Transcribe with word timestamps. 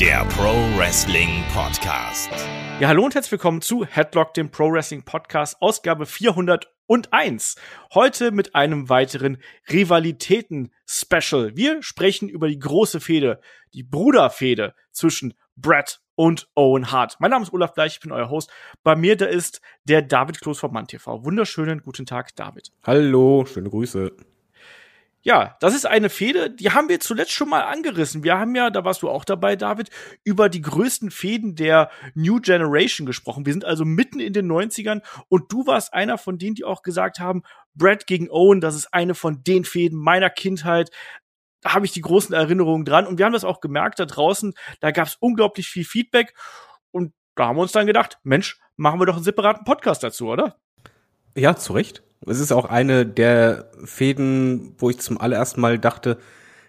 der 0.00 0.26
Pro 0.26 0.52
Wrestling 0.76 1.42
Podcast. 1.54 2.28
Ja, 2.80 2.88
hallo 2.88 3.04
und 3.04 3.14
herzlich 3.14 3.32
willkommen 3.32 3.62
zu 3.62 3.86
Headlock, 3.86 4.34
dem 4.34 4.50
Pro 4.50 4.70
Wrestling 4.70 5.04
Podcast, 5.04 5.56
Ausgabe 5.62 6.04
401. 6.04 7.56
Heute 7.94 8.30
mit 8.30 8.54
einem 8.54 8.90
weiteren 8.90 9.38
Rivalitäten-Special. 9.72 11.56
Wir 11.56 11.82
sprechen 11.82 12.28
über 12.28 12.48
die 12.48 12.58
große 12.58 13.00
Fehde, 13.00 13.40
die 13.72 13.84
Bruderfehde 13.84 14.74
zwischen 14.92 15.32
Brett 15.56 16.00
und 16.14 16.46
Owen 16.54 16.92
Hart. 16.92 17.16
Mein 17.18 17.30
Name 17.30 17.44
ist 17.44 17.54
Olaf 17.54 17.72
Bleich, 17.72 17.94
ich 17.94 18.00
bin 18.00 18.12
euer 18.12 18.28
Host. 18.28 18.50
Bei 18.82 18.96
mir 18.96 19.16
da 19.16 19.24
ist 19.24 19.62
der 19.84 20.02
David 20.02 20.42
Kloß 20.42 20.58
vom 20.58 20.74
Mann 20.74 20.88
TV. 20.88 21.24
Wunderschönen 21.24 21.80
guten 21.80 22.04
Tag, 22.04 22.36
David. 22.36 22.70
Hallo, 22.84 23.46
schöne 23.46 23.70
Grüße. 23.70 24.12
Ja, 25.26 25.56
das 25.58 25.74
ist 25.74 25.86
eine 25.86 26.08
Fehde, 26.08 26.50
die 26.52 26.70
haben 26.70 26.88
wir 26.88 27.00
zuletzt 27.00 27.32
schon 27.32 27.48
mal 27.48 27.62
angerissen. 27.62 28.22
Wir 28.22 28.38
haben 28.38 28.54
ja, 28.54 28.70
da 28.70 28.84
warst 28.84 29.02
du 29.02 29.10
auch 29.10 29.24
dabei, 29.24 29.56
David, 29.56 29.90
über 30.22 30.48
die 30.48 30.60
größten 30.60 31.10
Fäden 31.10 31.56
der 31.56 31.90
New 32.14 32.38
Generation 32.40 33.08
gesprochen. 33.08 33.44
Wir 33.44 33.52
sind 33.52 33.64
also 33.64 33.84
mitten 33.84 34.20
in 34.20 34.32
den 34.32 34.46
90ern 34.46 35.02
und 35.26 35.50
du 35.50 35.66
warst 35.66 35.92
einer 35.92 36.16
von 36.16 36.38
denen, 36.38 36.54
die 36.54 36.62
auch 36.62 36.82
gesagt 36.82 37.18
haben, 37.18 37.42
Brad 37.74 38.06
gegen 38.06 38.30
Owen, 38.30 38.60
das 38.60 38.76
ist 38.76 38.94
eine 38.94 39.16
von 39.16 39.42
den 39.42 39.64
Fäden 39.64 39.98
meiner 39.98 40.30
Kindheit. 40.30 40.90
Da 41.60 41.74
habe 41.74 41.86
ich 41.86 41.92
die 41.92 42.02
großen 42.02 42.32
Erinnerungen 42.32 42.84
dran 42.84 43.04
und 43.04 43.18
wir 43.18 43.24
haben 43.24 43.32
das 43.32 43.42
auch 43.42 43.58
gemerkt 43.58 43.98
da 43.98 44.04
draußen, 44.04 44.54
da 44.78 44.92
gab 44.92 45.08
es 45.08 45.16
unglaublich 45.18 45.66
viel 45.66 45.84
Feedback 45.84 46.34
und 46.92 47.12
da 47.34 47.48
haben 47.48 47.56
wir 47.56 47.62
uns 47.62 47.72
dann 47.72 47.88
gedacht, 47.88 48.20
Mensch, 48.22 48.60
machen 48.76 49.00
wir 49.00 49.06
doch 49.06 49.16
einen 49.16 49.24
separaten 49.24 49.64
Podcast 49.64 50.04
dazu, 50.04 50.28
oder? 50.28 50.60
Ja, 51.34 51.56
zu 51.56 51.72
Recht. 51.72 52.05
Es 52.24 52.40
ist 52.40 52.52
auch 52.52 52.64
eine 52.64 53.06
der 53.06 53.70
Fäden, 53.84 54.74
wo 54.78 54.90
ich 54.90 54.98
zum 54.98 55.20
allerersten 55.20 55.60
Mal 55.60 55.78
dachte, 55.78 56.18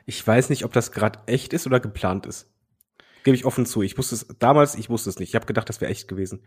ich 0.05 0.25
weiß 0.25 0.49
nicht, 0.49 0.65
ob 0.65 0.73
das 0.73 0.91
gerade 0.91 1.19
echt 1.25 1.53
ist 1.53 1.67
oder 1.67 1.79
geplant 1.79 2.25
ist. 2.25 2.49
Gebe 3.23 3.35
ich 3.35 3.45
offen 3.45 3.65
zu. 3.65 3.81
Ich 3.81 3.97
wusste 3.97 4.15
es 4.15 4.27
damals, 4.39 4.75
ich 4.75 4.89
wusste 4.89 5.09
es 5.09 5.19
nicht. 5.19 5.29
Ich 5.29 5.35
habe 5.35 5.45
gedacht, 5.45 5.67
das 5.67 5.81
wäre 5.81 5.91
echt 5.91 6.07
gewesen. 6.07 6.43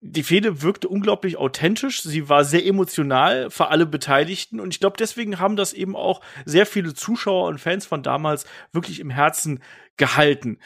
Die 0.00 0.22
Fehde 0.22 0.62
wirkte 0.62 0.88
unglaublich 0.88 1.36
authentisch. 1.36 2.02
Sie 2.02 2.28
war 2.28 2.44
sehr 2.44 2.64
emotional 2.64 3.50
für 3.50 3.68
alle 3.68 3.84
Beteiligten. 3.84 4.60
Und 4.60 4.72
ich 4.72 4.80
glaube, 4.80 4.96
deswegen 4.98 5.38
haben 5.38 5.56
das 5.56 5.74
eben 5.74 5.94
auch 5.96 6.22
sehr 6.46 6.64
viele 6.64 6.94
Zuschauer 6.94 7.48
und 7.48 7.60
Fans 7.60 7.84
von 7.84 8.02
damals 8.02 8.46
wirklich 8.72 9.00
im 9.00 9.10
Herzen 9.10 9.62
gehalten. 9.98 10.58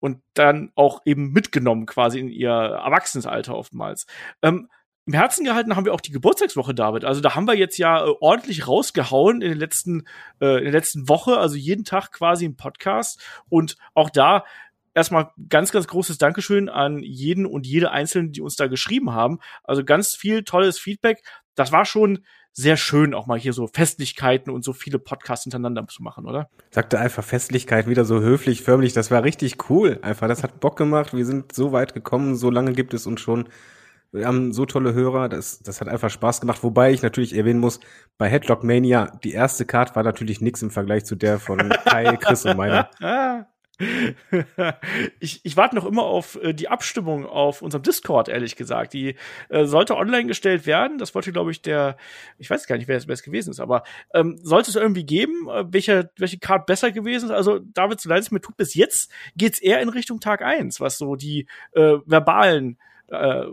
Und 0.00 0.20
dann 0.34 0.72
auch 0.74 1.02
eben 1.04 1.32
mitgenommen 1.32 1.86
quasi 1.86 2.18
in 2.18 2.28
ihr 2.28 2.50
Erwachsenenalter 2.50 3.54
oftmals. 3.54 4.06
Ähm, 4.42 4.68
im 5.06 5.12
Herzen 5.12 5.44
gehalten 5.44 5.76
haben 5.76 5.84
wir 5.84 5.94
auch 5.94 6.00
die 6.00 6.10
Geburtstagswoche, 6.10 6.74
David. 6.74 7.04
Also 7.04 7.20
da 7.20 7.34
haben 7.34 7.46
wir 7.46 7.54
jetzt 7.54 7.78
ja 7.78 8.04
äh, 8.04 8.10
ordentlich 8.20 8.66
rausgehauen 8.66 9.40
in 9.40 9.50
den 9.50 9.58
letzten, 9.58 10.04
äh, 10.40 10.58
in 10.58 10.64
der 10.64 10.72
letzten 10.72 11.08
Woche, 11.08 11.38
also 11.38 11.54
jeden 11.54 11.84
Tag 11.84 12.10
quasi 12.10 12.44
im 12.44 12.56
Podcast. 12.56 13.22
Und 13.48 13.76
auch 13.94 14.10
da 14.10 14.44
erstmal 14.94 15.30
ganz, 15.48 15.70
ganz 15.70 15.86
großes 15.86 16.18
Dankeschön 16.18 16.68
an 16.68 16.98
jeden 16.98 17.46
und 17.46 17.66
jede 17.66 17.92
Einzelne, 17.92 18.30
die 18.30 18.40
uns 18.40 18.56
da 18.56 18.66
geschrieben 18.66 19.12
haben. 19.12 19.38
Also 19.62 19.84
ganz 19.84 20.16
viel 20.16 20.42
tolles 20.42 20.78
Feedback. 20.78 21.22
Das 21.54 21.70
war 21.70 21.84
schon 21.84 22.24
sehr 22.52 22.76
schön, 22.76 23.14
auch 23.14 23.26
mal 23.26 23.38
hier 23.38 23.52
so 23.52 23.68
Festlichkeiten 23.68 24.50
und 24.50 24.64
so 24.64 24.72
viele 24.72 24.98
Podcasts 24.98 25.44
hintereinander 25.44 25.86
zu 25.88 26.02
machen, 26.02 26.24
oder? 26.24 26.48
Sagte 26.70 26.98
einfach 26.98 27.22
Festlichkeit 27.22 27.86
wieder 27.86 28.06
so 28.06 28.20
höflich, 28.20 28.62
förmlich. 28.62 28.94
Das 28.94 29.10
war 29.10 29.22
richtig 29.22 29.70
cool. 29.70 30.00
Einfach, 30.02 30.26
das 30.26 30.42
hat 30.42 30.58
Bock 30.58 30.76
gemacht. 30.76 31.14
Wir 31.14 31.26
sind 31.26 31.52
so 31.52 31.72
weit 31.72 31.92
gekommen. 31.92 32.34
So 32.34 32.50
lange 32.50 32.72
gibt 32.72 32.94
es 32.94 33.06
uns 33.06 33.20
schon. 33.20 33.48
Wir 34.16 34.26
haben 34.26 34.52
so 34.52 34.66
tolle 34.66 34.94
Hörer, 34.94 35.28
das, 35.28 35.60
das 35.60 35.80
hat 35.80 35.88
einfach 35.88 36.10
Spaß 36.10 36.40
gemacht. 36.40 36.62
Wobei 36.62 36.92
ich 36.92 37.02
natürlich 37.02 37.36
erwähnen 37.36 37.60
muss, 37.60 37.80
bei 38.18 38.28
Headlock 38.28 38.64
Mania, 38.64 39.18
die 39.22 39.32
erste 39.32 39.66
Card 39.66 39.94
war 39.94 40.02
natürlich 40.02 40.40
nix 40.40 40.62
im 40.62 40.70
Vergleich 40.70 41.04
zu 41.04 41.16
der 41.16 41.38
von 41.38 41.58
Kai, 41.84 42.16
Chris 42.16 42.44
und 42.46 42.56
meiner. 42.56 42.88
ich, 45.20 45.40
ich 45.44 45.56
warte 45.58 45.76
noch 45.76 45.84
immer 45.84 46.04
auf 46.04 46.42
äh, 46.42 46.54
die 46.54 46.68
Abstimmung 46.68 47.26
auf 47.26 47.60
unserem 47.60 47.82
Discord, 47.82 48.28
ehrlich 48.28 48.56
gesagt. 48.56 48.94
Die 48.94 49.16
äh, 49.50 49.66
sollte 49.66 49.96
online 49.96 50.26
gestellt 50.26 50.66
werden. 50.66 50.96
Das 50.96 51.14
wollte, 51.14 51.30
glaube 51.30 51.50
ich, 51.50 51.60
der, 51.60 51.98
ich 52.38 52.48
weiß 52.48 52.66
gar 52.66 52.78
nicht, 52.78 52.88
wer 52.88 52.96
es, 52.96 53.06
wer 53.06 53.12
es 53.12 53.22
gewesen 53.22 53.50
ist, 53.50 53.60
aber 53.60 53.82
ähm, 54.14 54.38
sollte 54.42 54.70
es 54.70 54.76
irgendwie 54.76 55.04
geben, 55.04 55.48
äh, 55.50 55.64
welche, 55.68 56.10
welche 56.16 56.38
Card 56.38 56.64
besser 56.64 56.90
gewesen 56.90 57.26
ist. 57.26 57.32
Also, 57.32 57.58
David, 57.58 58.00
so 58.00 58.08
leid 58.08 58.22
es 58.22 58.30
mir 58.30 58.40
tut, 58.40 58.56
bis 58.56 58.74
jetzt 58.74 59.12
geht's 59.36 59.60
eher 59.60 59.80
in 59.80 59.90
Richtung 59.90 60.20
Tag 60.20 60.40
eins, 60.40 60.80
was 60.80 60.96
so 60.96 61.14
die 61.14 61.46
äh, 61.72 61.98
verbalen 62.06 62.78
äh, 63.08 63.46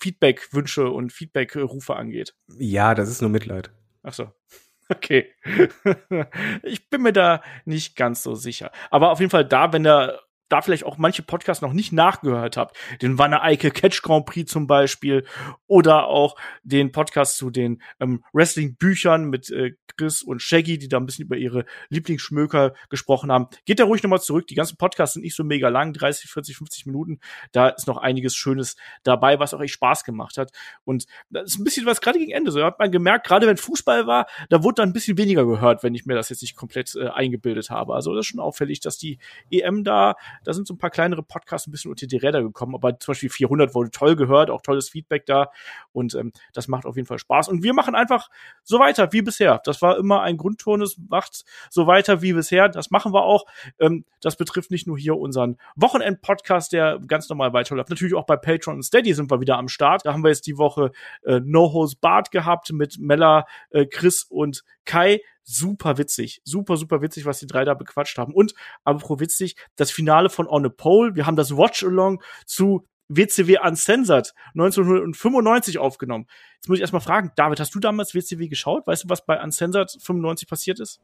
Feedback-Wünsche 0.00 0.90
und 0.90 1.12
Feedback-Rufe 1.12 1.96
angeht. 1.96 2.34
Ja, 2.58 2.94
das 2.94 3.08
ist 3.08 3.20
nur 3.20 3.30
Mitleid. 3.30 3.70
Ach 4.02 4.12
so. 4.12 4.32
Okay. 4.90 5.26
ich 6.62 6.88
bin 6.88 7.02
mir 7.02 7.12
da 7.12 7.42
nicht 7.66 7.94
ganz 7.94 8.22
so 8.22 8.34
sicher. 8.34 8.72
Aber 8.90 9.10
auf 9.10 9.20
jeden 9.20 9.28
Fall 9.28 9.44
da, 9.44 9.70
wenn 9.74 9.82
der 9.82 10.18
da 10.48 10.62
vielleicht 10.62 10.84
auch 10.84 10.98
manche 10.98 11.22
Podcasts 11.22 11.62
noch 11.62 11.72
nicht 11.72 11.92
nachgehört 11.92 12.56
habt, 12.56 12.76
den 13.02 13.18
Wanne 13.18 13.42
Eike 13.42 13.70
Catch 13.70 14.02
Grand 14.02 14.26
Prix 14.26 14.50
zum 14.50 14.66
Beispiel 14.66 15.24
oder 15.66 16.06
auch 16.06 16.36
den 16.62 16.92
Podcast 16.92 17.36
zu 17.36 17.50
den 17.50 17.82
ähm, 18.00 18.24
Wrestling-Büchern 18.32 19.24
mit 19.24 19.50
äh, 19.50 19.74
Chris 19.96 20.22
und 20.22 20.40
Shaggy, 20.40 20.78
die 20.78 20.88
da 20.88 20.96
ein 20.96 21.06
bisschen 21.06 21.24
über 21.26 21.36
ihre 21.36 21.64
Lieblingsschmöker 21.88 22.74
gesprochen 22.88 23.30
haben. 23.30 23.48
Geht 23.64 23.80
da 23.80 23.84
ruhig 23.84 24.02
nochmal 24.02 24.20
zurück. 24.20 24.46
Die 24.46 24.54
ganzen 24.54 24.76
Podcasts 24.76 25.14
sind 25.14 25.22
nicht 25.22 25.34
so 25.34 25.44
mega 25.44 25.68
lang, 25.68 25.92
30, 25.92 26.30
40, 26.30 26.56
50 26.56 26.86
Minuten. 26.86 27.20
Da 27.52 27.68
ist 27.68 27.86
noch 27.86 27.98
einiges 27.98 28.34
Schönes 28.36 28.76
dabei, 29.02 29.38
was 29.38 29.54
auch 29.54 29.60
echt 29.60 29.74
Spaß 29.74 30.04
gemacht 30.04 30.38
hat. 30.38 30.52
Und 30.84 31.06
das 31.30 31.52
ist 31.52 31.58
ein 31.58 31.64
bisschen 31.64 31.86
was 31.86 32.00
gerade 32.00 32.18
gegen 32.18 32.32
Ende. 32.32 32.50
So 32.50 32.62
hat 32.64 32.78
man 32.78 32.90
gemerkt, 32.90 33.26
gerade 33.26 33.46
wenn 33.46 33.56
Fußball 33.56 34.06
war, 34.06 34.26
da 34.48 34.62
wurde 34.62 34.76
dann 34.76 34.90
ein 34.90 34.92
bisschen 34.92 35.18
weniger 35.18 35.44
gehört, 35.44 35.82
wenn 35.82 35.94
ich 35.94 36.06
mir 36.06 36.14
das 36.14 36.28
jetzt 36.28 36.42
nicht 36.42 36.56
komplett 36.56 36.94
äh, 36.94 37.08
eingebildet 37.08 37.70
habe. 37.70 37.94
Also 37.94 38.14
das 38.14 38.24
ist 38.26 38.30
schon 38.30 38.40
auffällig, 38.40 38.80
dass 38.80 38.98
die 38.98 39.18
EM 39.50 39.84
da 39.84 40.14
da 40.44 40.52
sind 40.52 40.66
so 40.66 40.74
ein 40.74 40.78
paar 40.78 40.90
kleinere 40.90 41.22
Podcasts 41.22 41.66
ein 41.66 41.70
bisschen 41.70 41.90
unter 41.90 42.06
die 42.06 42.16
Räder 42.16 42.42
gekommen, 42.42 42.74
aber 42.74 42.98
zum 42.98 43.12
Beispiel 43.12 43.30
400 43.30 43.74
wurde 43.74 43.90
toll 43.90 44.16
gehört, 44.16 44.50
auch 44.50 44.62
tolles 44.62 44.88
Feedback 44.88 45.26
da 45.26 45.50
und 45.92 46.14
ähm, 46.14 46.32
das 46.52 46.68
macht 46.68 46.86
auf 46.86 46.96
jeden 46.96 47.06
Fall 47.06 47.18
Spaß. 47.18 47.48
Und 47.48 47.62
wir 47.62 47.74
machen 47.74 47.94
einfach 47.94 48.28
so 48.62 48.78
weiter 48.78 49.12
wie 49.12 49.22
bisher. 49.22 49.60
Das 49.64 49.82
war 49.82 49.96
immer 49.98 50.22
ein 50.22 50.36
Grundton, 50.36 50.82
es 50.82 50.98
macht 51.08 51.44
so 51.70 51.86
weiter 51.86 52.22
wie 52.22 52.32
bisher. 52.32 52.68
Das 52.68 52.90
machen 52.90 53.12
wir 53.12 53.22
auch. 53.22 53.44
Ähm, 53.78 54.04
das 54.20 54.36
betrifft 54.36 54.70
nicht 54.70 54.86
nur 54.86 54.98
hier 54.98 55.16
unseren 55.16 55.56
Wochenend-Podcast, 55.76 56.72
der 56.72 56.98
ganz 57.06 57.28
normal 57.28 57.52
weiterläuft. 57.52 57.90
Natürlich 57.90 58.14
auch 58.14 58.26
bei 58.26 58.36
Patreon 58.36 58.76
und 58.76 58.82
Steady 58.82 59.14
sind 59.14 59.30
wir 59.30 59.40
wieder 59.40 59.58
am 59.58 59.68
Start. 59.68 60.04
Da 60.04 60.12
haben 60.12 60.22
wir 60.22 60.30
jetzt 60.30 60.46
die 60.46 60.58
Woche 60.58 60.92
äh, 61.24 61.40
No 61.40 61.72
Hose 61.72 61.96
Bart 62.00 62.30
gehabt 62.30 62.72
mit 62.72 62.98
Mella, 62.98 63.46
äh, 63.70 63.86
Chris 63.86 64.24
und 64.24 64.64
Kai 64.84 65.20
super 65.48 65.96
witzig. 65.98 66.42
Super, 66.44 66.76
super 66.76 67.00
witzig, 67.00 67.24
was 67.24 67.40
die 67.40 67.46
drei 67.46 67.64
da 67.64 67.74
bequatscht 67.74 68.18
haben. 68.18 68.34
Und, 68.34 68.54
aber 68.84 68.98
pro 68.98 69.18
witzig, 69.18 69.56
das 69.76 69.90
Finale 69.90 70.28
von 70.28 70.46
On 70.46 70.66
a 70.66 70.68
Pole. 70.68 71.16
Wir 71.16 71.26
haben 71.26 71.36
das 71.36 71.56
Watch-Along 71.56 72.22
zu 72.44 72.86
WCW 73.08 73.58
Uncensored 73.64 74.34
1995 74.54 75.78
aufgenommen. 75.78 76.26
Jetzt 76.56 76.68
muss 76.68 76.76
ich 76.76 76.82
erstmal 76.82 77.00
fragen, 77.00 77.32
David, 77.36 77.58
hast 77.60 77.74
du 77.74 77.80
damals 77.80 78.14
WCW 78.14 78.48
geschaut? 78.48 78.86
Weißt 78.86 79.04
du, 79.04 79.08
was 79.08 79.24
bei 79.24 79.42
Uncensored 79.42 79.90
95 80.02 80.46
passiert 80.46 80.80
ist? 80.80 81.00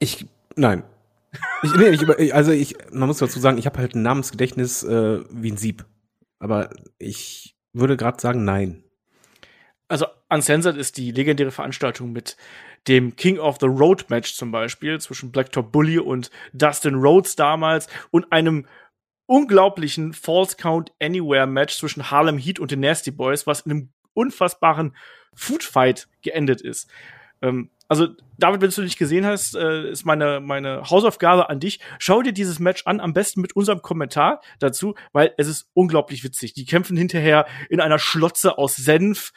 Ich, 0.00 0.26
nein. 0.56 0.82
Ich, 1.62 1.74
nee, 1.76 1.90
ich, 1.90 2.34
also 2.34 2.50
ich, 2.50 2.76
man 2.90 3.06
muss 3.06 3.18
dazu 3.18 3.38
sagen, 3.38 3.56
ich 3.56 3.66
habe 3.66 3.78
halt 3.78 3.94
ein 3.94 4.02
Namensgedächtnis 4.02 4.82
äh, 4.82 5.20
wie 5.30 5.52
ein 5.52 5.56
Sieb. 5.56 5.86
Aber 6.40 6.70
ich 6.98 7.56
würde 7.72 7.96
gerade 7.96 8.20
sagen, 8.20 8.44
nein. 8.44 8.82
Also 9.86 10.06
Uncensored 10.28 10.76
ist 10.76 10.96
die 10.96 11.12
legendäre 11.12 11.52
Veranstaltung 11.52 12.12
mit 12.12 12.36
dem 12.88 13.16
King 13.16 13.38
of 13.38 13.58
the 13.60 13.66
Road 13.66 14.06
Match 14.08 14.34
zum 14.34 14.50
Beispiel 14.50 15.00
zwischen 15.00 15.30
Blacktop 15.32 15.72
Bully 15.72 15.98
und 15.98 16.30
Dustin 16.52 16.96
Rhodes 16.96 17.36
damals 17.36 17.88
und 18.10 18.32
einem 18.32 18.66
unglaublichen 19.26 20.12
False 20.12 20.56
Count 20.56 20.92
Anywhere 21.00 21.46
Match 21.46 21.78
zwischen 21.78 22.10
Harlem 22.10 22.38
Heat 22.38 22.58
und 22.58 22.70
den 22.70 22.80
Nasty 22.80 23.10
Boys, 23.10 23.46
was 23.46 23.60
in 23.60 23.72
einem 23.72 23.92
unfassbaren 24.14 24.94
Foodfight 25.34 26.08
geendet 26.22 26.60
ist. 26.60 26.90
Ähm, 27.40 27.70
also, 27.88 28.08
David, 28.38 28.62
wenn 28.62 28.70
du 28.70 28.82
nicht 28.82 28.98
gesehen 28.98 29.26
hast, 29.26 29.54
äh, 29.54 29.90
ist 29.90 30.06
meine, 30.06 30.40
meine 30.40 30.88
Hausaufgabe 30.88 31.50
an 31.50 31.60
dich. 31.60 31.78
Schau 31.98 32.22
dir 32.22 32.32
dieses 32.32 32.58
Match 32.58 32.86
an, 32.86 33.00
am 33.00 33.12
besten 33.12 33.42
mit 33.42 33.54
unserem 33.54 33.82
Kommentar 33.82 34.40
dazu, 34.60 34.94
weil 35.12 35.34
es 35.36 35.46
ist 35.46 35.68
unglaublich 35.74 36.24
witzig. 36.24 36.54
Die 36.54 36.64
kämpfen 36.64 36.96
hinterher 36.96 37.46
in 37.68 37.80
einer 37.80 37.98
Schlotze 37.98 38.56
aus 38.56 38.76
Senf, 38.76 39.32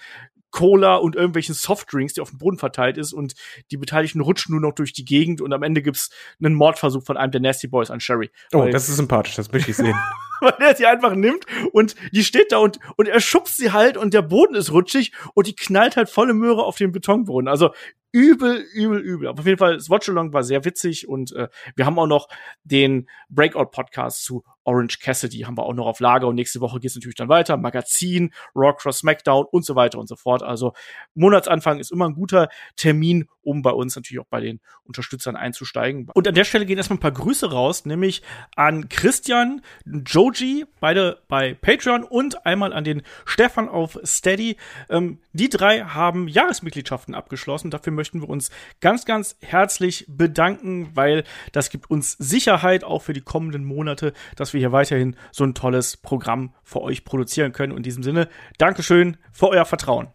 Cola 0.56 0.96
und 0.96 1.18
irgendwelchen 1.18 1.54
Softdrinks, 1.54 2.14
die 2.14 2.22
auf 2.22 2.30
dem 2.30 2.38
Boden 2.38 2.58
verteilt 2.58 2.98
ist 2.98 3.12
und 3.12 3.34
die 3.72 3.78
Beteiligten 3.78 4.22
rutschen 4.22 4.54
nur 4.54 4.62
noch 4.62 4.74
durch 4.74 4.94
die 4.94 5.04
Gegend 5.04 5.42
und 5.42 5.52
am 5.52 5.64
Ende 5.64 5.82
gibt's 5.82 6.12
einen 6.42 6.56
Mordversuch 6.56 7.04
von 7.04 7.18
einem 7.18 7.34
der 7.34 7.42
Nasty 7.42 7.68
Boys 7.68 7.92
an 7.92 8.00
Sherry. 8.00 8.32
Oh, 8.54 8.60
weil, 8.60 8.72
das 8.72 8.88
ist 8.88 8.96
sympathisch, 8.96 9.36
das 9.36 9.52
möchte 9.52 9.72
ich 9.72 9.78
sehen. 9.78 9.94
weil 10.40 10.54
er 10.60 10.74
sie 10.74 10.86
einfach 10.86 11.14
nimmt 11.14 11.46
und 11.74 11.96
die 12.14 12.24
steht 12.24 12.54
da 12.54 12.60
und, 12.60 12.80
und 12.96 13.10
er 13.10 13.20
schubst 13.20 13.58
sie 13.58 13.74
halt 13.74 13.98
und 13.98 14.14
der 14.14 14.22
Boden 14.22 14.56
ist 14.56 14.72
rutschig 14.72 15.12
und 15.34 15.48
die 15.48 15.58
knallt 15.58 15.98
halt 15.98 16.10
volle 16.10 16.34
Möhre 16.34 16.64
auf 16.64 16.78
den 16.78 16.94
Betonboden. 16.94 17.50
Also 17.50 17.72
übel, 18.16 18.66
übel, 18.74 19.02
übel. 19.02 19.28
Aber 19.28 19.42
auf 19.42 19.46
jeden 19.46 19.58
Fall, 19.58 19.76
das 19.76 19.90
Watchalong 19.90 20.32
war 20.32 20.42
sehr 20.42 20.64
witzig 20.64 21.06
und 21.06 21.34
äh, 21.34 21.50
wir 21.76 21.86
haben 21.86 22.00
auch 22.00 22.08
noch 22.08 22.30
den 22.64 23.10
Breakout-Podcast 23.28 24.24
zu 24.24 24.46
Orange 24.66 25.00
Cassidy 25.00 25.42
haben 25.42 25.58
wir 25.58 25.64
auch 25.64 25.74
noch 25.74 25.86
auf 25.86 26.00
Lager 26.00 26.28
und 26.28 26.36
nächste 26.36 26.60
Woche 26.60 26.80
geht 26.80 26.90
es 26.90 26.96
natürlich 26.96 27.16
dann 27.16 27.30
weiter. 27.30 27.56
Magazin, 27.56 28.34
Raw 28.56 28.74
Cross 28.76 29.00
SmackDown 29.00 29.46
und 29.52 29.64
so 29.64 29.76
weiter 29.76 30.00
und 30.00 30.08
so 30.08 30.16
fort. 30.16 30.44
Also 30.44 30.74
Monatsanfang 31.14 31.80
ist 31.80 31.92
immer 31.92 32.08
ein 32.08 32.16
guter 32.16 32.50
Termin, 32.76 33.28
um 33.44 33.62
bei 33.62 33.70
uns 33.70 33.96
natürlich 33.96 34.20
auch 34.20 34.28
bei 34.30 34.42
den 34.42 34.60
Unterstützern 34.84 35.36
einzusteigen. 35.36 36.10
Und 36.14 36.28
an 36.28 36.34
der 36.34 36.46
Stelle 36.46 36.66
gehen 36.66 36.78
erstmal 36.78 36.98
ein 36.98 37.02
paar 37.02 37.12
Grüße 37.12 37.52
raus, 37.52 37.86
nämlich 37.86 38.24
an 38.56 38.90
Christian, 38.90 39.62
Joji, 39.86 40.66
beide 40.80 41.22
bei 41.28 41.54
Patreon 41.54 42.04
und 42.04 42.46
einmal 42.46 42.74
an 42.74 42.84
den 42.84 43.04
Stefan 43.26 43.70
auf 43.70 44.00
Steady. 44.04 44.58
Ähm, 44.90 45.20
die 45.32 45.50
drei 45.50 45.82
haben 45.82 46.28
Jahresmitgliedschaften 46.28 47.14
abgeschlossen. 47.14 47.70
Dafür 47.70 47.94
möchten 48.06 48.22
wir 48.22 48.30
uns 48.30 48.52
ganz, 48.82 49.06
ganz 49.06 49.36
herzlich 49.42 50.06
bedanken, 50.08 50.92
weil 50.94 51.24
das 51.54 51.72
gibt 51.72 51.90
uns 51.90 52.12
Sicherheit 52.14 52.84
auch 52.84 53.02
für 53.02 53.14
die 53.14 53.22
kommenden 53.22 53.66
Monate, 53.66 54.14
dass 54.36 54.54
wir 54.54 54.60
hier 54.60 54.72
weiterhin 54.72 55.16
so 55.32 55.44
ein 55.44 55.56
tolles 55.56 55.98
Programm 55.98 56.54
für 56.64 56.82
euch 56.82 57.04
produzieren 57.04 57.52
können. 57.52 57.76
in 57.76 57.82
diesem 57.82 58.04
Sinne, 58.04 58.30
Dankeschön 58.60 59.18
für 59.32 59.50
euer 59.50 59.66
Vertrauen. 59.66 60.08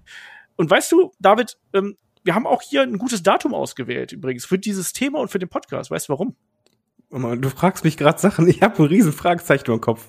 Und 0.56 0.70
weißt 0.70 0.92
du, 0.92 1.10
David, 1.19 1.58
ähm, 1.72 1.96
wir 2.22 2.37
haben 2.37 2.46
auch 2.46 2.62
hier 2.62 2.82
ein 2.82 2.98
gutes 2.98 3.25
Datum 3.25 3.54
ausgewählt, 3.54 4.12
übrigens, 4.12 4.44
für 4.44 4.58
dieses 4.58 4.92
Thema 4.92 5.19
und 5.19 5.28
für 5.28 5.40
den 5.40 5.48
Podcast. 5.48 5.90
Weißt 5.90 6.08
du 6.08 6.12
warum? 6.12 6.37
Du 7.10 7.48
fragst 7.48 7.82
mich 7.82 7.96
gerade 7.96 8.20
Sachen, 8.20 8.46
ich 8.46 8.62
habe 8.62 8.81
ein 8.81 8.87
riesen 8.87 9.12
Fragezeichen 9.12 9.70
im 9.72 9.81
Kopf. 9.81 10.08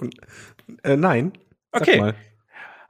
Äh, 0.84 0.98
nein. 0.98 1.34
okay. 1.72 2.00
Mal. 2.00 2.16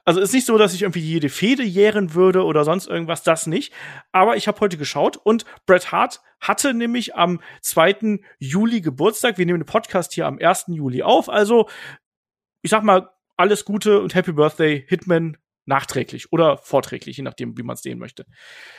Also 0.06 0.20
ist 0.20 0.34
nicht 0.34 0.46
so, 0.46 0.58
dass 0.58 0.74
ich 0.74 0.82
irgendwie 0.82 1.00
jede 1.00 1.30
Fehde 1.30 1.64
jähren 1.64 2.14
würde 2.14 2.44
oder 2.44 2.64
sonst 2.64 2.88
irgendwas, 2.88 3.24
das 3.24 3.48
nicht. 3.48 3.74
Aber 4.12 4.36
ich 4.36 4.48
habe 4.48 4.60
heute 4.60 4.78
geschaut 4.78 5.18
und 5.18 5.46
Bret 5.66 5.92
Hart 5.92 6.22
hatte 6.40 6.74
nämlich 6.74 7.16
am 7.16 7.40
2. 7.62 8.20
Juli 8.40 8.82
Geburtstag. 8.82 9.38
Wir 9.38 9.46
nehmen 9.46 9.60
den 9.60 9.66
Podcast 9.66 10.14
hier 10.14 10.26
am 10.26 10.40
1. 10.40 10.66
Juli 10.70 11.04
auf. 11.04 11.30
Also, 11.30 11.70
ich 12.62 12.72
sag 12.72 12.84
mal, 12.84 13.10
alles 13.38 13.66
Gute 13.66 14.02
und 14.02 14.16
Happy 14.16 14.34
Birthday, 14.34 14.86
Hitman, 14.88 15.38
nachträglich 15.66 16.32
oder 16.32 16.58
vorträglich, 16.58 17.18
je 17.18 17.24
nachdem, 17.24 17.58
wie 17.58 17.64
man 17.64 17.76
es 17.76 17.82
sehen 17.82 18.00
möchte. 18.00 18.26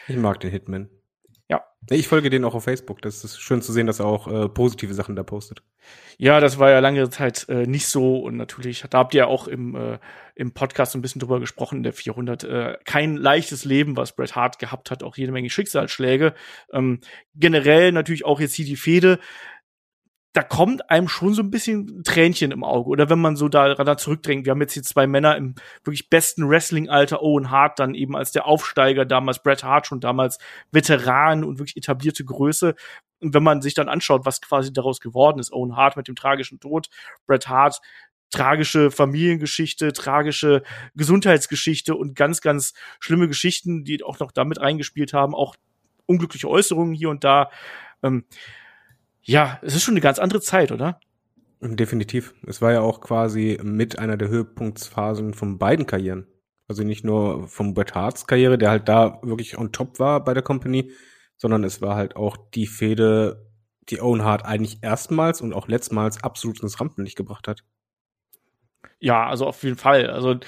Ich 0.09 0.17
mag 0.17 0.41
den 0.41 0.51
Hitman. 0.51 0.91
Ich 1.91 2.07
folge 2.07 2.31
den 2.31 2.45
auch 2.45 2.55
auf 2.55 2.65
Facebook. 2.65 3.03
Das 3.03 3.25
ist 3.25 3.41
schön 3.41 3.61
zu 3.61 3.73
sehen, 3.73 3.87
dass 3.87 3.99
er 3.99 4.07
auch 4.07 4.29
äh, 4.29 4.49
positive 4.49 4.95
Sachen 4.95 5.17
da 5.17 5.25
postet. 5.25 5.63
Ja, 6.17 6.39
das 6.39 6.59
war 6.59 6.71
ja 6.71 6.79
lange 6.79 7.11
Zeit 7.11 7.49
äh, 7.49 7.67
nicht 7.67 7.87
so 7.87 8.19
und 8.19 8.37
natürlich, 8.37 8.85
da 8.89 8.99
habt 8.99 9.15
ihr 9.15 9.19
ja 9.19 9.27
auch 9.27 9.49
im, 9.49 9.75
äh, 9.75 9.99
im 10.37 10.53
Podcast 10.53 10.95
ein 10.95 11.03
bisschen 11.03 11.21
drüber 11.21 11.41
gesprochen, 11.41 11.79
in 11.79 11.83
der 11.83 11.93
400. 11.93 12.45
Äh, 12.45 12.79
kein 12.85 13.17
leichtes 13.17 13.65
Leben, 13.65 13.97
was 13.97 14.15
Bret 14.15 14.37
Hart 14.37 14.61
gehabt 14.61 14.91
hat, 14.93 15.03
auch 15.03 15.17
jede 15.17 15.33
Menge 15.33 15.51
Schicksalsschläge. 15.51 16.35
Ähm, 16.73 17.01
generell 17.35 17.91
natürlich 17.91 18.25
auch 18.25 18.39
jetzt 18.39 18.55
hier 18.55 18.67
die 18.67 18.77
Fehde 18.77 19.19
da 20.33 20.43
kommt 20.43 20.89
einem 20.89 21.09
schon 21.09 21.35
so 21.35 21.43
ein 21.43 21.51
bisschen 21.51 22.03
Tränchen 22.05 22.53
im 22.53 22.65
Auge. 22.65 22.89
Oder 22.89 23.11
wenn 23.11 23.21
man 23.21 23.37
so 23.37 23.49
daran 23.49 23.99
zurückdrängt, 23.99 24.47
wir 24.47 24.53
haben 24.53 24.63
jetzt 24.63 24.73
hier 24.73 24.83
zwei 24.83 25.07
Männer 25.07 25.37
im 25.37 25.55
wirklich 25.85 26.09
besten 26.09 26.49
Wrestling-Alter, 26.49 27.23
Owen 27.23 27.51
Hart 27.51 27.79
dann 27.79 27.95
eben 27.95 28.17
als 28.17 28.33
der 28.33 28.47
Aufsteiger, 28.47 29.05
damals 29.05 29.43
Bret 29.43 29.63
Hart 29.63 29.87
schon 29.87 30.01
damals 30.01 30.39
Veteran 30.71 31.45
und 31.45 31.59
wirklich 31.59 31.77
etablierte 31.77 32.25
Größe. 32.25 32.75
Und 33.21 33.35
wenn 33.35 33.43
man 33.43 33.61
sich 33.61 33.75
dann 33.75 33.91
anschaut, 33.91 34.25
was 34.25 34.41
quasi 34.41 34.73
daraus 34.73 35.01
geworden 35.01 35.39
ist, 35.39 35.53
Owen 35.53 35.77
Hart 35.77 35.97
mit 35.97 36.09
dem 36.09 36.17
tragischen 36.17 36.61
Tod, 36.61 36.89
Bret 37.27 37.49
Hart 37.49 37.81
tragische 38.31 38.91
Familiengeschichte, 38.91 39.93
tragische 39.93 40.63
Gesundheitsgeschichte 40.95 41.95
und 41.95 42.17
ganz, 42.17 42.41
ganz 42.41 42.73
schlimme 42.99 43.29
Geschichten, 43.29 43.85
die 43.85 44.03
auch 44.03 44.19
noch 44.19 44.33
damit 44.33 44.59
reingespielt 44.59 45.13
haben, 45.13 45.35
auch 45.35 45.57
unglückliche 46.07 46.49
Äußerungen 46.49 46.95
hier 46.95 47.11
und 47.11 47.25
da. 47.25 47.51
Ähm, 48.03 48.25
ja, 49.23 49.59
es 49.63 49.75
ist 49.75 49.83
schon 49.83 49.95
eine 49.95 50.01
ganz 50.01 50.19
andere 50.19 50.41
Zeit, 50.41 50.73
oder? 50.73 51.01
Definitiv. 51.61 52.35
Es 52.47 52.61
war 52.61 52.73
ja 52.73 52.81
auch 52.81 53.01
quasi 53.01 53.59
mit 53.63 53.99
einer 53.99 54.17
der 54.17 54.29
Höhepunktsphasen 54.29 55.33
von 55.33 55.59
beiden 55.59 55.87
Karrieren. 55.87 56.27
Also 56.67 56.83
nicht 56.83 57.05
nur 57.05 57.47
vom 57.49 57.75
Bret 57.75 57.95
Harts 57.95 58.27
Karriere, 58.27 58.59
der 58.59 58.71
halt 58.71 58.89
da 58.89 59.21
wirklich 59.23 59.59
on 59.59 59.73
top 59.73 59.99
war 60.01 60.25
bei 60.25 60.35
der 60.35 60.43
Company, 60.43 60.91
sondern 61.37 61.63
es 61.65 61.81
war 61.81 61.95
halt 61.97 62.17
auch 62.17 62.37
die 62.55 62.67
Fehde, 62.67 63.49
die 63.91 64.01
Owen 64.01 64.25
Hart 64.25 64.45
eigentlich 64.45 64.79
erstmals 64.83 65.41
und 65.41 65.53
auch 65.53 65.69
letztmals 65.69 66.23
absolut 66.25 66.61
ins 66.61 66.81
Rampenlicht 66.81 67.17
gebracht 67.17 67.47
hat. 67.47 67.63
Ja, 68.99 69.27
also 69.27 69.47
auf 69.47 69.63
jeden 69.65 69.77
Fall. 69.77 70.09
Also 70.11 70.39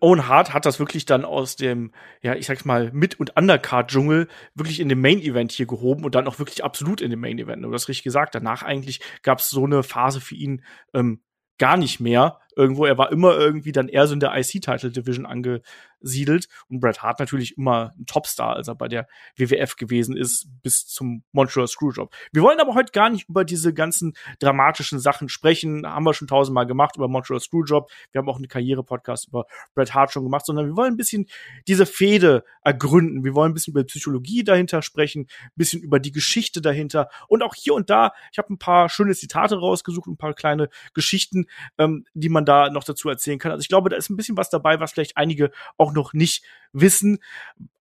Owen 0.00 0.28
Hart 0.28 0.52
hat 0.52 0.66
das 0.66 0.78
wirklich 0.78 1.06
dann 1.06 1.24
aus 1.24 1.56
dem, 1.56 1.92
ja, 2.20 2.34
ich 2.34 2.46
sag's 2.46 2.64
mal, 2.64 2.90
Mit- 2.92 3.18
und 3.18 3.36
Undercard-Dschungel 3.36 4.28
wirklich 4.54 4.80
in 4.80 4.90
dem 4.90 5.00
Main-Event 5.00 5.52
hier 5.52 5.66
gehoben 5.66 6.04
und 6.04 6.14
dann 6.14 6.28
auch 6.28 6.38
wirklich 6.38 6.62
absolut 6.62 7.00
in 7.00 7.10
dem 7.10 7.20
Main-Event. 7.20 7.64
Du 7.64 7.72
hast 7.72 7.88
richtig 7.88 8.04
gesagt. 8.04 8.34
Danach 8.34 8.62
eigentlich 8.62 9.00
gab's 9.22 9.48
so 9.48 9.64
eine 9.64 9.82
Phase 9.82 10.20
für 10.20 10.34
ihn 10.34 10.62
ähm, 10.92 11.22
gar 11.58 11.76
nicht 11.76 12.00
mehr 12.00 12.40
irgendwo. 12.56 12.84
Er 12.84 12.98
war 12.98 13.12
immer 13.12 13.36
irgendwie 13.36 13.72
dann 13.72 13.88
eher 13.88 14.06
so 14.06 14.14
in 14.14 14.20
der 14.20 14.36
IC-Title-Division 14.36 15.26
angesiedelt. 15.26 16.48
Und 16.68 16.80
Bret 16.80 17.02
Hart 17.02 17.20
natürlich 17.20 17.56
immer 17.56 17.92
ein 17.98 18.06
Topstar, 18.06 18.56
als 18.56 18.68
er 18.68 18.74
bei 18.74 18.88
der 18.88 19.06
WWF 19.36 19.76
gewesen 19.76 20.16
ist, 20.16 20.48
bis 20.62 20.86
zum 20.86 21.24
Montreal 21.32 21.66
Screwjob. 21.66 22.12
Wir 22.32 22.42
wollen 22.42 22.60
aber 22.60 22.74
heute 22.74 22.92
gar 22.92 23.10
nicht 23.10 23.28
über 23.28 23.44
diese 23.44 23.74
ganzen 23.74 24.14
dramatischen 24.40 24.98
Sachen 24.98 25.28
sprechen. 25.28 25.86
Haben 25.86 26.04
wir 26.04 26.14
schon 26.14 26.28
tausendmal 26.28 26.66
gemacht 26.66 26.96
über 26.96 27.08
Montreal 27.08 27.40
Screwjob. 27.40 27.90
Wir 28.12 28.20
haben 28.20 28.28
auch 28.28 28.36
einen 28.36 28.48
Karriere-Podcast 28.48 29.28
über 29.28 29.46
Bret 29.74 29.94
Hart 29.94 30.12
schon 30.12 30.24
gemacht, 30.24 30.46
sondern 30.46 30.66
wir 30.66 30.76
wollen 30.76 30.94
ein 30.94 30.96
bisschen 30.96 31.26
diese 31.66 31.86
Fehde 31.86 32.44
ergründen. 32.62 33.24
Wir 33.24 33.34
wollen 33.34 33.52
ein 33.52 33.54
bisschen 33.54 33.72
über 33.72 33.84
Psychologie 33.84 34.44
dahinter 34.44 34.82
sprechen, 34.82 35.26
ein 35.42 35.50
bisschen 35.56 35.82
über 35.82 36.00
die 36.00 36.12
Geschichte 36.12 36.60
dahinter 36.60 37.08
und 37.28 37.42
auch 37.42 37.54
hier 37.54 37.74
und 37.74 37.90
da. 37.90 38.12
Ich 38.32 38.38
habe 38.38 38.52
ein 38.52 38.58
paar 38.58 38.88
schöne 38.88 39.14
Zitate 39.14 39.56
rausgesucht, 39.56 40.06
ein 40.06 40.16
paar 40.16 40.34
kleine 40.34 40.68
Geschichten, 40.94 41.46
ähm, 41.78 42.04
die 42.14 42.28
man 42.28 42.43
man 42.44 42.66
da 42.66 42.70
noch 42.70 42.84
dazu 42.84 43.08
erzählen 43.08 43.38
kann. 43.38 43.52
Also 43.52 43.62
ich 43.62 43.68
glaube, 43.68 43.88
da 43.88 43.96
ist 43.96 44.10
ein 44.10 44.16
bisschen 44.16 44.36
was 44.36 44.50
dabei, 44.50 44.80
was 44.80 44.92
vielleicht 44.92 45.16
einige 45.16 45.50
auch 45.76 45.92
noch 45.92 46.12
nicht 46.12 46.44
wissen. 46.72 47.18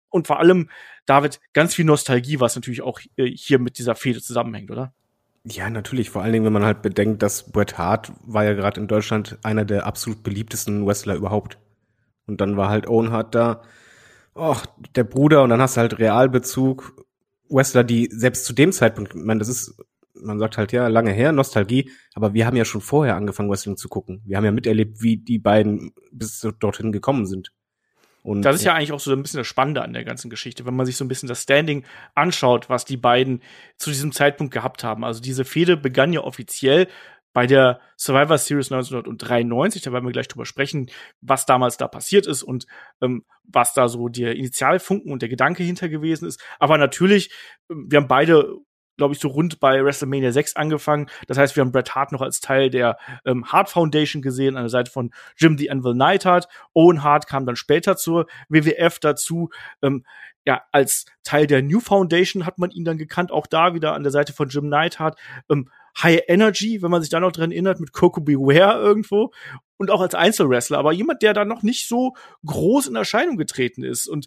Und 0.08 0.26
vor 0.26 0.40
allem, 0.40 0.70
David, 1.04 1.40
ganz 1.52 1.74
viel 1.74 1.84
Nostalgie, 1.84 2.40
was 2.40 2.54
natürlich 2.54 2.82
auch 2.82 3.00
äh, 3.16 3.26
hier 3.26 3.58
mit 3.58 3.78
dieser 3.78 3.94
Fehde 3.94 4.22
zusammenhängt, 4.22 4.70
oder? 4.70 4.92
Ja, 5.44 5.70
natürlich. 5.70 6.10
Vor 6.10 6.22
allen 6.22 6.32
Dingen, 6.32 6.44
wenn 6.44 6.52
man 6.52 6.64
halt 6.64 6.82
bedenkt, 6.82 7.22
dass 7.22 7.52
Bret 7.52 7.78
Hart 7.78 8.12
war 8.24 8.44
ja 8.44 8.54
gerade 8.54 8.80
in 8.80 8.88
Deutschland 8.88 9.38
einer 9.42 9.64
der 9.64 9.86
absolut 9.86 10.22
beliebtesten 10.22 10.86
Wrestler 10.86 11.14
überhaupt. 11.14 11.58
Und 12.26 12.40
dann 12.40 12.56
war 12.56 12.68
halt 12.68 12.88
Owen 12.88 13.12
Hart 13.12 13.34
da, 13.34 13.62
oh, 14.34 14.56
der 14.96 15.04
Bruder, 15.04 15.44
und 15.44 15.50
dann 15.50 15.60
hast 15.60 15.76
du 15.76 15.82
halt 15.82 15.98
Realbezug. 15.98 17.04
Wrestler, 17.48 17.84
die 17.84 18.08
selbst 18.10 18.44
zu 18.44 18.52
dem 18.52 18.72
Zeitpunkt, 18.72 19.14
ich 19.14 19.22
meine, 19.22 19.38
das 19.38 19.48
ist 19.48 19.76
man 20.22 20.38
sagt 20.38 20.58
halt 20.58 20.72
ja, 20.72 20.88
lange 20.88 21.12
her, 21.12 21.32
Nostalgie, 21.32 21.90
aber 22.14 22.34
wir 22.34 22.46
haben 22.46 22.56
ja 22.56 22.64
schon 22.64 22.80
vorher 22.80 23.16
angefangen, 23.16 23.50
Wrestling 23.50 23.76
zu 23.76 23.88
gucken. 23.88 24.22
Wir 24.24 24.36
haben 24.36 24.44
ja 24.44 24.52
miterlebt, 24.52 25.02
wie 25.02 25.16
die 25.16 25.38
beiden 25.38 25.92
bis 26.10 26.46
dorthin 26.58 26.92
gekommen 26.92 27.26
sind. 27.26 27.52
Und 28.22 28.42
das 28.42 28.56
ist 28.56 28.64
ja 28.64 28.74
eigentlich 28.74 28.90
auch 28.90 28.98
so 28.98 29.12
ein 29.12 29.22
bisschen 29.22 29.38
das 29.38 29.46
Spannende 29.46 29.82
an 29.82 29.92
der 29.92 30.04
ganzen 30.04 30.30
Geschichte, 30.30 30.66
wenn 30.66 30.74
man 30.74 30.84
sich 30.84 30.96
so 30.96 31.04
ein 31.04 31.08
bisschen 31.08 31.28
das 31.28 31.42
Standing 31.42 31.84
anschaut, 32.16 32.68
was 32.68 32.84
die 32.84 32.96
beiden 32.96 33.40
zu 33.76 33.90
diesem 33.90 34.10
Zeitpunkt 34.10 34.52
gehabt 34.52 34.82
haben. 34.82 35.04
Also 35.04 35.20
diese 35.20 35.44
Fehde 35.44 35.76
begann 35.76 36.12
ja 36.12 36.22
offiziell 36.22 36.88
bei 37.32 37.46
der 37.46 37.80
Survivor 37.98 38.38
Series 38.38 38.72
1993, 38.72 39.82
da 39.82 39.92
werden 39.92 40.06
wir 40.06 40.12
gleich 40.12 40.26
drüber 40.26 40.46
sprechen, 40.46 40.90
was 41.20 41.44
damals 41.44 41.76
da 41.76 41.86
passiert 41.86 42.26
ist 42.26 42.42
und 42.42 42.66
ähm, 43.02 43.26
was 43.44 43.74
da 43.74 43.88
so 43.88 44.08
der 44.08 44.36
Initialfunken 44.36 45.12
und 45.12 45.20
der 45.20 45.28
Gedanke 45.28 45.62
hinter 45.62 45.90
gewesen 45.90 46.26
ist. 46.26 46.42
Aber 46.58 46.78
natürlich, 46.78 47.30
ähm, 47.70 47.88
wir 47.90 47.98
haben 47.98 48.08
beide 48.08 48.56
glaube 48.96 49.14
ich, 49.14 49.20
so 49.20 49.28
rund 49.28 49.60
bei 49.60 49.84
WrestleMania 49.84 50.32
6 50.32 50.56
angefangen. 50.56 51.08
Das 51.26 51.38
heißt, 51.38 51.56
wir 51.56 51.62
haben 51.62 51.72
Bret 51.72 51.94
Hart 51.94 52.12
noch 52.12 52.22
als 52.22 52.40
Teil 52.40 52.70
der 52.70 52.98
ähm, 53.24 53.46
Hart 53.46 53.68
Foundation 53.68 54.22
gesehen, 54.22 54.56
an 54.56 54.64
der 54.64 54.70
Seite 54.70 54.90
von 54.90 55.12
Jim 55.36 55.58
the 55.58 55.70
Anvil 55.70 55.94
Neidhart. 55.94 56.48
Owen 56.74 57.02
Hart 57.02 57.26
kam 57.26 57.46
dann 57.46 57.56
später 57.56 57.96
zur 57.96 58.26
WWF 58.48 58.98
dazu. 58.98 59.50
Ähm, 59.82 60.04
ja, 60.46 60.62
als 60.70 61.06
Teil 61.24 61.46
der 61.46 61.62
New 61.62 61.80
Foundation 61.80 62.46
hat 62.46 62.58
man 62.58 62.70
ihn 62.70 62.84
dann 62.84 62.98
gekannt, 62.98 63.32
auch 63.32 63.46
da 63.46 63.74
wieder 63.74 63.94
an 63.94 64.04
der 64.04 64.12
Seite 64.12 64.32
von 64.32 64.48
Jim 64.48 64.68
Neidhart. 64.68 65.18
Ähm, 65.50 65.68
High 66.02 66.22
Energy, 66.28 66.82
wenn 66.82 66.90
man 66.90 67.00
sich 67.00 67.10
da 67.10 67.20
noch 67.20 67.32
dran 67.32 67.50
erinnert, 67.50 67.80
mit 67.80 67.92
Coco 67.92 68.20
Beware 68.20 68.80
irgendwo 68.80 69.32
und 69.78 69.90
auch 69.90 70.00
als 70.00 70.14
Einzelwrestler, 70.14 70.78
aber 70.78 70.92
jemand, 70.92 71.22
der 71.22 71.32
da 71.32 71.44
noch 71.44 71.62
nicht 71.62 71.88
so 71.88 72.14
groß 72.44 72.88
in 72.88 72.96
Erscheinung 72.96 73.36
getreten 73.36 73.82
ist 73.82 74.06
und 74.06 74.26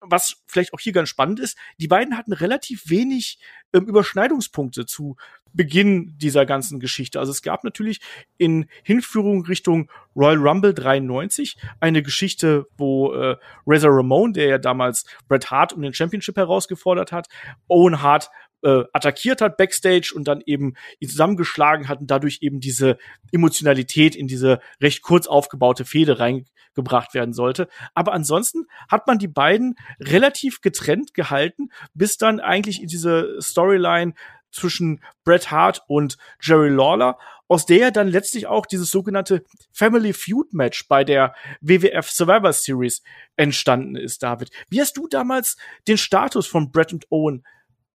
was 0.00 0.42
vielleicht 0.46 0.72
auch 0.72 0.80
hier 0.80 0.92
ganz 0.92 1.08
spannend 1.08 1.40
ist, 1.40 1.56
die 1.78 1.88
beiden 1.88 2.16
hatten 2.16 2.32
relativ 2.32 2.88
wenig 2.88 3.38
ähm, 3.72 3.86
Überschneidungspunkte 3.86 4.86
zu 4.86 5.16
Beginn 5.54 6.14
dieser 6.18 6.46
ganzen 6.46 6.78
Geschichte. 6.78 7.18
Also 7.18 7.32
es 7.32 7.42
gab 7.42 7.64
natürlich 7.64 8.00
in 8.36 8.66
Hinführung 8.82 9.44
Richtung 9.46 9.90
Royal 10.14 10.36
Rumble 10.36 10.74
93 10.74 11.56
eine 11.80 12.02
Geschichte, 12.02 12.66
wo 12.76 13.12
äh, 13.14 13.36
Razor 13.66 13.96
Ramon, 13.96 14.34
der 14.34 14.48
ja 14.48 14.58
damals 14.58 15.04
Bret 15.26 15.50
Hart 15.50 15.72
um 15.72 15.82
den 15.82 15.94
Championship 15.94 16.36
herausgefordert 16.36 17.12
hat, 17.12 17.28
Owen 17.66 18.02
Hart 18.02 18.30
äh, 18.62 18.84
attackiert 18.92 19.40
hat 19.40 19.56
backstage 19.56 20.12
und 20.14 20.26
dann 20.26 20.42
eben 20.44 20.74
ihn 20.98 21.08
zusammengeschlagen 21.08 21.88
hat 21.88 22.00
und 22.00 22.10
dadurch 22.10 22.38
eben 22.40 22.60
diese 22.60 22.98
Emotionalität 23.32 24.16
in 24.16 24.26
diese 24.26 24.60
recht 24.80 25.02
kurz 25.02 25.26
aufgebaute 25.26 25.84
Fehde 25.84 26.18
reingebracht 26.18 27.14
werden 27.14 27.32
sollte. 27.32 27.68
Aber 27.94 28.12
ansonsten 28.12 28.66
hat 28.88 29.06
man 29.06 29.18
die 29.18 29.28
beiden 29.28 29.76
relativ 30.00 30.60
getrennt 30.60 31.14
gehalten, 31.14 31.70
bis 31.94 32.16
dann 32.16 32.40
eigentlich 32.40 32.82
in 32.82 32.88
diese 32.88 33.36
Storyline 33.40 34.14
zwischen 34.50 35.02
Bret 35.24 35.50
Hart 35.50 35.82
und 35.88 36.16
Jerry 36.40 36.70
Lawler, 36.70 37.18
aus 37.48 37.64
der 37.64 37.90
dann 37.90 38.08
letztlich 38.08 38.46
auch 38.46 38.66
dieses 38.66 38.90
sogenannte 38.90 39.44
Family 39.72 40.12
Feud 40.12 40.52
Match 40.52 40.86
bei 40.88 41.02
der 41.04 41.34
WWF 41.60 42.10
Survivor 42.10 42.52
Series 42.52 43.02
entstanden 43.36 43.96
ist, 43.96 44.22
David. 44.22 44.50
Wie 44.68 44.80
hast 44.80 44.96
du 44.96 45.08
damals 45.08 45.56
den 45.86 45.96
Status 45.96 46.46
von 46.46 46.70
Bret 46.70 46.92
und 46.92 47.10
Owen 47.10 47.44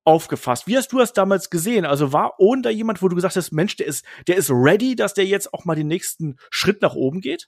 aufgefasst? 0.04 0.68
Wie 0.68 0.78
hast 0.78 0.92
du 0.92 0.98
das 0.98 1.14
damals 1.14 1.50
gesehen? 1.50 1.86
Also 1.86 2.14
war 2.14 2.40
Owen 2.40 2.64
da 2.64 2.70
jemand, 2.70 3.02
wo 3.02 3.08
du 3.08 3.16
gesagt 3.16 3.36
hast, 3.36 3.52
Mensch, 3.52 3.76
der 3.78 3.88
ist, 3.88 4.06
der 4.28 4.38
ist 4.38 4.50
ready, 4.52 4.96
dass 4.96 5.14
der 5.14 5.26
jetzt 5.26 5.54
auch 5.54 5.66
mal 5.66 5.76
den 5.76 5.88
nächsten 5.88 6.38
Schritt 6.50 6.82
nach 6.82 6.96
oben 6.96 7.22
geht? 7.22 7.48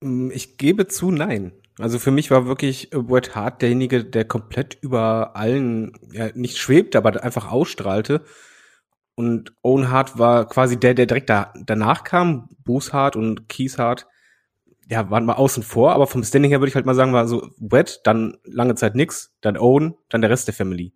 Mm, 0.00 0.30
ich 0.30 0.58
gebe 0.58 0.86
zu, 0.86 1.10
nein. 1.10 1.52
Also 1.78 1.98
für 1.98 2.10
mich 2.10 2.30
war 2.30 2.46
wirklich 2.46 2.90
Bret 2.90 3.34
Hart 3.36 3.62
derjenige, 3.62 4.04
der 4.04 4.24
komplett 4.24 4.78
über 4.80 5.36
allen, 5.36 5.92
ja, 6.12 6.30
nicht 6.34 6.58
schwebte, 6.58 6.98
aber 6.98 7.22
einfach 7.22 7.50
ausstrahlte. 7.50 8.24
Und 9.14 9.52
Owen 9.62 9.90
Hart 9.90 10.18
war 10.18 10.48
quasi 10.48 10.78
der, 10.78 10.94
der 10.94 11.06
direkt 11.06 11.30
da, 11.30 11.52
danach 11.64 12.04
kam. 12.04 12.48
Bruce 12.64 12.92
Hart 12.92 13.16
und 13.16 13.48
Keith 13.48 13.78
Hart, 13.78 14.06
ja, 14.88 15.10
waren 15.10 15.26
mal 15.26 15.34
außen 15.34 15.62
vor, 15.62 15.92
aber 15.92 16.06
vom 16.06 16.24
Standing 16.24 16.50
her 16.50 16.60
würde 16.60 16.68
ich 16.68 16.74
halt 16.74 16.86
mal 16.86 16.94
sagen, 16.94 17.12
war 17.12 17.28
so 17.28 17.50
Bret, 17.58 18.00
dann 18.04 18.38
lange 18.44 18.74
Zeit 18.74 18.94
nix, 18.94 19.34
dann 19.40 19.56
Owen, 19.56 19.94
dann 20.08 20.20
der 20.20 20.30
Rest 20.30 20.48
der 20.48 20.54
Family. 20.54 20.92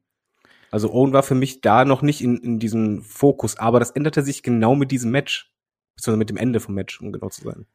Also 0.72 0.90
Owen 0.90 1.12
war 1.12 1.22
für 1.22 1.34
mich 1.34 1.60
da 1.60 1.84
noch 1.84 2.00
nicht 2.00 2.22
in, 2.22 2.38
in 2.38 2.58
diesem 2.58 3.02
Fokus, 3.02 3.58
aber 3.58 3.78
das 3.78 3.90
änderte 3.90 4.22
sich 4.22 4.42
genau 4.42 4.74
mit 4.74 4.90
diesem 4.90 5.10
Match. 5.10 5.52
Beziehungsweise 5.94 6.18
mit 6.18 6.30
dem 6.30 6.38
Ende 6.38 6.60
vom 6.60 6.74
Match, 6.74 6.98
um 7.00 7.12
genau 7.12 7.28
zu 7.28 7.42
sein. 7.42 7.66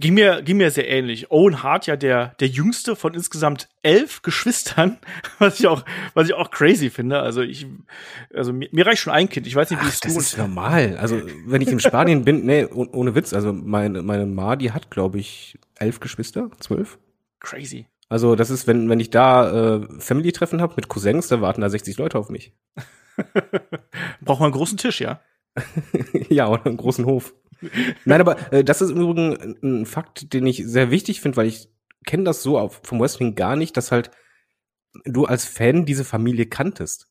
Ging 0.00 0.12
mir, 0.12 0.42
ging 0.42 0.58
mir 0.58 0.72
sehr 0.72 0.88
ähnlich. 0.88 1.30
Owen 1.30 1.62
Hart 1.62 1.86
ja 1.86 1.96
der, 1.96 2.34
der 2.40 2.48
jüngste 2.48 2.96
von 2.96 3.14
insgesamt 3.14 3.68
elf 3.82 4.22
Geschwistern, 4.22 4.98
was 5.38 5.60
ich 5.60 5.68
auch, 5.68 5.84
was 6.14 6.26
ich 6.26 6.34
auch 6.34 6.50
crazy 6.50 6.90
finde. 6.90 7.20
Also 7.20 7.42
ich, 7.42 7.66
also 8.34 8.52
mir, 8.52 8.68
mir 8.72 8.84
reicht 8.84 9.02
schon 9.02 9.12
ein 9.12 9.28
Kind. 9.28 9.46
Ich 9.46 9.54
weiß 9.54 9.70
nicht, 9.70 9.82
wie 9.82 9.88
es 9.88 10.00
du. 10.00 10.08
Das 10.08 10.16
ist 10.16 10.36
normal. 10.36 10.98
Also 10.98 11.22
wenn 11.46 11.62
ich 11.62 11.68
in 11.68 11.78
Spanien 11.78 12.24
bin, 12.24 12.44
nee, 12.44 12.66
ohne 12.66 13.14
Witz. 13.14 13.32
Also 13.32 13.52
meine, 13.52 14.02
meine 14.02 14.26
Ma, 14.26 14.56
die 14.56 14.72
hat, 14.72 14.90
glaube 14.90 15.20
ich, 15.20 15.58
elf 15.76 16.00
Geschwister, 16.00 16.50
zwölf. 16.58 16.98
Crazy. 17.38 17.86
Also 18.08 18.36
das 18.36 18.50
ist, 18.50 18.66
wenn, 18.66 18.88
wenn 18.88 19.00
ich 19.00 19.10
da 19.10 19.76
äh, 19.76 19.88
Family-Treffen 19.98 20.60
habe 20.60 20.74
mit 20.76 20.88
Cousins, 20.88 21.28
da 21.28 21.40
warten 21.40 21.60
da 21.60 21.68
60 21.68 21.98
Leute 21.98 22.18
auf 22.18 22.28
mich. 22.28 22.54
Braucht 24.20 24.40
man 24.40 24.46
einen 24.46 24.52
großen 24.52 24.78
Tisch, 24.78 25.00
ja? 25.00 25.20
ja, 26.28 26.48
oder 26.48 26.66
einen 26.66 26.76
großen 26.76 27.04
Hof. 27.04 27.34
Nein, 28.04 28.20
aber 28.20 28.52
äh, 28.52 28.62
das 28.62 28.82
ist 28.82 28.90
im 28.90 29.00
Übrigen 29.00 29.56
ein 29.62 29.86
Fakt, 29.86 30.32
den 30.32 30.46
ich 30.46 30.62
sehr 30.66 30.90
wichtig 30.90 31.20
finde, 31.20 31.36
weil 31.36 31.46
ich 31.46 31.68
kenne 32.04 32.24
das 32.24 32.42
so 32.42 32.58
auf, 32.58 32.80
vom 32.84 33.00
Wrestling 33.00 33.34
gar 33.34 33.56
nicht, 33.56 33.76
dass 33.76 33.90
halt 33.90 34.10
du 35.04 35.24
als 35.24 35.44
Fan 35.44 35.84
diese 35.84 36.04
Familie 36.04 36.46
kanntest. 36.46 37.08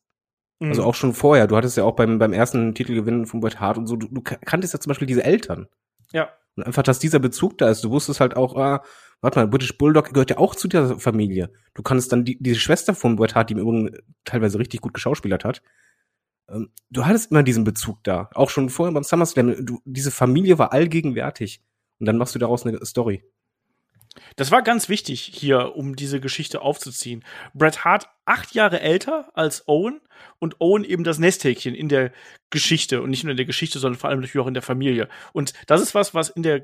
Also 0.59 0.65
mhm. 0.65 0.69
Also 0.69 0.83
auch 0.83 0.95
schon 0.95 1.13
vorher. 1.13 1.47
Du 1.47 1.57
hattest 1.57 1.77
ja 1.77 1.83
auch 1.83 1.95
beim, 1.95 2.19
beim 2.19 2.31
ersten 2.31 2.73
Titelgewinn 2.73 3.25
von 3.25 3.41
Bret 3.41 3.59
Hart 3.59 3.77
und 3.77 3.87
so, 3.87 3.95
du, 3.97 4.07
du 4.07 4.21
kanntest 4.21 4.73
ja 4.73 4.79
zum 4.79 4.91
Beispiel 4.91 5.07
diese 5.07 5.23
Eltern. 5.23 5.67
Ja. 6.11 6.29
Und 6.55 6.63
einfach, 6.63 6.83
dass 6.83 6.99
dieser 6.99 7.19
Bezug 7.19 7.57
da 7.57 7.69
ist. 7.69 7.83
Du 7.83 7.91
wusstest 7.91 8.19
halt 8.19 8.35
auch, 8.37 8.55
ah, 8.55 8.83
warte 9.21 9.39
mal, 9.39 9.47
British 9.47 9.77
Bulldog 9.77 10.13
gehört 10.13 10.29
ja 10.29 10.37
auch 10.37 10.55
zu 10.55 10.67
der 10.67 10.99
Familie. 10.99 11.51
Du 11.73 11.83
kannst 11.83 12.11
dann 12.11 12.23
die, 12.23 12.37
diese 12.41 12.59
Schwester 12.59 12.95
von 12.95 13.15
Bret 13.15 13.35
Hart, 13.35 13.49
die 13.49 13.53
im 13.53 13.59
Übrigen 13.59 13.97
teilweise 14.23 14.59
richtig 14.59 14.81
gut 14.81 14.93
geschauspielert 14.93 15.43
hat, 15.43 15.61
ähm, 16.49 16.69
du 16.89 17.05
hattest 17.05 17.31
immer 17.31 17.43
diesen 17.43 17.63
Bezug 17.63 18.03
da. 18.03 18.29
Auch 18.33 18.49
schon 18.49 18.69
vorher 18.69 18.93
beim 18.93 19.03
SummerSlam. 19.03 19.65
Du, 19.65 19.81
diese 19.85 20.11
Familie 20.11 20.59
war 20.59 20.71
allgegenwärtig. 20.73 21.61
Und 21.99 22.07
dann 22.07 22.17
machst 22.17 22.35
du 22.35 22.39
daraus 22.39 22.65
eine 22.65 22.83
Story. 22.85 23.23
Das 24.35 24.51
war 24.51 24.61
ganz 24.61 24.89
wichtig 24.89 25.21
hier, 25.33 25.75
um 25.75 25.95
diese 25.95 26.19
Geschichte 26.19 26.61
aufzuziehen. 26.61 27.23
Bret 27.53 27.83
Hart 27.83 28.07
acht 28.25 28.55
Jahre 28.55 28.79
älter 28.81 29.29
als 29.33 29.67
Owen 29.67 30.01
und 30.39 30.59
Owen 30.59 30.83
eben 30.83 31.03
das 31.03 31.19
Nesthäkchen 31.19 31.75
in 31.75 31.89
der 31.89 32.11
Geschichte 32.49 33.01
und 33.01 33.09
nicht 33.09 33.23
nur 33.23 33.31
in 33.31 33.37
der 33.37 33.45
Geschichte, 33.45 33.79
sondern 33.79 33.99
vor 33.99 34.09
allem 34.09 34.19
natürlich 34.19 34.43
auch 34.43 34.47
in 34.47 34.53
der 34.53 34.63
Familie. 34.63 35.09
Und 35.33 35.53
das 35.67 35.81
ist 35.81 35.93
was, 35.93 36.13
was 36.13 36.29
in 36.29 36.41
der 36.41 36.61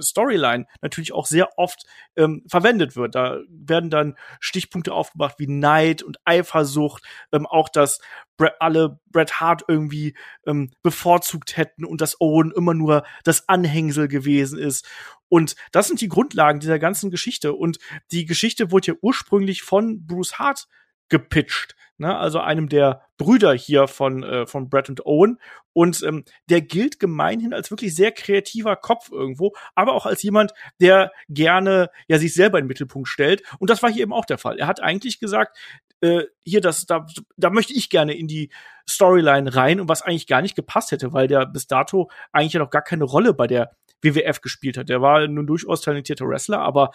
Storyline 0.00 0.66
natürlich 0.80 1.12
auch 1.12 1.26
sehr 1.26 1.58
oft 1.58 1.84
ähm, 2.16 2.44
verwendet 2.48 2.96
wird. 2.96 3.14
Da 3.14 3.40
werden 3.48 3.90
dann 3.90 4.16
Stichpunkte 4.40 4.92
aufgebracht 4.92 5.34
wie 5.38 5.48
Neid 5.48 6.02
und 6.02 6.18
Eifersucht, 6.24 7.04
ähm, 7.32 7.46
auch 7.46 7.68
dass 7.68 8.00
Bret, 8.36 8.54
alle 8.60 9.00
Bret 9.10 9.40
Hart 9.40 9.64
irgendwie 9.68 10.16
ähm, 10.46 10.70
bevorzugt 10.82 11.56
hätten 11.56 11.84
und 11.84 12.00
dass 12.00 12.20
Owen 12.20 12.52
immer 12.56 12.74
nur 12.74 13.04
das 13.24 13.48
Anhängsel 13.48 14.08
gewesen 14.08 14.58
ist. 14.58 14.88
Und 15.32 15.56
das 15.70 15.86
sind 15.86 16.02
die 16.02 16.08
Grundlagen 16.08 16.60
dieser 16.60 16.78
ganzen 16.78 17.10
Geschichte. 17.10 17.54
Und 17.54 17.78
die 18.10 18.26
Geschichte 18.26 18.70
wurde 18.70 18.88
ja 18.88 18.94
ursprünglich 19.00 19.62
von 19.62 20.06
Bruce 20.06 20.38
Hart 20.38 20.68
gepitcht. 21.08 21.74
Ne? 21.96 22.14
Also 22.14 22.40
einem 22.40 22.68
der 22.68 23.00
Brüder 23.16 23.54
hier 23.54 23.88
von, 23.88 24.22
äh, 24.24 24.46
von 24.46 24.68
Brett 24.68 24.90
und 24.90 25.06
Owen. 25.06 25.38
Und 25.72 26.02
ähm, 26.02 26.26
der 26.50 26.60
gilt 26.60 27.00
gemeinhin 27.00 27.54
als 27.54 27.70
wirklich 27.70 27.94
sehr 27.94 28.12
kreativer 28.12 28.76
Kopf 28.76 29.10
irgendwo, 29.10 29.54
aber 29.74 29.94
auch 29.94 30.04
als 30.04 30.22
jemand, 30.22 30.52
der 30.82 31.12
gerne 31.30 31.88
ja 32.08 32.18
sich 32.18 32.34
selber 32.34 32.58
in 32.58 32.64
den 32.64 32.68
Mittelpunkt 32.68 33.08
stellt. 33.08 33.42
Und 33.58 33.70
das 33.70 33.82
war 33.82 33.90
hier 33.90 34.02
eben 34.02 34.12
auch 34.12 34.26
der 34.26 34.36
Fall. 34.36 34.58
Er 34.58 34.66
hat 34.66 34.82
eigentlich 34.82 35.18
gesagt, 35.18 35.56
äh, 36.02 36.24
hier, 36.44 36.60
das, 36.60 36.84
da, 36.84 37.06
da 37.38 37.48
möchte 37.48 37.72
ich 37.72 37.88
gerne 37.88 38.14
in 38.14 38.28
die 38.28 38.50
Storyline 38.86 39.54
rein 39.54 39.80
und 39.80 39.88
was 39.88 40.02
eigentlich 40.02 40.26
gar 40.26 40.42
nicht 40.42 40.56
gepasst 40.56 40.90
hätte, 40.90 41.14
weil 41.14 41.26
der 41.26 41.46
bis 41.46 41.68
dato 41.68 42.10
eigentlich 42.32 42.52
ja 42.52 42.60
noch 42.60 42.68
gar 42.68 42.82
keine 42.82 43.04
Rolle 43.04 43.32
bei 43.32 43.46
der 43.46 43.70
WWF 44.02 44.40
gespielt 44.40 44.76
hat. 44.76 44.88
Der 44.88 45.00
war 45.00 45.26
nun 45.26 45.46
durchaus 45.46 45.80
talentierter 45.80 46.26
Wrestler, 46.26 46.60
aber 46.60 46.92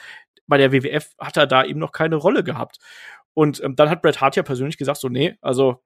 bei 0.47 0.57
der 0.57 0.71
WWF 0.71 1.13
hat 1.19 1.37
er 1.37 1.47
da 1.47 1.63
eben 1.63 1.79
noch 1.79 1.91
keine 1.91 2.15
Rolle 2.15 2.43
gehabt. 2.43 2.77
Und 3.33 3.63
ähm, 3.63 3.75
dann 3.75 3.89
hat 3.89 4.01
Bret 4.01 4.21
Hart 4.21 4.35
ja 4.35 4.43
persönlich 4.43 4.77
gesagt, 4.77 4.99
so, 4.99 5.09
nee, 5.09 5.37
also 5.41 5.83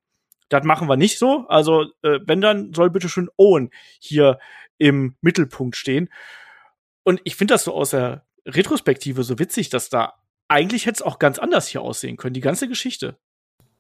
das 0.50 0.64
machen 0.64 0.88
wir 0.88 0.98
nicht 0.98 1.18
so. 1.18 1.46
Also, 1.48 1.84
äh, 2.04 2.20
wenn 2.26 2.42
dann 2.42 2.74
soll 2.74 2.90
bitte 2.90 3.10
schön 3.10 3.30
Owen 3.38 3.72
hier 4.00 4.38
im 4.78 5.16
Mittelpunkt 5.22 5.76
stehen. 5.76 6.10
Und 7.04 7.22
ich 7.24 7.36
finde 7.36 7.54
das 7.54 7.64
so 7.64 7.74
aus 7.74 7.92
der 7.92 8.26
Retrospektive 8.46 9.24
so 9.24 9.40
witzig, 9.40 9.70
dass 9.70 9.90
da 9.90 10.14
eigentlich 10.48 10.86
hätte 10.86 10.96
es 10.96 11.02
auch 11.02 11.20
ganz 11.20 11.40
anders 11.40 11.68
hier 11.68 11.82
aussehen 11.82 12.18
können, 12.18 12.34
die 12.34 12.42
ganze 12.42 12.68
Geschichte. 12.68 13.18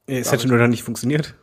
Es 0.07 0.31
hätte 0.31 0.47
nur 0.47 0.57
dann 0.57 0.71
nicht 0.71 0.83
funktioniert. 0.83 1.35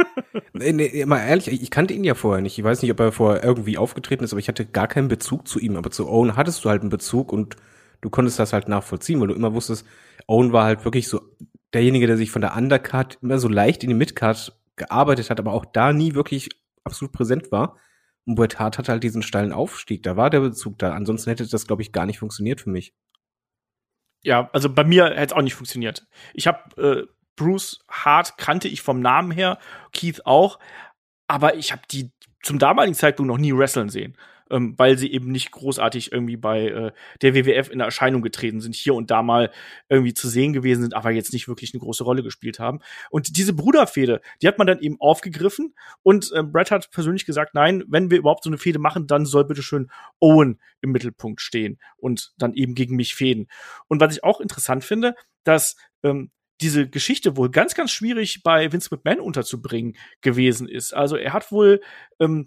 nee, 0.52 0.72
nee, 0.72 1.04
mal 1.06 1.18
ehrlich, 1.18 1.48
ich 1.48 1.70
kannte 1.70 1.94
ihn 1.94 2.04
ja 2.04 2.14
vorher 2.14 2.40
nicht. 2.40 2.58
Ich 2.58 2.64
weiß 2.64 2.82
nicht, 2.82 2.90
ob 2.90 3.00
er 3.00 3.12
vorher 3.12 3.42
irgendwie 3.42 3.78
aufgetreten 3.78 4.24
ist, 4.24 4.32
aber 4.32 4.40
ich 4.40 4.48
hatte 4.48 4.64
gar 4.64 4.88
keinen 4.88 5.08
Bezug 5.08 5.48
zu 5.48 5.58
ihm. 5.58 5.76
Aber 5.76 5.90
zu 5.90 6.08
Owen 6.08 6.36
hattest 6.36 6.64
du 6.64 6.70
halt 6.70 6.82
einen 6.82 6.90
Bezug 6.90 7.32
und 7.32 7.56
du 8.00 8.10
konntest 8.10 8.38
das 8.38 8.52
halt 8.52 8.68
nachvollziehen, 8.68 9.20
weil 9.20 9.28
du 9.28 9.34
immer 9.34 9.54
wusstest, 9.54 9.86
Owen 10.26 10.52
war 10.52 10.64
halt 10.64 10.84
wirklich 10.84 11.08
so 11.08 11.20
derjenige, 11.74 12.06
der 12.06 12.16
sich 12.16 12.30
von 12.30 12.42
der 12.42 12.56
Undercard 12.56 13.18
immer 13.22 13.38
so 13.38 13.48
leicht 13.48 13.82
in 13.82 13.90
die 13.90 13.94
Midcard 13.94 14.56
gearbeitet 14.76 15.30
hat, 15.30 15.40
aber 15.40 15.52
auch 15.52 15.64
da 15.64 15.92
nie 15.92 16.14
wirklich 16.14 16.48
absolut 16.84 17.12
präsent 17.12 17.50
war. 17.50 17.76
Und 18.24 18.34
Bret 18.34 18.58
Hart 18.58 18.78
hatte 18.78 18.92
halt 18.92 19.04
diesen 19.04 19.22
steilen 19.22 19.52
Aufstieg. 19.52 20.02
Da 20.02 20.16
war 20.16 20.30
der 20.30 20.40
Bezug 20.40 20.78
da. 20.78 20.92
Ansonsten 20.92 21.30
hätte 21.30 21.46
das, 21.46 21.66
glaube 21.66 21.82
ich, 21.82 21.92
gar 21.92 22.06
nicht 22.06 22.18
funktioniert 22.18 22.60
für 22.60 22.70
mich. 22.70 22.92
Ja, 24.22 24.50
also 24.52 24.68
bei 24.68 24.82
mir 24.82 25.04
hätte 25.06 25.26
es 25.26 25.32
auch 25.32 25.42
nicht 25.42 25.54
funktioniert. 25.54 26.06
Ich 26.34 26.48
habe 26.48 26.82
äh, 26.82 27.06
Bruce 27.36 27.84
Hart 27.88 28.38
kannte 28.38 28.68
ich 28.68 28.82
vom 28.82 29.00
Namen 29.00 29.30
her, 29.30 29.58
Keith 29.92 30.22
auch, 30.24 30.58
aber 31.28 31.56
ich 31.56 31.72
habe 31.72 31.82
die 31.90 32.10
zum 32.42 32.58
damaligen 32.58 32.94
Zeitpunkt 32.94 33.28
noch 33.28 33.38
nie 33.38 33.52
wrestlen 33.52 33.88
sehen 33.88 34.16
ähm, 34.50 34.74
weil 34.76 34.96
sie 34.98 35.12
eben 35.12 35.30
nicht 35.32 35.50
großartig 35.50 36.12
irgendwie 36.12 36.36
bei 36.36 36.68
äh, 36.68 36.92
der 37.22 37.34
WWF 37.34 37.70
in 37.70 37.80
Erscheinung 37.80 38.22
getreten 38.22 38.60
sind, 38.60 38.74
hier 38.74 38.94
und 38.94 39.10
da 39.10 39.22
mal 39.22 39.50
irgendwie 39.88 40.14
zu 40.14 40.28
sehen 40.28 40.52
gewesen 40.52 40.82
sind, 40.82 40.94
aber 40.94 41.10
jetzt 41.10 41.32
nicht 41.32 41.48
wirklich 41.48 41.74
eine 41.74 41.80
große 41.80 42.04
Rolle 42.04 42.22
gespielt 42.22 42.58
haben. 42.58 42.80
Und 43.10 43.36
diese 43.36 43.52
Bruderfehde, 43.52 44.20
die 44.42 44.48
hat 44.48 44.58
man 44.58 44.66
dann 44.66 44.80
eben 44.80 45.00
aufgegriffen 45.00 45.74
und 46.02 46.30
äh, 46.32 46.42
Brett 46.42 46.70
hat 46.70 46.90
persönlich 46.90 47.26
gesagt, 47.26 47.54
nein, 47.54 47.84
wenn 47.88 48.10
wir 48.10 48.18
überhaupt 48.18 48.44
so 48.44 48.50
eine 48.50 48.58
Fehde 48.58 48.78
machen, 48.78 49.06
dann 49.06 49.26
soll 49.26 49.44
bitte 49.44 49.62
schön 49.62 49.90
Owen 50.20 50.60
im 50.80 50.92
Mittelpunkt 50.92 51.40
stehen 51.40 51.78
und 51.96 52.32
dann 52.38 52.54
eben 52.54 52.74
gegen 52.74 52.96
mich 52.96 53.14
fäden. 53.14 53.48
Und 53.88 54.00
was 54.00 54.14
ich 54.14 54.24
auch 54.24 54.40
interessant 54.40 54.84
finde, 54.84 55.14
dass 55.44 55.76
ähm, 56.02 56.30
diese 56.60 56.88
Geschichte 56.88 57.36
wohl 57.36 57.50
ganz, 57.50 57.74
ganz 57.74 57.90
schwierig 57.90 58.42
bei 58.42 58.72
Vince 58.72 58.88
McMahon 58.90 59.20
unterzubringen 59.20 59.96
gewesen 60.20 60.68
ist. 60.68 60.94
Also 60.94 61.16
er 61.16 61.32
hat 61.32 61.52
wohl 61.52 61.80
ähm, 62.20 62.46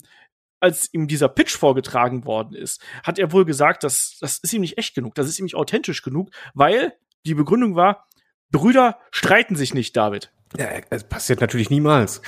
als 0.59 0.93
ihm 0.93 1.07
dieser 1.07 1.29
Pitch 1.29 1.55
vorgetragen 1.55 2.25
worden 2.25 2.53
ist, 2.53 2.81
hat 3.03 3.17
er 3.17 3.31
wohl 3.31 3.45
gesagt, 3.45 3.83
dass 3.83 4.17
das 4.19 4.39
ist 4.39 4.53
ihm 4.53 4.61
nicht 4.61 4.77
echt 4.77 4.95
genug, 4.95 5.15
das 5.15 5.27
ist 5.27 5.39
ihm 5.39 5.45
nicht 5.45 5.55
authentisch 5.55 6.01
genug, 6.01 6.31
weil 6.53 6.93
die 7.25 7.33
Begründung 7.33 7.75
war, 7.75 8.07
Brüder 8.51 8.99
streiten 9.11 9.55
sich 9.55 9.73
nicht, 9.73 9.95
David. 9.95 10.31
Ja, 10.57 10.67
es 10.89 11.03
passiert 11.03 11.41
natürlich 11.41 11.69
niemals. 11.69 12.23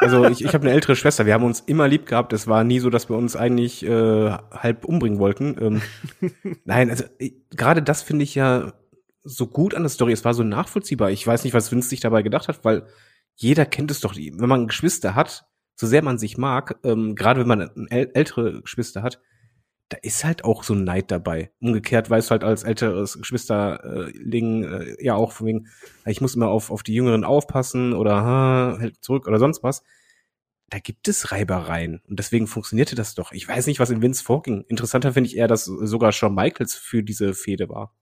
Also 0.00 0.24
ich, 0.26 0.42
ich 0.42 0.54
habe 0.54 0.66
eine 0.66 0.72
ältere 0.72 0.96
Schwester, 0.96 1.26
wir 1.26 1.34
haben 1.34 1.44
uns 1.44 1.60
immer 1.60 1.88
lieb 1.88 2.06
gehabt. 2.06 2.32
Es 2.32 2.46
war 2.46 2.64
nie 2.64 2.78
so, 2.78 2.88
dass 2.88 3.10
wir 3.10 3.16
uns 3.16 3.36
eigentlich 3.36 3.84
äh, 3.84 4.30
halb 4.30 4.86
umbringen 4.86 5.18
wollten. 5.18 5.56
Ähm, 5.60 5.82
nein, 6.64 6.88
also 6.88 7.04
gerade 7.50 7.82
das 7.82 8.02
finde 8.02 8.22
ich 8.22 8.34
ja 8.34 8.72
so 9.26 9.46
gut 9.46 9.74
an 9.74 9.82
der 9.82 9.90
Story. 9.90 10.12
Es 10.12 10.24
war 10.24 10.34
so 10.34 10.42
nachvollziehbar. 10.42 11.10
Ich 11.10 11.26
weiß 11.26 11.44
nicht, 11.44 11.54
was 11.54 11.70
Vince 11.72 11.88
sich 11.88 12.00
dabei 12.00 12.22
gedacht 12.22 12.48
hat, 12.48 12.64
weil 12.64 12.86
jeder 13.34 13.66
kennt 13.66 13.90
es 13.90 14.00
doch, 14.00 14.16
wenn 14.16 14.48
man 14.48 14.66
Geschwister 14.66 15.14
hat, 15.14 15.46
so 15.74 15.86
sehr 15.86 16.02
man 16.02 16.18
sich 16.18 16.38
mag, 16.38 16.78
ähm, 16.84 17.14
gerade 17.14 17.40
wenn 17.40 17.48
man 17.48 17.88
äl 17.90 18.10
ältere 18.14 18.62
Geschwister 18.62 19.02
hat, 19.02 19.20
da 19.88 19.98
ist 20.02 20.24
halt 20.24 20.44
auch 20.44 20.64
so 20.64 20.74
ein 20.74 20.84
Neid 20.84 21.10
dabei. 21.10 21.50
Umgekehrt 21.60 22.10
weißt 22.10 22.28
du 22.28 22.32
halt 22.32 22.44
als 22.44 22.64
älteres 22.64 23.18
Geschwisterling 23.18 24.64
äh, 24.64 25.04
ja 25.04 25.14
auch 25.14 25.32
von 25.32 25.46
wegen, 25.46 25.68
ich 26.06 26.20
muss 26.20 26.34
immer 26.34 26.48
auf, 26.48 26.70
auf 26.70 26.82
die 26.82 26.94
Jüngeren 26.94 27.24
aufpassen 27.24 27.92
oder 27.92 28.16
ha, 28.16 28.78
halt 28.80 29.04
zurück 29.04 29.28
oder 29.28 29.38
sonst 29.38 29.62
was. 29.62 29.82
Da 30.70 30.80
gibt 30.80 31.06
es 31.06 31.30
Reibereien 31.30 32.00
und 32.08 32.18
deswegen 32.18 32.48
funktionierte 32.48 32.96
das 32.96 33.14
doch. 33.14 33.30
Ich 33.30 33.46
weiß 33.46 33.68
nicht, 33.68 33.78
was 33.78 33.90
in 33.90 34.02
Vince 34.02 34.24
vorging. 34.24 34.64
Interessanter 34.66 35.12
finde 35.12 35.28
ich 35.28 35.36
eher, 35.36 35.46
dass 35.46 35.66
sogar 35.66 36.10
Shawn 36.10 36.34
Michaels 36.34 36.74
für 36.74 37.04
diese 37.04 37.34
Fehde 37.34 37.68
war. 37.68 37.94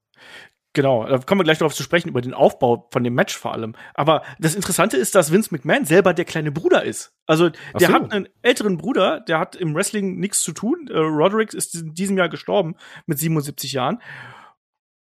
Genau, 0.75 1.07
da 1.07 1.19
kommen 1.19 1.38
wir 1.38 1.45
gleich 1.45 1.59
darauf 1.59 1.75
zu 1.75 1.85
sprechen, 1.85 2.09
über 2.09 2.21
den 2.21 2.35
Aufbau 2.35 2.88
von 2.90 3.04
dem 3.04 3.14
Match 3.14 3.37
vor 3.37 3.52
allem. 3.52 3.76
Aber 3.95 4.25
das 4.40 4.57
Interessante 4.57 4.97
ist, 4.97 5.14
dass 5.14 5.31
Vince 5.31 5.54
McMahon 5.54 5.85
selber 5.85 6.12
der 6.14 6.25
kleine 6.25 6.50
Bruder 6.50 6.83
ist. 6.83 7.14
Also 7.26 7.50
der 7.78 7.88
so. 7.88 7.93
hat 7.93 8.12
einen 8.12 8.28
älteren 8.43 8.76
Bruder, 8.76 9.21
der 9.21 9.38
hat 9.38 9.54
im 9.54 9.75
Wrestling 9.75 10.19
nichts 10.19 10.43
zu 10.43 10.52
tun. 10.52 10.88
Äh, 10.90 10.99
Roderick 10.99 11.54
ist 11.54 11.76
in 11.76 11.95
diesem 11.95 12.19
Jahr 12.19 12.28
gestorben 12.28 12.75
mit 13.07 13.21
77 13.21 13.73
Jahren. 13.73 14.02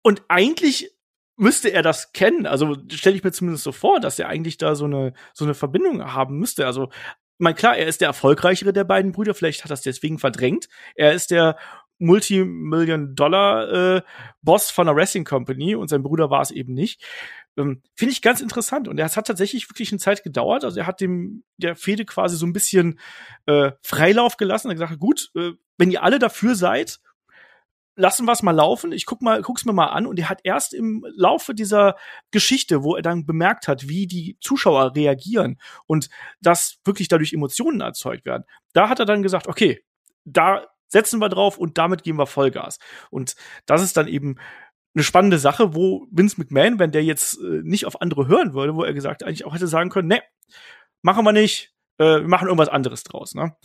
Und 0.03 0.23
eigentlich 0.29 0.95
müsste 1.37 1.71
er 1.71 1.83
das 1.83 2.13
kennen. 2.13 2.47
Also 2.47 2.77
stelle 2.91 3.17
ich 3.17 3.25
mir 3.25 3.33
zumindest 3.33 3.65
so 3.65 3.73
vor, 3.73 3.99
dass 3.99 4.19
er 4.19 4.29
eigentlich 4.29 4.59
da 4.59 4.75
so 4.75 4.85
eine, 4.85 5.15
so 5.33 5.47
eine 5.47 5.55
Verbindung 5.55 6.13
haben 6.13 6.39
müsste. 6.39 6.67
Also 6.67 6.91
mein 7.39 7.55
klar, 7.55 7.79
er 7.79 7.87
ist 7.87 8.03
der 8.03 8.09
erfolgreichere 8.09 8.75
der 8.75 8.85
beiden 8.85 9.13
Brüder, 9.13 9.35
vielleicht 9.35 9.65
hat 9.65 9.71
er 9.71 9.75
es 9.75 9.83
deswegen 9.83 10.19
verdrängt. 10.19 10.69
Er 10.95 11.13
ist 11.13 11.31
der 11.31 11.57
Multimillion-Dollar-Boss 12.03 14.71
äh, 14.71 14.75
von 14.75 14.89
einer 14.89 14.97
Wrestling 14.97 15.25
Company 15.25 15.75
und 15.75 15.89
sein 15.89 16.03
Bruder 16.03 16.29
war 16.31 16.43
es 16.43 16.51
eben 16.51 16.75
nicht. 16.75 17.03
Ähm, 17.57 17.81
Finde 17.95 18.13
ich 18.13 18.21
ganz 18.23 18.41
interessant. 18.41 18.89
Und 18.89 18.99
es 18.99 19.17
hat 19.17 19.27
tatsächlich 19.27 19.71
wirklich 19.71 19.93
eine 19.93 20.01
Zeit 20.01 20.23
gedauert. 20.23 20.65
Also 20.65 20.81
er 20.81 20.87
hat 20.87 21.01
dem 21.01 21.45
der 21.57 21.77
Fehde 21.77 22.05
quasi 22.05 22.37
so 22.37 22.47
ein 22.47 22.53
bisschen 22.53 22.99
äh, 23.47 23.73
Freilauf 23.83 24.37
gelassen. 24.37 24.69
Er 24.69 24.73
hat 24.73 24.81
gesagt, 24.81 25.01
gut, 25.01 25.31
äh, 25.37 25.53
wenn 25.79 25.91
ihr 25.91 26.03
alle 26.03 26.19
dafür 26.19 26.55
seid, 26.55 27.01
lassen 27.95 28.27
wir 28.27 28.33
es 28.33 28.43
mal 28.43 28.53
laufen. 28.53 28.93
Ich 28.93 29.07
guck 29.07 29.23
mal, 29.23 29.41
guck's 29.43 29.65
mir 29.65 29.73
mal 29.73 29.87
an. 29.87 30.07
Und 30.07 30.19
er 30.19 30.29
hat 30.29 30.41
erst 30.45 30.75
im 30.75 31.07
Laufe 31.15 31.55
dieser 31.55 31.97
Geschichte, 32.31 32.83
wo 32.83 32.97
er 32.97 33.03
dann 33.03 33.27
bemerkt 33.27 33.69
hat, 33.69 33.89
wie 33.89 34.07
die 34.07 34.37
Zuschauer 34.41 34.97
reagieren 34.97 35.59
und 35.87 36.09
dass 36.41 36.79
wirklich 36.85 37.09
dadurch 37.09 37.33
Emotionen 37.33 37.81
erzeugt 37.81 38.25
werden, 38.25 38.45
da 38.73 38.89
hat 38.89 38.99
er 38.99 39.07
dann 39.07 39.23
gesagt, 39.23 39.47
okay, 39.47 39.85
da 40.25 40.67
setzen 40.93 41.21
wir 41.21 41.29
drauf 41.29 41.59
und 41.59 41.79
damit 41.79 42.05
geben 42.05 42.19
wir 42.19 42.27
Vollgas. 42.27 42.79
Und 43.11 43.35
das 43.67 43.83
ist 43.83 43.97
dann 43.97 44.07
eben 44.07 44.37
eine 44.95 45.03
spannende 45.03 45.39
Sache, 45.39 45.75
wo 45.75 46.07
Vince 46.11 46.39
McMahon, 46.39 46.79
wenn 46.79 46.93
der 46.93 47.03
jetzt 47.03 47.39
äh, 47.41 47.63
nicht 47.63 47.87
auf 47.87 48.01
andere 48.01 48.29
hören 48.29 48.53
würde, 48.53 48.75
wo 48.75 48.85
er 48.85 48.93
gesagt 48.93 49.23
eigentlich 49.23 49.45
auch 49.45 49.55
hätte 49.55 49.67
sagen 49.67 49.91
können, 49.91 50.09
ne, 50.09 50.23
machen 51.01 51.25
wir 51.25 51.33
nicht, 51.33 51.75
äh, 51.99 52.21
wir 52.21 52.29
machen 52.29 52.49
irgendwas 52.49 52.69
anderes 52.69 53.03
draus. 53.03 53.35
Ne? 53.35 53.57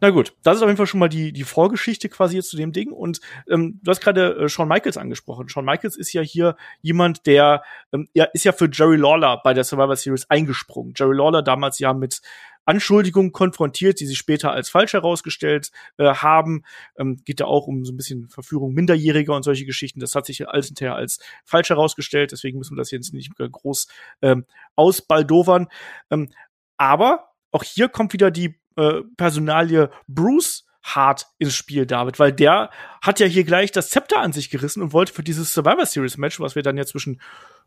Na 0.00 0.10
gut, 0.10 0.34
das 0.42 0.56
ist 0.56 0.62
auf 0.62 0.68
jeden 0.68 0.76
Fall 0.76 0.86
schon 0.86 1.00
mal 1.00 1.08
die, 1.08 1.32
die 1.32 1.44
Vorgeschichte 1.44 2.08
quasi 2.08 2.36
jetzt 2.36 2.50
zu 2.50 2.56
dem 2.56 2.72
Ding. 2.72 2.92
Und 2.92 3.20
ähm, 3.48 3.80
du 3.82 3.90
hast 3.90 4.00
gerade 4.00 4.36
äh, 4.36 4.48
Shawn 4.48 4.68
Michaels 4.68 4.96
angesprochen. 4.96 5.48
Shawn 5.48 5.64
Michaels 5.64 5.96
ist 5.96 6.12
ja 6.12 6.20
hier 6.20 6.56
jemand, 6.82 7.26
der 7.26 7.62
ähm, 7.92 8.08
ja, 8.12 8.24
ist 8.24 8.44
ja 8.44 8.52
für 8.52 8.68
Jerry 8.70 8.96
Lawler 8.96 9.40
bei 9.42 9.54
der 9.54 9.64
Survivor 9.64 9.96
Series 9.96 10.28
eingesprungen. 10.28 10.94
Jerry 10.96 11.16
Lawler 11.16 11.42
damals 11.42 11.78
ja 11.78 11.94
mit 11.94 12.20
Anschuldigungen 12.66 13.32
konfrontiert, 13.32 14.00
die 14.00 14.06
sich 14.06 14.18
später 14.18 14.52
als 14.52 14.68
falsch 14.68 14.94
herausgestellt 14.94 15.70
äh, 15.98 16.14
haben. 16.14 16.64
Ähm, 16.98 17.22
geht 17.24 17.40
da 17.40 17.44
auch 17.44 17.66
um 17.66 17.84
so 17.84 17.92
ein 17.92 17.96
bisschen 17.96 18.28
Verführung 18.28 18.74
Minderjähriger 18.74 19.34
und 19.34 19.42
solche 19.42 19.66
Geschichten. 19.66 20.00
Das 20.00 20.14
hat 20.14 20.26
sich 20.26 20.48
alles 20.48 20.66
hinterher 20.66 20.96
als 20.96 21.18
falsch 21.44 21.70
herausgestellt. 21.70 22.32
Deswegen 22.32 22.58
müssen 22.58 22.74
wir 22.74 22.80
das 22.80 22.90
jetzt 22.90 23.12
nicht 23.12 23.32
groß 23.36 23.88
ähm, 24.22 24.44
ausbaldovern. 24.76 25.68
Ähm, 26.10 26.30
aber 26.76 27.30
auch 27.52 27.62
hier 27.62 27.88
kommt 27.88 28.12
wieder 28.12 28.30
die 28.30 28.58
äh, 28.76 29.02
Personalie 29.16 29.90
Bruce 30.08 30.64
hart 30.84 31.26
ins 31.38 31.54
Spiel, 31.54 31.86
David, 31.86 32.18
weil 32.18 32.32
der 32.32 32.70
hat 33.00 33.18
ja 33.18 33.26
hier 33.26 33.44
gleich 33.44 33.72
das 33.72 33.88
Zepter 33.88 34.20
an 34.20 34.32
sich 34.32 34.50
gerissen 34.50 34.82
und 34.82 34.92
wollte 34.92 35.12
für 35.12 35.22
dieses 35.22 35.52
Survivor 35.52 35.86
Series 35.86 36.18
Match, 36.18 36.40
was 36.40 36.54
wir 36.54 36.62
dann 36.62 36.76
ja 36.76 36.84
zwischen 36.84 37.20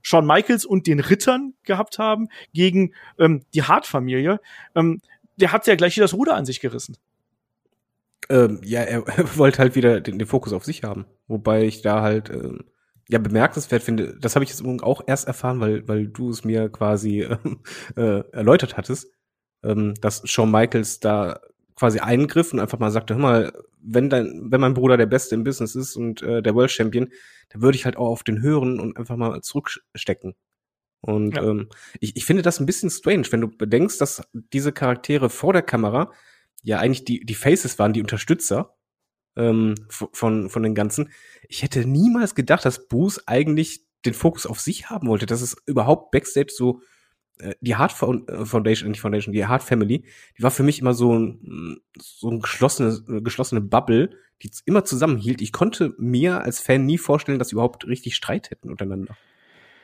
Shawn 0.04 0.28
Michaels 0.28 0.66
und 0.66 0.86
den 0.86 1.00
Rittern 1.00 1.54
gehabt 1.64 1.98
haben, 1.98 2.30
gegen 2.54 2.94
ähm, 3.18 3.44
die 3.56 3.64
Hart-Familie, 3.64 4.40
ähm, 4.76 5.02
der 5.38 5.52
hat 5.52 5.66
ja 5.66 5.76
gleich 5.76 5.96
hier 5.96 6.04
das 6.04 6.14
Ruder 6.14 6.36
an 6.36 6.46
sich 6.46 6.60
gerissen. 6.60 6.96
Ähm, 8.30 8.62
ja, 8.64 8.82
er, 8.82 9.04
wollte 9.38 9.60
halt 9.60 9.76
wieder 9.76 10.00
den, 10.00 10.20
den, 10.20 10.28
Fokus 10.28 10.54
auf 10.54 10.66
sich 10.66 10.84
haben. 10.84 11.06
Wobei 11.28 11.64
ich 11.64 11.82
da 11.82 12.02
halt 12.02 12.30
ähm, 12.30 12.66
ja 13.10 13.20
bemerkenswert 13.20 13.84
finde, 13.84 14.18
das 14.20 14.36
habe 14.36 14.44
ich 14.44 14.52
jetzt 14.52 14.64
auch 14.84 15.02
erst 15.08 15.28
erfahren, 15.28 15.60
weil, 15.60 15.88
weil 15.88 16.08
du 16.08 16.30
es 16.30 16.44
mir 16.44 16.70
quasi 16.70 17.22
äh, 17.96 18.24
erläutert 18.32 18.78
hattest, 18.78 19.12
ähm, 19.68 19.94
dass 20.02 20.22
Shawn 20.26 20.50
Michaels 20.50 21.00
da 21.00 21.42
quasi 21.76 22.00
eingriff 22.00 22.54
und 22.54 22.60
einfach 22.60 22.80
mal 22.80 22.92
sagte, 22.92 23.16
hör 23.16 23.22
mal, 23.22 23.54
wenn 23.80 24.10
dein, 24.10 24.48
wenn 24.50 24.62
mein 24.62 24.74
Bruder 24.74 24.98
der 24.98 25.06
Beste 25.06 25.36
im 25.36 25.44
Business 25.44 25.76
ist 25.76 25.96
und 25.96 26.22
äh, 26.22 26.42
der 26.42 26.56
World 26.56 26.72
Champion, 26.72 27.10
dann 27.50 27.62
würde 27.62 27.78
ich 27.78 27.86
halt 27.86 27.98
auch 27.98 28.08
auf 28.08 28.24
den 28.24 28.42
hören 28.42 28.80
und 28.80 28.98
einfach 28.98 29.16
mal 29.16 29.42
zurückstecken. 29.42 30.36
Und 31.02 31.36
ja. 31.36 31.44
ähm, 31.44 31.70
ich, 32.00 32.16
ich 32.16 32.26
finde 32.26 32.42
das 32.42 32.60
ein 32.60 32.66
bisschen 32.66 32.90
strange, 32.90 33.28
wenn 33.30 33.42
du 33.42 33.48
bedenkst, 33.48 34.02
dass 34.02 34.24
diese 34.34 34.72
Charaktere 34.72 35.30
vor 35.30 35.54
der 35.54 35.62
Kamera 35.62 36.12
ja 36.64 36.80
eigentlich 36.80 37.06
die, 37.06 37.24
die 37.24 37.36
Faces 37.36 37.78
waren, 37.78 37.94
die 37.94 38.02
Unterstützer 38.02 38.76
ähm, 39.36 39.76
von, 39.90 40.50
von 40.50 40.64
den 40.64 40.74
Ganzen. 40.74 41.12
Ich 41.48 41.62
hätte 41.62 41.86
niemals 41.86 42.34
gedacht, 42.34 42.66
dass 42.66 42.88
Bruce 42.88 43.28
eigentlich 43.28 43.86
den 44.06 44.16
Fokus 44.16 44.48
auf 44.48 44.60
sich 44.60 44.90
haben 44.90 45.08
wollte, 45.08 45.28
dass 45.28 45.42
es 45.42 45.56
überhaupt 45.66 46.12
Backstage 46.12 46.52
so 46.52 46.82
die 47.62 47.76
Hard 47.76 47.92
äh, 47.92 48.46
Foundation, 48.46 48.92
nicht 48.92 49.02
Foundation, 49.02 49.34
die 49.34 49.46
Hard 49.46 49.64
Family, 49.64 50.04
die 50.38 50.44
war 50.44 50.52
für 50.52 50.64
mich 50.64 50.80
immer 50.80 50.94
so 50.94 51.18
ein, 51.18 51.82
so 52.00 52.30
ein 52.30 52.40
geschlossene, 52.40 53.22
geschlossene 53.22 53.62
Bubble, 53.62 54.12
die 54.44 54.52
immer 54.66 54.86
zusammenhielt. 54.86 55.42
Ich 55.42 55.52
konnte 55.52 55.96
mir 55.98 56.42
als 56.42 56.60
Fan 56.60 56.86
nie 56.86 56.98
vorstellen, 56.98 57.40
dass 57.40 57.50
sie 57.50 57.56
überhaupt 57.56 57.88
richtig 57.88 58.16
Streit 58.16 58.52
hätten 58.52 58.70
untereinander. 58.70 59.18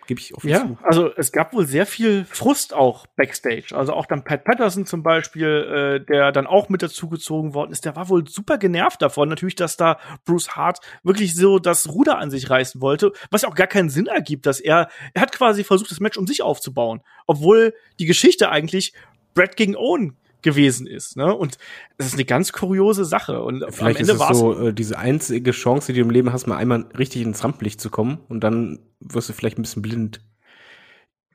Gebe 0.07 0.19
ich 0.19 0.35
offen 0.35 0.49
ja, 0.49 0.59
zu. 0.59 0.77
also 0.83 1.11
es 1.15 1.31
gab 1.31 1.53
wohl 1.53 1.65
sehr 1.65 1.85
viel 1.85 2.25
Frust 2.25 2.73
auch 2.73 3.07
backstage. 3.15 3.75
Also 3.75 3.93
auch 3.93 4.05
dann 4.05 4.23
Pat 4.23 4.43
Patterson 4.43 4.85
zum 4.85 5.03
Beispiel, 5.03 6.01
äh, 6.01 6.05
der 6.05 6.31
dann 6.31 6.47
auch 6.47 6.69
mit 6.69 6.81
dazugezogen 6.81 7.53
worden 7.53 7.71
ist, 7.71 7.85
der 7.85 7.95
war 7.95 8.09
wohl 8.09 8.27
super 8.27 8.57
genervt 8.57 9.01
davon, 9.01 9.29
natürlich, 9.29 9.55
dass 9.55 9.77
da 9.77 9.99
Bruce 10.25 10.55
Hart 10.55 10.79
wirklich 11.03 11.35
so 11.35 11.59
das 11.59 11.89
Ruder 11.89 12.17
an 12.17 12.31
sich 12.31 12.49
reißen 12.49 12.81
wollte, 12.81 13.13
was 13.31 13.43
auch 13.45 13.55
gar 13.55 13.67
keinen 13.67 13.89
Sinn 13.89 14.07
ergibt, 14.07 14.45
dass 14.45 14.59
er, 14.59 14.89
er 15.13 15.21
hat 15.21 15.31
quasi 15.31 15.63
versucht, 15.63 15.91
das 15.91 15.99
Match 15.99 16.17
um 16.17 16.27
sich 16.27 16.41
aufzubauen, 16.41 17.01
obwohl 17.27 17.73
die 17.99 18.05
Geschichte 18.05 18.49
eigentlich 18.49 18.93
Brad 19.33 19.55
gegen 19.55 19.75
Owen 19.75 20.17
gewesen 20.43 20.87
ist. 20.87 21.17
Ne? 21.17 21.33
Und 21.33 21.57
das 21.97 22.07
ist 22.07 22.13
eine 22.13 22.25
ganz 22.25 22.51
kuriose 22.53 23.05
Sache. 23.05 23.41
Und 23.41 23.65
Vielleicht 23.69 23.99
am 23.99 24.09
Ende 24.09 24.19
war 24.19 24.31
es 24.31 24.37
so 24.37 24.67
äh, 24.67 24.73
diese 24.73 24.99
einzige 24.99 25.51
Chance, 25.51 25.93
die 25.93 25.99
du 25.99 26.05
im 26.05 26.11
Leben 26.11 26.31
hast, 26.31 26.47
mal 26.47 26.57
einmal 26.57 26.85
richtig 26.97 27.21
ins 27.23 27.43
Rampenlicht 27.43 27.81
zu 27.81 27.89
kommen 27.89 28.19
und 28.29 28.43
dann 28.43 28.79
wirst 28.99 29.29
du 29.29 29.33
vielleicht 29.33 29.57
ein 29.57 29.63
bisschen 29.63 29.81
blind. 29.81 30.21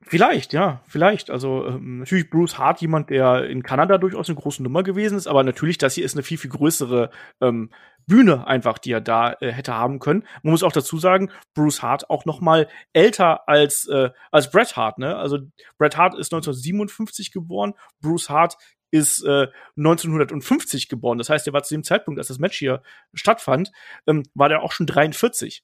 Vielleicht, 0.09 0.55
ja, 0.55 0.81
vielleicht. 0.87 1.29
Also 1.29 1.67
ähm, 1.67 1.99
natürlich 1.99 2.31
Bruce 2.31 2.57
Hart, 2.57 2.81
jemand, 2.81 3.11
der 3.11 3.45
in 3.45 3.63
Kanada 3.63 3.99
durchaus 3.99 4.31
eine 4.31 4.39
große 4.39 4.63
Nummer 4.63 4.83
gewesen 4.83 5.19
ist, 5.19 5.27
aber 5.27 5.45
natürlich, 5.45 5.77
das 5.77 5.95
hier 5.95 6.05
ist 6.07 6.15
eine 6.15 6.23
viel, 6.23 6.39
viel 6.39 6.51
größere 6.51 7.11
ähm, 7.43 7.71
Bühne 8.07 8.47
einfach, 8.47 8.79
die 8.79 8.91
er 8.91 9.03
da 9.03 9.35
äh, 9.41 9.53
hätte 9.53 9.75
haben 9.75 9.99
können. 9.99 10.25
Man 10.43 10.53
muss 10.53 10.63
auch 10.63 10.73
dazu 10.73 10.97
sagen, 10.99 11.31
Bruce 11.55 11.83
Hart 11.83 12.09
auch 12.09 12.25
noch 12.25 12.41
mal 12.41 12.69
älter 12.95 13.47
als 13.51 13.87
äh, 13.87 14.09
als 14.31 14.51
Bret 14.51 14.77
Hart. 14.77 14.97
Ne? 14.97 15.15
Also 15.15 15.41
Bret 15.77 15.99
Hart 15.99 16.15
ist 16.15 16.33
1957 16.33 17.31
geboren, 17.31 17.75
Bruce 18.01 18.31
Hart 18.31 18.57
ist 18.91 19.23
äh, 19.25 19.49
1950 19.77 20.89
geboren. 20.89 21.19
Das 21.19 21.31
heißt, 21.31 21.47
er 21.47 21.53
war 21.53 21.63
zu 21.63 21.75
dem 21.75 21.85
Zeitpunkt, 21.85 22.19
als 22.19 22.29
das 22.29 22.39
Match 22.39 22.59
hier 22.59 22.83
stattfand, 23.15 23.71
ähm, 24.07 24.25
war 24.35 24.49
der 24.49 24.63
auch 24.63 24.73
schon 24.73 24.87
43. 24.87 25.63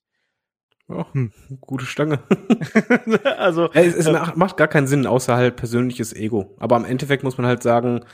Oh, 0.88 1.04
hm, 1.12 1.32
gute 1.60 1.86
Stange. 1.86 2.22
also 3.38 3.70
ja, 3.72 3.80
es, 3.80 3.94
es 3.94 4.06
äh, 4.06 4.32
macht 4.34 4.58
gar 4.58 4.68
keinen 4.68 4.86
Sinn, 4.86 5.06
außer 5.06 5.34
halt 5.34 5.56
persönliches 5.56 6.12
Ego. 6.12 6.54
Aber 6.58 6.76
am 6.76 6.84
Endeffekt 6.84 7.24
muss 7.24 7.38
man 7.38 7.46
halt 7.46 7.62
sagen, 7.62 8.04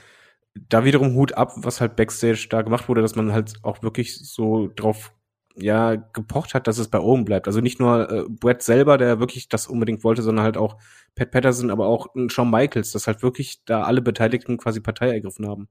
da 0.54 0.84
wiederum 0.84 1.14
Hut 1.14 1.32
ab, 1.34 1.52
was 1.56 1.80
halt 1.80 1.96
Backstage 1.96 2.46
da 2.48 2.62
gemacht 2.62 2.88
wurde, 2.88 3.02
dass 3.02 3.16
man 3.16 3.32
halt 3.32 3.54
auch 3.62 3.82
wirklich 3.82 4.16
so 4.18 4.68
drauf 4.74 5.12
ja 5.54 5.96
gepocht 5.96 6.54
hat, 6.54 6.66
dass 6.66 6.78
es 6.78 6.88
bei 6.88 7.00
oben 7.00 7.24
bleibt. 7.24 7.46
Also 7.46 7.60
nicht 7.60 7.80
nur 7.80 8.10
äh, 8.10 8.24
Brett 8.28 8.62
selber, 8.62 8.98
der 8.98 9.20
wirklich 9.20 9.48
das 9.48 9.66
unbedingt 9.66 10.04
wollte, 10.04 10.22
sondern 10.22 10.44
halt 10.44 10.56
auch 10.56 10.76
Pat 11.14 11.30
Patterson, 11.30 11.70
aber 11.70 11.86
auch 11.86 12.08
Shawn 12.28 12.50
Michaels, 12.50 12.92
dass 12.92 13.06
halt 13.06 13.22
wirklich 13.22 13.64
da 13.64 13.82
alle 13.82 14.02
Beteiligten 14.02 14.58
quasi 14.58 14.80
Partei 14.80 15.10
ergriffen 15.10 15.48
haben. 15.48 15.68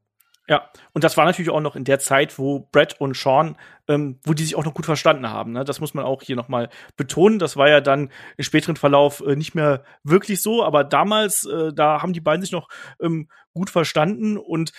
Ja, 0.49 0.67
und 0.93 1.03
das 1.03 1.15
war 1.15 1.25
natürlich 1.25 1.51
auch 1.51 1.61
noch 1.61 1.75
in 1.75 1.83
der 1.83 1.99
Zeit, 1.99 2.39
wo 2.39 2.67
Brett 2.71 2.99
und 2.99 3.15
Sean, 3.15 3.55
ähm, 3.87 4.19
wo 4.23 4.33
die 4.33 4.43
sich 4.43 4.55
auch 4.55 4.65
noch 4.65 4.73
gut 4.73 4.87
verstanden 4.87 5.29
haben. 5.29 5.51
Ne? 5.51 5.63
Das 5.63 5.79
muss 5.79 5.93
man 5.93 6.05
auch 6.05 6.23
hier 6.23 6.35
noch 6.35 6.47
mal 6.47 6.69
betonen. 6.97 7.37
Das 7.37 7.55
war 7.55 7.69
ja 7.69 7.81
dann 7.81 8.09
im 8.35 8.43
späteren 8.43 8.75
Verlauf 8.75 9.21
äh, 9.21 9.35
nicht 9.35 9.53
mehr 9.53 9.83
wirklich 10.03 10.41
so, 10.41 10.63
aber 10.63 10.83
damals, 10.83 11.45
äh, 11.45 11.71
da 11.71 12.01
haben 12.01 12.13
die 12.13 12.19
beiden 12.19 12.41
sich 12.41 12.51
noch 12.51 12.67
ähm, 12.99 13.29
gut 13.53 13.69
verstanden 13.69 14.37
und 14.37 14.71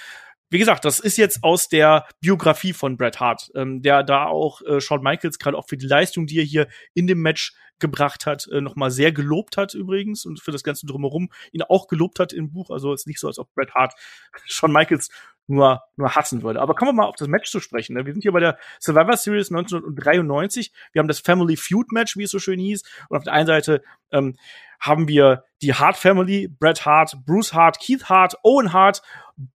wie 0.50 0.58
gesagt, 0.58 0.84
das 0.84 1.00
ist 1.00 1.16
jetzt 1.16 1.42
aus 1.42 1.68
der 1.68 2.06
Biografie 2.20 2.72
von 2.72 2.96
Bret 2.96 3.20
Hart, 3.20 3.50
ähm, 3.54 3.82
der 3.82 4.02
da 4.02 4.26
auch 4.26 4.60
äh, 4.62 4.80
Shawn 4.80 5.02
Michaels 5.02 5.38
gerade 5.38 5.56
auch 5.56 5.68
für 5.68 5.76
die 5.76 5.86
Leistung, 5.86 6.26
die 6.26 6.38
er 6.38 6.44
hier 6.44 6.68
in 6.92 7.06
dem 7.06 7.22
Match 7.22 7.54
gebracht 7.78 8.26
hat, 8.26 8.46
äh, 8.52 8.60
nochmal 8.60 8.90
sehr 8.90 9.12
gelobt 9.12 9.56
hat 9.56 9.74
übrigens 9.74 10.26
und 10.26 10.40
für 10.40 10.52
das 10.52 10.62
Ganze 10.62 10.86
drumherum 10.86 11.30
ihn 11.52 11.62
auch 11.62 11.88
gelobt 11.88 12.18
hat 12.18 12.32
im 12.32 12.52
Buch. 12.52 12.70
Also 12.70 12.92
ist 12.92 13.06
nicht 13.06 13.20
so, 13.20 13.28
als 13.28 13.38
ob 13.38 13.52
Bret 13.54 13.74
Hart 13.74 13.94
Shawn 14.44 14.72
Michaels 14.72 15.08
nur, 15.46 15.82
nur 15.96 16.14
hassen 16.14 16.42
würde. 16.42 16.60
Aber 16.60 16.74
kommen 16.74 16.90
wir 16.90 17.02
mal 17.02 17.08
auf 17.08 17.16
das 17.16 17.28
Match 17.28 17.50
zu 17.50 17.60
sprechen. 17.60 17.96
Ne? 17.96 18.06
Wir 18.06 18.12
sind 18.12 18.22
hier 18.22 18.32
bei 18.32 18.40
der 18.40 18.58
Survivor 18.78 19.16
Series 19.16 19.50
1993. 19.50 20.72
Wir 20.92 21.00
haben 21.00 21.08
das 21.08 21.20
Family 21.20 21.56
Feud 21.56 21.90
Match, 21.90 22.16
wie 22.16 22.22
es 22.22 22.30
so 22.30 22.38
schön 22.38 22.60
hieß. 22.60 22.82
Und 23.08 23.16
auf 23.16 23.24
der 23.24 23.32
einen 23.32 23.46
Seite 23.46 23.82
ähm, 24.12 24.36
haben 24.81 25.09
wir 25.09 25.45
die 25.62 25.75
Hart 25.75 25.97
Family, 25.97 26.49
Bret 26.49 26.87
Hart, 26.87 27.19
Bruce 27.27 27.53
Hart, 27.53 27.79
Keith 27.81 28.05
Hart, 28.05 28.37
Owen 28.43 28.73
Hart 28.73 29.03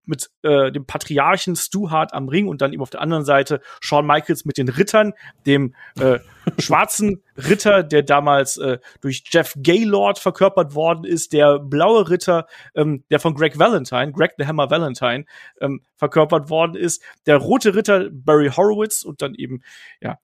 mit 0.07 0.31
äh, 0.43 0.71
dem 0.73 0.87
Patriarchen 0.87 1.57
Stu 1.57 1.91
Hart 1.91 2.13
am 2.15 2.29
Ring 2.29 2.49
und 2.49 2.63
dann 2.63 2.73
eben 2.73 2.83
auf 2.83 2.91
der 2.91 3.01
anderen 3.01 3.25
Seite 3.25 3.61
Shawn 3.81 4.07
Michaels 4.07 4.45
mit 4.45 4.59
den 4.59 4.69
Rittern, 4.69 5.13
dem 5.47 5.75
äh, 6.01 6.19
schwarzen 6.59 7.23
Ritter, 7.37 7.83
der 7.83 8.03
damals 8.03 8.57
äh, 8.57 8.79
durch 9.01 9.25
Jeff 9.31 9.55
Gaylord 9.57 10.19
verkörpert 10.19 10.75
worden 10.75 11.05
ist, 11.05 11.33
der 11.33 11.59
blaue 11.59 12.09
Ritter, 12.09 12.47
ähm, 12.75 13.05
der 13.11 13.21
von 13.21 13.35
Greg 13.35 13.59
Valentine, 13.59 14.13
Greg 14.13 14.33
the 14.39 14.47
Hammer 14.47 14.71
Valentine, 14.71 15.25
ähm, 15.61 15.83
verkörpert 15.97 16.51
worden 16.51 16.77
ist, 16.77 17.03
der 17.27 17.37
rote 17.37 17.75
Ritter 17.75 18.09
Barry 18.11 18.51
Horowitz 18.51 19.03
und 19.03 19.23
dann 19.23 19.35
eben, 19.35 19.63
ja, 20.01 20.19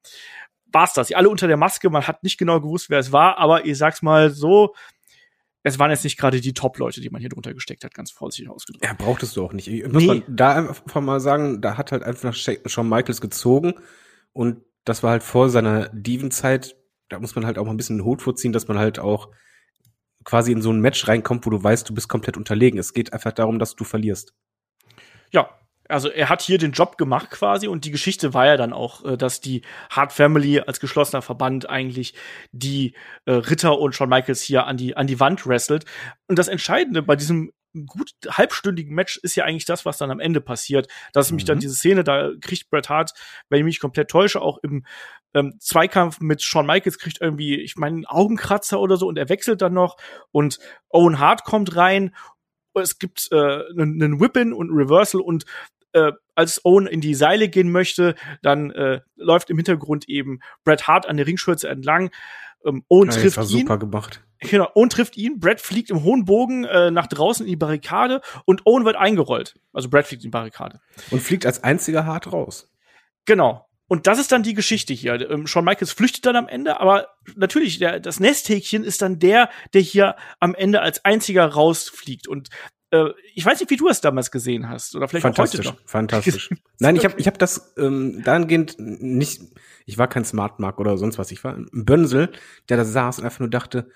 war's 0.73 0.93
das. 0.95 1.13
Alle 1.13 1.29
unter 1.29 1.47
der 1.47 1.57
Maske, 1.57 1.91
man 1.91 2.07
hat 2.07 2.23
nicht 2.23 2.39
genau 2.39 2.61
gewusst, 2.61 2.91
wer 2.91 2.99
es 2.99 3.13
war, 3.13 3.39
aber 3.39 3.65
ich 3.65 3.79
sag's 3.79 4.03
mal 4.03 4.31
so, 4.31 4.75
es 5.63 5.79
waren 5.79 5.91
jetzt 5.91 6.05
nicht 6.05 6.19
gerade 6.19 6.41
die 6.41 6.55
Top-Leute, 6.55 7.01
die 7.01 7.11
man 7.11 7.21
hier 7.21 7.29
drunter 7.29 7.53
gesteckt 7.53 7.85
hat, 7.85 7.95
ganz 7.95 8.11
vorsichtig 8.11 8.51
ausgedrückt. 8.51 8.85
Ja, 8.85 8.95
brauchtest 8.95 9.37
du 9.37 9.45
auch 9.45 9.53
nicht. 9.53 9.69
Ich 9.69 9.85
muss 9.85 10.03
nee. 10.03 10.07
man 10.07 10.23
da 10.29 10.55
einfach 10.55 11.01
mal 11.01 11.21
sagen, 11.21 11.61
da 11.61 11.77
hat 11.77 11.93
halt 11.93 12.03
einfach 12.03 12.35
Shawn 12.35 12.89
Michaels 12.89 13.21
gezogen 13.21 13.75
und 14.33 14.63
das 14.85 15.03
war 15.03 15.11
halt 15.11 15.23
vor 15.23 15.51
seiner 15.51 15.91
Diven-Zeit. 15.91 16.77
Da 17.09 17.19
muss 17.19 17.35
man 17.35 17.45
halt 17.45 17.59
auch 17.59 17.65
mal 17.65 17.73
ein 17.73 17.77
bisschen 17.77 17.99
den 17.99 18.05
Hut 18.05 18.23
vorziehen, 18.23 18.53
dass 18.53 18.69
man 18.69 18.79
halt 18.79 18.99
auch 18.99 19.29
quasi 20.25 20.53
in 20.53 20.63
so 20.63 20.73
ein 20.73 20.81
Match 20.81 21.07
reinkommt, 21.09 21.45
wo 21.45 21.51
du 21.51 21.63
weißt, 21.63 21.89
du 21.89 21.95
bist 21.95 22.09
komplett 22.09 22.37
unterlegen. 22.37 22.79
Es 22.79 22.95
geht 22.95 23.13
einfach 23.13 23.33
darum, 23.33 23.59
dass 23.59 23.77
du 23.77 23.85
verlierst. 23.85 24.35
Ja, 25.31 25.51
also 25.91 26.09
er 26.09 26.29
hat 26.29 26.43
hier 26.43 26.59
den 26.59 26.73
Job 26.73 26.97
gemacht 26.97 27.31
quasi 27.31 27.69
und 27.69 27.85
die 27.85 27.91
Geschichte 27.91 28.35
war 28.35 28.47
ja 28.47 28.57
dann 28.57 28.73
auch, 28.73 29.05
äh, 29.05 29.17
dass 29.17 29.41
die 29.41 29.63
Hart 29.91 30.13
Family 30.13 30.61
als 30.61 30.81
geschlossener 30.81 31.23
Verband 31.23 31.69
eigentlich 31.69 32.15
die 32.53 32.95
äh, 33.27 33.33
Ritter 33.33 33.79
und 33.79 33.95
Shawn 33.95 34.09
Michaels 34.09 34.43
hier 34.43 34.67
an 34.67 34.77
die 34.77 34.97
an 34.97 35.07
die 35.07 35.21
Wand 35.21 35.47
wrestelt. 35.47 35.85
Und 36.29 36.39
das 36.39 36.49
Entscheidende 36.49 37.03
bei 37.03 37.17
diesem 37.17 37.53
gut 37.87 38.11
halbstündigen 38.29 38.95
Match 38.95 39.19
ist 39.19 39.37
ja 39.37 39.45
eigentlich 39.45 39.65
das, 39.65 39.85
was 39.85 39.99
dann 39.99 40.11
am 40.11 40.19
Ende 40.19 40.41
passiert. 40.41 40.89
Das 41.13 41.27
ist 41.27 41.31
mhm. 41.31 41.35
nämlich 41.35 41.45
dann 41.47 41.61
diese 41.61 41.75
Szene, 41.75 42.03
da 42.03 42.31
kriegt 42.41 42.69
Bret 42.71 42.89
Hart, 42.89 43.13
wenn 43.49 43.61
ich 43.61 43.65
mich 43.65 43.81
komplett 43.81 44.09
täusche, 44.09 44.41
auch 44.41 44.59
im 44.63 44.85
ähm, 45.35 45.55
Zweikampf 45.61 46.19
mit 46.21 46.43
Shawn 46.43 46.67
Michaels 46.67 46.99
kriegt 46.99 47.21
irgendwie, 47.21 47.61
ich 47.61 47.77
meine, 47.77 47.95
einen 47.95 48.07
Augenkratzer 48.07 48.81
oder 48.81 48.97
so 48.97 49.07
und 49.07 49.19
er 49.19 49.29
wechselt 49.29 49.63
dann 49.63 49.75
noch 49.75 49.97
und 50.33 50.59
Owen 50.89 51.21
Hart 51.21 51.45
kommt 51.45 51.77
rein 51.77 52.13
es 52.75 52.99
gibt 52.99 53.29
äh, 53.33 53.63
einen, 53.71 54.21
Whip-In 54.21 54.53
und 54.53 54.71
Reversal 54.71 55.21
und 55.21 55.45
äh, 55.93 56.13
als 56.35 56.65
Owen 56.65 56.87
in 56.87 57.01
die 57.01 57.15
Seile 57.15 57.49
gehen 57.49 57.71
möchte, 57.71 58.15
dann 58.43 58.71
äh, 58.71 59.01
läuft 59.17 59.51
im 59.51 59.57
Hintergrund 59.57 60.09
eben 60.09 60.41
Bret 60.65 60.87
Hart 60.87 61.07
an 61.07 61.17
der 61.17 61.27
Ringschürze 61.27 61.69
entlang. 61.69 62.11
Ähm, 62.65 62.85
Owen 62.89 63.11
ja, 63.11 63.17
trifft 63.17 63.39
ihn. 63.39 63.45
super 63.45 63.79
gemacht. 63.79 64.23
Genau, 64.41 64.69
Owen 64.75 64.89
trifft 64.89 65.17
ihn, 65.17 65.39
Brett 65.39 65.61
fliegt 65.61 65.91
im 65.91 66.03
hohen 66.03 66.25
Bogen 66.25 66.65
äh, 66.65 66.91
nach 66.91 67.07
draußen 67.07 67.45
in 67.45 67.51
die 67.51 67.57
Barrikade 67.57 68.23
und 68.47 68.63
Owen 68.65 68.85
wird 68.85 68.97
eingerollt. 68.97 69.59
Also 69.73 69.91
Brett 69.91 70.07
fliegt 70.07 70.25
in 70.25 70.29
die 70.29 70.33
Barrikade. 70.33 70.81
Und 71.11 71.21
fliegt 71.21 71.45
als 71.45 71.63
einziger 71.63 72.07
hart 72.07 72.33
raus. 72.33 72.73
Genau. 73.27 73.67
Und 73.87 74.07
das 74.07 74.19
ist 74.19 74.33
dann 74.33 74.43
die 74.43 74.55
Geschichte 74.55 74.95
hier. 74.95 75.31
Ähm, 75.31 75.47
Shawn 75.47 75.65
Michaels 75.65 75.93
flüchtet 75.93 76.25
dann 76.25 76.37
am 76.37 76.49
Ende, 76.49 76.81
aber 76.81 77.09
natürlich, 77.35 77.81
der, 77.81 78.01
das 78.01 78.21
Nesthäkchen 78.21 78.85
ist 78.85 79.03
dann 79.03 79.19
der, 79.19 79.51
der 79.75 79.81
hier 79.81 80.17
am 80.39 80.55
Ende 80.55 80.81
als 80.81 81.05
einziger 81.05 81.45
rausfliegt. 81.45 82.29
Und 82.29 82.49
äh, 82.91 83.11
ich 83.35 83.45
weiß 83.45 83.61
nicht, 83.61 83.71
wie 83.71 83.77
du 83.77 83.89
es 83.89 84.01
damals 84.01 84.31
gesehen 84.31 84.69
hast 84.69 84.95
oder 84.95 85.09
vielleicht 85.09 85.23
fantastisch, 85.23 85.67
auch 85.67 85.73
heute 85.73 85.83
noch. 85.83 85.89
Fantastisch. 85.89 86.51
Nein, 86.79 86.97
ich 86.97 87.05
habe 87.05 87.15
ich 87.19 87.27
hab 87.27 87.39
das 87.39 87.75
ähm, 87.77 88.23
dahingehend 88.25 88.77
nicht. 88.79 89.43
Ich 89.87 89.99
war 89.99 90.09
kein 90.09 90.25
Smart 90.25 90.61
Mark 90.61 90.79
oder 90.81 90.99
sonst 90.99 91.19
was. 91.19 91.31
Ich 91.31 91.45
war 91.45 91.55
ein 91.55 91.69
Bönsel, 91.73 92.31
der 92.69 92.77
da 92.77 92.85
saß 92.85 93.19
und 93.19 93.25
einfach 93.25 93.41
nur 93.41 93.51
dachte, 93.51 93.89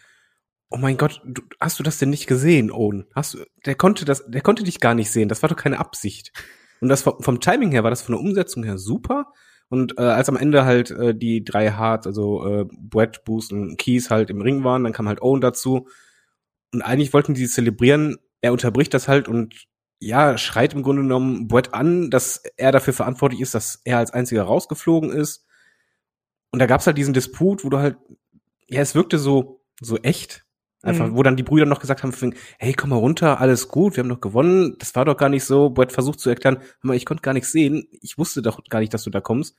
oh 0.71 0.77
mein 0.77 0.97
Gott, 0.97 1.21
du, 1.25 1.43
hast 1.61 1.79
du 1.79 1.83
das 1.83 1.99
denn 1.99 2.11
nicht 2.11 2.27
gesehen, 2.27 2.71
Owen? 2.71 3.07
Hast 3.15 3.35
du? 3.35 3.45
Der 3.67 3.75
konnte 3.75 4.05
das, 4.05 4.25
der 4.27 4.41
konnte 4.41 4.65
dich 4.65 4.81
gar 4.81 4.95
nicht 4.95 5.11
sehen. 5.11 5.29
Das 5.29 5.43
war 5.43 5.49
doch 5.49 5.57
keine 5.57 5.79
Absicht. 5.79 6.33
Und 6.81 6.89
das 6.89 7.03
vom, 7.03 7.21
vom 7.21 7.41
Timing 7.41 7.71
her 7.71 7.83
war 7.83 7.91
das 7.91 8.03
von 8.03 8.15
der 8.15 8.21
Umsetzung 8.21 8.65
her 8.65 8.79
super. 8.79 9.33
Und 9.69 9.99
äh, 9.99 10.03
als 10.03 10.29
am 10.29 10.37
Ende 10.37 10.65
halt 10.65 10.91
äh, 10.91 11.15
die 11.15 11.45
drei 11.45 11.71
Hearts, 11.71 12.07
also 12.07 12.47
äh, 12.47 12.67
Brett, 12.71 13.25
Boost 13.25 13.53
und 13.53 13.77
Keys 13.77 14.11
halt 14.11 14.31
im 14.31 14.41
Ring 14.41 14.63
waren, 14.63 14.85
dann 14.85 14.93
kam 14.93 15.09
halt 15.09 15.23
Owen 15.23 15.41
dazu. 15.41 15.89
Und 16.73 16.83
eigentlich 16.83 17.13
wollten 17.13 17.35
die 17.35 17.47
zelebrieren, 17.47 18.19
er 18.45 18.53
unterbricht 18.53 18.93
das 18.93 19.09
halt 19.09 19.27
und 19.27 19.65
ja, 19.99 20.37
schreit 20.37 20.75
im 20.75 20.83
Grunde 20.83 21.01
genommen 21.01 21.49
Brett 21.49 21.73
an, 21.73 22.11
dass 22.11 22.43
er 22.59 22.73
dafür 22.73 22.93
verantwortlich 22.93 23.41
ist, 23.41 23.55
dass 23.55 23.81
er 23.85 23.97
als 23.97 24.11
einziger 24.11 24.43
rausgeflogen 24.43 25.11
ist. 25.11 25.47
Und 26.51 26.59
da 26.59 26.67
gab's 26.67 26.87
halt 26.87 26.99
diesen 26.99 27.15
Disput, 27.15 27.65
wo 27.65 27.71
du 27.71 27.79
halt, 27.79 27.97
ja, 28.69 28.83
es 28.83 28.95
wirkte 28.95 29.19
so, 29.19 29.65
so 29.81 29.97
echt. 29.97 30.45
Einfach, 30.83 31.07
mhm. 31.07 31.17
wo 31.17 31.23
dann 31.23 31.37
die 31.37 31.43
Brüder 31.43 31.65
noch 31.65 31.81
gesagt 31.81 32.03
haben, 32.03 32.35
hey, 32.59 32.75
komm 32.75 32.91
mal 32.91 32.97
runter, 32.97 33.41
alles 33.41 33.69
gut, 33.69 33.97
wir 33.97 34.03
haben 34.03 34.11
doch 34.11 34.21
gewonnen. 34.21 34.77
Das 34.79 34.95
war 34.95 35.07
doch 35.07 35.17
gar 35.17 35.31
nicht 35.31 35.45
so. 35.45 35.71
Brett 35.71 35.93
versucht 35.93 36.21
zu 36.21 36.29
erklären, 36.29 36.59
aber 36.83 36.95
ich 36.95 37.07
konnte 37.07 37.23
gar 37.23 37.33
nichts 37.33 37.51
sehen. 37.51 37.89
Ich 38.03 38.19
wusste 38.19 38.43
doch 38.43 38.63
gar 38.69 38.81
nicht, 38.81 38.93
dass 38.93 39.05
du 39.05 39.11
da 39.11 39.23
kommst. 39.23 39.57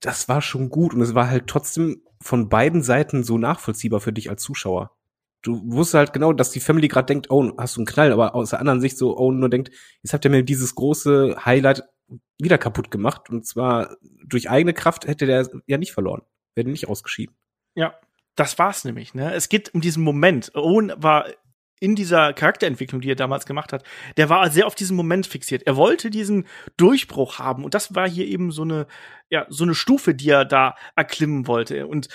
Das 0.00 0.30
war 0.30 0.40
schon 0.40 0.70
gut 0.70 0.94
und 0.94 1.02
es 1.02 1.14
war 1.14 1.28
halt 1.28 1.46
trotzdem 1.46 2.00
von 2.22 2.48
beiden 2.48 2.82
Seiten 2.82 3.22
so 3.22 3.36
nachvollziehbar 3.36 4.00
für 4.00 4.14
dich 4.14 4.30
als 4.30 4.42
Zuschauer 4.42 4.96
du 5.42 5.60
wusstest 5.64 5.94
halt 5.94 6.12
genau, 6.12 6.32
dass 6.32 6.50
die 6.50 6.60
Family 6.60 6.88
gerade 6.88 7.06
denkt, 7.06 7.30
oh, 7.30 7.52
hast 7.58 7.76
du 7.76 7.80
einen 7.80 7.86
Knall, 7.86 8.12
aber 8.12 8.34
aus 8.34 8.50
der 8.50 8.60
anderen 8.60 8.80
Sicht 8.80 8.96
so, 8.96 9.16
oh, 9.16 9.32
nur 9.32 9.50
denkt, 9.50 9.70
jetzt 10.02 10.12
habt 10.12 10.24
ihr 10.24 10.30
mir 10.30 10.42
dieses 10.42 10.74
große 10.74 11.36
Highlight 11.44 11.82
wieder 12.38 12.58
kaputt 12.58 12.90
gemacht. 12.90 13.28
Und 13.30 13.46
zwar 13.46 13.96
durch 14.24 14.48
eigene 14.48 14.72
Kraft 14.72 15.06
hätte 15.06 15.26
der 15.26 15.48
ja 15.66 15.78
nicht 15.78 15.92
verloren. 15.92 16.22
Wäre 16.54 16.68
nicht 16.68 16.88
ausgeschieden. 16.88 17.34
Ja, 17.74 17.94
das 18.36 18.58
war's 18.58 18.84
nämlich, 18.84 19.14
ne? 19.14 19.34
Es 19.34 19.48
geht 19.48 19.74
um 19.74 19.80
diesen 19.80 20.02
Moment. 20.02 20.54
Owen 20.54 20.92
war 20.96 21.26
in 21.80 21.96
dieser 21.96 22.32
Charakterentwicklung, 22.32 23.00
die 23.00 23.10
er 23.10 23.16
damals 23.16 23.44
gemacht 23.44 23.72
hat, 23.72 23.82
der 24.16 24.28
war 24.28 24.48
sehr 24.50 24.68
auf 24.68 24.76
diesen 24.76 24.96
Moment 24.96 25.26
fixiert. 25.26 25.64
Er 25.66 25.76
wollte 25.76 26.10
diesen 26.10 26.46
Durchbruch 26.76 27.40
haben 27.40 27.64
und 27.64 27.74
das 27.74 27.94
war 27.96 28.08
hier 28.08 28.26
eben 28.26 28.52
so 28.52 28.62
eine, 28.62 28.86
ja, 29.30 29.46
so 29.48 29.64
eine 29.64 29.74
Stufe, 29.74 30.14
die 30.14 30.30
er 30.30 30.44
da 30.44 30.76
erklimmen 30.94 31.48
wollte. 31.48 31.88
Und 31.88 32.08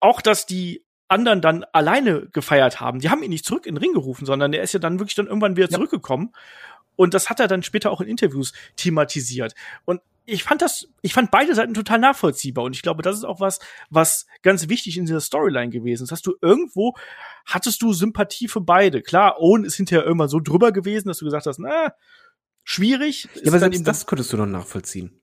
auch, 0.00 0.20
dass 0.20 0.46
die 0.46 0.84
anderen 1.08 1.40
dann 1.40 1.64
alleine 1.72 2.28
gefeiert 2.32 2.80
haben. 2.80 3.00
Die 3.00 3.10
haben 3.10 3.22
ihn 3.22 3.30
nicht 3.30 3.44
zurück 3.44 3.66
in 3.66 3.74
den 3.74 3.82
Ring 3.82 3.92
gerufen, 3.92 4.26
sondern 4.26 4.52
der 4.52 4.62
ist 4.62 4.72
ja 4.72 4.78
dann 4.78 4.98
wirklich 4.98 5.14
dann 5.14 5.26
irgendwann 5.26 5.56
wieder 5.56 5.68
ja. 5.68 5.74
zurückgekommen. 5.74 6.32
Und 6.96 7.14
das 7.14 7.30
hat 7.30 7.40
er 7.40 7.48
dann 7.48 7.62
später 7.62 7.90
auch 7.90 8.00
in 8.00 8.08
Interviews 8.08 8.52
thematisiert. 8.76 9.54
Und 9.84 10.00
ich 10.26 10.44
fand 10.44 10.60
das, 10.60 10.88
ich 11.00 11.14
fand 11.14 11.30
beide 11.30 11.54
Seiten 11.54 11.72
total 11.72 11.98
nachvollziehbar. 11.98 12.64
Und 12.64 12.76
ich 12.76 12.82
glaube, 12.82 13.02
das 13.02 13.16
ist 13.16 13.24
auch 13.24 13.40
was, 13.40 13.60
was 13.88 14.26
ganz 14.42 14.68
wichtig 14.68 14.98
in 14.98 15.06
dieser 15.06 15.22
Storyline 15.22 15.70
gewesen 15.70 16.04
ist. 16.04 16.12
Hast 16.12 16.26
du 16.26 16.34
irgendwo, 16.42 16.94
hattest 17.46 17.80
du 17.80 17.94
Sympathie 17.94 18.48
für 18.48 18.60
beide? 18.60 19.00
Klar, 19.00 19.40
Owen 19.40 19.64
ist 19.64 19.76
hinterher 19.76 20.04
irgendwann 20.04 20.28
so 20.28 20.40
drüber 20.40 20.70
gewesen, 20.70 21.08
dass 21.08 21.18
du 21.18 21.24
gesagt 21.24 21.46
hast, 21.46 21.58
na, 21.58 21.94
schwierig. 22.62 23.28
Ja, 23.36 23.48
aber 23.48 23.58
selbst 23.58 23.86
das 23.86 24.06
könntest 24.06 24.32
du 24.32 24.36
noch 24.36 24.46
nachvollziehen. 24.46 25.18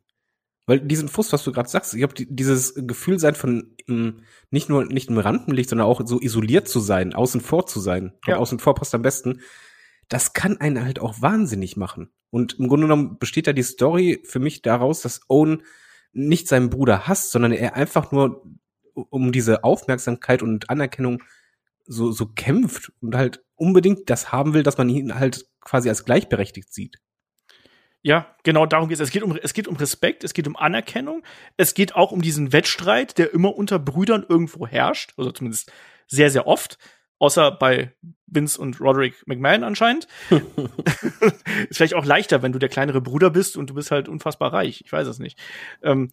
Weil 0.67 0.80
diesen 0.80 1.10
Fuß, 1.10 1.32
was 1.32 1.43
du 1.43 1.51
gerade 1.51 1.69
sagst, 1.69 1.93
ich 1.93 1.99
glaube, 1.99 2.15
dieses 2.17 2.73
Gefühl 2.75 3.19
sein 3.19 3.36
von 3.36 3.75
mh, 3.88 3.95
mm, 3.95 4.23
nicht 4.49 4.69
nur 4.69 4.86
nicht 4.86 5.10
im 5.10 5.17
Rampenlicht, 5.19 5.69
sondern 5.69 5.88
auch 5.88 6.01
so 6.06 6.19
isoliert 6.19 6.67
zu 6.67 6.80
sein, 6.80 7.13
außen 7.13 7.41
vor 7.41 7.67
zu 7.67 7.80
sein. 7.80 8.13
Ja. 8.25 8.38
außen 8.38 8.60
vor 8.60 8.75
passt 8.75 8.95
am 8.95 9.04
besten. 9.04 9.41
Das 10.10 10.34
kann 10.34 10.58
einen 10.58 10.84
halt 10.84 10.99
auch 10.99 11.21
wahnsinnig 11.21 11.78
machen. 11.78 12.10
Und 12.32 12.60
im 12.60 12.67
Grunde 12.67 12.88
genommen 12.88 13.17
besteht 13.19 13.47
da 13.47 13.54
die 13.54 13.63
Story 13.63 14.21
für 14.25 14.39
mich 14.39 14.62
daraus, 14.62 15.01
dass 15.01 15.21
Owen 15.30 15.63
nicht 16.13 16.47
seinen 16.47 16.69
Bruder 16.69 17.08
hasst, 17.08 17.32
sondern 17.32 17.51
er 17.51 17.75
einfach 17.75 18.12
nur 18.12 18.43
um 18.93 19.32
diese 19.32 19.63
Aufmerksamkeit 19.63 20.41
und 20.41 20.69
Anerkennung 20.69 21.21
so, 21.86 22.12
so 22.12 22.28
kämpft 22.28 22.91
und 23.01 23.15
halt 23.15 23.43
unbedingt 23.56 24.10
das 24.10 24.32
haben 24.32 24.54
will, 24.54 24.63
dass 24.63 24.78
man 24.78 24.89
ihn 24.89 25.15
halt 25.15 25.45
quasi 25.62 25.89
als 25.89 26.06
gleichberechtigt 26.06 26.73
sieht. 26.73 26.97
Ja, 28.06 28.28
genau 28.44 28.68
darum 28.68 28.88
geht 28.88 29.00
es. 29.00 29.08
Es 29.08 29.10
geht 29.10 29.24
um, 29.24 29.36
es 29.36 29.56
geht 29.56 29.68
um 29.68 29.78
Respekt, 29.78 30.24
es 30.24 30.36
geht 30.36 30.48
um 30.48 30.56
Anerkennung, 30.56 31.24
es 31.58 31.74
geht 31.74 31.96
auch 31.96 32.12
um 32.12 32.22
diesen 32.22 32.54
Wettstreit, 32.54 33.18
der 33.18 33.34
immer 33.34 33.56
unter 33.56 33.80
Brüdern 33.80 34.24
irgendwo 34.30 34.68
herrscht, 34.68 35.15
also 35.18 35.32
zumindest 35.32 35.72
sehr, 36.06 36.30
sehr 36.30 36.46
oft, 36.46 36.78
außer 37.18 37.50
bei 37.50 37.96
Vince 38.28 38.62
und 38.62 38.80
Roderick 38.80 39.26
McMahon 39.26 39.63
anscheinend. 39.63 40.08
ist 40.30 41.78
vielleicht 41.78 41.96
auch 41.96 42.06
leichter, 42.06 42.44
wenn 42.44 42.52
du 42.52 42.60
der 42.60 42.70
kleinere 42.70 43.02
Bruder 43.02 43.32
bist 43.32 43.58
und 43.58 43.72
du 43.72 43.74
bist 43.74 43.89
halt 43.89 44.08
unfassbar 44.08 44.54
reich. 44.54 44.84
Ich 44.86 44.94
weiß 44.94 45.08
es 45.08 45.18
nicht. 45.18 45.39
Ähm, 45.82 46.12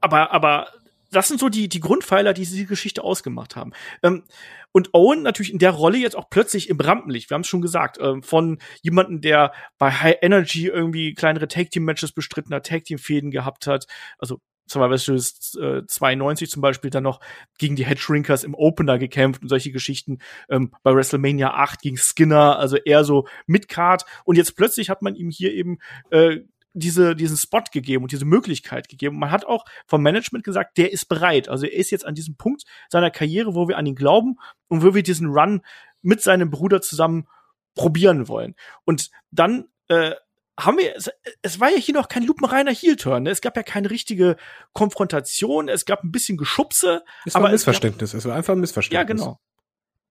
aber, 0.00 0.32
aber 0.32 0.72
das 1.16 1.28
sind 1.28 1.40
so 1.40 1.48
die, 1.48 1.68
die 1.70 1.80
Grundpfeiler, 1.80 2.34
die 2.34 2.42
diese 2.42 2.66
Geschichte 2.66 3.02
ausgemacht 3.02 3.56
haben. 3.56 3.72
Ähm, 4.02 4.24
und 4.70 4.92
Owen 4.92 5.22
natürlich 5.22 5.50
in 5.50 5.58
der 5.58 5.70
Rolle 5.70 5.96
jetzt 5.96 6.14
auch 6.14 6.28
plötzlich 6.28 6.68
im 6.68 6.78
Rampenlicht. 6.78 7.30
Wir 7.30 7.36
haben 7.36 7.40
es 7.40 7.46
schon 7.46 7.62
gesagt, 7.62 7.96
ähm, 7.98 8.22
von 8.22 8.58
jemanden, 8.82 9.22
der 9.22 9.52
bei 9.78 9.90
High 9.90 10.18
Energy 10.20 10.66
irgendwie 10.66 11.14
kleinere 11.14 11.48
Tag 11.48 11.70
Team 11.70 11.84
Matches 11.84 12.12
bestritten 12.12 12.54
hat, 12.54 12.66
Tag 12.66 12.84
Team 12.84 12.98
Fäden 12.98 13.30
gehabt 13.30 13.66
hat. 13.66 13.86
Also 14.18 14.42
Survivor 14.68 14.98
Series 14.98 15.54
äh, 15.58 15.86
92 15.86 16.50
zum 16.50 16.60
Beispiel 16.60 16.90
dann 16.90 17.04
noch 17.04 17.20
gegen 17.56 17.76
die 17.76 17.86
Hedgerinkers 17.86 18.44
im 18.44 18.54
Opener 18.54 18.98
gekämpft 18.98 19.40
und 19.40 19.48
solche 19.48 19.72
Geschichten. 19.72 20.18
Ähm, 20.50 20.74
bei 20.82 20.94
WrestleMania 20.94 21.54
8 21.54 21.80
gegen 21.80 21.96
Skinner, 21.96 22.58
also 22.58 22.76
eher 22.76 23.04
so 23.04 23.26
Midcard. 23.46 24.04
Und 24.24 24.36
jetzt 24.36 24.54
plötzlich 24.54 24.90
hat 24.90 25.00
man 25.00 25.14
ihm 25.14 25.30
hier 25.30 25.54
eben 25.54 25.78
äh, 26.10 26.40
diese, 26.76 27.16
diesen 27.16 27.36
Spot 27.36 27.62
gegeben 27.72 28.04
und 28.04 28.12
diese 28.12 28.24
Möglichkeit 28.24 28.88
gegeben. 28.88 29.18
Man 29.18 29.30
hat 29.30 29.46
auch 29.46 29.64
vom 29.86 30.02
Management 30.02 30.44
gesagt, 30.44 30.76
der 30.76 30.92
ist 30.92 31.06
bereit. 31.06 31.48
Also 31.48 31.66
er 31.66 31.72
ist 31.72 31.90
jetzt 31.90 32.06
an 32.06 32.14
diesem 32.14 32.36
Punkt 32.36 32.64
seiner 32.88 33.10
Karriere, 33.10 33.54
wo 33.54 33.68
wir 33.68 33.78
an 33.78 33.86
ihn 33.86 33.94
glauben 33.94 34.36
und 34.68 34.82
wo 34.82 34.94
wir 34.94 35.02
diesen 35.02 35.28
Run 35.28 35.62
mit 36.02 36.22
seinem 36.22 36.50
Bruder 36.50 36.82
zusammen 36.82 37.26
probieren 37.74 38.28
wollen. 38.28 38.54
Und 38.84 39.10
dann 39.30 39.68
äh, 39.88 40.12
haben 40.58 40.78
wir, 40.78 40.94
es, 40.96 41.10
es 41.42 41.60
war 41.60 41.70
ja 41.70 41.78
hier 41.78 41.94
noch 41.94 42.08
kein 42.08 42.24
lupenreiner 42.24 42.72
Heel-Turn. 42.72 43.24
Ne? 43.24 43.30
Es 43.30 43.40
gab 43.40 43.56
ja 43.56 43.62
keine 43.62 43.90
richtige 43.90 44.36
Konfrontation, 44.72 45.68
es 45.68 45.84
gab 45.84 46.04
ein 46.04 46.12
bisschen 46.12 46.36
Geschubse. 46.38 47.02
Es 47.24 47.34
war 47.34 47.40
aber 47.40 47.48
ein 47.48 47.52
Missverständnis, 47.52 48.10
es, 48.10 48.12
gab, 48.12 48.18
es 48.18 48.24
war 48.26 48.36
einfach 48.36 48.54
ein 48.54 48.60
Missverständnis. 48.60 49.20
Ja, 49.20 49.24
genau. 49.24 49.40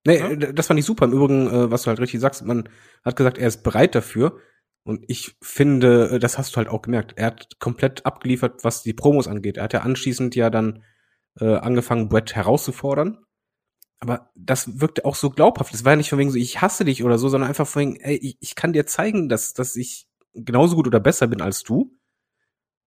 Nee, 0.06 0.20
ja? 0.20 0.36
das 0.52 0.68
fand 0.68 0.80
ich 0.80 0.86
super. 0.86 1.06
Im 1.06 1.14
Übrigen, 1.14 1.48
äh, 1.48 1.72
was 1.72 1.84
du 1.84 1.88
halt 1.88 2.00
richtig 2.00 2.20
sagst, 2.20 2.44
man 2.44 2.70
hat 3.04 3.16
gesagt, 3.16 3.38
er 3.38 3.48
ist 3.48 3.64
bereit 3.64 3.96
dafür. 3.96 4.40
Und 4.86 5.04
ich 5.08 5.36
finde, 5.42 6.12
äh, 6.12 6.20
das 6.20 6.38
hast 6.38 6.54
du 6.54 6.58
halt 6.58 6.70
auch 6.70 6.84
gemerkt. 6.84 7.14
Er 7.18 7.28
hat 7.28 7.60
komplett 7.60 8.06
abgeliefert, 8.06 8.64
was 8.64 8.84
die 8.84 8.94
Promos 8.94 9.28
angeht. 9.28 9.58
Er 9.58 9.64
hat 9.64 9.74
ja 9.74 9.82
anschließend 9.82 10.36
ja 10.36 10.50
dann 10.50 10.84
äh, 11.40 11.56
angefangen, 11.56 12.08
Brett 12.08 12.36
herauszufordern. 12.36 13.18
Aber 14.00 14.30
das 14.36 14.80
wirkte 14.80 15.04
auch 15.04 15.16
so 15.16 15.32
glaubhaft. 15.32 15.74
Es 15.74 15.84
war 15.84 15.94
ja 15.94 15.96
nicht 15.96 16.10
von 16.10 16.20
wegen 16.20 16.30
so, 16.30 16.38
ich 16.38 16.62
hasse 16.62 16.86
dich 16.86 17.04
oder 17.04 17.18
so, 17.18 17.30
sondern 17.30 17.50
einfach 17.50 17.66
von 17.66 17.82
wegen, 17.82 17.96
ey, 17.96 18.16
ich, 18.16 18.38
ich 18.40 18.56
kann 18.56 18.74
dir 18.74 18.86
zeigen, 18.86 19.28
dass, 19.28 19.54
dass 19.54 19.76
ich 19.76 20.08
genauso 20.36 20.76
gut 20.76 20.86
oder 20.86 21.00
besser 21.00 21.28
bin 21.28 21.42
als 21.42 21.64
du. 21.64 21.98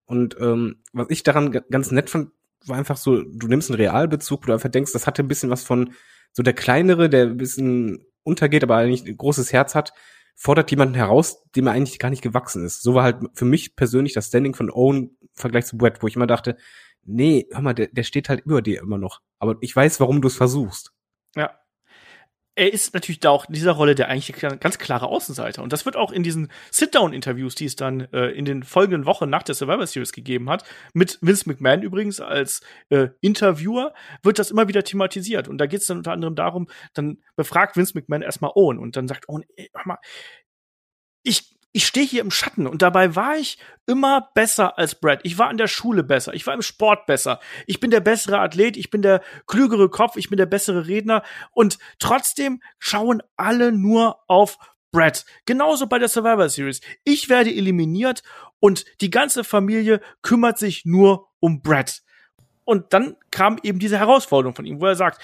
Und 0.06 0.36
ähm, 0.40 0.82
was 0.92 1.10
ich 1.10 1.24
daran 1.24 1.50
ganz 1.50 1.90
nett 1.90 2.10
fand, 2.10 2.30
war 2.64 2.78
einfach 2.78 2.96
so, 2.96 3.22
du 3.22 3.48
nimmst 3.48 3.70
einen 3.70 3.80
Realbezug, 3.80 4.42
wo 4.42 4.46
du 4.46 4.52
einfach 4.52 4.70
denkst, 4.70 4.92
das 4.92 5.06
hatte 5.08 5.22
ein 5.22 5.28
bisschen 5.28 5.50
was 5.50 5.64
von 5.64 5.92
so 6.32 6.42
der 6.44 6.54
kleinere, 6.54 7.08
der 7.08 7.26
ein 7.26 7.36
bisschen 7.36 8.04
untergeht, 8.22 8.62
aber 8.62 8.76
eigentlich 8.76 9.04
ein 9.04 9.16
großes 9.16 9.52
Herz 9.52 9.74
hat, 9.74 9.92
fordert 10.40 10.70
jemanden 10.70 10.94
heraus, 10.94 11.42
dem 11.56 11.66
er 11.66 11.72
eigentlich 11.72 11.98
gar 11.98 12.10
nicht 12.10 12.22
gewachsen 12.22 12.64
ist. 12.64 12.80
So 12.82 12.94
war 12.94 13.02
halt 13.02 13.16
für 13.34 13.44
mich 13.44 13.74
persönlich 13.74 14.14
das 14.14 14.28
Standing 14.28 14.54
von 14.54 14.70
Owen 14.70 15.16
im 15.20 15.28
Vergleich 15.34 15.66
zu 15.66 15.76
Brett, 15.76 16.00
wo 16.00 16.06
ich 16.06 16.14
immer 16.14 16.28
dachte, 16.28 16.56
nee, 17.04 17.48
hör 17.50 17.60
mal, 17.60 17.74
der, 17.74 17.88
der 17.88 18.04
steht 18.04 18.28
halt 18.28 18.46
über 18.46 18.62
dir 18.62 18.80
immer 18.80 18.98
noch. 18.98 19.20
Aber 19.40 19.56
ich 19.60 19.74
weiß, 19.74 19.98
warum 19.98 20.22
du 20.22 20.28
es 20.28 20.36
versuchst. 20.36 20.92
Ja. 21.34 21.58
Er 22.58 22.72
ist 22.72 22.92
natürlich 22.92 23.20
da 23.20 23.30
auch 23.30 23.46
in 23.46 23.54
dieser 23.54 23.70
Rolle 23.70 23.94
der 23.94 24.08
eigentlich 24.08 24.34
ganz 24.58 24.78
klare 24.78 25.06
Außenseiter. 25.06 25.62
Und 25.62 25.72
das 25.72 25.86
wird 25.86 25.94
auch 25.94 26.10
in 26.10 26.24
diesen 26.24 26.48
Sit-Down-Interviews, 26.72 27.54
die 27.54 27.66
es 27.66 27.76
dann 27.76 28.12
äh, 28.12 28.30
in 28.30 28.44
den 28.44 28.64
folgenden 28.64 29.06
Wochen 29.06 29.30
nach 29.30 29.44
der 29.44 29.54
Survivor 29.54 29.86
Series 29.86 30.10
gegeben 30.10 30.50
hat, 30.50 30.64
mit 30.92 31.20
Vince 31.20 31.48
McMahon 31.48 31.82
übrigens 31.82 32.20
als 32.20 32.60
äh, 32.88 33.10
Interviewer, 33.20 33.94
wird 34.24 34.40
das 34.40 34.50
immer 34.50 34.66
wieder 34.66 34.82
thematisiert. 34.82 35.46
Und 35.46 35.58
da 35.58 35.66
geht 35.66 35.82
es 35.82 35.86
dann 35.86 35.98
unter 35.98 36.10
anderem 36.10 36.34
darum, 36.34 36.66
dann 36.94 37.18
befragt 37.36 37.76
Vince 37.76 37.92
McMahon 37.94 38.22
erstmal 38.22 38.50
Owen 38.56 38.80
und 38.80 38.96
dann 38.96 39.06
sagt 39.06 39.28
Owen, 39.28 39.44
ey, 39.54 39.70
hör 39.72 39.82
mal, 39.86 39.98
ich 41.22 41.57
ich 41.72 41.86
stehe 41.86 42.06
hier 42.06 42.22
im 42.22 42.30
Schatten 42.30 42.66
und 42.66 42.82
dabei 42.82 43.14
war 43.14 43.36
ich 43.36 43.58
immer 43.86 44.30
besser 44.34 44.78
als 44.78 44.94
Brad. 44.94 45.20
Ich 45.22 45.38
war 45.38 45.48
an 45.48 45.58
der 45.58 45.68
Schule 45.68 46.02
besser, 46.02 46.34
ich 46.34 46.46
war 46.46 46.54
im 46.54 46.62
Sport 46.62 47.06
besser, 47.06 47.40
ich 47.66 47.80
bin 47.80 47.90
der 47.90 48.00
bessere 48.00 48.40
Athlet, 48.40 48.76
ich 48.76 48.90
bin 48.90 49.02
der 49.02 49.22
klügere 49.46 49.88
Kopf, 49.88 50.16
ich 50.16 50.28
bin 50.28 50.38
der 50.38 50.46
bessere 50.46 50.86
Redner 50.86 51.22
und 51.52 51.78
trotzdem 51.98 52.62
schauen 52.78 53.22
alle 53.36 53.72
nur 53.72 54.18
auf 54.28 54.58
Brad. 54.90 55.24
Genauso 55.44 55.86
bei 55.86 55.98
der 55.98 56.08
Survivor 56.08 56.48
Series. 56.48 56.80
Ich 57.04 57.28
werde 57.28 57.54
eliminiert 57.54 58.22
und 58.60 58.84
die 59.00 59.10
ganze 59.10 59.44
Familie 59.44 60.00
kümmert 60.22 60.58
sich 60.58 60.84
nur 60.84 61.28
um 61.40 61.62
Brad. 61.62 62.02
Und 62.64 62.92
dann 62.92 63.16
kam 63.30 63.58
eben 63.62 63.78
diese 63.78 63.98
Herausforderung 63.98 64.54
von 64.54 64.66
ihm, 64.66 64.80
wo 64.80 64.86
er 64.86 64.94
sagt, 64.94 65.22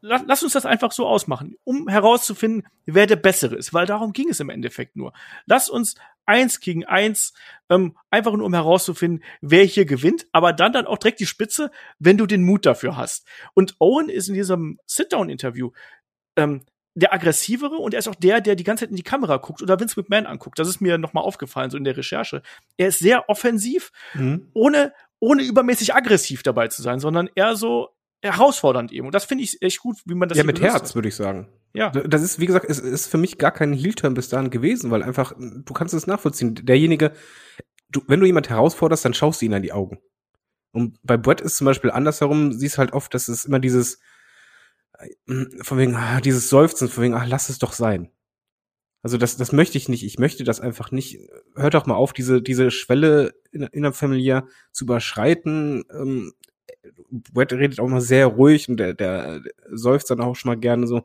lass 0.00 0.42
uns 0.42 0.52
das 0.52 0.66
einfach 0.66 0.92
so 0.92 1.06
ausmachen, 1.06 1.56
um 1.64 1.88
herauszufinden, 1.88 2.66
wer 2.86 3.06
der 3.06 3.16
Bessere 3.16 3.56
ist, 3.56 3.72
weil 3.74 3.86
darum 3.86 4.12
ging 4.12 4.28
es 4.28 4.40
im 4.40 4.50
Endeffekt 4.50 4.96
nur. 4.96 5.12
Lass 5.46 5.68
uns 5.68 5.94
eins 6.26 6.60
gegen 6.60 6.84
eins, 6.84 7.34
ähm, 7.68 7.96
einfach 8.10 8.32
nur 8.32 8.46
um 8.46 8.54
herauszufinden, 8.54 9.24
wer 9.40 9.64
hier 9.64 9.84
gewinnt, 9.84 10.26
aber 10.32 10.52
dann 10.52 10.72
dann 10.72 10.86
auch 10.86 10.98
direkt 10.98 11.20
die 11.20 11.26
Spitze, 11.26 11.70
wenn 11.98 12.16
du 12.16 12.26
den 12.26 12.44
Mut 12.44 12.66
dafür 12.66 12.96
hast. 12.96 13.26
Und 13.54 13.76
Owen 13.78 14.08
ist 14.08 14.28
in 14.28 14.34
diesem 14.34 14.78
Sit-Down-Interview 14.86 15.70
ähm, 16.36 16.62
der 16.94 17.12
aggressivere 17.12 17.76
und 17.76 17.92
er 17.92 17.98
ist 17.98 18.08
auch 18.08 18.14
der, 18.14 18.40
der 18.40 18.54
die 18.54 18.64
ganze 18.64 18.84
Zeit 18.84 18.90
in 18.90 18.96
die 18.96 19.02
Kamera 19.02 19.38
guckt 19.38 19.62
oder 19.62 19.78
Vince 19.80 19.98
McMahon 19.98 20.26
anguckt. 20.26 20.58
Das 20.58 20.68
ist 20.68 20.80
mir 20.80 20.96
nochmal 20.96 21.24
aufgefallen, 21.24 21.70
so 21.70 21.76
in 21.76 21.84
der 21.84 21.96
Recherche. 21.96 22.42
Er 22.76 22.88
ist 22.88 23.00
sehr 23.00 23.28
offensiv, 23.28 23.90
mhm. 24.14 24.48
ohne, 24.54 24.92
ohne 25.18 25.42
übermäßig 25.42 25.94
aggressiv 25.94 26.42
dabei 26.42 26.68
zu 26.68 26.82
sein, 26.82 27.00
sondern 27.00 27.28
eher 27.34 27.56
so, 27.56 27.93
herausfordernd 28.24 28.92
eben. 28.92 29.06
Und 29.06 29.14
das 29.14 29.24
finde 29.24 29.44
ich 29.44 29.60
echt 29.62 29.80
gut, 29.80 29.98
wie 30.06 30.14
man 30.14 30.28
das 30.28 30.38
Ja, 30.38 30.44
mit 30.44 30.60
Herz, 30.60 30.94
würde 30.94 31.08
ich 31.08 31.16
sagen. 31.16 31.48
Ja. 31.74 31.90
Das 31.90 32.22
ist, 32.22 32.38
wie 32.38 32.46
gesagt, 32.46 32.66
es 32.68 32.78
ist 32.78 33.06
für 33.06 33.18
mich 33.18 33.38
gar 33.38 33.50
kein 33.50 33.72
Heel-Turn 33.72 34.14
bis 34.14 34.28
dahin 34.28 34.50
gewesen, 34.50 34.90
weil 34.90 35.02
einfach, 35.02 35.34
du 35.38 35.72
kannst 35.74 35.94
es 35.94 36.06
nachvollziehen. 36.06 36.54
Derjenige, 36.54 37.12
du, 37.90 38.02
wenn 38.06 38.20
du 38.20 38.26
jemand 38.26 38.48
herausforderst, 38.48 39.04
dann 39.04 39.14
schaust 39.14 39.42
du 39.42 39.46
ihn 39.46 39.54
an 39.54 39.62
die 39.62 39.72
Augen. 39.72 39.98
Und 40.72 40.98
bei 41.02 41.16
Brett 41.16 41.40
ist 41.40 41.56
zum 41.56 41.66
Beispiel 41.66 41.90
andersherum, 41.90 42.52
siehst 42.52 42.78
halt 42.78 42.92
oft, 42.92 43.14
dass 43.14 43.28
es 43.28 43.44
immer 43.44 43.60
dieses, 43.60 44.00
äh, 44.98 45.44
von 45.62 45.78
wegen, 45.78 45.94
ah, 45.94 46.20
dieses 46.20 46.48
Seufzen, 46.48 46.88
von 46.88 47.04
wegen, 47.04 47.14
ach, 47.14 47.26
lass 47.26 47.48
es 47.48 47.58
doch 47.58 47.72
sein. 47.72 48.10
Also 49.02 49.18
das, 49.18 49.36
das 49.36 49.52
möchte 49.52 49.76
ich 49.76 49.90
nicht. 49.90 50.02
Ich 50.02 50.18
möchte 50.18 50.44
das 50.44 50.60
einfach 50.60 50.90
nicht. 50.90 51.18
Hört 51.54 51.74
doch 51.74 51.84
mal 51.84 51.94
auf, 51.94 52.14
diese, 52.14 52.40
diese 52.40 52.70
Schwelle 52.70 53.34
in, 53.52 53.62
in 53.64 53.82
der 53.82 53.92
Familie 53.92 54.48
zu 54.72 54.84
überschreiten. 54.84 55.84
Ähm, 55.90 56.32
Brett 57.32 57.52
redet 57.52 57.80
auch 57.80 57.88
mal 57.88 58.00
sehr 58.00 58.26
ruhig 58.26 58.68
und 58.68 58.76
der, 58.76 58.94
der, 58.94 59.42
seufzt 59.70 60.10
dann 60.10 60.20
auch 60.20 60.34
schon 60.36 60.50
mal 60.50 60.58
gerne 60.58 60.86
so. 60.86 61.02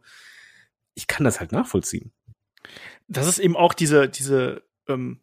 Ich 0.96 1.08
kann 1.08 1.24
das 1.24 1.40
halt 1.40 1.52
nachvollziehen. 1.52 2.12
Das 3.08 3.28
ist 3.28 3.40
eben 3.40 3.56
auch 3.56 3.74
diese, 3.74 4.10
diese 4.10 4.64
ähm, 4.88 5.20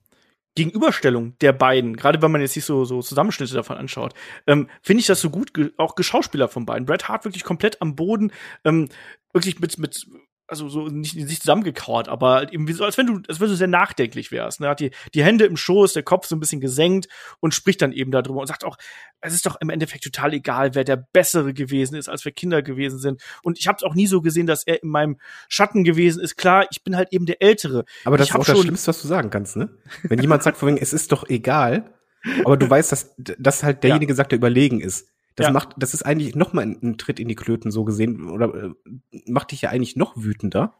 Gegenüberstellung 0.56 1.38
der 1.38 1.52
beiden, 1.52 1.96
gerade 1.96 2.22
wenn 2.22 2.30
man 2.30 2.40
jetzt 2.40 2.54
sich 2.54 2.64
so, 2.64 2.84
so 2.84 3.02
Zusammenschnitte 3.02 3.54
davon 3.54 3.76
anschaut, 3.76 4.14
ähm, 4.46 4.68
finde 4.82 5.00
ich 5.00 5.06
das 5.06 5.20
so 5.20 5.30
gut, 5.30 5.54
ge 5.54 5.72
auch 5.76 5.94
Geschauspieler 5.94 6.48
von 6.48 6.66
beiden. 6.66 6.86
Bret 6.86 7.08
Hart 7.08 7.24
wirklich 7.24 7.44
komplett 7.44 7.80
am 7.82 7.94
Boden, 7.94 8.32
ähm, 8.64 8.88
wirklich 9.32 9.60
mit, 9.60 9.78
mit 9.78 10.06
also 10.48 10.68
so 10.68 10.86
nicht, 10.88 11.16
nicht 11.16 11.42
zusammengekauert, 11.42 12.08
aber 12.08 12.34
halt 12.34 12.52
eben 12.52 12.72
so, 12.72 12.84
als 12.84 12.96
wenn 12.98 13.06
du, 13.06 13.20
als 13.28 13.40
wenn 13.40 13.48
du 13.48 13.56
sehr 13.56 13.66
nachdenklich 13.66 14.30
wärst. 14.30 14.60
Ne? 14.60 14.68
Hat 14.68 14.80
die, 14.80 14.90
die 15.14 15.24
Hände 15.24 15.44
im 15.44 15.56
Schoß, 15.56 15.92
der 15.92 16.02
Kopf 16.02 16.26
so 16.26 16.36
ein 16.36 16.40
bisschen 16.40 16.60
gesenkt 16.60 17.08
und 17.40 17.54
spricht 17.54 17.82
dann 17.82 17.92
eben 17.92 18.10
darüber 18.10 18.40
und 18.40 18.46
sagt 18.46 18.64
auch, 18.64 18.76
es 19.20 19.34
ist 19.34 19.46
doch 19.46 19.60
im 19.60 19.70
Endeffekt 19.70 20.04
total 20.04 20.34
egal, 20.34 20.74
wer 20.74 20.84
der 20.84 20.96
Bessere 20.96 21.52
gewesen 21.52 21.96
ist, 21.96 22.08
als 22.08 22.24
wir 22.24 22.32
Kinder 22.32 22.62
gewesen 22.62 22.98
sind. 22.98 23.22
Und 23.42 23.58
ich 23.58 23.66
habe 23.66 23.76
es 23.76 23.82
auch 23.82 23.94
nie 23.94 24.06
so 24.06 24.22
gesehen, 24.22 24.46
dass 24.46 24.64
er 24.64 24.82
in 24.82 24.90
meinem 24.90 25.18
Schatten 25.48 25.84
gewesen 25.84 26.22
ist. 26.22 26.36
Klar, 26.36 26.66
ich 26.70 26.84
bin 26.84 26.96
halt 26.96 27.12
eben 27.12 27.26
der 27.26 27.42
Ältere. 27.42 27.84
Aber 28.04 28.16
das 28.16 28.28
ich 28.28 28.34
ist 28.34 28.40
auch 28.40 28.44
das 28.44 28.60
Schlimmste, 28.60 28.88
was 28.88 29.02
du 29.02 29.08
sagen 29.08 29.30
kannst, 29.30 29.56
ne? 29.56 29.70
Wenn 30.02 30.20
jemand 30.20 30.42
sagt, 30.42 30.58
von 30.58 30.68
wegen, 30.68 30.78
es 30.78 30.92
ist 30.92 31.10
doch 31.12 31.28
egal, 31.28 31.92
aber 32.44 32.56
du 32.56 32.68
weißt, 32.68 32.92
dass, 32.92 33.14
dass 33.16 33.62
halt 33.62 33.82
derjenige 33.82 34.12
ja. 34.12 34.16
sagt, 34.16 34.32
der 34.32 34.38
überlegen 34.38 34.80
ist. 34.80 35.08
Das 35.36 35.46
ja. 35.46 35.52
macht, 35.52 35.74
das 35.76 35.94
ist 35.94 36.02
eigentlich 36.02 36.34
noch 36.34 36.52
mal 36.52 36.62
ein, 36.62 36.78
ein, 36.82 36.98
Tritt 36.98 37.20
in 37.20 37.28
die 37.28 37.34
Klöten 37.34 37.70
so 37.70 37.84
gesehen 37.84 38.28
oder 38.30 38.54
äh, 38.54 38.70
macht 39.26 39.52
dich 39.52 39.62
ja 39.62 39.70
eigentlich 39.70 39.94
noch 39.94 40.16
wütender, 40.16 40.74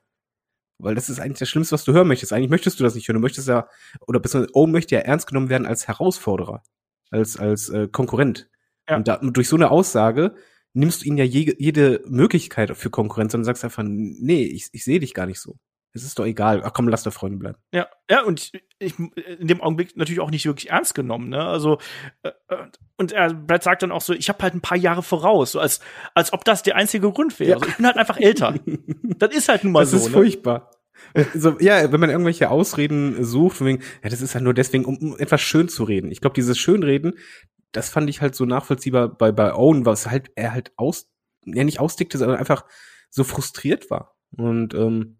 weil 0.78 0.94
das 0.94 1.10
ist 1.10 1.20
eigentlich 1.20 1.38
das 1.38 1.48
Schlimmste, 1.48 1.74
was 1.74 1.84
du 1.84 1.92
hören 1.92 2.08
möchtest. 2.08 2.32
Eigentlich 2.32 2.50
möchtest 2.50 2.80
du 2.80 2.84
das 2.84 2.94
nicht 2.94 3.06
hören. 3.06 3.16
Du 3.16 3.20
möchtest 3.20 3.48
ja 3.48 3.68
oder 4.06 4.18
beziehungsweise 4.18 4.56
Owen 4.56 4.72
möchte 4.72 4.94
ja 4.94 5.02
ernst 5.02 5.26
genommen 5.26 5.50
werden 5.50 5.66
als 5.66 5.86
Herausforderer, 5.88 6.62
als 7.10 7.36
als 7.36 7.68
äh, 7.68 7.86
Konkurrent. 7.88 8.48
Ja. 8.88 8.96
Und 8.96 9.08
da, 9.08 9.18
durch 9.18 9.48
so 9.48 9.56
eine 9.56 9.70
Aussage 9.70 10.34
nimmst 10.72 11.02
du 11.02 11.06
ihnen 11.06 11.18
ja 11.18 11.24
je, 11.24 11.54
jede 11.58 12.02
Möglichkeit 12.06 12.76
für 12.76 12.90
Konkurrenz 12.90 13.34
und 13.34 13.44
sagst 13.44 13.64
einfach, 13.64 13.82
nee, 13.86 14.44
ich, 14.44 14.68
ich 14.72 14.84
sehe 14.84 15.00
dich 15.00 15.14
gar 15.14 15.26
nicht 15.26 15.40
so. 15.40 15.58
Es 15.96 16.04
ist 16.04 16.18
doch 16.18 16.26
egal. 16.26 16.62
Ach 16.64 16.72
komm, 16.72 16.88
lass 16.88 17.02
doch 17.02 17.12
Freunde 17.12 17.38
bleiben. 17.38 17.58
Ja, 17.72 17.88
ja, 18.10 18.22
und 18.22 18.52
ich, 18.78 18.98
in 18.98 19.48
dem 19.48 19.62
Augenblick 19.62 19.96
natürlich 19.96 20.20
auch 20.20 20.30
nicht 20.30 20.44
wirklich 20.44 20.70
ernst 20.70 20.94
genommen, 20.94 21.30
ne? 21.30 21.42
Also, 21.42 21.78
äh, 22.22 22.28
äh 22.48 22.66
und 22.98 23.12
er, 23.12 23.32
Brad 23.32 23.62
sagt 23.62 23.82
dann 23.82 23.92
auch 23.92 24.02
so, 24.02 24.12
ich 24.12 24.28
habe 24.28 24.42
halt 24.42 24.54
ein 24.54 24.60
paar 24.60 24.76
Jahre 24.76 25.02
voraus, 25.02 25.52
so 25.52 25.60
als, 25.60 25.80
als 26.14 26.32
ob 26.32 26.44
das 26.44 26.62
der 26.62 26.76
einzige 26.76 27.10
Grund 27.10 27.40
wäre. 27.40 27.50
Ja. 27.50 27.56
Also 27.56 27.68
ich 27.68 27.76
bin 27.76 27.86
halt 27.86 27.96
einfach 27.96 28.18
älter. 28.18 28.54
das 29.02 29.34
ist 29.34 29.48
halt 29.48 29.64
nun 29.64 29.72
mal 29.72 29.80
das 29.80 29.90
so. 29.90 29.96
Das 29.96 30.06
ist 30.06 30.12
ne? 30.12 30.18
furchtbar. 30.18 30.70
So, 31.34 31.58
ja, 31.60 31.92
wenn 31.92 32.00
man 32.00 32.10
irgendwelche 32.10 32.50
Ausreden 32.50 33.22
sucht, 33.24 33.62
wegen, 33.64 33.82
ja, 34.02 34.10
das 34.10 34.22
ist 34.22 34.34
halt 34.34 34.44
nur 34.44 34.54
deswegen, 34.54 34.84
um, 34.84 34.96
um 34.96 35.18
etwas 35.18 35.40
schön 35.40 35.68
zu 35.68 35.84
reden. 35.84 36.10
Ich 36.10 36.20
glaube, 36.20 36.34
dieses 36.34 36.58
Schönreden, 36.58 37.14
das 37.72 37.90
fand 37.90 38.08
ich 38.08 38.20
halt 38.20 38.34
so 38.34 38.44
nachvollziehbar 38.44 39.08
bei, 39.08 39.32
bei 39.32 39.54
Owen, 39.54 39.84
was 39.84 40.10
halt, 40.10 40.30
er 40.34 40.52
halt 40.52 40.72
aus, 40.76 41.10
ja 41.44 41.64
nicht 41.64 41.80
ausdickte, 41.80 42.18
sondern 42.18 42.38
einfach 42.38 42.64
so 43.10 43.24
frustriert 43.24 43.90
war. 43.90 44.16
Und 44.36 44.74
ähm, 44.74 45.18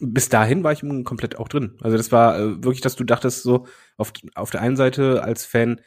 bis 0.00 0.28
dahin 0.28 0.64
war 0.64 0.72
ich 0.72 0.82
komplett 1.04 1.36
auch 1.36 1.48
drin. 1.48 1.76
Also 1.80 1.96
das 1.96 2.12
war 2.12 2.38
äh, 2.38 2.64
wirklich, 2.64 2.80
dass 2.80 2.96
du 2.96 3.04
dachtest 3.04 3.42
so 3.42 3.66
auf, 3.96 4.12
auf 4.34 4.50
der 4.50 4.60
einen 4.60 4.76
Seite 4.76 5.22
als 5.22 5.44
Fan, 5.44 5.80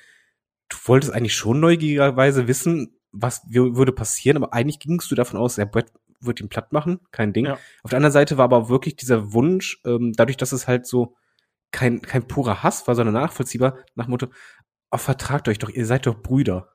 du 0.70 0.78
wolltest 0.86 1.14
eigentlich 1.14 1.36
schon 1.36 1.60
neugierigerweise 1.60 2.48
wissen, 2.48 3.00
was 3.12 3.42
würde 3.50 3.92
passieren, 3.92 4.38
aber 4.38 4.54
eigentlich 4.54 4.80
gingst 4.80 5.10
du 5.12 5.16
davon 5.16 5.40
aus, 5.40 5.56
der 5.56 5.66
Brett 5.66 5.92
wird 6.20 6.40
ihn 6.40 6.50
platt 6.50 6.74
machen, 6.74 7.00
kein 7.12 7.34
Ding. 7.34 7.46
Ja. 7.46 7.60
Auf 7.84 7.90
der 7.90 7.98
anderen 7.98 8.14
Seite 8.14 8.38
war 8.38 8.46
aber 8.46 8.70
wirklich 8.70 8.96
dieser 8.96 9.34
Wunsch, 9.34 9.82
ähm, 9.86 10.14
dadurch, 10.16 10.38
dass 10.38 10.52
es 10.52 10.68
halt 10.68 10.88
so 10.88 11.16
kein, 11.72 12.02
kein 12.02 12.28
purer 12.28 12.64
Hass 12.64 12.88
war, 12.88 12.96
sondern 12.96 13.14
nachvollziehbar, 13.14 13.78
nach 13.96 14.08
Motto, 14.08 14.28
oh, 14.92 14.98
vertragt 14.98 15.48
euch 15.48 15.60
doch, 15.60 15.70
ihr 15.70 15.86
seid 15.86 16.06
doch 16.06 16.22
Brüder. 16.22 16.74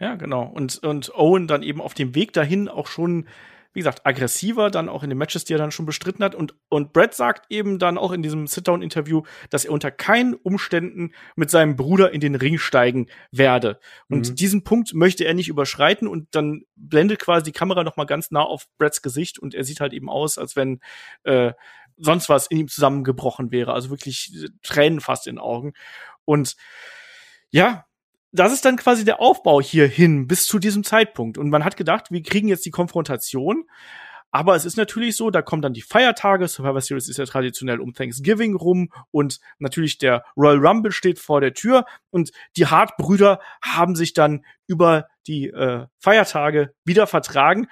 Ja, 0.00 0.14
genau. 0.14 0.44
Und, 0.44 0.78
und 0.84 1.14
Owen 1.14 1.46
dann 1.48 1.62
eben 1.62 1.80
auf 1.80 1.94
dem 1.94 2.14
Weg 2.14 2.32
dahin 2.32 2.68
auch 2.68 2.86
schon 2.86 3.28
wie 3.72 3.80
gesagt, 3.80 4.06
aggressiver 4.06 4.70
dann 4.70 4.88
auch 4.88 5.02
in 5.02 5.10
den 5.10 5.18
Matches, 5.18 5.44
die 5.44 5.52
er 5.52 5.58
dann 5.58 5.70
schon 5.70 5.86
bestritten 5.86 6.24
hat. 6.24 6.34
Und, 6.34 6.54
und 6.68 6.92
Brett 6.92 7.14
sagt 7.14 7.46
eben 7.50 7.78
dann 7.78 7.98
auch 7.98 8.12
in 8.12 8.22
diesem 8.22 8.46
Sit-Down-Interview, 8.46 9.22
dass 9.50 9.64
er 9.64 9.72
unter 9.72 9.90
keinen 9.90 10.34
Umständen 10.34 11.12
mit 11.36 11.50
seinem 11.50 11.76
Bruder 11.76 12.12
in 12.12 12.20
den 12.20 12.34
Ring 12.34 12.58
steigen 12.58 13.08
werde. 13.30 13.78
Und 14.08 14.30
mhm. 14.30 14.34
diesen 14.36 14.64
Punkt 14.64 14.94
möchte 14.94 15.24
er 15.24 15.34
nicht 15.34 15.48
überschreiten 15.48 16.08
und 16.08 16.28
dann 16.34 16.62
blendet 16.76 17.20
quasi 17.20 17.44
die 17.44 17.52
Kamera 17.52 17.84
noch 17.84 17.96
mal 17.96 18.06
ganz 18.06 18.30
nah 18.30 18.42
auf 18.42 18.66
Bretts 18.78 19.02
Gesicht 19.02 19.38
und 19.38 19.54
er 19.54 19.64
sieht 19.64 19.80
halt 19.80 19.92
eben 19.92 20.08
aus, 20.08 20.38
als 20.38 20.56
wenn 20.56 20.80
äh, 21.24 21.52
sonst 21.98 22.28
was 22.28 22.46
in 22.46 22.58
ihm 22.58 22.68
zusammengebrochen 22.68 23.52
wäre. 23.52 23.74
Also 23.74 23.90
wirklich 23.90 24.32
Tränen 24.62 25.00
fast 25.00 25.26
in 25.26 25.36
den 25.36 25.40
Augen. 25.40 25.74
Und 26.24 26.56
ja, 27.50 27.86
das 28.32 28.52
ist 28.52 28.64
dann 28.64 28.76
quasi 28.76 29.04
der 29.04 29.20
Aufbau 29.20 29.60
hierhin 29.60 30.26
bis 30.26 30.46
zu 30.46 30.58
diesem 30.58 30.84
Zeitpunkt. 30.84 31.38
Und 31.38 31.50
man 31.50 31.64
hat 31.64 31.76
gedacht, 31.76 32.10
wir 32.10 32.22
kriegen 32.22 32.48
jetzt 32.48 32.66
die 32.66 32.70
Konfrontation. 32.70 33.64
Aber 34.30 34.54
es 34.54 34.66
ist 34.66 34.76
natürlich 34.76 35.16
so, 35.16 35.30
da 35.30 35.40
kommen 35.40 35.62
dann 35.62 35.72
die 35.72 35.82
Feiertage. 35.82 36.48
Survivor 36.48 36.82
Series 36.82 37.08
ist 37.08 37.16
ja 37.16 37.24
traditionell 37.24 37.80
um 37.80 37.94
Thanksgiving 37.94 38.56
rum 38.56 38.92
und 39.10 39.40
natürlich 39.58 39.96
der 39.96 40.22
Royal 40.36 40.58
Rumble 40.58 40.92
steht 40.92 41.18
vor 41.18 41.40
der 41.40 41.54
Tür 41.54 41.86
und 42.10 42.30
die 42.56 42.66
Hart-Brüder 42.66 43.40
haben 43.62 43.96
sich 43.96 44.12
dann 44.12 44.44
über 44.66 45.08
die 45.26 45.48
äh, 45.48 45.86
Feiertage 45.98 46.74
wieder 46.84 47.06
vertragen. 47.06 47.68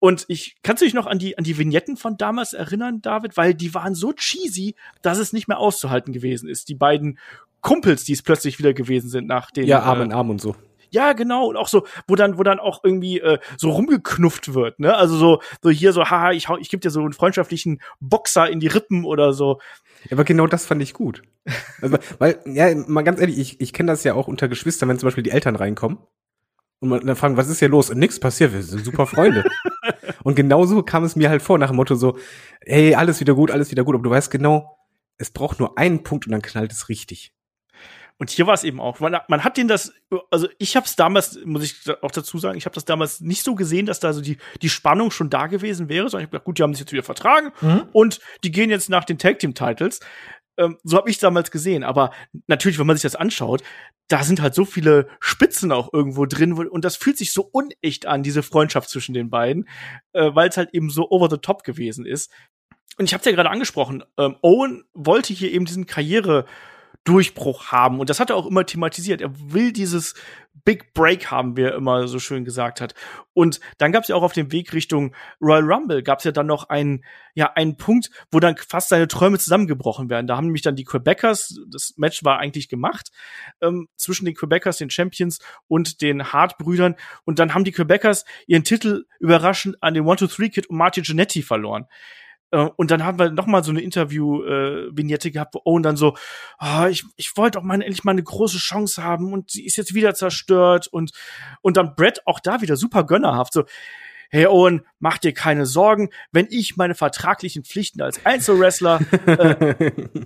Und 0.00 0.24
ich 0.28 0.56
kannst 0.62 0.80
du 0.80 0.86
dich 0.86 0.94
noch 0.94 1.06
an 1.06 1.18
die 1.18 1.36
an 1.36 1.44
die 1.44 1.58
Vignetten 1.58 1.96
von 1.96 2.16
damals 2.16 2.54
erinnern, 2.54 3.02
David, 3.02 3.36
weil 3.36 3.54
die 3.54 3.74
waren 3.74 3.94
so 3.94 4.12
cheesy, 4.14 4.74
dass 5.02 5.18
es 5.18 5.34
nicht 5.34 5.46
mehr 5.46 5.58
auszuhalten 5.58 6.12
gewesen 6.12 6.48
ist. 6.48 6.68
Die 6.68 6.74
beiden 6.74 7.18
Kumpels, 7.60 8.04
die 8.04 8.14
es 8.14 8.22
plötzlich 8.22 8.58
wieder 8.58 8.72
gewesen 8.72 9.10
sind 9.10 9.28
nach 9.28 9.50
den. 9.50 9.66
Ja, 9.66 9.80
Arm 9.80 10.00
in 10.00 10.10
äh, 10.10 10.14
Arm 10.14 10.30
und 10.30 10.40
so. 10.40 10.56
Ja, 10.90 11.12
genau. 11.12 11.46
Und 11.46 11.56
auch 11.56 11.68
so, 11.68 11.86
wo 12.08 12.16
dann, 12.16 12.38
wo 12.38 12.42
dann 12.42 12.58
auch 12.58 12.82
irgendwie 12.82 13.20
äh, 13.20 13.38
so 13.56 13.70
rumgeknufft 13.70 14.54
wird, 14.54 14.80
ne? 14.80 14.96
Also 14.96 15.16
so, 15.16 15.40
so 15.62 15.70
hier 15.70 15.92
so, 15.92 16.06
haha, 16.06 16.32
ich 16.32 16.48
hau, 16.48 16.56
ich 16.56 16.70
geb 16.70 16.80
dir 16.80 16.90
so 16.90 17.00
einen 17.00 17.12
freundschaftlichen 17.12 17.80
Boxer 18.00 18.48
in 18.50 18.58
die 18.58 18.66
Rippen 18.66 19.04
oder 19.04 19.32
so. 19.32 19.60
Ja, 20.04 20.12
aber 20.12 20.24
genau 20.24 20.46
das 20.46 20.66
fand 20.66 20.82
ich 20.82 20.94
gut. 20.94 21.22
Also, 21.80 21.98
weil, 22.18 22.40
ja, 22.46 22.74
mal 22.74 23.02
ganz 23.02 23.20
ehrlich, 23.20 23.38
ich, 23.38 23.60
ich 23.60 23.72
kenne 23.72 23.92
das 23.92 24.02
ja 24.02 24.14
auch 24.14 24.28
unter 24.28 24.48
Geschwistern, 24.48 24.88
wenn 24.88 24.98
zum 24.98 25.06
Beispiel 25.06 25.24
die 25.24 25.30
Eltern 25.30 25.56
reinkommen 25.56 25.98
und 26.80 26.88
man 26.88 27.06
dann 27.06 27.16
fragen, 27.16 27.36
was 27.36 27.48
ist 27.48 27.58
hier 27.60 27.68
los? 27.68 27.90
Und 27.90 27.98
nichts 27.98 28.18
passiert, 28.18 28.52
wir 28.52 28.62
sind 28.62 28.84
super 28.84 29.06
Freunde. 29.06 29.44
und 30.22 30.34
genauso 30.34 30.82
kam 30.82 31.04
es 31.04 31.14
mir 31.14 31.28
halt 31.28 31.42
vor, 31.42 31.58
nach 31.58 31.68
dem 31.68 31.76
Motto 31.76 31.94
so, 31.94 32.18
hey, 32.64 32.94
alles 32.94 33.20
wieder 33.20 33.34
gut, 33.34 33.50
alles 33.50 33.70
wieder 33.70 33.84
gut, 33.84 33.94
aber 33.94 34.04
du 34.04 34.10
weißt 34.10 34.30
genau, 34.30 34.78
es 35.18 35.30
braucht 35.30 35.60
nur 35.60 35.78
einen 35.78 36.02
Punkt 36.02 36.26
und 36.26 36.32
dann 36.32 36.42
knallt 36.42 36.72
es 36.72 36.88
richtig. 36.88 37.32
Und 38.20 38.28
hier 38.28 38.46
war 38.46 38.52
es 38.52 38.64
eben 38.64 38.80
auch. 38.80 39.00
Man, 39.00 39.16
man 39.28 39.44
hat 39.44 39.56
den 39.56 39.66
das, 39.66 39.94
also 40.30 40.46
ich 40.58 40.76
habe 40.76 40.84
es 40.84 40.94
damals, 40.94 41.38
muss 41.46 41.62
ich 41.64 42.02
auch 42.02 42.10
dazu 42.10 42.38
sagen, 42.38 42.58
ich 42.58 42.66
habe 42.66 42.74
das 42.74 42.84
damals 42.84 43.22
nicht 43.22 43.42
so 43.42 43.54
gesehen, 43.54 43.86
dass 43.86 43.98
da 43.98 44.12
so 44.12 44.20
die, 44.20 44.36
die 44.60 44.68
Spannung 44.68 45.10
schon 45.10 45.30
da 45.30 45.46
gewesen 45.46 45.88
wäre, 45.88 46.10
sondern 46.10 46.24
ich 46.24 46.26
habe 46.26 46.32
gedacht, 46.32 46.44
gut, 46.44 46.58
die 46.58 46.62
haben 46.62 46.74
sich 46.74 46.80
jetzt 46.80 46.92
wieder 46.92 47.02
vertragen 47.02 47.50
mhm. 47.62 47.84
und 47.92 48.20
die 48.44 48.50
gehen 48.50 48.68
jetzt 48.68 48.90
nach 48.90 49.06
den 49.06 49.16
Tag 49.16 49.38
Team 49.38 49.54
Titles. 49.54 50.00
Ähm, 50.60 50.76
so 50.84 50.98
habe 50.98 51.10
ich 51.10 51.18
damals 51.18 51.50
gesehen. 51.50 51.82
Aber 51.82 52.12
natürlich, 52.46 52.78
wenn 52.78 52.86
man 52.86 52.96
sich 52.96 53.02
das 53.02 53.16
anschaut, 53.16 53.62
da 54.08 54.22
sind 54.22 54.42
halt 54.42 54.54
so 54.54 54.64
viele 54.64 55.08
Spitzen 55.18 55.72
auch 55.72 55.92
irgendwo 55.92 56.26
drin 56.26 56.52
und 56.52 56.84
das 56.84 56.96
fühlt 56.96 57.16
sich 57.16 57.32
so 57.32 57.48
unecht 57.50 58.06
an, 58.06 58.22
diese 58.22 58.42
Freundschaft 58.42 58.90
zwischen 58.90 59.14
den 59.14 59.30
beiden, 59.30 59.68
äh, 60.12 60.30
weil 60.34 60.50
es 60.50 60.56
halt 60.56 60.70
eben 60.74 60.90
so 60.90 61.10
over 61.10 61.30
the 61.30 61.38
top 61.38 61.64
gewesen 61.64 62.04
ist. 62.04 62.30
Und 62.98 63.06
ich 63.06 63.14
habe 63.14 63.20
es 63.20 63.24
ja 63.24 63.32
gerade 63.32 63.50
angesprochen, 63.50 64.04
ähm, 64.18 64.36
Owen 64.42 64.84
wollte 64.92 65.32
hier 65.32 65.50
eben 65.50 65.64
diesen 65.64 65.86
Karriere 65.86 66.44
Durchbruch 67.04 67.72
haben. 67.72 67.98
Und 67.98 68.10
das 68.10 68.20
hat 68.20 68.30
er 68.30 68.36
auch 68.36 68.46
immer 68.46 68.66
thematisiert. 68.66 69.20
Er 69.20 69.32
will 69.52 69.72
dieses 69.72 70.14
Big 70.64 70.92
Break 70.92 71.30
haben, 71.30 71.56
wie 71.56 71.62
er 71.62 71.74
immer 71.74 72.06
so 72.08 72.18
schön 72.18 72.44
gesagt 72.44 72.80
hat. 72.80 72.94
Und 73.32 73.60
dann 73.78 73.92
gab 73.92 74.02
es 74.02 74.08
ja 74.08 74.16
auch 74.16 74.22
auf 74.22 74.32
dem 74.32 74.52
Weg 74.52 74.74
Richtung 74.74 75.14
Royal 75.40 75.64
Rumble, 75.64 76.02
gab 76.02 76.18
es 76.18 76.24
ja 76.24 76.32
dann 76.32 76.46
noch 76.46 76.68
einen, 76.68 77.04
ja, 77.34 77.52
einen 77.54 77.76
Punkt, 77.76 78.10
wo 78.30 78.40
dann 78.40 78.56
fast 78.56 78.90
seine 78.90 79.08
Träume 79.08 79.38
zusammengebrochen 79.38 80.10
werden. 80.10 80.26
Da 80.26 80.36
haben 80.36 80.46
nämlich 80.46 80.62
dann 80.62 80.76
die 80.76 80.84
Quebecers, 80.84 81.58
das 81.68 81.94
Match 81.96 82.22
war 82.24 82.38
eigentlich 82.38 82.68
gemacht, 82.68 83.10
ähm, 83.62 83.88
zwischen 83.96 84.26
den 84.26 84.34
Quebecers, 84.34 84.76
den 84.76 84.90
Champions 84.90 85.38
und 85.68 86.02
den 86.02 86.32
Hart-Brüdern. 86.32 86.96
Und 87.24 87.38
dann 87.38 87.54
haben 87.54 87.64
die 87.64 87.72
Quebecers 87.72 88.24
ihren 88.46 88.64
Titel 88.64 89.06
überraschend 89.20 89.82
an 89.82 89.94
den 89.94 90.04
One-Two-Three-Kid 90.04 90.68
und 90.68 90.76
Martin 90.76 91.04
Jannetty 91.04 91.42
verloren. 91.42 91.86
Äh, 92.50 92.68
und 92.76 92.90
dann 92.90 93.04
haben 93.04 93.18
wir 93.18 93.30
noch 93.30 93.46
mal 93.46 93.64
so 93.64 93.70
eine 93.70 93.80
Interview-Vignette 93.80 95.28
äh, 95.28 95.30
gehabt, 95.30 95.54
wo 95.54 95.62
Owen 95.64 95.82
dann 95.82 95.96
so, 95.96 96.16
oh, 96.60 96.86
ich, 96.86 97.04
ich 97.16 97.36
wollte 97.36 97.58
auch 97.58 97.62
mal 97.62 97.74
endlich 97.74 98.04
mal 98.04 98.12
eine 98.12 98.22
große 98.22 98.58
Chance 98.58 99.02
haben 99.02 99.32
und 99.32 99.50
sie 99.50 99.64
ist 99.64 99.76
jetzt 99.76 99.94
wieder 99.94 100.14
zerstört 100.14 100.86
und, 100.88 101.12
und 101.62 101.76
dann 101.76 101.94
Brett 101.94 102.26
auch 102.26 102.40
da 102.40 102.60
wieder 102.60 102.76
super 102.76 103.04
gönnerhaft, 103.04 103.52
so, 103.52 103.64
hey 104.30 104.46
Owen, 104.46 104.82
mach 105.00 105.18
dir 105.18 105.34
keine 105.34 105.66
Sorgen, 105.66 106.10
wenn 106.30 106.46
ich 106.50 106.76
meine 106.76 106.94
vertraglichen 106.94 107.64
Pflichten 107.64 108.00
als 108.00 108.24
Einzelwrestler 108.24 109.00
äh, 109.26 109.74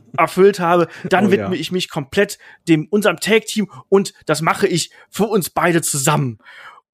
erfüllt 0.17 0.61
habe, 0.61 0.89
dann 1.09 1.29
oh, 1.29 1.31
widme 1.31 1.55
ja. 1.55 1.61
ich 1.61 1.73
mich 1.73 1.89
komplett 1.89 2.39
dem 2.69 2.87
unserem 2.91 3.19
Tag-Team 3.19 3.71
und 3.89 4.13
das 4.27 4.43
mache 4.43 4.67
ich 4.69 4.91
für 5.09 5.25
uns 5.25 5.51
beide 5.51 5.81
zusammen. 5.81 6.39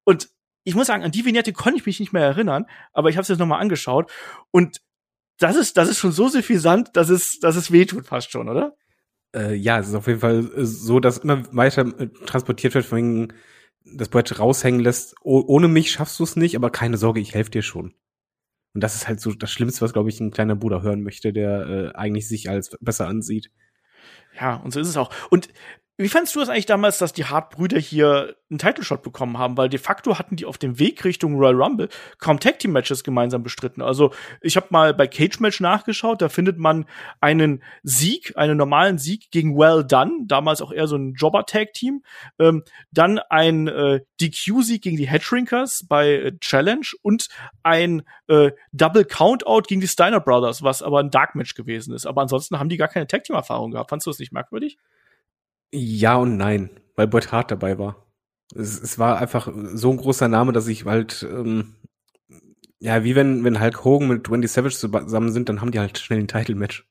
Und 0.05 0.29
ich 0.63 0.73
muss 0.75 0.87
sagen, 0.87 1.03
an 1.03 1.11
die 1.11 1.25
Vignette 1.25 1.53
konnte 1.53 1.79
ich 1.79 1.85
mich 1.85 1.99
nicht 1.99 2.13
mehr 2.13 2.23
erinnern, 2.23 2.65
aber 2.93 3.09
ich 3.09 3.17
habe 3.17 3.23
es 3.23 3.27
jetzt 3.27 3.39
noch 3.39 3.47
mal 3.47 3.59
angeschaut 3.59 4.09
und 4.51 4.81
das 5.41 5.55
ist, 5.55 5.77
das 5.77 5.89
ist 5.89 5.99
schon 5.99 6.11
so 6.11 6.27
suffisant, 6.27 6.89
dass 6.93 7.09
es, 7.09 7.39
dass 7.39 7.55
es 7.55 7.71
wehtut 7.71 8.05
fast 8.05 8.31
schon, 8.31 8.49
oder? 8.49 8.75
Äh, 9.35 9.55
ja, 9.55 9.79
es 9.79 9.87
ist 9.87 9.95
auf 9.95 10.07
jeden 10.07 10.19
Fall 10.19 10.51
äh, 10.55 10.65
so, 10.65 10.99
dass 10.99 11.19
immer 11.19 11.43
weiter 11.55 11.85
äh, 11.99 12.07
transportiert 12.25 12.73
wird, 12.73 12.91
wegen, 12.91 13.33
das 13.83 14.09
Brett 14.09 14.37
raushängen 14.37 14.81
lässt. 14.81 15.15
Oh, 15.23 15.43
ohne 15.47 15.67
mich 15.67 15.91
schaffst 15.91 16.19
du 16.19 16.23
es 16.23 16.35
nicht, 16.35 16.55
aber 16.55 16.69
keine 16.69 16.97
Sorge, 16.97 17.19
ich 17.19 17.33
helfe 17.33 17.51
dir 17.51 17.61
schon. 17.61 17.93
Und 18.73 18.81
das 18.81 18.95
ist 18.95 19.07
halt 19.07 19.19
so 19.19 19.31
das 19.33 19.51
Schlimmste, 19.51 19.81
was, 19.81 19.93
glaube 19.93 20.09
ich, 20.09 20.19
ein 20.19 20.31
kleiner 20.31 20.55
Bruder 20.55 20.81
hören 20.81 21.01
möchte, 21.01 21.33
der 21.33 21.67
äh, 21.67 21.97
eigentlich 21.97 22.27
sich 22.27 22.49
als 22.49 22.77
besser 22.79 23.07
ansieht. 23.07 23.51
Ja, 24.39 24.55
und 24.55 24.71
so 24.71 24.79
ist 24.79 24.87
es 24.87 24.97
auch. 24.97 25.11
Und 25.29 25.49
wie 26.01 26.09
fandst 26.09 26.35
du 26.35 26.41
es 26.41 26.49
eigentlich 26.49 26.65
damals, 26.65 26.97
dass 26.97 27.13
die 27.13 27.25
Hart-Brüder 27.25 27.77
hier 27.77 28.35
einen 28.49 28.57
Title-Shot 28.57 29.03
bekommen 29.03 29.37
haben? 29.37 29.55
Weil 29.55 29.69
de 29.69 29.79
facto 29.79 30.17
hatten 30.17 30.35
die 30.35 30.45
auf 30.45 30.57
dem 30.57 30.79
Weg 30.79 31.05
Richtung 31.05 31.35
Royal 31.35 31.61
Rumble 31.61 31.89
kaum 32.17 32.39
Tag-Team-Matches 32.39 33.03
gemeinsam 33.03 33.43
bestritten. 33.43 33.83
Also 33.83 34.11
ich 34.41 34.55
habe 34.55 34.67
mal 34.71 34.95
bei 34.95 35.05
Cage-Match 35.05 35.59
nachgeschaut, 35.59 36.21
da 36.21 36.29
findet 36.29 36.57
man 36.57 36.85
einen 37.19 37.61
Sieg, 37.83 38.33
einen 38.35 38.57
normalen 38.57 38.97
Sieg 38.97 39.29
gegen 39.29 39.55
Well 39.55 39.85
Done, 39.85 40.25
damals 40.25 40.61
auch 40.61 40.71
eher 40.71 40.87
so 40.87 40.95
ein 40.95 41.13
Jobber-Tag-Team. 41.13 42.01
Ähm, 42.39 42.63
dann 42.91 43.19
ein 43.29 43.67
äh, 43.67 44.01
DQ-Sieg 44.19 44.81
gegen 44.81 44.97
die 44.97 45.07
Hedgerinkers 45.07 45.85
bei 45.87 46.13
äh, 46.13 46.37
Challenge 46.39 46.87
und 47.03 47.27
ein 47.61 48.01
äh, 48.27 48.51
Double 48.71 49.05
Countout 49.05 49.63
gegen 49.67 49.81
die 49.81 49.87
Steiner 49.87 50.19
Brothers, 50.19 50.63
was 50.63 50.81
aber 50.81 50.99
ein 50.99 51.11
Dark-Match 51.11 51.53
gewesen 51.53 51.93
ist. 51.93 52.07
Aber 52.07 52.23
ansonsten 52.23 52.57
haben 52.57 52.69
die 52.69 52.77
gar 52.77 52.87
keine 52.87 53.05
Tag-Team-Erfahrung 53.05 53.69
gehabt. 53.69 53.91
Fandst 53.91 54.07
du 54.07 54.11
das 54.11 54.19
nicht 54.19 54.33
merkwürdig? 54.33 54.77
Ja 55.71 56.15
und 56.15 56.37
nein, 56.37 56.69
weil 56.95 57.07
Bret 57.07 57.31
Hart 57.31 57.51
dabei 57.51 57.77
war. 57.77 58.07
Es, 58.53 58.81
es 58.81 58.99
war 58.99 59.17
einfach 59.17 59.51
so 59.73 59.91
ein 59.91 59.97
großer 59.97 60.27
Name, 60.27 60.51
dass 60.51 60.67
ich 60.67 60.85
halt, 60.85 61.25
ähm, 61.29 61.75
ja, 62.79 63.03
wie 63.03 63.15
wenn, 63.15 63.43
wenn 63.43 63.61
Hulk 63.61 63.85
Hogan 63.85 64.09
mit 64.09 64.29
Wendy 64.29 64.47
Savage 64.47 64.75
zusammen 64.75 65.31
sind, 65.31 65.49
dann 65.49 65.61
haben 65.61 65.71
die 65.71 65.79
halt 65.79 65.97
schnell 65.97 66.19
ein 66.19 66.27
Title-Match. 66.27 66.87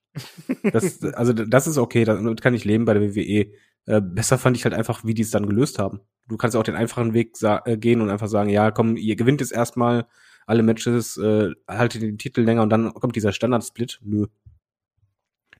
Das, 0.73 1.03
also 1.15 1.33
das 1.33 1.67
ist 1.67 1.79
okay, 1.79 2.05
damit 2.05 2.41
kann 2.41 2.55
ich 2.55 2.65
leben 2.65 2.85
bei 2.85 2.95
der 2.95 3.15
WWE. 3.15 3.53
Äh, 3.87 4.01
besser 4.01 4.39
fand 4.39 4.57
ich 4.57 4.65
halt 4.65 4.75
einfach, 4.75 5.05
wie 5.05 5.15
die 5.15 5.23
es 5.23 5.31
dann 5.31 5.47
gelöst 5.47 5.79
haben. 5.79 6.01
Du 6.29 6.37
kannst 6.37 6.57
auch 6.57 6.63
den 6.63 6.77
einfachen 6.77 7.13
Weg 7.13 7.35
äh, 7.43 7.77
gehen 7.77 8.01
und 8.01 8.11
einfach 8.11 8.29
sagen, 8.29 8.51
ja, 8.51 8.71
komm, 8.71 8.97
ihr 8.97 9.17
gewinnt 9.17 9.41
jetzt 9.41 9.53
erstmal 9.53 10.07
alle 10.47 10.63
Matches, 10.63 11.17
äh, 11.17 11.51
haltet 11.69 12.03
den 12.03 12.19
Titel 12.19 12.43
länger 12.43 12.63
und 12.63 12.71
dann 12.71 12.95
kommt 12.95 13.17
dieser 13.17 13.33
Standard-Split. 13.33 14.01
Nö. 14.03 14.27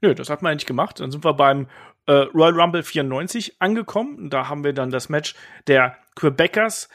Nö, 0.03 0.15
das 0.15 0.31
hat 0.31 0.43
man 0.43 0.53
eigentlich 0.53 0.67
gemacht. 0.67 1.01
Dann 1.01 1.11
sind 1.11 1.25
wir 1.25 1.35
beim 1.35 1.67
äh, 2.11 2.27
Royal 2.35 2.61
Rumble 2.61 2.83
94 2.83 3.61
angekommen. 3.61 4.31
Da 4.31 4.49
haben 4.49 4.65
wir 4.65 4.73
dann 4.73 4.91
das 4.91 5.09
Match 5.09 5.37
der 5.69 5.97
Quebecers, 6.17 6.89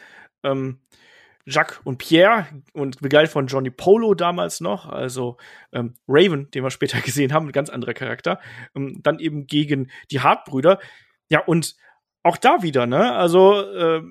ähm, 0.44 0.82
Jacques 1.46 1.80
und 1.86 2.00
Pierre 2.00 2.48
und 2.74 3.00
begleitet 3.00 3.32
von 3.32 3.48
Johnny 3.48 3.70
Polo 3.70 4.14
damals 4.14 4.60
noch, 4.60 4.90
also 4.90 5.38
ähm, 5.72 5.94
Raven, 6.08 6.52
den 6.52 6.64
wir 6.64 6.70
später 6.70 7.00
gesehen 7.06 7.32
haben, 7.32 7.48
ein 7.48 7.54
ganz 7.54 7.70
anderer 7.70 7.94
Charakter. 7.94 8.42
Ähm, 8.76 9.00
dann 9.04 9.20
eben 9.20 9.48
gegen 9.48 9.90
die 10.12 10.20
Hartbrüder. 10.20 10.80
Ja, 11.30 11.40
und 11.40 11.76
auch 12.24 12.36
da 12.36 12.62
wieder, 12.62 12.86
ne? 12.86 13.14
Also 13.14 13.62
äh, 13.62 14.02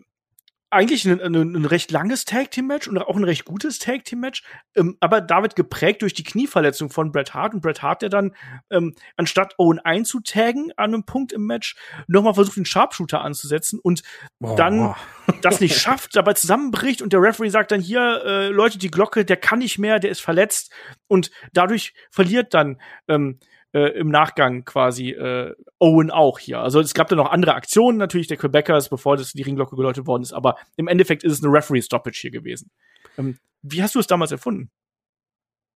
eigentlich 0.75 1.07
ein, 1.07 1.21
ein, 1.21 1.35
ein, 1.35 1.65
recht 1.65 1.91
langes 1.91 2.25
Tag 2.25 2.51
Team 2.51 2.67
Match 2.67 2.89
und 2.89 2.99
auch 2.99 3.17
ein 3.17 3.25
recht 3.25 3.45
gutes 3.45 3.79
Tag 3.79 4.05
Team 4.05 4.21
Match, 4.21 4.43
ähm, 4.75 4.97
aber 5.01 5.21
David 5.21 5.57
geprägt 5.57 6.03
durch 6.03 6.15
die 6.15 6.25
Knieverletzung 6.25 6.91
von 6.91 7.13
Bret 7.13 7.33
Hart 7.33 7.55
und 7.55 7.63
Bret 7.63 7.83
Hart, 7.83 8.03
der 8.03 8.09
dann 8.09 8.35
ähm, 8.71 8.95
anstatt 9.17 9.55
Owen 9.59 9.79
einzutaggen 9.79 10.73
an 10.77 10.93
einem 10.93 11.05
Punkt 11.05 11.33
im 11.33 11.47
Match 11.47 11.77
nochmal 12.07 12.35
versucht, 12.35 12.57
den 12.57 12.67
Sharpshooter 12.67 13.21
anzusetzen 13.21 13.79
und 13.81 14.03
oh. 14.41 14.55
dann 14.57 14.95
das 15.41 15.61
nicht 15.61 15.79
schafft, 15.79 16.17
dabei 16.17 16.35
zusammenbricht 16.35 17.01
und 17.01 17.13
der 17.13 17.23
Referee 17.23 17.49
sagt 17.49 17.71
dann 17.71 17.81
hier 17.81 18.23
äh, 18.25 18.49
Leute 18.49 18.79
die 18.79 18.91
Glocke, 18.91 19.25
der 19.25 19.37
kann 19.37 19.61
nicht 19.61 19.79
mehr, 19.79 20.01
der 20.01 20.11
ist 20.11 20.21
verletzt 20.21 20.73
und 21.07 21.31
dadurch 21.53 21.95
verliert 22.11 22.53
dann 22.53 22.81
ähm, 23.09 23.39
äh, 23.75 23.89
im 23.99 24.09
Nachgang 24.09 24.65
quasi 24.65 25.11
äh, 25.11 25.53
Owen 25.81 26.11
auch 26.11 26.39
hier. 26.39 26.61
Also 26.61 26.81
es 26.81 26.95
gab 26.95 27.09
da 27.09 27.17
noch 27.17 27.31
andere 27.31 27.55
Aktionen 27.55 27.99
natürlich 27.99 28.29
der 28.29 28.37
Quebecers, 28.37 28.89
bevor 28.89 29.17
das 29.17 29.33
die 29.33 29.43
Ringglocke 29.43 29.77
geläutet 29.77 30.07
worden 30.07 30.23
ist, 30.23 30.33
aber 30.33 30.57
im 30.77 30.89
Endeffekt 30.89 31.25
ist 31.25 31.33
es 31.33 31.43
eine 31.43 31.53
Referee-Stoppage 31.53 32.19
hier 32.21 32.31
gewesen. 32.31 32.71
Ähm, 33.19 33.39
wie 33.63 33.83
hast 33.83 33.95
du 33.95 33.99
es 33.99 34.07
damals 34.07 34.31
erfunden? 34.31 34.71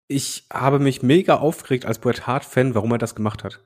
Ich 0.06 0.46
habe 0.52 0.78
mich 0.78 1.02
mega 1.02 1.36
aufgeregt 1.36 1.84
als 1.84 1.98
Bret 1.98 2.26
Hart-Fan, 2.26 2.74
warum 2.74 2.92
er 2.92 2.98
das 2.98 3.14
gemacht 3.14 3.44
hat. 3.44 3.64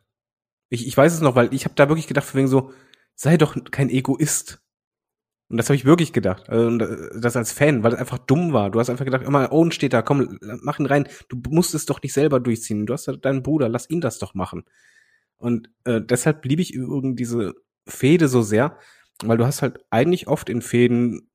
Ich, 0.70 0.86
ich 0.86 0.96
weiß 0.96 1.12
es 1.12 1.20
noch, 1.20 1.36
weil 1.36 1.52
ich 1.54 1.64
habe 1.64 1.74
da 1.74 1.88
wirklich 1.88 2.08
gedacht, 2.08 2.26
von 2.26 2.38
wegen 2.38 2.48
so, 2.48 2.72
sei 3.14 3.36
doch 3.36 3.56
kein 3.70 3.90
Egoist. 3.90 4.60
Und 5.52 5.58
das 5.58 5.68
habe 5.68 5.76
ich 5.76 5.84
wirklich 5.84 6.14
gedacht. 6.14 6.48
Also, 6.48 6.78
das 6.78 7.36
als 7.36 7.52
Fan, 7.52 7.84
weil 7.84 7.92
es 7.92 7.98
einfach 7.98 8.16
dumm 8.16 8.54
war. 8.54 8.70
Du 8.70 8.80
hast 8.80 8.88
einfach 8.88 9.04
gedacht, 9.04 9.22
immer, 9.22 9.52
Owen 9.52 9.70
steht 9.70 9.92
da, 9.92 10.00
komm, 10.00 10.38
mach 10.62 10.78
ihn 10.78 10.86
rein. 10.86 11.06
Du 11.28 11.36
musst 11.50 11.74
es 11.74 11.84
doch 11.84 12.00
nicht 12.00 12.14
selber 12.14 12.40
durchziehen. 12.40 12.86
Du 12.86 12.94
hast 12.94 13.06
deinen 13.20 13.42
Bruder, 13.42 13.68
lass 13.68 13.90
ihn 13.90 14.00
das 14.00 14.18
doch 14.18 14.32
machen. 14.32 14.64
Und 15.36 15.68
äh, 15.84 16.00
deshalb 16.00 16.42
liebe 16.46 16.62
ich 16.62 16.72
übrigens 16.72 17.16
diese 17.16 17.52
Fehde 17.86 18.28
so 18.28 18.40
sehr, 18.40 18.78
weil 19.22 19.36
du 19.36 19.44
hast 19.44 19.60
halt 19.60 19.84
eigentlich 19.90 20.26
oft 20.26 20.48
in 20.48 20.62
Fäden 20.62 21.28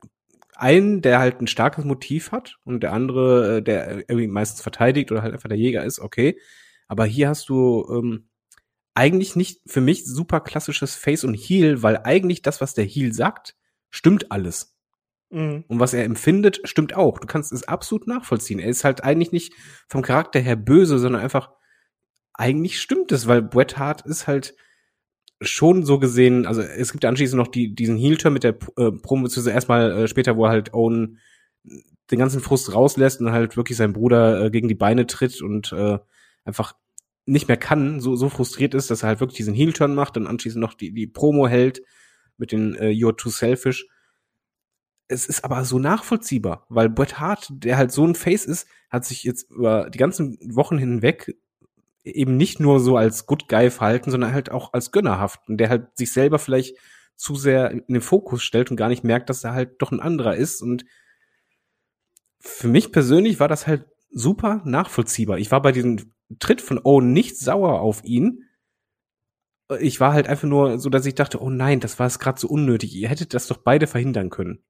einen, 0.56 1.04
der 1.04 1.20
halt 1.20 1.40
ein 1.40 1.46
starkes 1.46 1.86
Motiv 1.86 2.32
hat 2.32 2.58
und 2.64 2.82
der 2.82 2.94
andere, 2.94 3.58
äh, 3.58 3.62
der 3.62 3.98
irgendwie 4.10 4.26
meistens 4.26 4.64
verteidigt 4.64 5.12
oder 5.12 5.22
halt 5.22 5.36
einfach 5.36 5.50
der 5.50 5.60
Jäger 5.60 5.84
ist, 5.84 6.00
okay. 6.00 6.40
Aber 6.88 7.06
hier 7.06 7.30
hast 7.30 7.50
du 7.50 7.86
ähm, 7.92 8.30
eigentlich 8.96 9.36
nicht 9.36 9.62
für 9.68 9.82
mich 9.82 10.08
super 10.08 10.40
klassisches 10.40 10.96
Face 10.96 11.24
und 11.24 11.36
Heal, 11.36 11.84
weil 11.84 11.98
eigentlich 12.04 12.42
das, 12.42 12.62
was 12.62 12.74
der 12.74 12.86
Heal 12.86 13.14
sagt, 13.14 13.54
stimmt 13.90 14.32
alles. 14.32 14.78
Mhm. 15.30 15.66
Und 15.68 15.80
was 15.80 15.94
er 15.94 16.06
empfindet, 16.06 16.62
stimmt 16.64 16.96
auch. 16.96 17.20
Du 17.20 17.28
kannst 17.28 17.52
es 17.52 17.64
absolut 17.64 18.08
nachvollziehen. 18.08 18.60
Er 18.60 18.70
ist 18.70 18.84
halt 18.84 19.04
eigentlich 19.04 19.32
nicht 19.32 19.54
vom 19.88 20.02
Charakter 20.02 20.40
her 20.40 20.56
böse, 20.56 21.00
sondern 21.00 21.22
einfach, 21.22 21.52
eigentlich 22.34 22.80
stimmt 22.80 23.12
es, 23.12 23.28
weil 23.28 23.42
Bret 23.42 23.78
Hart 23.78 24.06
ist 24.06 24.28
halt 24.28 24.56
schon 25.42 25.84
so 25.84 26.00
gesehen, 26.00 26.46
also 26.46 26.62
es 26.62 26.92
gibt 26.92 27.06
anschließend 27.06 27.38
noch 27.38 27.48
die, 27.48 27.76
diesen 27.76 27.98
Heel-Turn 27.98 28.34
mit 28.34 28.44
der 28.44 28.58
äh, 28.78 28.92
Promo, 28.92 29.24
beziehungsweise 29.24 29.52
erstmal 29.52 29.92
äh, 29.92 30.08
später, 30.08 30.36
wo 30.36 30.46
er 30.46 30.52
halt 30.52 30.74
Owen 30.74 31.20
den 32.10 32.20
ganzen 32.20 32.42
Frust 32.42 32.74
rauslässt 32.74 33.22
und 33.22 33.32
halt 33.32 33.58
wirklich 33.58 33.78
seinen 33.78 33.94
Bruder 33.94 34.46
äh, 34.46 34.50
gegen 34.50 34.68
die 34.68 34.76
Beine 34.76 35.06
tritt 35.06 35.42
und 35.42 35.74
äh, 35.74 36.00
einfach 36.46 36.74
nicht 37.26 37.50
mehr 37.50 37.58
kann, 37.58 38.00
so, 38.00 38.16
so 38.16 38.30
frustriert 38.30 38.74
ist, 38.74 38.90
dass 38.90 39.04
er 39.04 39.10
halt 39.10 39.20
wirklich 39.20 39.38
diesen 39.38 39.54
Heel-Turn 39.54 39.94
macht 39.94 40.16
und 40.16 40.28
anschließend 40.28 40.62
noch 40.62 40.74
die, 40.74 40.94
die 40.94 41.08
Promo 41.08 41.48
hält 41.48 41.82
mit 42.38 42.52
den 42.52 42.76
äh, 42.76 42.90
You're 42.90 43.16
Too 43.16 43.30
Selfish. 43.30 43.88
Es 45.08 45.26
ist 45.26 45.44
aber 45.44 45.64
so 45.64 45.80
nachvollziehbar, 45.80 46.66
weil 46.70 46.90
Bret 46.90 47.20
Hart, 47.20 47.48
der 47.50 47.78
halt 47.78 47.92
so 47.92 48.06
ein 48.06 48.16
Face 48.16 48.46
ist, 48.46 48.68
hat 48.90 49.06
sich 49.06 49.24
jetzt 49.24 49.50
über 49.50 49.90
die 49.90 49.98
ganzen 49.98 50.38
Wochen 50.54 50.78
hinweg 50.78 51.36
eben 52.04 52.38
nicht 52.38 52.60
nur 52.60 52.80
so 52.80 52.98
als 52.98 53.26
Good 53.26 53.48
Guy 53.48 53.70
verhalten, 53.70 54.12
sondern 54.12 54.34
halt 54.34 54.52
auch 54.52 54.74
als 54.74 54.92
gönnerhaft 54.92 55.48
und 55.48 55.58
der 55.58 55.70
halt 55.70 55.98
sich 55.98 56.12
selber 56.12 56.40
vielleicht 56.40 56.78
zu 57.16 57.36
sehr 57.36 57.72
in 57.72 57.84
den 57.88 58.02
Fokus 58.02 58.44
stellt 58.44 58.70
und 58.70 58.78
gar 58.78 58.90
nicht 58.90 59.04
merkt, 59.04 59.30
dass 59.30 59.44
er 59.44 59.54
halt 59.54 59.82
doch 59.82 59.92
ein 59.92 60.00
anderer 60.00 60.36
ist 60.36 60.62
und 60.62 60.86
für 62.40 62.68
mich 62.68 62.92
persönlich 62.92 63.40
war 63.40 63.48
das 63.48 63.68
halt 63.68 63.86
super 64.12 64.62
nachvollziehbar. 64.64 65.38
Ich 65.38 65.52
war 65.52 65.62
bei 65.62 65.72
diesem 65.72 66.14
Tritt 66.40 66.62
von 66.62 66.80
Owen 66.84 67.14
nicht 67.14 67.38
sauer 67.38 67.82
auf 67.82 68.04
ihn, 68.04 68.44
ich 69.80 70.00
war 70.00 70.14
halt 70.14 70.28
einfach 70.28 70.48
nur 70.48 70.80
so, 70.80 70.90
dass 70.90 71.06
ich 71.06 71.16
dachte, 71.16 71.42
oh 71.42 71.50
nein, 71.50 71.80
das 71.80 72.00
war 72.00 72.08
es 72.08 72.20
gerade 72.20 72.40
so 72.40 72.48
unnötig. 72.48 72.96
Ihr 72.96 73.10
hättet 73.10 73.34
das 73.34 73.48
doch 73.48 73.58
beide 73.58 73.88
verhindern 73.88 74.30
können. 74.30 74.64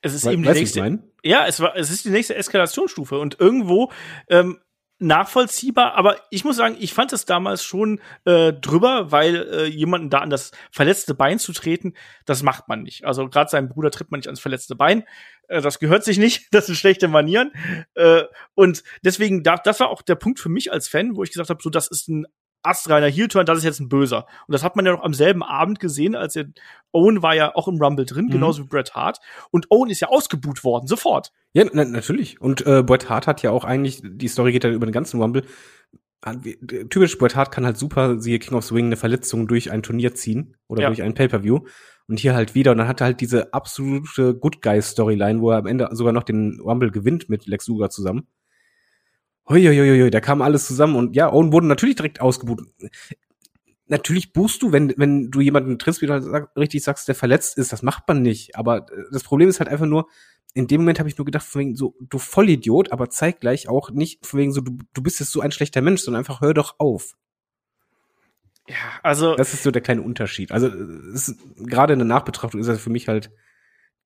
Es 0.00 0.14
ist 0.14 0.26
We 0.26 0.32
eben 0.32 0.42
die 0.42 0.50
nächste. 0.50 1.02
Ja, 1.22 1.46
es 1.46 1.60
war, 1.60 1.76
es 1.76 1.90
ist 1.90 2.04
die 2.04 2.10
nächste 2.10 2.34
Eskalationsstufe 2.34 3.18
und 3.18 3.40
irgendwo 3.40 3.90
ähm, 4.28 4.58
nachvollziehbar, 5.00 5.94
aber 5.94 6.16
ich 6.30 6.44
muss 6.44 6.56
sagen, 6.56 6.76
ich 6.78 6.92
fand 6.92 7.12
es 7.12 7.24
damals 7.24 7.62
schon 7.62 8.00
äh, 8.24 8.52
drüber, 8.52 9.12
weil 9.12 9.48
äh, 9.52 9.64
jemanden 9.66 10.10
da 10.10 10.18
an 10.18 10.30
das 10.30 10.50
verletzte 10.72 11.14
Bein 11.14 11.38
zu 11.38 11.52
treten, 11.52 11.94
das 12.26 12.42
macht 12.42 12.68
man 12.68 12.82
nicht. 12.82 13.04
Also 13.04 13.28
gerade 13.28 13.50
seinem 13.50 13.68
Bruder 13.68 13.90
tritt 13.90 14.10
man 14.10 14.18
nicht 14.18 14.26
ans 14.26 14.40
verletzte 14.40 14.74
Bein. 14.74 15.04
Äh, 15.46 15.60
das 15.60 15.78
gehört 15.78 16.02
sich 16.04 16.18
nicht, 16.18 16.48
das 16.52 16.66
sind 16.66 16.74
schlechte 16.74 17.06
Manieren. 17.06 17.52
Äh, 17.94 18.24
und 18.54 18.82
deswegen, 19.04 19.44
da, 19.44 19.56
das 19.56 19.78
war 19.78 19.90
auch 19.90 20.02
der 20.02 20.16
Punkt 20.16 20.40
für 20.40 20.48
mich 20.48 20.72
als 20.72 20.88
Fan, 20.88 21.14
wo 21.14 21.22
ich 21.22 21.30
gesagt 21.30 21.50
habe, 21.50 21.62
so 21.62 21.70
das 21.70 21.88
ist 21.88 22.08
ein 22.08 22.26
astreiner 22.62 23.08
Heel-Turn, 23.08 23.46
das 23.46 23.58
ist 23.58 23.64
jetzt 23.64 23.80
ein 23.80 23.88
Böser. 23.88 24.26
Und 24.46 24.52
das 24.52 24.62
hat 24.62 24.76
man 24.76 24.86
ja 24.86 24.92
noch 24.92 25.02
am 25.02 25.14
selben 25.14 25.42
Abend 25.42 25.80
gesehen, 25.80 26.14
als 26.14 26.36
er, 26.36 26.46
Owen 26.92 27.22
war 27.22 27.34
ja 27.34 27.54
auch 27.54 27.68
im 27.68 27.80
Rumble 27.80 28.06
drin, 28.06 28.26
mhm. 28.26 28.30
genauso 28.30 28.64
wie 28.64 28.68
Bret 28.68 28.94
Hart. 28.94 29.18
Und 29.50 29.66
Owen 29.70 29.90
ist 29.90 30.00
ja 30.00 30.08
ausgebuht 30.08 30.64
worden, 30.64 30.86
sofort. 30.86 31.32
Ja, 31.52 31.64
na, 31.72 31.84
natürlich. 31.84 32.40
Und 32.40 32.66
äh, 32.66 32.82
Bret 32.82 33.08
Hart 33.08 33.26
hat 33.26 33.42
ja 33.42 33.50
auch 33.50 33.64
eigentlich, 33.64 34.02
die 34.04 34.28
Story 34.28 34.52
geht 34.52 34.64
ja 34.64 34.70
über 34.70 34.86
den 34.86 34.92
ganzen 34.92 35.20
Rumble. 35.20 35.44
Typisch 36.90 37.16
Bret 37.16 37.36
Hart 37.36 37.52
kann 37.52 37.64
halt 37.64 37.78
super, 37.78 38.20
siehe 38.20 38.38
King 38.38 38.56
of 38.56 38.64
Swing, 38.64 38.86
eine 38.86 38.96
Verletzung 38.96 39.46
durch 39.46 39.70
ein 39.70 39.82
Turnier 39.82 40.14
ziehen 40.14 40.56
oder 40.66 40.82
ja. 40.82 40.88
durch 40.88 41.02
ein 41.02 41.14
Pay-Per-View. 41.14 41.60
Und 42.08 42.18
hier 42.18 42.34
halt 42.34 42.54
wieder. 42.54 42.72
Und 42.72 42.78
dann 42.78 42.88
hat 42.88 43.02
er 43.02 43.06
halt 43.06 43.20
diese 43.20 43.52
absolute 43.52 44.34
Good 44.34 44.62
Guy-Storyline, 44.62 45.40
wo 45.40 45.50
er 45.50 45.58
am 45.58 45.66
Ende 45.66 45.88
sogar 45.92 46.12
noch 46.12 46.22
den 46.22 46.58
Rumble 46.60 46.90
gewinnt 46.90 47.28
mit 47.28 47.46
Lex 47.46 47.68
Luger 47.68 47.90
zusammen. 47.90 48.26
Huiuiuiui, 49.48 50.10
da 50.10 50.20
kam 50.20 50.42
alles 50.42 50.66
zusammen 50.66 50.96
und 50.96 51.16
ja, 51.16 51.32
Owen 51.32 51.52
wurde 51.52 51.66
natürlich 51.66 51.96
direkt 51.96 52.20
ausgebucht. 52.20 52.64
Natürlich 53.86 54.32
buchst 54.34 54.62
du, 54.62 54.72
wenn, 54.72 54.92
wenn 54.98 55.30
du 55.30 55.40
jemanden 55.40 55.78
triffst, 55.78 56.02
wie 56.02 56.06
du 56.06 56.12
halt 56.12 56.48
richtig 56.56 56.82
sagst, 56.82 57.08
der 57.08 57.14
verletzt 57.14 57.56
ist, 57.56 57.72
das 57.72 57.82
macht 57.82 58.06
man 58.06 58.20
nicht. 58.20 58.56
Aber 58.56 58.90
äh, 58.92 59.04
das 59.10 59.24
Problem 59.24 59.48
ist 59.48 59.60
halt 59.60 59.70
einfach 59.70 59.86
nur, 59.86 60.08
in 60.52 60.66
dem 60.66 60.82
Moment 60.82 60.98
habe 60.98 61.08
ich 61.08 61.16
nur 61.16 61.24
gedacht, 61.24 61.46
von 61.46 61.60
wegen 61.60 61.76
so, 61.76 61.94
du 62.00 62.18
Vollidiot, 62.18 62.92
aber 62.92 63.08
zeig 63.08 63.40
gleich 63.40 63.68
auch 63.68 63.90
nicht, 63.90 64.26
von 64.26 64.40
wegen 64.40 64.52
so, 64.52 64.60
du, 64.60 64.78
du 64.92 65.02
bist 65.02 65.20
jetzt 65.20 65.32
so 65.32 65.40
ein 65.40 65.52
schlechter 65.52 65.80
Mensch, 65.80 66.02
sondern 66.02 66.20
einfach 66.20 66.40
hör 66.40 66.52
doch 66.52 66.74
auf. 66.78 67.16
Ja, 68.68 68.74
also. 69.02 69.34
Das 69.36 69.54
ist 69.54 69.62
so 69.62 69.70
der 69.70 69.82
kleine 69.82 70.02
Unterschied. 70.02 70.52
Also, 70.52 70.68
ist, 70.68 71.36
gerade 71.56 71.94
in 71.94 71.98
der 71.98 72.06
Nachbetrachtung 72.06 72.60
ist 72.60 72.66
das 72.66 72.80
für 72.80 72.90
mich 72.90 73.08
halt 73.08 73.30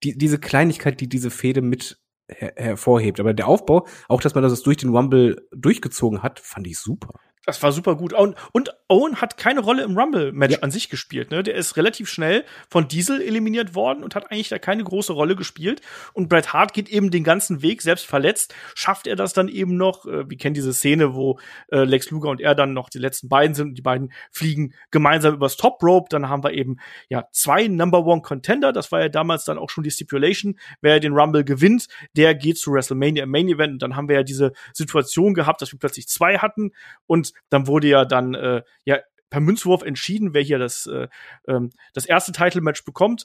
die, 0.04 0.16
diese 0.16 0.38
Kleinigkeit, 0.38 1.00
die 1.00 1.08
diese 1.08 1.30
Fehde 1.30 1.62
mit 1.62 2.01
her 2.38 2.52
hervorhebt. 2.56 3.20
Aber 3.20 3.34
der 3.34 3.48
Aufbau, 3.48 3.86
auch 4.08 4.20
dass 4.20 4.34
man 4.34 4.42
das 4.42 4.62
durch 4.62 4.78
den 4.78 4.94
Rumble 4.94 5.46
durchgezogen 5.52 6.22
hat, 6.22 6.40
fand 6.40 6.66
ich 6.66 6.78
super. 6.78 7.14
Das 7.44 7.62
war 7.62 7.72
super 7.72 7.96
gut. 7.96 8.12
Und, 8.12 8.36
und 8.52 8.72
Owen 8.92 9.22
hat 9.22 9.38
keine 9.38 9.60
Rolle 9.60 9.84
im 9.84 9.98
Rumble-Match 9.98 10.52
ja. 10.52 10.58
an 10.60 10.70
sich 10.70 10.90
gespielt. 10.90 11.30
Ne? 11.30 11.42
Der 11.42 11.54
ist 11.54 11.78
relativ 11.78 12.10
schnell 12.10 12.44
von 12.68 12.88
Diesel 12.88 13.22
eliminiert 13.22 13.74
worden 13.74 14.04
und 14.04 14.14
hat 14.14 14.30
eigentlich 14.30 14.50
da 14.50 14.58
keine 14.58 14.84
große 14.84 15.14
Rolle 15.14 15.34
gespielt. 15.34 15.80
Und 16.12 16.28
Bret 16.28 16.52
Hart 16.52 16.74
geht 16.74 16.90
eben 16.90 17.10
den 17.10 17.24
ganzen 17.24 17.62
Weg, 17.62 17.80
selbst 17.80 18.04
verletzt, 18.04 18.54
schafft 18.74 19.06
er 19.06 19.16
das 19.16 19.32
dann 19.32 19.48
eben 19.48 19.78
noch. 19.78 20.04
Äh, 20.04 20.28
wir 20.28 20.36
kennen 20.36 20.52
diese 20.52 20.74
Szene, 20.74 21.14
wo 21.14 21.38
äh, 21.68 21.84
Lex 21.84 22.10
Luger 22.10 22.28
und 22.28 22.42
er 22.42 22.54
dann 22.54 22.74
noch 22.74 22.90
die 22.90 22.98
letzten 22.98 23.30
beiden 23.30 23.54
sind 23.54 23.68
und 23.68 23.74
die 23.76 23.82
beiden 23.82 24.12
fliegen 24.30 24.74
gemeinsam 24.90 25.34
übers 25.34 25.56
Top 25.56 25.82
Rope. 25.82 26.08
Dann 26.10 26.28
haben 26.28 26.44
wir 26.44 26.52
eben 26.52 26.76
ja 27.08 27.24
zwei 27.32 27.68
Number 27.68 28.04
One 28.04 28.20
Contender. 28.20 28.72
Das 28.72 28.92
war 28.92 29.00
ja 29.00 29.08
damals 29.08 29.44
dann 29.44 29.56
auch 29.56 29.70
schon 29.70 29.84
die 29.84 29.90
Stipulation. 29.90 30.58
Wer 30.82 31.00
den 31.00 31.14
Rumble 31.14 31.44
gewinnt, 31.44 31.88
der 32.14 32.34
geht 32.34 32.58
zu 32.58 32.72
WrestleMania 32.72 33.24
im 33.24 33.30
Main 33.30 33.48
Event. 33.48 33.72
Und 33.72 33.82
dann 33.82 33.96
haben 33.96 34.08
wir 34.08 34.16
ja 34.16 34.22
diese 34.22 34.52
Situation 34.74 35.32
gehabt, 35.32 35.62
dass 35.62 35.72
wir 35.72 35.78
plötzlich 35.78 36.08
zwei 36.08 36.36
hatten 36.36 36.72
und 37.06 37.32
dann 37.48 37.66
wurde 37.66 37.88
ja 37.88 38.04
dann 38.04 38.34
äh, 38.34 38.62
ja 38.84 38.98
per 39.32 39.40
Münzwurf 39.40 39.82
entschieden, 39.82 40.34
wer 40.34 40.42
hier 40.42 40.58
das, 40.58 40.86
äh, 40.86 41.08
ähm, 41.48 41.70
das 41.94 42.04
erste 42.04 42.32
Title-Match 42.32 42.84
bekommt. 42.84 43.24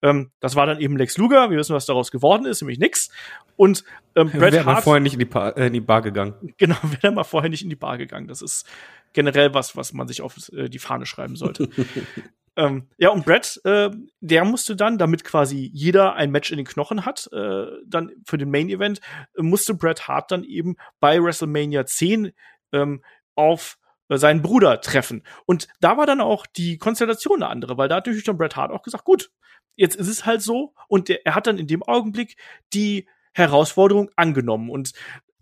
Ähm, 0.00 0.32
das 0.40 0.56
war 0.56 0.64
dann 0.64 0.80
eben 0.80 0.96
Lex 0.96 1.18
Luger. 1.18 1.50
Wir 1.50 1.58
wissen, 1.58 1.74
was 1.74 1.84
daraus 1.84 2.10
geworden 2.10 2.46
ist, 2.46 2.62
nämlich 2.62 2.78
nix. 2.78 3.10
Und 3.56 3.84
ähm, 4.16 4.30
Bret 4.30 4.54
wäre 4.54 4.64
Hart 4.64 4.84
vorher 4.84 5.00
nicht 5.00 5.12
in 5.12 5.18
die, 5.18 5.26
Bar, 5.26 5.56
äh, 5.58 5.66
in 5.66 5.74
die 5.74 5.80
Bar 5.80 6.02
gegangen. 6.02 6.34
Genau, 6.56 6.76
wäre 7.02 7.12
mal 7.12 7.24
vorher 7.24 7.50
nicht 7.50 7.62
in 7.62 7.68
die 7.68 7.76
Bar 7.76 7.98
gegangen. 7.98 8.28
Das 8.28 8.40
ist 8.40 8.66
generell 9.12 9.52
was, 9.52 9.76
was 9.76 9.92
man 9.92 10.08
sich 10.08 10.22
auf 10.22 10.36
äh, 10.54 10.70
die 10.70 10.78
Fahne 10.78 11.04
schreiben 11.04 11.36
sollte. 11.36 11.68
ähm, 12.56 12.88
ja, 12.96 13.10
und 13.10 13.26
Brett, 13.26 13.60
äh, 13.64 13.90
der 14.20 14.44
musste 14.46 14.74
dann, 14.74 14.96
damit 14.96 15.22
quasi 15.22 15.70
jeder 15.74 16.14
ein 16.14 16.30
Match 16.30 16.50
in 16.50 16.56
den 16.56 16.66
Knochen 16.66 17.04
hat, 17.04 17.28
äh, 17.30 17.66
dann 17.86 18.10
für 18.24 18.38
den 18.38 18.50
Main 18.50 18.70
Event, 18.70 19.02
musste 19.36 19.74
Bret 19.74 20.08
Hart 20.08 20.30
dann 20.30 20.44
eben 20.44 20.76
bei 20.98 21.22
WrestleMania 21.22 21.84
10 21.84 22.32
ähm, 22.72 23.04
auf 23.34 23.76
seinen 24.18 24.42
Bruder 24.42 24.80
treffen. 24.80 25.22
Und 25.46 25.68
da 25.80 25.96
war 25.96 26.06
dann 26.06 26.20
auch 26.20 26.46
die 26.46 26.78
Konstellation 26.78 27.42
eine 27.42 27.50
andere, 27.50 27.76
weil 27.76 27.88
da 27.88 27.96
hat 27.96 28.06
natürlich 28.06 28.24
dann 28.24 28.36
Bret 28.36 28.56
Hart 28.56 28.72
auch 28.72 28.82
gesagt, 28.82 29.04
gut, 29.04 29.30
jetzt 29.76 29.96
ist 29.96 30.08
es 30.08 30.26
halt 30.26 30.42
so. 30.42 30.74
Und 30.88 31.08
der, 31.08 31.26
er 31.26 31.34
hat 31.34 31.46
dann 31.46 31.58
in 31.58 31.66
dem 31.66 31.82
Augenblick 31.82 32.36
die 32.72 33.08
Herausforderung 33.32 34.10
angenommen. 34.16 34.70
Und 34.70 34.92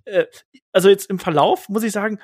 äh, 0.05 0.27
also 0.73 0.89
jetzt 0.89 1.11
im 1.11 1.19
Verlauf 1.19 1.69
muss 1.69 1.83
ich 1.83 1.93
sagen, 1.93 2.21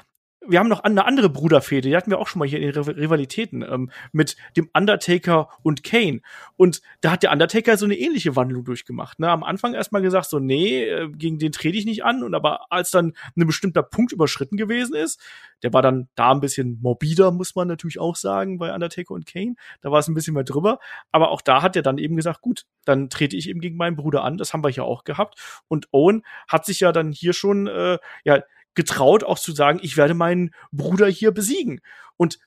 wir 0.49 0.59
haben 0.59 0.69
noch 0.69 0.81
eine 0.81 1.05
andere 1.05 1.29
Bruderfehde, 1.29 1.89
die 1.89 1.97
hatten 1.97 2.11
wir 2.11 2.19
auch 2.19 2.29
schon 2.29 2.41
mal 2.41 2.49
hier 2.49 2.61
in 2.61 2.73
den 2.73 2.83
Rivalitäten, 2.83 3.63
ähm, 3.63 3.91
mit 4.13 4.37
dem 4.57 4.69
Undertaker 4.73 5.49
und 5.63 5.83
Kane. 5.83 6.21
Und 6.57 6.83
da 7.01 7.13
hat 7.13 7.23
der 7.23 7.33
Undertaker 7.33 7.77
so 7.77 7.85
eine 7.85 7.97
ähnliche 7.97 8.37
Wandlung 8.37 8.65
durchgemacht. 8.65 9.19
Ne? 9.19 9.31
Am 9.31 9.43
Anfang 9.43 9.75
erstmal 9.75 10.03
gesagt, 10.03 10.29
so, 10.29 10.39
nee, 10.39 10.85
äh, 10.85 11.09
gegen 11.11 11.39
den 11.39 11.53
trete 11.53 11.77
ich 11.77 11.87
nicht 11.87 12.05
an. 12.05 12.23
Und 12.23 12.35
aber 12.35 12.73
als 12.73 12.91
dann 12.91 13.13
ein 13.37 13.47
bestimmter 13.47 13.83
Punkt 13.83 14.13
überschritten 14.13 14.57
gewesen 14.57 14.95
ist, 14.95 15.21
der 15.63 15.73
war 15.73 15.83
dann 15.83 16.09
da 16.15 16.33
ein 16.33 16.41
bisschen 16.41 16.79
morbider, 16.81 17.31
muss 17.31 17.55
man 17.55 17.69
natürlich 17.69 17.99
auch 17.99 18.17
sagen, 18.17 18.59
bei 18.59 18.75
Undertaker 18.75 19.15
und 19.15 19.27
Kane. 19.27 19.55
Da 19.81 19.91
war 19.91 19.99
es 19.99 20.09
ein 20.09 20.15
bisschen 20.15 20.35
mehr 20.35 20.45
drüber. 20.45 20.79
Aber 21.13 21.31
auch 21.31 21.41
da 21.41 21.63
hat 21.63 21.77
er 21.77 21.83
dann 21.83 21.99
eben 21.99 22.17
gesagt, 22.17 22.41
gut, 22.41 22.65
dann 22.85 23.11
trete 23.11 23.37
ich 23.37 23.49
eben 23.49 23.61
gegen 23.61 23.77
meinen 23.77 23.97
Bruder 23.97 24.25
an. 24.25 24.39
Das 24.39 24.53
haben 24.53 24.65
wir 24.65 24.71
hier 24.71 24.85
auch 24.85 25.05
gehabt. 25.05 25.39
Und 25.69 25.89
Owen 25.93 26.23
hat 26.49 26.65
sich 26.67 26.81
ja 26.81 26.93
dann 26.93 27.13
hier 27.13 27.33
schon, 27.33 27.67
äh, 27.67 27.99
ja, 28.25 28.43
getraut, 28.77 29.25
auch 29.25 29.39
zu 29.39 29.53
sagen, 29.53 29.81
ich 29.83 29.97
werde 29.97 30.15
meinen 30.15 30.55
Bruder 30.71 31.09
hier 31.09 31.33
besiegen. 31.33 31.81
Und 32.17 32.39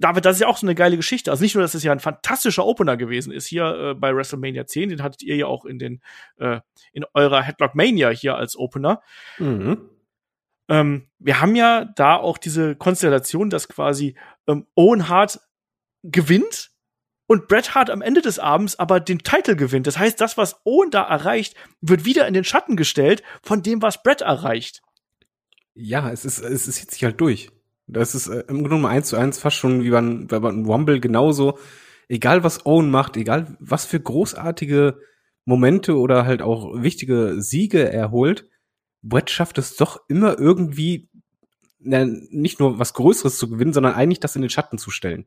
David, 0.00 0.24
das 0.24 0.36
ist 0.36 0.40
ja 0.40 0.48
auch 0.48 0.56
so 0.56 0.66
eine 0.66 0.74
geile 0.74 0.96
Geschichte. 0.96 1.30
Also 1.30 1.42
nicht 1.42 1.54
nur, 1.54 1.62
dass 1.62 1.74
es 1.74 1.82
ja 1.82 1.92
ein 1.92 2.00
fantastischer 2.00 2.64
Opener 2.64 2.96
gewesen 2.96 3.32
ist 3.32 3.46
hier 3.46 3.64
äh, 3.90 3.94
bei 3.94 4.14
WrestleMania 4.14 4.66
10, 4.66 4.88
den 4.88 5.02
hattet 5.02 5.22
ihr 5.22 5.36
ja 5.36 5.46
auch 5.46 5.64
in 5.66 5.78
den 5.78 6.00
äh, 6.38 6.60
in 6.92 7.04
eurer 7.12 7.42
Headlock 7.42 7.74
Mania 7.74 8.08
hier 8.08 8.36
als 8.36 8.56
Opener. 8.56 9.02
Mhm. 9.38 9.90
Ähm, 10.68 11.08
wir 11.18 11.40
haben 11.40 11.54
ja 11.54 11.84
da 11.84 12.16
auch 12.16 12.38
diese 12.38 12.76
Konstellation, 12.76 13.50
dass 13.50 13.68
quasi 13.68 14.16
ähm, 14.46 14.66
Owen 14.74 15.08
Hart 15.08 15.40
gewinnt 16.02 16.70
und 17.26 17.46
Bret 17.46 17.74
Hart 17.74 17.90
am 17.90 18.00
Ende 18.00 18.22
des 18.22 18.38
Abends 18.38 18.78
aber 18.78 19.00
den 19.00 19.18
Titel 19.18 19.54
gewinnt. 19.54 19.86
Das 19.86 19.98
heißt, 19.98 20.20
das, 20.20 20.38
was 20.38 20.64
Owen 20.64 20.90
da 20.90 21.02
erreicht, 21.02 21.54
wird 21.82 22.06
wieder 22.06 22.26
in 22.26 22.34
den 22.34 22.44
Schatten 22.44 22.76
gestellt 22.76 23.22
von 23.42 23.62
dem, 23.62 23.82
was 23.82 24.02
Bret 24.02 24.22
erreicht. 24.22 24.80
Ja, 25.82 26.10
es 26.10 26.24
ist, 26.24 26.40
es, 26.40 26.70
zieht 26.70 26.90
sich 26.90 27.04
halt 27.04 27.20
durch. 27.20 27.50
Das 27.86 28.14
ist 28.14 28.28
äh, 28.28 28.44
im 28.48 28.64
Grunde 28.68 28.88
eins 28.88 29.08
zu 29.08 29.16
eins 29.16 29.38
fast 29.38 29.56
schon 29.56 29.82
wie 29.82 29.90
beim, 29.90 30.26
bei 30.26 30.38
beim 30.38 30.66
Rumble 30.66 31.00
genauso. 31.00 31.58
Egal 32.08 32.44
was 32.44 32.66
Owen 32.66 32.90
macht, 32.90 33.16
egal 33.16 33.56
was 33.60 33.86
für 33.86 33.98
großartige 33.98 34.98
Momente 35.44 35.96
oder 35.96 36.26
halt 36.26 36.42
auch 36.42 36.82
wichtige 36.82 37.40
Siege 37.40 37.90
er 37.90 38.10
holt, 38.10 38.48
Brett 39.02 39.30
schafft 39.30 39.56
es 39.58 39.76
doch 39.76 40.00
immer 40.08 40.38
irgendwie 40.38 41.08
na, 41.78 42.04
nicht 42.04 42.60
nur 42.60 42.78
was 42.78 42.92
Größeres 42.92 43.38
zu 43.38 43.48
gewinnen, 43.48 43.72
sondern 43.72 43.94
eigentlich 43.94 44.20
das 44.20 44.36
in 44.36 44.42
den 44.42 44.50
Schatten 44.50 44.76
zu 44.76 44.90
stellen. 44.90 45.26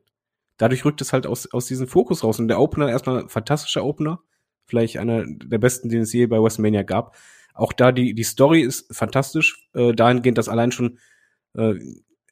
Dadurch 0.56 0.84
rückt 0.84 1.00
es 1.00 1.12
halt 1.12 1.26
aus, 1.26 1.52
aus 1.52 1.66
diesem 1.66 1.88
Fokus 1.88 2.22
raus. 2.22 2.38
Und 2.38 2.46
der 2.46 2.60
Opener 2.60 2.88
erstmal 2.88 3.28
fantastischer 3.28 3.84
Opener. 3.84 4.20
Vielleicht 4.66 4.98
einer 4.98 5.24
der 5.26 5.58
besten, 5.58 5.88
den 5.88 6.02
es 6.02 6.12
je 6.12 6.26
bei 6.26 6.40
WrestleMania 6.40 6.84
gab. 6.84 7.16
Auch 7.54 7.72
da 7.72 7.92
die, 7.92 8.14
die 8.14 8.24
Story 8.24 8.60
ist 8.60 8.94
fantastisch. 8.94 9.68
Äh, 9.72 9.92
dahingehend, 9.92 10.36
dass 10.36 10.48
allein 10.48 10.72
schon 10.72 10.98
äh, 11.56 11.74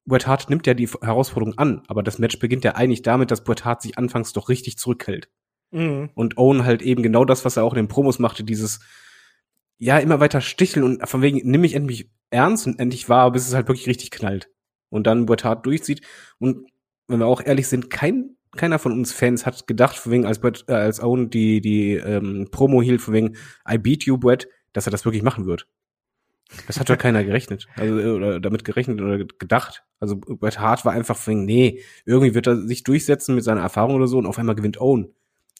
Bret 0.05 0.27
Hart 0.27 0.51
nimmt 0.51 0.66
ja 0.66 0.75
die 0.75 0.89
Herausforderung 0.89 1.57
an, 1.59 1.83
aber 1.87 2.03
das 2.03 2.18
Match 2.18 2.39
beginnt 2.39 2.64
ja 2.64 2.75
eigentlich 2.75 3.03
damit, 3.03 3.31
dass 3.31 3.45
Bret 3.45 3.64
Hart 3.64 3.83
sich 3.83 3.97
anfangs 3.97 4.33
doch 4.33 4.49
richtig 4.49 4.77
zurückhält. 4.77 5.31
Mhm. 5.70 6.11
Und 6.14 6.37
Owen 6.37 6.64
halt 6.64 6.83
eben 6.83 7.03
genau 7.03 7.25
das, 7.25 7.45
was 7.45 7.57
er 7.57 7.64
auch 7.64 7.73
in 7.73 7.85
den 7.85 7.89
Promos 7.89 8.18
machte, 8.18 8.45
dieses 8.45 8.81
ja, 9.79 9.99
immer 9.99 10.20
weiter 10.20 10.41
sticheln 10.41 10.85
und 10.85 11.09
von 11.09 11.23
wegen, 11.23 11.41
nimm 11.43 11.62
mich 11.62 11.75
endlich 11.75 12.09
ernst 12.31 12.68
und 12.68 12.79
endlich 12.79 13.09
wahr, 13.09 13.33
bis 13.33 13.49
es 13.49 13.55
halt 13.55 13.66
wirklich 13.66 13.89
richtig 13.89 14.12
knallt. 14.12 14.49
Und 14.91 15.09
dann 15.09 15.27
Bret 15.27 15.43
Hart 15.43 15.66
durchzieht. 15.66 16.03
Und 16.39 16.68
wenn 17.09 17.18
wir 17.18 17.27
auch 17.27 17.41
ehrlich 17.45 17.66
sind, 17.66 17.91
kein, 17.91 18.37
keiner 18.57 18.79
von 18.79 18.93
uns 18.93 19.12
Fans 19.12 19.45
hat 19.45 19.66
gedacht, 19.66 19.97
von 19.97 20.12
wegen, 20.12 20.25
als 20.25 20.39
Bret, 20.39 20.64
äh, 20.68 20.75
als 20.75 21.03
Owen 21.03 21.31
die, 21.31 21.61
die 21.61 21.95
ähm, 21.95 22.47
Promo 22.53 22.81
hielt, 22.81 23.01
von 23.01 23.14
wegen, 23.14 23.37
I 23.68 23.77
beat 23.77 24.05
you, 24.05 24.18
Bret, 24.18 24.47
dass 24.73 24.87
er 24.87 24.91
das 24.91 25.05
wirklich 25.05 25.23
machen 25.23 25.47
wird. 25.47 25.66
Das 26.66 26.79
hat 26.79 26.89
ja 26.89 26.97
keiner 26.97 27.25
gerechnet. 27.25 27.66
Also, 27.77 27.95
oder 27.95 28.41
damit 28.41 28.64
gerechnet 28.64 29.01
oder 29.01 29.25
gedacht. 29.25 29.85
Also 30.01 30.16
Bret 30.16 30.59
Hart 30.59 30.85
war 30.85 30.93
einfach 30.93 31.18
nee, 31.27 31.81
irgendwie 32.05 32.35
wird 32.35 32.47
er 32.47 32.57
sich 32.57 32.83
durchsetzen 32.83 33.35
mit 33.35 33.45
seiner 33.45 33.62
Erfahrung 33.62 33.95
oder 33.95 34.07
so 34.07 34.18
und 34.18 34.27
auf 34.27 34.39
einmal 34.39 34.55
gewinnt 34.55 34.81
Owen. 34.81 35.14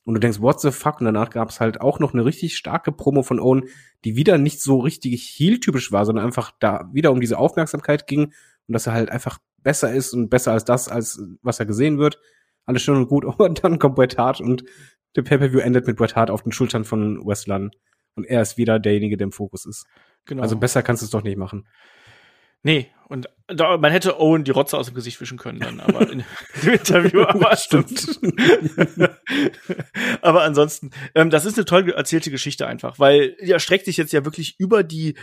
Und 0.05 0.15
du 0.15 0.21
denkst, 0.21 0.41
what 0.41 0.61
the 0.61 0.73
fuck? 0.73 1.01
Und 1.01 1.07
danach 1.07 1.31
gab 1.31 1.51
es 1.51 1.61
halt 1.61 1.81
auch 1.81 2.01
noch 2.01 2.13
eine 2.13 2.25
richtig 2.25 2.57
starke 2.57 2.91
Promo 2.91 3.23
von 3.23 3.39
Owen, 3.39 3.69
die 4.05 4.17
wieder 4.17 4.37
nicht 4.37 4.61
so 4.61 4.81
richtig 4.81 5.23
heel-typisch 5.37 5.93
war, 5.93 6.05
sondern 6.05 6.25
einfach 6.25 6.53
da 6.59 6.91
wieder 6.93 7.13
um 7.13 7.21
diese 7.21 7.39
Aufmerksamkeit 7.39 8.07
ging 8.07 8.33
und 8.67 8.73
dass 8.73 8.87
er 8.87 8.95
halt 8.95 9.11
einfach 9.11 9.39
besser 9.63 9.93
ist 9.93 10.13
und 10.13 10.29
besser 10.29 10.53
als 10.53 10.65
das, 10.65 10.89
als 10.89 11.23
was 11.43 11.61
er 11.61 11.67
gesehen 11.67 11.99
wird. 11.99 12.19
Alles 12.65 12.83
schön 12.83 12.97
und 12.97 13.09
gut. 13.09 13.25
Und 13.39 13.65
dann 13.65 13.79
kommt 13.79 13.97
Bret 13.97 14.19
Hart 14.19 14.41
und 14.41 14.65
der 15.17 15.23
Pay-Per-View 15.23 15.59
endet 15.59 15.87
mit 15.87 15.97
Bret 15.97 16.15
Hart 16.15 16.31
auf 16.31 16.43
den 16.43 16.53
Schultern 16.53 16.85
von 16.85 17.27
Westlern. 17.27 17.73
Und 18.15 18.25
er 18.25 18.43
ist 18.43 18.59
wieder 18.59 18.79
derjenige, 18.79 19.17
der 19.17 19.27
im 19.27 19.33
Fokus 19.33 19.65
ist. 19.65 19.87
Genau. 20.25 20.43
Also 20.43 20.57
besser 20.57 20.83
kannst 20.83 21.03
du 21.03 21.07
es 21.07 21.11
doch 21.11 21.23
nicht 21.23 21.37
machen. 21.37 21.67
Nee, 22.65 22.93
und 23.09 23.29
da, 23.49 23.77
man 23.77 23.91
hätte 23.91 24.21
Owen 24.21 24.45
die 24.45 24.53
Rotze 24.53 24.79
aus 24.79 24.87
dem 24.87 24.95
Gesicht 24.95 25.21
wischen 25.21 25.37
können 25.37 25.59
dann, 25.59 25.81
aber 25.81 26.09
in 26.09 26.25
dem 26.63 26.73
Interview, 26.73 27.23
aber 27.29 27.57
stimmt. 27.57 28.21
aber 30.23 30.43
ansonsten, 30.45 30.91
ähm, 31.15 31.29
das 31.29 31.45
ist 31.45 31.59
eine 31.59 31.65
toll 31.65 31.91
erzählte 31.91 32.31
Geschichte 32.31 32.67
einfach, 32.67 33.01
weil 33.01 33.37
die 33.43 33.51
erstreckt 33.51 33.87
sich 33.87 33.97
jetzt 33.97 34.13
ja 34.13 34.25
wirklich 34.25 34.55
über 34.59 34.85
die, 34.85 35.17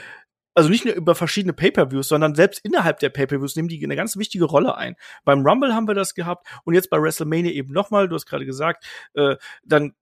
also 0.54 0.70
nicht 0.70 0.84
nur 0.84 0.96
über 0.96 1.16
verschiedene 1.16 1.54
Pay-per-Views, 1.54 2.10
sondern 2.10 2.36
selbst 2.36 2.60
innerhalb 2.66 3.00
der 3.00 3.10
Pay-per-Views 3.10 3.56
nehmen 3.56 3.70
die 3.70 3.82
eine 3.84 3.96
ganz 3.96 4.18
wichtige 4.18 4.46
Rolle 4.46 4.76
ein. 4.76 4.96
Beim 5.24 5.46
Rumble 5.48 5.74
haben 5.74 5.88
wir 5.88 5.96
das 5.96 6.14
gehabt 6.14 6.46
und 6.66 6.74
jetzt 6.74 6.90
bei 6.90 7.02
WrestleMania 7.02 7.54
eben 7.54 7.72
nochmal, 7.72 8.10
du 8.10 8.16
hast 8.16 8.26
gerade 8.26 8.46
gesagt, 8.46 8.86
äh, 9.14 9.38
dann 9.64 9.94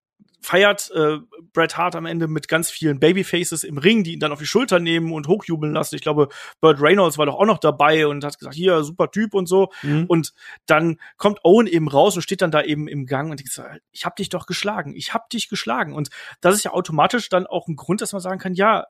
feiert 0.47 0.91
äh, 0.91 1.17
Bret 1.51 1.77
Hart 1.77 1.95
am 1.95 2.05
Ende 2.05 2.27
mit 2.27 2.47
ganz 2.47 2.69
vielen 2.69 2.99
Babyfaces 2.99 3.63
im 3.65 3.77
Ring, 3.77 4.03
die 4.03 4.13
ihn 4.13 4.19
dann 4.19 4.31
auf 4.31 4.39
die 4.39 4.45
Schulter 4.45 4.79
nehmen 4.79 5.11
und 5.11 5.27
hochjubeln 5.27 5.73
lassen. 5.73 5.95
Ich 5.95 6.01
glaube, 6.01 6.29
Burt 6.61 6.79
Reynolds 6.79 7.17
war 7.17 7.25
doch 7.25 7.35
auch 7.35 7.45
noch 7.45 7.57
dabei 7.57 8.07
und 8.07 8.23
hat 8.23 8.39
gesagt, 8.39 8.55
hier, 8.55 8.83
super 8.83 9.11
Typ 9.11 9.33
und 9.33 9.47
so. 9.47 9.71
Mhm. 9.81 10.05
Und 10.07 10.33
dann 10.65 10.99
kommt 11.17 11.39
Owen 11.43 11.67
eben 11.67 11.89
raus 11.89 12.15
und 12.15 12.21
steht 12.21 12.41
dann 12.41 12.51
da 12.51 12.61
eben 12.61 12.87
im 12.87 13.05
Gang 13.05 13.29
und 13.29 13.45
sagt, 13.49 13.81
ich 13.91 14.05
hab 14.05 14.15
dich 14.15 14.29
doch 14.29 14.45
geschlagen, 14.45 14.95
ich 14.95 15.13
hab 15.13 15.29
dich 15.29 15.49
geschlagen. 15.49 15.93
Und 15.93 16.09
das 16.39 16.55
ist 16.55 16.63
ja 16.63 16.71
automatisch 16.71 17.27
dann 17.27 17.45
auch 17.45 17.67
ein 17.67 17.75
Grund, 17.75 18.01
dass 18.01 18.13
man 18.13 18.21
sagen 18.21 18.39
kann, 18.39 18.53
ja, 18.53 18.85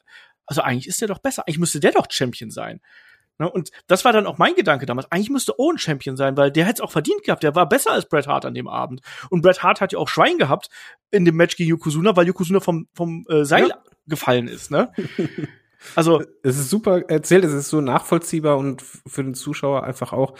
also 0.46 0.62
eigentlich 0.62 0.88
ist 0.88 1.02
der 1.02 1.08
doch 1.08 1.20
besser, 1.20 1.44
eigentlich 1.48 1.60
müsste 1.60 1.80
der 1.80 1.92
doch 1.92 2.08
Champion 2.10 2.52
sein. 2.52 2.82
Ne? 3.40 3.50
Und 3.50 3.72
das 3.88 4.06
war 4.06 4.14
dann 4.14 4.28
auch 4.28 4.38
mein 4.38 4.56
Gedanke 4.56 4.86
damals. 4.86 5.12
Eigentlich 5.12 5.30
müsste 5.30 5.60
Owen 5.60 5.78
Champion 5.78 6.18
sein, 6.18 6.38
weil 6.38 6.52
der 6.52 6.66
hätte 6.66 6.76
es 6.76 6.82
auch 6.82 6.92
verdient 6.92 7.24
gehabt. 7.24 7.44
Der 7.44 7.56
war 7.56 7.68
besser 7.68 7.92
als 7.92 8.08
Bret 8.08 8.28
Hart 8.28 8.46
an 8.46 8.54
dem 8.54 8.68
Abend. 8.68 9.02
Und 9.30 9.42
Bret 9.42 9.64
Hart 9.64 9.82
hat 9.82 9.94
ja 9.94 10.00
auch 10.00 10.10
Schwein 10.10 10.38
gehabt 10.38 10.70
in 11.12 11.26
dem 11.26 11.36
Match 11.36 11.56
gegen 11.56 11.70
Yokozuna, 11.70 12.16
weil 12.16 12.28
Yokozuna 12.28 12.60
vom, 12.60 12.88
vom 12.94 13.26
äh, 13.30 13.46
Seil 13.46 13.70
ja. 13.70 13.84
gefallen 14.08 14.48
ist. 14.48 14.72
Ne? 14.72 14.92
Also 15.96 16.24
es 16.44 16.58
ist 16.58 16.70
super 16.72 17.08
erzählt, 17.08 17.46
es 17.46 17.54
ist 17.54 17.70
so 17.70 17.82
nachvollziehbar 17.82 18.58
und 18.58 18.82
für 18.82 19.24
den 19.24 19.36
Zuschauer 19.36 19.84
einfach 19.84 20.12
auch, 20.12 20.34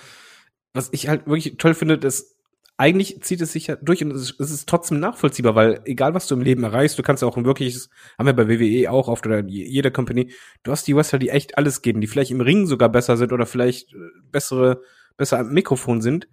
was 0.74 0.90
ich 0.92 1.08
halt 1.08 1.28
wirklich 1.28 1.58
toll 1.58 1.76
finde, 1.76 1.98
dass 1.98 2.37
eigentlich 2.78 3.22
zieht 3.24 3.42
es 3.42 3.52
sich 3.52 3.68
ja 3.68 3.76
durch 3.76 4.04
und 4.04 4.12
es 4.12 4.32
ist, 4.40 4.70
trotzdem 4.70 5.00
nachvollziehbar, 5.00 5.56
weil 5.56 5.82
egal 5.86 6.14
was 6.14 6.28
du 6.28 6.36
im 6.36 6.42
Leben 6.42 6.64
erreichst, 6.64 6.98
du 6.98 7.04
kannst 7.04 7.24
ja 7.24 7.28
auch 7.28 7.36
ein 7.36 7.46
wirkliches, 7.46 7.90
haben 8.18 8.28
wir 8.28 8.34
bei 8.34 8.48
WWE 8.48 8.92
auch 8.92 9.08
oft 9.08 9.26
oder 9.26 9.44
jeder 9.44 9.90
Company, 9.90 10.32
du 10.62 10.72
hast 10.72 10.88
die 10.88 10.96
Wrestler, 10.96 11.18
die 11.18 11.30
echt 11.30 11.58
alles 11.58 11.82
geben, 11.82 12.02
die 12.02 12.08
vielleicht 12.08 12.30
im 12.30 12.42
Ring 12.42 12.68
sogar 12.68 12.90
besser 12.90 13.18
sind 13.18 13.34
oder 13.34 13.48
vielleicht 13.48 13.94
äh, 13.94 13.98
bessere, 14.32 14.82
besser 15.18 15.40
am 15.40 15.50
Mikrofon 15.50 16.02
sind. 16.02 16.28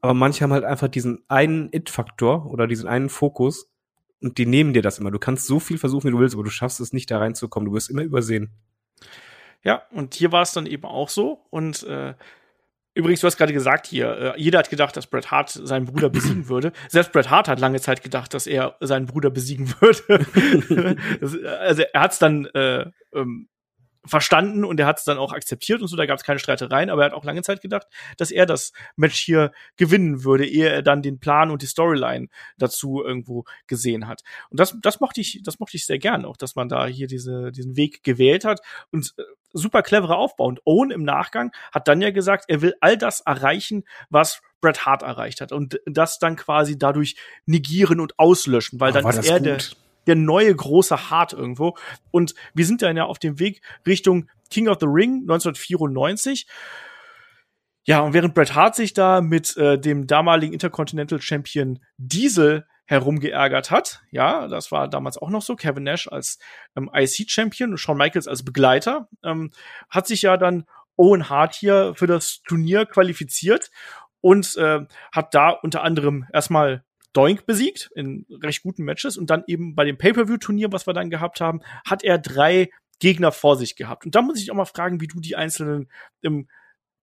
Aber 0.00 0.12
manche 0.12 0.42
haben 0.42 0.52
halt 0.52 0.64
einfach 0.64 0.88
diesen 0.88 1.24
einen 1.28 1.72
It-Faktor 1.72 2.50
oder 2.50 2.66
diesen 2.66 2.88
einen 2.88 3.08
Fokus 3.08 3.70
und 4.20 4.38
die 4.38 4.46
nehmen 4.46 4.72
dir 4.72 4.82
das 4.82 4.98
immer. 4.98 5.12
Du 5.12 5.18
kannst 5.20 5.46
so 5.46 5.60
viel 5.60 5.78
versuchen, 5.78 6.08
wie 6.08 6.12
du 6.12 6.18
willst, 6.18 6.34
aber 6.34 6.44
du 6.44 6.50
schaffst 6.50 6.80
es 6.80 6.92
nicht 6.92 7.10
da 7.10 7.18
reinzukommen. 7.18 7.68
Du 7.68 7.74
wirst 7.74 7.90
immer 7.90 8.02
übersehen. 8.02 8.50
Ja, 9.62 9.82
und 9.90 10.14
hier 10.14 10.32
war 10.32 10.42
es 10.42 10.52
dann 10.52 10.66
eben 10.66 10.84
auch 10.84 11.08
so. 11.08 11.46
Und 11.50 11.84
äh, 11.84 12.14
Übrigens, 12.94 13.20
du 13.20 13.26
hast 13.26 13.36
gerade 13.36 13.52
gesagt 13.52 13.86
hier, 13.86 14.34
äh, 14.36 14.40
jeder 14.40 14.60
hat 14.60 14.70
gedacht, 14.70 14.96
dass 14.96 15.08
Bret 15.08 15.30
Hart 15.30 15.50
seinen 15.50 15.86
Bruder 15.86 16.10
besiegen 16.10 16.48
würde. 16.48 16.72
Selbst 16.88 17.12
Bret 17.12 17.28
Hart 17.28 17.48
hat 17.48 17.58
lange 17.58 17.80
Zeit 17.80 18.02
gedacht, 18.02 18.32
dass 18.34 18.46
er 18.46 18.76
seinen 18.80 19.06
Bruder 19.06 19.30
besiegen 19.30 19.74
würde. 19.80 20.96
das, 21.20 21.36
also 21.42 21.82
er 21.92 22.00
hat 22.00 22.12
es 22.12 22.18
dann 22.18 22.46
äh, 22.46 22.86
ähm, 23.14 23.48
verstanden 24.06 24.64
und 24.64 24.78
er 24.78 24.86
hat 24.86 24.98
es 24.98 25.04
dann 25.04 25.18
auch 25.18 25.32
akzeptiert 25.32 25.80
und 25.80 25.88
so, 25.88 25.96
da 25.96 26.06
gab 26.06 26.18
es 26.18 26.24
keine 26.24 26.38
Streitereien, 26.38 26.90
aber 26.90 27.02
er 27.02 27.06
hat 27.06 27.14
auch 27.14 27.24
lange 27.24 27.42
Zeit 27.42 27.60
gedacht, 27.60 27.86
dass 28.16 28.30
er 28.30 28.46
das 28.46 28.72
Match 28.96 29.18
hier 29.18 29.52
gewinnen 29.76 30.24
würde, 30.24 30.46
ehe 30.46 30.68
er 30.68 30.82
dann 30.82 31.02
den 31.02 31.18
Plan 31.18 31.50
und 31.50 31.62
die 31.62 31.66
Storyline 31.66 32.28
dazu 32.58 33.02
irgendwo 33.02 33.44
gesehen 33.66 34.06
hat. 34.06 34.22
Und 34.50 34.60
das, 34.60 34.76
das 34.82 35.00
mochte 35.00 35.20
ich, 35.20 35.40
das 35.42 35.58
mochte 35.58 35.76
ich 35.76 35.86
sehr 35.86 35.98
gern, 35.98 36.24
auch 36.24 36.36
dass 36.36 36.54
man 36.54 36.68
da 36.68 36.86
hier 36.86 37.06
diese, 37.06 37.50
diesen 37.52 37.76
Weg 37.76 38.02
gewählt 38.02 38.44
hat 38.44 38.60
und 38.90 39.14
äh, 39.16 39.22
super 39.52 39.82
cleverer 39.82 40.18
Aufbau. 40.18 40.46
Und 40.46 40.60
Owen 40.64 40.90
im 40.90 41.04
Nachgang 41.04 41.52
hat 41.72 41.88
dann 41.88 42.00
ja 42.00 42.10
gesagt, 42.10 42.44
er 42.48 42.60
will 42.60 42.74
all 42.80 42.98
das 42.98 43.20
erreichen, 43.20 43.84
was 44.10 44.42
Bret 44.60 44.84
Hart 44.86 45.02
erreicht 45.02 45.40
hat 45.40 45.52
und 45.52 45.80
das 45.86 46.18
dann 46.18 46.36
quasi 46.36 46.78
dadurch 46.78 47.16
negieren 47.46 48.00
und 48.00 48.18
auslöschen, 48.18 48.80
weil 48.80 48.90
oh, 48.90 48.94
dann 48.94 49.06
ist 49.06 49.28
er 49.28 49.38
gut. 49.38 49.46
der 49.46 49.58
der 50.06 50.16
neue 50.16 50.54
große 50.54 51.10
Hart 51.10 51.32
irgendwo. 51.32 51.76
Und 52.10 52.34
wir 52.54 52.66
sind 52.66 52.82
dann 52.82 52.96
ja 52.96 53.04
auf 53.04 53.18
dem 53.18 53.38
Weg 53.38 53.62
Richtung 53.86 54.28
King 54.50 54.68
of 54.68 54.78
the 54.80 54.86
Ring 54.88 55.22
1994. 55.22 56.46
Ja, 57.86 58.00
und 58.00 58.14
während 58.14 58.34
Bret 58.34 58.54
Hart 58.54 58.74
sich 58.74 58.94
da 58.94 59.20
mit 59.20 59.56
äh, 59.56 59.78
dem 59.78 60.06
damaligen 60.06 60.52
Intercontinental 60.52 61.20
Champion 61.20 61.80
Diesel 61.98 62.66
herumgeärgert 62.86 63.70
hat, 63.70 64.02
ja, 64.10 64.46
das 64.48 64.70
war 64.70 64.88
damals 64.88 65.16
auch 65.18 65.30
noch 65.30 65.42
so, 65.42 65.56
Kevin 65.56 65.84
Nash 65.84 66.08
als 66.08 66.38
ähm, 66.76 66.90
IC-Champion 66.92 67.70
und 67.70 67.78
Shawn 67.78 67.96
Michaels 67.96 68.28
als 68.28 68.44
Begleiter, 68.44 69.08
ähm, 69.22 69.50
hat 69.90 70.06
sich 70.06 70.22
ja 70.22 70.36
dann 70.36 70.64
Owen 70.96 71.28
Hart 71.28 71.54
hier 71.54 71.94
für 71.96 72.06
das 72.06 72.42
Turnier 72.46 72.86
qualifiziert 72.86 73.70
und 74.20 74.56
äh, 74.56 74.86
hat 75.12 75.34
da 75.34 75.50
unter 75.50 75.82
anderem 75.82 76.26
erstmal 76.32 76.84
Doink 77.14 77.46
besiegt 77.46 77.90
in 77.94 78.26
recht 78.42 78.62
guten 78.62 78.84
Matches 78.84 79.16
und 79.16 79.30
dann 79.30 79.44
eben 79.46 79.74
bei 79.74 79.84
dem 79.84 79.96
Pay-per-view-Turnier, 79.96 80.70
was 80.72 80.86
wir 80.86 80.92
dann 80.92 81.10
gehabt 81.10 81.40
haben, 81.40 81.60
hat 81.86 82.04
er 82.04 82.18
drei 82.18 82.70
Gegner 82.98 83.32
vor 83.32 83.56
sich 83.56 83.76
gehabt. 83.76 84.04
Und 84.04 84.14
da 84.14 84.22
muss 84.22 84.40
ich 84.40 84.50
auch 84.50 84.56
mal 84.56 84.64
fragen, 84.64 85.00
wie 85.00 85.06
du 85.06 85.20
die 85.20 85.36
einzelnen 85.36 85.88
ähm, 86.22 86.48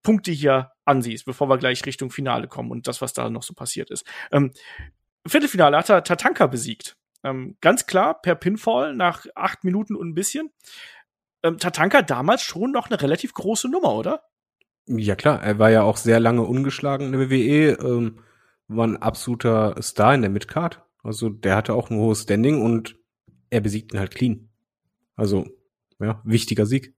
Punkte 0.04 0.32
hier 0.32 0.72
ansiehst, 0.86 1.26
bevor 1.26 1.50
wir 1.50 1.58
gleich 1.58 1.86
Richtung 1.86 2.12
Finale 2.12 2.48
kommen 2.48 2.72
und 2.72 2.88
das, 2.88 3.02
was 3.02 3.14
da 3.14 3.30
noch 3.30 3.44
so 3.44 3.54
passiert 3.54 3.90
ist. 3.92 4.06
Ähm, 4.32 4.52
Viertelfinale 5.28 5.78
hat 5.78 5.90
er 5.90 6.04
Tatanka 6.04 6.48
besiegt. 6.48 6.98
Ähm, 7.24 7.56
ganz 7.62 7.86
klar, 7.86 8.20
per 8.22 8.36
Pinfall 8.36 8.96
nach 8.96 9.26
acht 9.36 9.64
Minuten 9.64 9.96
und 9.96 10.10
ein 10.10 10.16
bisschen. 10.16 10.50
Ähm, 11.44 11.58
Tatanka 11.58 12.02
damals 12.02 12.42
schon 12.42 12.72
noch 12.72 12.90
eine 12.90 13.02
relativ 13.02 13.34
große 13.34 13.70
Nummer, 13.70 13.94
oder? 13.94 14.24
Ja 14.88 15.16
klar, 15.16 15.42
er 15.44 15.60
war 15.60 15.70
ja 15.70 15.84
auch 15.84 15.98
sehr 15.98 16.20
lange 16.20 16.42
ungeschlagen 16.42 17.06
in 17.06 17.12
der 17.12 17.30
WWE, 17.30 17.78
ähm, 17.80 18.20
war 18.76 18.88
ein 18.88 18.98
absoluter 18.98 19.82
Star 19.82 20.14
in 20.16 20.22
der 20.22 20.30
Midcard. 20.30 20.82
Also 21.04 21.30
der 21.30 21.56
hatte 21.56 21.74
auch 21.74 21.90
ein 21.90 21.98
hohes 21.98 22.24
Standing 22.24 22.62
und 22.62 22.96
er 23.50 23.62
besiegt 23.62 23.94
ihn 23.94 24.00
halt 24.00 24.16
clean. 24.16 24.50
Also, 25.16 25.46
ja, 26.00 26.22
wichtiger 26.24 26.66
Sieg. 26.66 26.96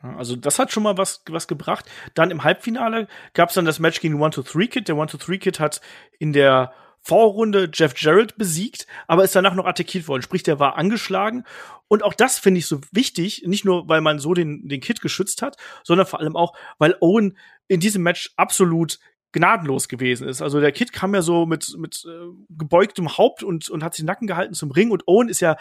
Also 0.00 0.36
das 0.36 0.58
hat 0.58 0.72
schon 0.72 0.84
mal 0.84 0.96
was, 0.96 1.22
was 1.28 1.48
gebracht. 1.48 1.84
Dann 2.14 2.30
im 2.30 2.44
Halbfinale 2.44 3.08
gab 3.34 3.48
es 3.48 3.56
dann 3.56 3.64
das 3.64 3.80
Match 3.80 4.00
gegen 4.00 4.20
One 4.20 4.32
2 4.32 4.42
3 4.42 4.66
Kid. 4.66 4.88
Der 4.88 4.96
One 4.96 5.08
2 5.08 5.18
3 5.18 5.38
Kid 5.38 5.60
hat 5.60 5.80
in 6.18 6.32
der 6.32 6.72
Vorrunde 7.00 7.70
Jeff 7.72 7.94
Jarrett 7.96 8.36
besiegt, 8.36 8.86
aber 9.06 9.24
ist 9.24 9.34
danach 9.34 9.54
noch 9.54 9.66
attackiert 9.66 10.08
worden. 10.08 10.22
Sprich, 10.22 10.42
der 10.42 10.58
war 10.58 10.76
angeschlagen. 10.76 11.44
Und 11.86 12.02
auch 12.02 12.12
das 12.12 12.38
finde 12.38 12.58
ich 12.58 12.66
so 12.66 12.80
wichtig, 12.92 13.44
nicht 13.46 13.64
nur, 13.64 13.88
weil 13.88 14.00
man 14.00 14.18
so 14.18 14.34
den, 14.34 14.68
den 14.68 14.80
Kid 14.80 15.00
geschützt 15.00 15.42
hat, 15.42 15.56
sondern 15.84 16.06
vor 16.06 16.20
allem 16.20 16.36
auch, 16.36 16.54
weil 16.78 16.96
Owen 17.00 17.36
in 17.66 17.80
diesem 17.80 18.02
Match 18.02 18.32
absolut 18.36 18.98
gnadenlos 19.32 19.88
gewesen 19.88 20.28
ist. 20.28 20.42
Also 20.42 20.60
der 20.60 20.72
Kid 20.72 20.92
kam 20.92 21.14
ja 21.14 21.22
so 21.22 21.46
mit, 21.46 21.76
mit 21.78 22.04
äh, 22.06 22.26
gebeugtem 22.50 23.18
Haupt 23.18 23.42
und, 23.42 23.68
und 23.68 23.84
hat 23.84 23.94
sich 23.94 24.02
den 24.02 24.06
Nacken 24.06 24.26
gehalten 24.26 24.54
zum 24.54 24.70
Ring 24.70 24.90
und 24.90 25.06
Owen 25.06 25.28
ist 25.28 25.40
ja 25.40 25.56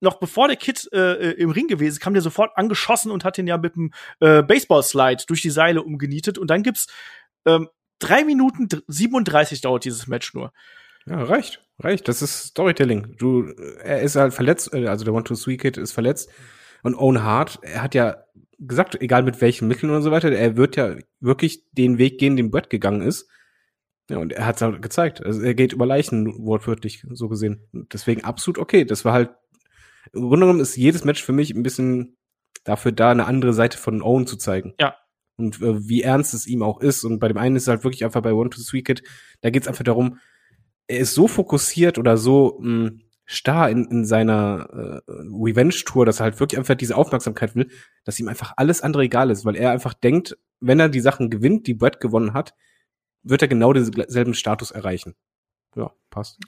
noch 0.00 0.18
bevor 0.18 0.48
der 0.48 0.56
Kid 0.56 0.88
äh, 0.92 1.32
im 1.32 1.50
Ring 1.50 1.68
gewesen 1.68 1.92
ist, 1.92 2.00
kam 2.00 2.12
der 2.12 2.22
sofort 2.22 2.56
angeschossen 2.56 3.12
und 3.12 3.24
hat 3.24 3.36
den 3.36 3.46
ja 3.46 3.56
mit 3.56 3.76
dem 3.76 3.92
äh, 4.20 4.42
Baseball-Slide 4.42 5.24
durch 5.28 5.42
die 5.42 5.50
Seile 5.50 5.82
umgenietet. 5.82 6.38
Und 6.38 6.50
dann 6.50 6.64
gibt's 6.64 6.88
ähm, 7.46 7.68
drei 8.00 8.24
Minuten 8.24 8.68
37 8.88 9.60
dauert 9.60 9.84
dieses 9.84 10.08
Match 10.08 10.34
nur. 10.34 10.52
Ja, 11.06 11.22
reicht. 11.22 11.64
Reicht. 11.78 12.08
Das 12.08 12.20
ist 12.20 12.46
Storytelling. 12.48 13.16
Du, 13.16 13.44
er 13.82 14.02
ist 14.02 14.16
halt 14.16 14.34
verletzt, 14.34 14.74
äh, 14.74 14.88
also 14.88 15.04
der 15.04 15.14
One-Two-Three-Kid 15.14 15.76
ist 15.76 15.92
verletzt. 15.92 16.30
Und 16.82 16.96
Owen 16.96 17.22
Hart, 17.22 17.60
er 17.62 17.82
hat 17.82 17.94
ja 17.94 18.24
gesagt, 18.66 19.00
egal 19.00 19.22
mit 19.22 19.40
welchen 19.40 19.68
Mitteln 19.68 19.92
und 19.92 20.02
so 20.02 20.10
weiter, 20.10 20.30
er 20.32 20.56
wird 20.56 20.76
ja 20.76 20.96
wirklich 21.20 21.64
den 21.72 21.98
Weg 21.98 22.18
gehen, 22.18 22.36
den 22.36 22.50
Brett 22.50 22.70
gegangen 22.70 23.02
ist. 23.02 23.28
Ja, 24.08 24.18
und 24.18 24.32
er 24.32 24.46
hat 24.46 24.56
es 24.56 24.62
halt 24.62 24.82
gezeigt. 24.82 25.24
Also 25.24 25.40
er 25.42 25.54
geht 25.54 25.72
über 25.72 25.86
Leichen, 25.86 26.44
wortwörtlich 26.44 27.04
so 27.10 27.28
gesehen. 27.28 27.68
Deswegen 27.72 28.24
absolut 28.24 28.58
okay. 28.58 28.84
Das 28.84 29.04
war 29.04 29.12
halt, 29.12 29.30
im 30.12 30.22
Grunde 30.22 30.46
genommen 30.46 30.60
ist 30.60 30.76
jedes 30.76 31.04
Match 31.04 31.22
für 31.22 31.32
mich 31.32 31.54
ein 31.54 31.62
bisschen 31.62 32.16
dafür 32.64 32.92
da, 32.92 33.10
eine 33.10 33.26
andere 33.26 33.52
Seite 33.52 33.78
von 33.78 34.02
Owen 34.02 34.26
zu 34.26 34.36
zeigen. 34.36 34.74
Ja. 34.78 34.96
Und 35.36 35.62
äh, 35.62 35.88
wie 35.88 36.02
ernst 36.02 36.34
es 36.34 36.46
ihm 36.46 36.62
auch 36.62 36.80
ist. 36.80 37.04
Und 37.04 37.18
bei 37.20 37.28
dem 37.28 37.38
einen 37.38 37.56
ist 37.56 37.62
es 37.62 37.68
halt 37.68 37.84
wirklich 37.84 38.04
einfach 38.04 38.22
bei 38.22 38.32
One 38.32 38.50
to 38.50 38.60
Three 38.62 38.82
Kid, 38.82 39.02
da 39.40 39.50
geht 39.50 39.62
es 39.62 39.68
einfach 39.68 39.84
darum, 39.84 40.18
er 40.88 40.98
ist 40.98 41.14
so 41.14 41.28
fokussiert 41.28 41.98
oder 41.98 42.16
so 42.16 42.58
mh, 42.60 42.88
hm, 42.88 43.00
starr 43.32 43.70
in, 43.70 43.84
in 43.86 44.04
seiner 44.04 44.68
äh, 44.72 45.00
Revenge-Tour, 45.08 46.06
dass 46.06 46.20
er 46.20 46.24
halt 46.24 46.40
wirklich 46.40 46.58
einfach 46.58 46.74
diese 46.74 46.96
Aufmerksamkeit 46.96 47.54
will, 47.54 47.70
dass 48.04 48.18
ihm 48.20 48.28
einfach 48.28 48.54
alles 48.56 48.80
andere 48.82 49.04
egal 49.04 49.30
ist, 49.30 49.44
weil 49.44 49.56
er 49.56 49.70
einfach 49.70 49.94
denkt, 49.94 50.36
wenn 50.60 50.80
er 50.80 50.88
die 50.88 51.00
Sachen 51.00 51.30
gewinnt, 51.30 51.66
die 51.66 51.74
Brett 51.74 52.00
gewonnen 52.00 52.34
hat, 52.34 52.54
wird 53.22 53.42
er 53.42 53.48
genau 53.48 53.72
denselben 53.72 54.34
Status 54.34 54.70
erreichen. 54.70 55.14
Ja, 55.76 55.92
passt. 56.10 56.38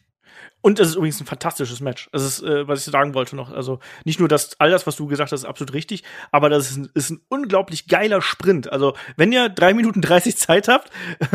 Und 0.60 0.80
es 0.80 0.88
ist 0.88 0.94
übrigens 0.94 1.20
ein 1.20 1.26
fantastisches 1.26 1.80
Match. 1.80 2.08
Das 2.12 2.22
ist, 2.22 2.42
äh, 2.42 2.66
was 2.66 2.86
ich 2.86 2.90
sagen 2.90 3.12
wollte 3.12 3.36
noch. 3.36 3.52
Also 3.52 3.80
nicht 4.04 4.18
nur 4.18 4.28
das, 4.28 4.58
all 4.58 4.70
das, 4.70 4.86
was 4.86 4.96
du 4.96 5.06
gesagt 5.06 5.30
hast, 5.30 5.40
ist 5.40 5.46
absolut 5.46 5.74
richtig, 5.74 6.04
aber 6.32 6.48
das 6.48 6.70
ist 6.70 6.76
ein, 6.78 6.90
ist 6.94 7.10
ein 7.10 7.20
unglaublich 7.28 7.86
geiler 7.86 8.22
Sprint. 8.22 8.72
Also 8.72 8.94
wenn 9.16 9.30
ihr 9.30 9.50
drei 9.50 9.74
Minuten 9.74 10.00
30 10.00 10.36
Zeit 10.38 10.68
habt, 10.68 10.90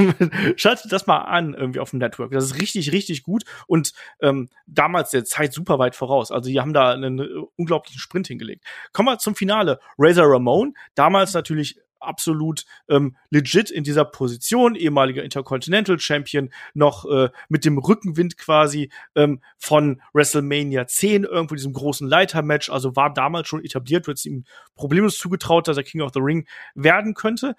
schaltet 0.56 0.92
das 0.92 1.06
mal 1.06 1.20
an 1.20 1.54
irgendwie 1.54 1.80
auf 1.80 1.92
dem 1.92 2.00
Network. 2.00 2.32
Das 2.32 2.44
ist 2.44 2.60
richtig, 2.60 2.92
richtig 2.92 3.22
gut 3.22 3.44
und 3.68 3.94
ähm, 4.22 4.50
damals 4.66 5.12
der 5.12 5.26
Zeit 5.26 5.54
super 5.54 5.78
weit 5.78 5.96
voraus. 5.96 6.32
Also 6.32 6.50
die 6.50 6.60
haben 6.60 6.74
da 6.74 6.92
einen 6.92 7.20
äh, 7.20 7.28
unglaublichen 7.56 8.00
Sprint 8.00 8.28
hingelegt. 8.28 8.64
Kommen 8.94 9.10
wir 9.10 9.20
zum 9.20 9.36
Finale. 9.36 9.80
Razor 10.00 10.26
Ramon, 10.26 10.74
damals 10.96 11.34
natürlich 11.34 11.80
absolut 12.00 12.66
ähm, 12.88 13.16
legit 13.30 13.72
in 13.72 13.84
dieser 13.84 14.06
Position, 14.06 14.76
ehemaliger 14.76 15.24
Intercontinental 15.24 16.00
Champion, 16.00 16.50
noch 16.74 17.06
äh, 17.06 17.30
mit 17.50 17.66
dem 17.66 17.78
Rückenwind 17.78 18.38
quasi 18.38 18.92
ähm, 19.16 19.42
von 19.58 20.02
WrestleMania 20.14 20.88
10, 20.88 21.24
irgendwo 21.24 21.56
diesem 21.56 21.74
großen 21.74 22.08
Leitermatch, 22.08 22.70
also 22.70 22.96
war 22.96 23.14
damals 23.14 23.48
schon 23.48 23.64
etabliert, 23.64 24.08
wird 24.08 24.18
es 24.18 24.26
ihm 24.26 24.46
problemlos 24.76 25.18
zugetraut, 25.18 25.68
dass 25.68 25.78
er 25.78 25.84
King 25.84 26.02
of 26.02 26.12
the 26.14 26.22
Ring 26.22 26.48
werden 26.76 27.14
könnte. 27.14 27.56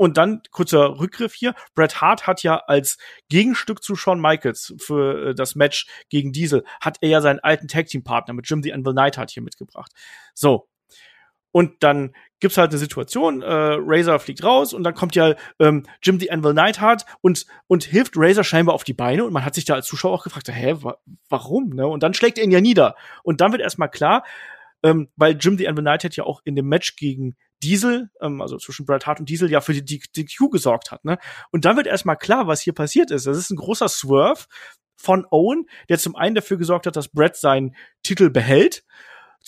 Und 0.00 0.16
dann 0.16 0.40
kurzer 0.50 0.98
Rückgriff 0.98 1.34
hier. 1.34 1.54
Bret 1.74 2.00
Hart 2.00 2.26
hat 2.26 2.42
ja 2.42 2.56
als 2.56 2.96
Gegenstück 3.28 3.82
zu 3.82 3.96
Shawn 3.96 4.18
Michaels 4.18 4.72
für 4.78 5.28
äh, 5.28 5.34
das 5.34 5.56
Match 5.56 5.86
gegen 6.08 6.32
Diesel, 6.32 6.64
hat 6.80 6.96
er 7.02 7.10
ja 7.10 7.20
seinen 7.20 7.40
alten 7.40 7.68
Tag 7.68 7.88
Team 7.88 8.02
Partner 8.02 8.32
mit 8.32 8.48
Jim 8.48 8.62
the 8.62 8.72
Anvil 8.72 8.94
Neidhart 8.94 9.30
hier 9.30 9.42
mitgebracht. 9.42 9.92
So. 10.32 10.69
Und 11.52 11.82
dann 11.82 12.14
gibt's 12.40 12.56
halt 12.56 12.70
eine 12.70 12.78
Situation, 12.78 13.42
äh, 13.42 13.46
Razor 13.48 14.18
fliegt 14.18 14.42
raus 14.42 14.72
und 14.72 14.82
dann 14.82 14.94
kommt 14.94 15.14
ja 15.14 15.34
ähm, 15.58 15.84
Jim 16.02 16.18
the 16.18 16.30
Anvil 16.30 16.54
Neidhart 16.54 17.04
und 17.20 17.46
und 17.66 17.84
hilft 17.84 18.14
Razor 18.16 18.44
scheinbar 18.44 18.74
auf 18.74 18.84
die 18.84 18.94
Beine 18.94 19.24
und 19.24 19.32
man 19.32 19.44
hat 19.44 19.54
sich 19.54 19.66
da 19.66 19.74
als 19.74 19.86
Zuschauer 19.86 20.14
auch 20.14 20.24
gefragt, 20.24 20.48
hä, 20.48 20.76
wa 20.80 20.96
warum, 21.28 21.70
ne? 21.70 21.86
Und 21.86 22.02
dann 22.02 22.14
schlägt 22.14 22.38
er 22.38 22.44
ihn 22.44 22.50
ja 22.50 22.60
nieder 22.60 22.96
und 23.22 23.40
dann 23.40 23.52
wird 23.52 23.62
erstmal 23.62 23.90
klar, 23.90 24.24
ähm, 24.82 25.08
weil 25.16 25.36
Jim 25.38 25.58
the 25.58 25.68
Anvil 25.68 25.84
Neidhart 25.84 26.16
ja 26.16 26.24
auch 26.24 26.40
in 26.44 26.56
dem 26.56 26.66
Match 26.66 26.96
gegen 26.96 27.36
Diesel, 27.62 28.10
ähm, 28.22 28.40
also 28.40 28.56
zwischen 28.56 28.86
Bret 28.86 29.06
Hart 29.06 29.20
und 29.20 29.28
Diesel, 29.28 29.50
ja 29.50 29.60
für 29.60 29.74
die 29.74 29.84
DQ 29.84 30.50
gesorgt 30.50 30.90
hat, 30.90 31.04
ne? 31.04 31.18
Und 31.50 31.66
dann 31.66 31.76
wird 31.76 31.86
erstmal 31.86 32.16
klar, 32.16 32.46
was 32.46 32.62
hier 32.62 32.72
passiert 32.72 33.10
ist. 33.10 33.26
Das 33.26 33.36
ist 33.36 33.50
ein 33.50 33.56
großer 33.56 33.88
Swerve 33.88 34.46
von 34.96 35.26
Owen, 35.30 35.66
der 35.88 35.98
zum 35.98 36.16
einen 36.16 36.34
dafür 36.34 36.56
gesorgt 36.56 36.86
hat, 36.86 36.96
dass 36.96 37.08
Bret 37.08 37.36
seinen 37.36 37.74
Titel 38.02 38.30
behält 38.30 38.84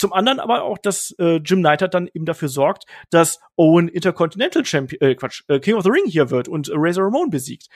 zum 0.03 0.13
anderen 0.13 0.41
aber 0.41 0.65
auch, 0.65 0.79
dass 0.79 1.15
äh, 1.21 1.37
Jim 1.37 1.61
Neidhart 1.61 1.95
dann 1.95 2.09
eben 2.13 2.25
dafür 2.25 2.49
sorgt, 2.49 2.87
dass 3.11 3.39
Owen 3.55 3.87
Intercontinental 3.87 4.65
Champion, 4.65 5.01
äh, 5.01 5.15
Quatsch, 5.15 5.45
äh, 5.47 5.61
King 5.61 5.77
of 5.77 5.85
the 5.85 5.91
Ring 5.91 6.07
hier 6.07 6.31
wird 6.31 6.49
und 6.49 6.69
Razor 6.75 7.05
Ramon 7.05 7.31
besiegt. 7.31 7.69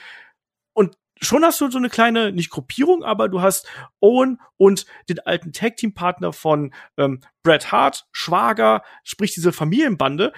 Und 0.72 0.98
schon 1.22 1.44
hast 1.44 1.60
du 1.60 1.70
so 1.70 1.78
eine 1.78 1.88
kleine, 1.88 2.32
nicht 2.32 2.50
Gruppierung, 2.50 3.04
aber 3.04 3.28
du 3.28 3.42
hast 3.42 3.68
Owen 4.00 4.40
und 4.56 4.86
den 5.08 5.20
alten 5.20 5.52
Tag-Team-Partner 5.52 6.32
von 6.32 6.74
ähm, 6.96 7.20
Bret 7.44 7.70
Hart, 7.70 8.08
Schwager, 8.10 8.82
sprich 9.04 9.32
diese 9.32 9.52
Familienbande, 9.52 10.32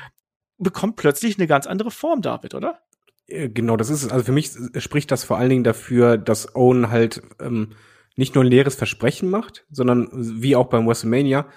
bekommt 0.59 0.97
plötzlich 0.97 1.39
eine 1.39 1.47
ganz 1.47 1.67
andere 1.67 1.91
Form, 1.91 2.21
David, 2.21 2.55
oder? 2.55 2.81
Äh, 3.29 3.49
genau, 3.49 3.79
das 3.79 3.89
ist, 3.89 4.13
also 4.13 4.27
für 4.27 4.33
mich 4.33 4.51
spricht 4.77 5.11
das 5.11 5.25
vor 5.25 5.39
allen 5.39 5.49
Dingen 5.49 5.65
dafür, 5.65 6.19
dass 6.19 6.55
Owen 6.55 6.91
halt 6.91 7.23
ähm, 7.41 7.71
nicht 8.15 8.35
nur 8.35 8.45
ein 8.45 8.51
leeres 8.51 8.75
Versprechen 8.75 9.31
macht, 9.31 9.65
sondern 9.71 10.11
wie 10.13 10.55
auch 10.55 10.67
beim 10.67 10.87
WrestleMania 10.87 11.49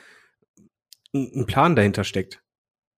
ein 1.13 1.45
Plan 1.45 1.75
dahinter 1.75 2.03
steckt. 2.03 2.41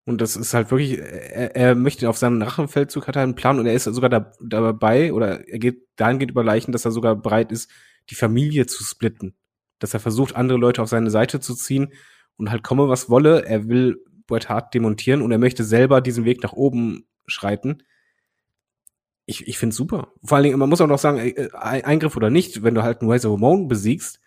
Und 0.05 0.19
das 0.19 0.35
ist 0.35 0.53
halt 0.53 0.69
wirklich, 0.69 0.99
er, 0.99 1.55
er 1.55 1.75
möchte 1.75 2.09
auf 2.09 2.17
seinem 2.17 2.41
Rachenfeldzug 2.41 3.07
hat 3.07 3.15
er 3.15 3.23
einen 3.23 3.35
Plan 3.35 3.59
und 3.59 3.65
er 3.65 3.73
ist 3.73 3.85
sogar 3.85 4.09
da, 4.09 4.33
dabei 4.41 5.13
oder 5.13 5.47
er 5.47 5.59
geht 5.59 5.87
dahingehend 5.95 6.31
über 6.31 6.43
Leichen, 6.43 6.73
dass 6.73 6.85
er 6.85 6.91
sogar 6.91 7.15
bereit 7.15 7.51
ist, 7.51 7.71
die 8.09 8.15
Familie 8.15 8.65
zu 8.65 8.83
splitten. 8.83 9.33
Dass 9.79 9.93
er 9.93 10.01
versucht, 10.01 10.35
andere 10.35 10.57
Leute 10.57 10.81
auf 10.81 10.89
seine 10.89 11.09
Seite 11.09 11.39
zu 11.39 11.55
ziehen 11.55 11.93
und 12.35 12.51
halt 12.51 12.63
komme, 12.63 12.89
was 12.89 13.09
wolle. 13.09 13.45
Er 13.45 13.69
will 13.69 14.03
Bret 14.27 14.49
Hart 14.49 14.73
demontieren 14.73 15.21
und 15.21 15.31
er 15.31 15.37
möchte 15.37 15.63
selber 15.63 16.01
diesen 16.01 16.25
Weg 16.25 16.43
nach 16.43 16.53
oben 16.53 17.05
schreiten. 17.25 17.83
Ich, 19.25 19.47
ich 19.47 19.57
finde 19.57 19.75
super. 19.75 20.11
Vor 20.21 20.35
allen 20.35 20.43
Dingen, 20.43 20.59
man 20.59 20.69
muss 20.69 20.81
auch 20.81 20.87
noch 20.87 20.99
sagen, 20.99 21.19
äh, 21.19 21.49
Eingriff 21.53 22.17
oder 22.17 22.29
nicht, 22.29 22.61
wenn 22.63 22.75
du 22.75 22.83
halt 22.83 22.99
einen 22.99 23.09
Razor 23.09 23.33
Ramon 23.33 23.69
besiegst, 23.69 24.19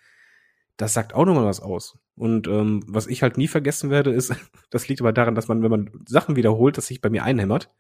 das 0.77 0.95
sagt 0.95 1.15
auch 1.15 1.25
nochmal 1.25 1.47
was 1.47 1.61
aus. 1.61 1.99
Und 2.17 2.49
ähm, 2.49 2.83
was 2.87 3.07
ich 3.07 3.23
halt 3.23 3.39
nie 3.39 3.49
vergessen 3.49 3.91
werde, 3.91 4.11
ist, 4.11 4.35
das 4.71 4.89
liegt 4.89 5.01
aber 5.01 5.13
daran, 5.13 5.35
dass 5.35 5.49
man, 5.49 5.63
wenn 5.63 5.71
man 5.71 5.91
Sachen 6.07 6.37
wiederholt, 6.37 6.77
das 6.77 6.87
sich 6.87 7.01
bei 7.01 7.11
mir 7.11 7.25
einhämmert. 7.25 7.71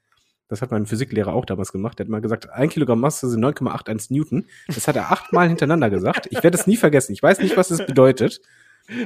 Das 0.49 0.63
hat 0.63 0.71
mein 0.71 0.87
Physiklehrer 0.87 1.33
auch 1.33 1.45
damals 1.45 1.73
gemacht. 1.73 1.99
Der 1.99 2.05
hat 2.05 2.11
mal 2.11 2.21
gesagt, 2.21 2.51
ein 2.51 2.69
Kilogramm 2.69 3.01
Masse 3.01 3.29
sind 3.29 3.45
9,81 3.45 4.13
Newton. 4.13 4.47
Das 4.69 4.87
hat 4.87 4.95
er 4.95 5.11
achtmal 5.11 5.49
hintereinander 5.49 5.91
gesagt. 5.91 6.29
Ich 6.31 6.43
werde 6.45 6.57
es 6.57 6.69
nie 6.69 6.77
vergessen. 6.77 7.13
Ich 7.13 7.23
weiß 7.23 7.41
nicht, 7.41 7.57
was 7.57 7.73
es 7.73 7.85
bedeutet. 7.85 8.41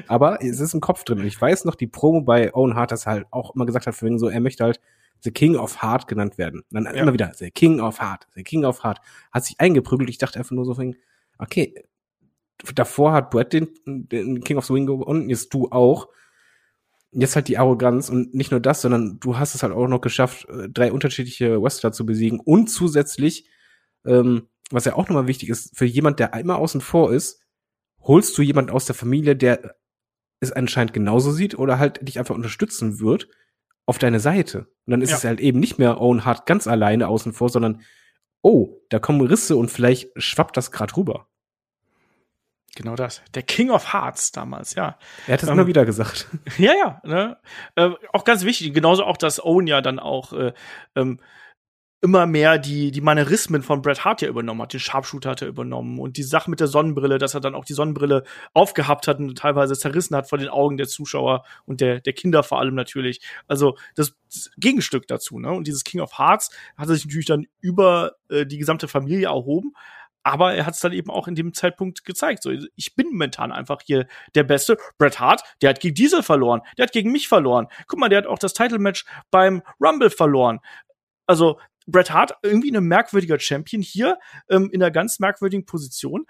Aber 0.06 0.42
es 0.42 0.60
ist 0.60 0.74
im 0.74 0.82
Kopf 0.82 1.04
drin. 1.04 1.20
Und 1.20 1.26
ich 1.26 1.40
weiß 1.40 1.64
noch, 1.64 1.76
die 1.76 1.86
Promo 1.86 2.20
bei 2.20 2.52
Owen 2.54 2.74
Hart, 2.74 2.92
dass 2.92 3.06
er 3.06 3.12
halt 3.12 3.26
auch 3.30 3.54
immer 3.54 3.64
gesagt 3.64 3.86
hat, 3.86 3.94
für 3.94 4.18
so, 4.18 4.28
er 4.28 4.40
möchte 4.40 4.64
halt 4.64 4.80
The 5.20 5.30
King 5.30 5.56
of 5.56 5.82
Heart 5.82 6.08
genannt 6.08 6.36
werden. 6.36 6.60
Und 6.70 6.84
dann 6.84 6.94
ja. 6.94 7.02
immer 7.02 7.14
wieder, 7.14 7.32
The 7.34 7.50
King 7.50 7.80
of 7.80 8.00
Heart, 8.00 8.28
The 8.34 8.42
King 8.42 8.66
of 8.66 8.84
Heart. 8.84 9.00
Hat 9.32 9.44
sich 9.44 9.58
eingeprügelt. 9.58 10.10
Ich 10.10 10.18
dachte 10.18 10.38
einfach 10.38 10.52
nur 10.52 10.66
so, 10.66 10.76
okay, 11.38 11.74
davor 12.74 13.12
hat 13.12 13.30
Brett 13.30 13.52
den, 13.52 13.68
den 13.86 14.42
King 14.44 14.56
of 14.58 14.66
the 14.66 14.72
Ring 14.72 14.86
gewonnen, 14.86 15.28
jetzt 15.30 15.52
du 15.54 15.68
auch. 15.70 16.08
jetzt 17.12 17.34
halt 17.34 17.48
die 17.48 17.58
Arroganz 17.58 18.08
und 18.08 18.34
nicht 18.34 18.50
nur 18.52 18.60
das, 18.60 18.82
sondern 18.82 19.18
du 19.18 19.36
hast 19.38 19.54
es 19.56 19.62
halt 19.64 19.72
auch 19.72 19.88
noch 19.88 20.00
geschafft, 20.00 20.46
äh, 20.48 20.68
drei 20.68 20.92
unterschiedliche 20.92 21.60
Wrestler 21.60 21.90
zu 21.92 22.06
besiegen 22.06 22.38
und 22.38 22.68
zusätzlich, 22.68 23.48
ähm, 24.06 24.46
was 24.70 24.84
ja 24.84 24.94
auch 24.94 25.08
nochmal 25.08 25.26
wichtig 25.26 25.48
ist, 25.48 25.76
für 25.76 25.86
jemand, 25.86 26.20
der 26.20 26.32
immer 26.34 26.58
außen 26.58 26.80
vor 26.80 27.12
ist, 27.12 27.42
holst 28.00 28.38
du 28.38 28.42
jemand 28.42 28.70
aus 28.70 28.84
der 28.86 28.94
Familie, 28.94 29.34
der 29.34 29.74
es 30.38 30.52
anscheinend 30.52 30.92
genauso 30.92 31.32
sieht 31.32 31.58
oder 31.58 31.78
halt 31.80 32.06
dich 32.06 32.18
einfach 32.20 32.34
unterstützen 32.36 33.00
wird 33.00 33.28
auf 33.86 33.98
deine 33.98 34.20
Seite. 34.20 34.68
Und 34.86 34.92
dann 34.92 35.02
ist 35.02 35.10
Ja. 35.10 35.16
es 35.16 35.24
halt 35.24 35.40
eben 35.40 35.58
nicht 35.58 35.78
mehr 35.78 36.00
Owen 36.00 36.24
Hart 36.24 36.46
ganz 36.46 36.68
alleine 36.68 37.08
außen 37.08 37.32
vor, 37.32 37.48
sondern 37.48 37.80
oh, 38.42 38.78
da 38.88 39.00
kommen 39.00 39.20
Risse 39.20 39.56
und 39.56 39.68
vielleicht 39.70 40.10
schwappt 40.16 40.56
das 40.56 40.70
gerade 40.70 40.96
rüber. 40.96 41.26
Genau 42.76 42.94
das. 42.94 43.22
Der 43.34 43.42
King 43.42 43.70
of 43.70 43.92
Hearts 43.92 44.32
damals, 44.32 44.74
ja. 44.74 44.96
Er 45.26 45.34
hat 45.34 45.42
es 45.42 45.48
Ähm, 45.48 45.54
immer 45.54 45.66
wieder 45.66 45.84
gesagt. 45.84 46.28
Ja, 46.58 46.72
ja. 46.74 47.00
Ne? 47.04 47.36
Äh, 47.74 47.90
auch 48.12 48.24
ganz 48.24 48.44
wichtig. 48.44 48.72
Genauso 48.74 49.04
auch, 49.04 49.16
dass 49.16 49.42
Owen 49.42 49.66
ja 49.66 49.80
dann 49.80 49.98
auch 49.98 50.32
äh, 50.32 50.52
ähm, 50.94 51.20
immer 52.02 52.26
mehr 52.26 52.58
die, 52.58 52.92
die 52.92 53.00
Manierismen 53.02 53.62
von 53.62 53.82
Bret 53.82 54.04
Hart 54.04 54.22
ja 54.22 54.28
übernommen 54.28 54.62
hat. 54.62 54.72
Den 54.72 54.80
Sharpshooter 54.80 55.30
hat 55.30 55.42
er 55.42 55.48
übernommen 55.48 55.98
und 55.98 56.16
die 56.16 56.22
Sache 56.22 56.48
mit 56.50 56.60
der 56.60 56.66
Sonnenbrille, 56.66 57.18
dass 57.18 57.34
er 57.34 57.40
dann 57.40 57.54
auch 57.54 57.64
die 57.64 57.74
Sonnenbrille 57.74 58.24
aufgehabt 58.54 59.06
hat 59.06 59.18
und 59.18 59.36
teilweise 59.36 59.76
zerrissen 59.76 60.16
hat 60.16 60.28
vor 60.28 60.38
den 60.38 60.48
Augen 60.48 60.78
der 60.78 60.88
Zuschauer 60.88 61.44
und 61.66 61.80
der, 61.80 62.00
der 62.00 62.14
Kinder 62.14 62.42
vor 62.42 62.58
allem 62.58 62.74
natürlich. 62.74 63.20
Also 63.48 63.76
das 63.96 64.14
Gegenstück 64.56 65.08
dazu. 65.08 65.38
Ne? 65.38 65.50
Und 65.50 65.66
dieses 65.66 65.84
King 65.84 66.00
of 66.00 66.18
Hearts 66.18 66.50
hat 66.76 66.88
sich 66.88 67.04
natürlich 67.04 67.26
dann 67.26 67.46
über 67.60 68.12
äh, 68.30 68.46
die 68.46 68.58
gesamte 68.58 68.88
Familie 68.88 69.26
erhoben. 69.26 69.74
Aber 70.22 70.54
er 70.54 70.66
hat 70.66 70.74
es 70.74 70.80
dann 70.80 70.92
eben 70.92 71.10
auch 71.10 71.28
in 71.28 71.34
dem 71.34 71.54
Zeitpunkt 71.54 72.04
gezeigt. 72.04 72.42
So, 72.42 72.50
ich 72.76 72.94
bin 72.94 73.08
momentan 73.08 73.52
einfach 73.52 73.80
hier 73.84 74.06
der 74.34 74.44
Beste. 74.44 74.76
Bret 74.98 75.18
Hart, 75.18 75.42
der 75.62 75.70
hat 75.70 75.80
gegen 75.80 75.94
Diesel 75.94 76.22
verloren. 76.22 76.60
Der 76.76 76.84
hat 76.84 76.92
gegen 76.92 77.10
mich 77.10 77.28
verloren. 77.28 77.68
Guck 77.86 77.98
mal, 77.98 78.08
der 78.08 78.18
hat 78.18 78.26
auch 78.26 78.38
das 78.38 78.52
Title-Match 78.52 79.04
beim 79.30 79.62
Rumble 79.80 80.10
verloren. 80.10 80.60
Also, 81.26 81.58
Bret 81.86 82.10
Hart, 82.10 82.32
irgendwie 82.42 82.74
ein 82.74 82.84
merkwürdiger 82.84 83.40
Champion 83.40 83.82
hier, 83.82 84.18
ähm, 84.48 84.70
in 84.72 84.82
einer 84.82 84.90
ganz 84.90 85.18
merkwürdigen 85.18 85.64
Position. 85.64 86.26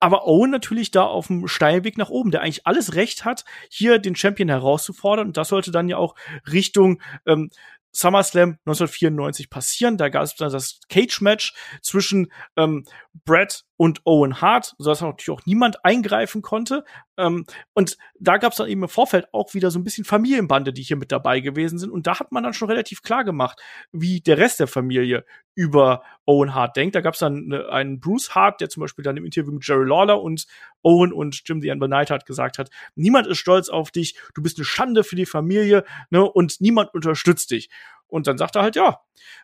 Aber 0.00 0.26
Owen 0.26 0.50
natürlich 0.50 0.90
da 0.90 1.04
auf 1.04 1.28
dem 1.28 1.48
Steilweg 1.48 1.96
nach 1.96 2.10
oben, 2.10 2.30
der 2.30 2.42
eigentlich 2.42 2.66
alles 2.66 2.94
Recht 2.94 3.24
hat, 3.24 3.44
hier 3.70 3.98
den 3.98 4.14
Champion 4.16 4.50
herauszufordern. 4.50 5.28
Und 5.28 5.36
das 5.38 5.48
sollte 5.48 5.70
dann 5.70 5.88
ja 5.88 5.96
auch 5.96 6.14
Richtung 6.52 7.00
ähm, 7.24 7.48
SummerSlam 7.94 8.58
1994 8.66 9.48
passieren. 9.50 9.96
Da 9.96 10.08
gab 10.08 10.24
es 10.24 10.34
dann 10.36 10.52
das 10.52 10.80
Cage-Match 10.88 11.54
zwischen 11.80 12.30
ähm, 12.56 12.84
Brett 13.24 13.64
und 13.76 14.02
Owen 14.04 14.40
Hart, 14.40 14.74
sodass 14.78 15.00
natürlich 15.00 15.30
auch 15.30 15.46
niemand 15.46 15.84
eingreifen 15.84 16.42
konnte. 16.42 16.84
Ähm, 17.16 17.44
und 17.72 17.96
da 18.18 18.36
gab 18.36 18.52
es 18.52 18.58
dann 18.58 18.68
eben 18.68 18.82
im 18.82 18.88
Vorfeld 18.88 19.26
auch 19.32 19.54
wieder 19.54 19.70
so 19.70 19.78
ein 19.78 19.84
bisschen 19.84 20.04
Familienbande, 20.04 20.72
die 20.72 20.82
hier 20.82 20.96
mit 20.96 21.10
dabei 21.10 21.40
gewesen 21.40 21.78
sind. 21.78 21.90
Und 21.90 22.06
da 22.06 22.20
hat 22.20 22.30
man 22.30 22.44
dann 22.44 22.54
schon 22.54 22.70
relativ 22.70 23.02
klar 23.02 23.24
gemacht, 23.24 23.60
wie 23.90 24.20
der 24.20 24.38
Rest 24.38 24.60
der 24.60 24.68
Familie 24.68 25.24
über 25.56 26.02
Owen 26.24 26.54
Hart 26.54 26.76
denkt. 26.76 26.94
Da 26.94 27.00
gab 27.00 27.14
es 27.14 27.20
dann 27.20 27.46
ne, 27.46 27.68
einen 27.68 28.00
Bruce 28.00 28.34
Hart, 28.34 28.60
der 28.60 28.68
zum 28.68 28.80
Beispiel 28.80 29.04
dann 29.04 29.16
im 29.16 29.24
Interview 29.24 29.52
mit 29.52 29.66
Jerry 29.66 29.86
Lawler 29.86 30.22
und 30.22 30.46
Owen 30.82 31.12
und 31.12 31.42
Jim 31.44 31.60
the 31.60 31.70
Anvil 31.70 31.88
Neidhart 31.88 32.26
gesagt 32.26 32.58
hat, 32.58 32.70
niemand 32.94 33.26
ist 33.26 33.38
stolz 33.38 33.68
auf 33.68 33.90
dich, 33.90 34.16
du 34.34 34.42
bist 34.42 34.58
eine 34.58 34.64
Schande 34.64 35.02
für 35.02 35.16
die 35.16 35.26
Familie 35.26 35.84
ne, 36.10 36.22
und 36.22 36.60
niemand 36.60 36.94
unterstützt 36.94 37.50
dich. 37.50 37.70
Und 38.06 38.26
dann 38.26 38.38
sagt 38.38 38.56
er 38.56 38.62
halt, 38.62 38.76
ja, 38.76 39.00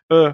äh, 0.09 0.33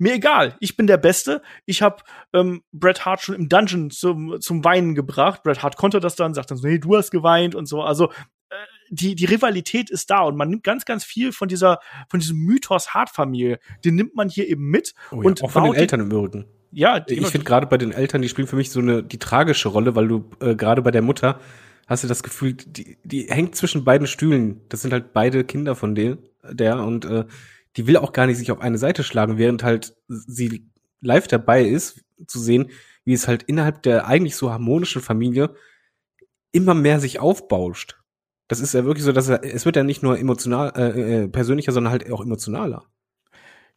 mir 0.00 0.14
egal, 0.14 0.56
ich 0.60 0.76
bin 0.76 0.86
der 0.86 0.96
Beste. 0.96 1.42
Ich 1.66 1.82
habe 1.82 2.02
ähm, 2.32 2.62
Bret 2.72 3.04
Hart 3.04 3.20
schon 3.20 3.34
im 3.34 3.48
Dungeon 3.48 3.90
zum, 3.90 4.40
zum 4.40 4.64
Weinen 4.64 4.94
gebracht. 4.94 5.42
Bret 5.42 5.62
Hart 5.62 5.76
konnte 5.76 6.00
das 6.00 6.16
dann, 6.16 6.34
sagt 6.34 6.50
dann 6.50 6.58
so, 6.58 6.66
nee, 6.66 6.78
du 6.78 6.96
hast 6.96 7.10
geweint 7.10 7.54
und 7.54 7.66
so. 7.66 7.82
Also 7.82 8.10
äh, 8.50 8.54
die, 8.90 9.14
die 9.14 9.26
Rivalität 9.26 9.90
ist 9.90 10.10
da 10.10 10.22
und 10.22 10.36
man 10.36 10.48
nimmt 10.50 10.64
ganz, 10.64 10.84
ganz 10.84 11.04
viel 11.04 11.32
von 11.32 11.48
dieser, 11.48 11.78
von 12.08 12.18
diesem 12.20 12.38
Mythos 12.38 12.94
Hart-Familie. 12.94 13.58
Den 13.84 13.94
nimmt 13.94 14.14
man 14.16 14.28
hier 14.28 14.48
eben 14.48 14.68
mit. 14.70 14.94
Oh 15.12 15.16
und 15.16 15.42
auch 15.42 15.50
von 15.50 15.64
den- 15.64 15.74
Eltern 15.74 16.00
im 16.00 16.10
Übrigen. 16.10 16.46
Ja, 16.72 17.04
Ich 17.08 17.26
finde 17.26 17.44
gerade 17.44 17.66
bei 17.66 17.78
den 17.78 17.90
Eltern, 17.92 18.22
die 18.22 18.28
spielen 18.28 18.46
für 18.46 18.54
mich 18.56 18.70
so 18.70 18.78
eine 18.80 19.02
die 19.02 19.18
tragische 19.18 19.68
Rolle, 19.68 19.96
weil 19.96 20.06
du 20.06 20.30
äh, 20.40 20.54
gerade 20.54 20.82
bei 20.82 20.92
der 20.92 21.02
Mutter 21.02 21.40
hast 21.88 22.04
du 22.04 22.08
das 22.08 22.22
Gefühl, 22.22 22.52
die, 22.54 22.96
die 23.02 23.24
hängt 23.28 23.56
zwischen 23.56 23.84
beiden 23.84 24.06
Stühlen. 24.06 24.60
Das 24.68 24.82
sind 24.82 24.92
halt 24.92 25.12
beide 25.12 25.42
Kinder 25.42 25.74
von 25.74 25.96
der, 25.96 26.18
der 26.48 26.78
und 26.78 27.04
äh, 27.06 27.24
die 27.76 27.86
will 27.86 27.96
auch 27.96 28.12
gar 28.12 28.26
nicht 28.26 28.38
sich 28.38 28.52
auf 28.52 28.60
eine 28.60 28.78
Seite 28.78 29.04
schlagen, 29.04 29.38
während 29.38 29.62
halt 29.62 29.96
sie 30.08 30.70
live 31.00 31.28
dabei 31.28 31.64
ist, 31.64 32.04
zu 32.26 32.38
sehen, 32.38 32.70
wie 33.04 33.12
es 33.12 33.28
halt 33.28 33.44
innerhalb 33.44 33.82
der 33.82 34.06
eigentlich 34.06 34.36
so 34.36 34.50
harmonischen 34.50 35.02
Familie 35.02 35.54
immer 36.52 36.74
mehr 36.74 37.00
sich 37.00 37.20
aufbauscht. 37.20 37.96
Das 38.48 38.60
ist 38.60 38.74
ja 38.74 38.84
wirklich 38.84 39.04
so, 39.04 39.12
dass 39.12 39.28
er, 39.28 39.44
es 39.44 39.64
wird 39.64 39.76
ja 39.76 39.84
nicht 39.84 40.02
nur 40.02 40.18
emotional, 40.18 40.72
äh, 40.76 41.22
äh, 41.22 41.28
persönlicher, 41.28 41.72
sondern 41.72 41.92
halt 41.92 42.10
auch 42.10 42.20
emotionaler. 42.20 42.84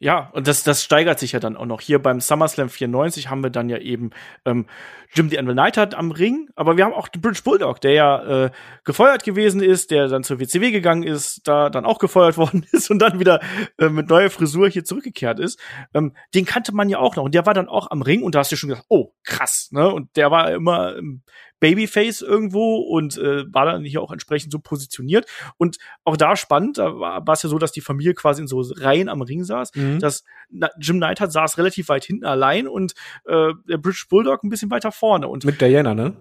Ja, 0.03 0.29
und 0.33 0.49
das, 0.49 0.63
das 0.63 0.83
steigert 0.83 1.17
sich 1.17 1.31
ja 1.31 1.39
dann 1.39 1.55
auch 1.55 1.65
noch. 1.65 1.79
Hier 1.79 1.97
beim 1.97 2.19
SummerSlam 2.19 2.67
94 2.67 3.29
haben 3.29 3.41
wir 3.41 3.49
dann 3.49 3.69
ja 3.69 3.77
eben 3.77 4.09
ähm, 4.43 4.65
Jim 5.13 5.29
the 5.29 5.39
Anvil 5.39 5.55
Neidhart 5.55 5.95
am 5.95 6.11
Ring, 6.11 6.49
aber 6.57 6.75
wir 6.75 6.83
haben 6.83 6.93
auch 6.93 7.07
den 7.07 7.21
British 7.21 7.41
Bulldog, 7.41 7.79
der 7.79 7.93
ja 7.93 8.23
äh, 8.45 8.51
gefeuert 8.83 9.23
gewesen 9.23 9.61
ist, 9.61 9.91
der 9.91 10.09
dann 10.09 10.23
zur 10.23 10.41
WCW 10.41 10.71
gegangen 10.71 11.03
ist, 11.03 11.47
da 11.47 11.69
dann 11.69 11.85
auch 11.85 11.99
gefeuert 11.99 12.37
worden 12.37 12.65
ist 12.73 12.91
und 12.91 12.99
dann 12.99 13.21
wieder 13.21 13.39
äh, 13.79 13.87
mit 13.87 14.09
neuer 14.09 14.29
Frisur 14.29 14.67
hier 14.67 14.83
zurückgekehrt 14.83 15.39
ist. 15.39 15.57
Ähm, 15.93 16.13
den 16.35 16.43
kannte 16.43 16.75
man 16.75 16.89
ja 16.89 16.99
auch 16.99 17.15
noch 17.15 17.23
und 17.23 17.33
der 17.33 17.45
war 17.45 17.53
dann 17.53 17.69
auch 17.69 17.89
am 17.89 18.01
Ring 18.01 18.23
und 18.23 18.35
da 18.35 18.39
hast 18.39 18.51
du 18.51 18.57
schon 18.57 18.71
gesagt, 18.71 18.87
oh, 18.89 19.13
krass, 19.23 19.69
ne? 19.71 19.89
Und 19.89 20.17
der 20.17 20.31
war 20.31 20.51
immer 20.51 20.97
im 20.97 21.21
Babyface 21.63 22.21
irgendwo 22.21 22.75
und 22.75 23.17
äh, 23.17 23.45
war 23.53 23.65
dann 23.65 23.85
hier 23.85 24.01
auch 24.01 24.11
entsprechend 24.11 24.51
so 24.51 24.59
positioniert. 24.59 25.25
Und 25.55 25.77
auch 26.03 26.17
da 26.17 26.35
spannend, 26.35 26.77
da 26.77 26.93
war 26.99 27.29
es 27.29 27.41
ja 27.41 27.47
so, 27.47 27.57
dass 27.57 27.71
die 27.71 27.79
Familie 27.79 28.13
quasi 28.13 28.41
in 28.41 28.47
so 28.47 28.61
Reihen 28.75 29.07
am 29.07 29.21
Ring 29.21 29.45
saß 29.45 29.71
dass 29.99 30.25
na, 30.49 30.69
Jim 30.79 30.99
Neidhart 30.99 31.31
saß 31.31 31.57
relativ 31.57 31.87
weit 31.87 32.03
hinten 32.03 32.25
allein 32.25 32.67
und 32.67 32.93
äh, 33.25 33.53
der 33.69 33.77
British 33.77 34.09
Bulldog 34.09 34.43
ein 34.43 34.49
bisschen 34.49 34.69
weiter 34.71 34.91
vorne. 34.91 35.29
Und 35.29 35.45
Mit 35.45 35.61
Diana, 35.61 35.93
ne? 35.93 36.17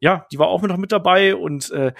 ja, 0.00 0.26
die 0.30 0.38
war 0.38 0.48
auch 0.48 0.60
noch 0.60 0.76
mit 0.76 0.92
dabei 0.92 1.34
und 1.34 1.70
äh, 1.70 1.94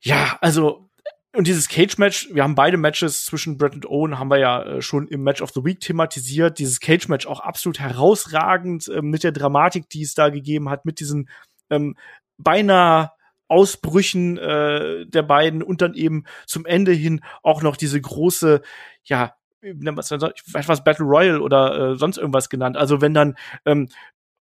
ja, 0.00 0.38
also 0.40 0.88
und 1.34 1.46
dieses 1.46 1.68
Cage-Match, 1.68 2.30
wir 2.32 2.42
haben 2.42 2.54
beide 2.54 2.78
Matches 2.78 3.26
zwischen 3.26 3.58
Brett 3.58 3.74
und 3.74 3.84
Owen, 3.84 4.18
haben 4.18 4.30
wir 4.30 4.38
ja 4.38 4.62
äh, 4.62 4.82
schon 4.82 5.06
im 5.08 5.22
Match 5.22 5.42
of 5.42 5.50
the 5.50 5.62
Week 5.62 5.78
thematisiert. 5.78 6.58
Dieses 6.58 6.80
Cage-Match 6.80 7.26
auch 7.26 7.40
absolut 7.40 7.78
herausragend 7.78 8.88
äh, 8.88 9.02
mit 9.02 9.22
der 9.22 9.32
Dramatik, 9.32 9.90
die 9.90 10.00
es 10.00 10.14
da 10.14 10.30
gegeben 10.30 10.70
hat, 10.70 10.86
mit 10.86 10.98
diesen 10.98 11.28
ähm, 11.70 11.96
beinahe 12.38 13.12
Ausbrüchen 13.48 14.38
äh, 14.38 15.06
der 15.06 15.22
beiden 15.22 15.62
und 15.62 15.80
dann 15.80 15.94
eben 15.94 16.24
zum 16.46 16.66
Ende 16.66 16.92
hin 16.92 17.20
auch 17.42 17.62
noch 17.62 17.76
diese 17.76 18.00
große, 18.00 18.62
ja, 19.04 19.34
weiß 19.62 20.68
was, 20.68 20.84
Battle 20.84 21.06
Royale 21.06 21.40
oder 21.40 21.92
äh, 21.92 21.96
sonst 21.96 22.18
irgendwas 22.18 22.48
genannt. 22.48 22.76
Also 22.76 23.00
wenn 23.00 23.14
dann 23.14 23.36
ähm, 23.64 23.88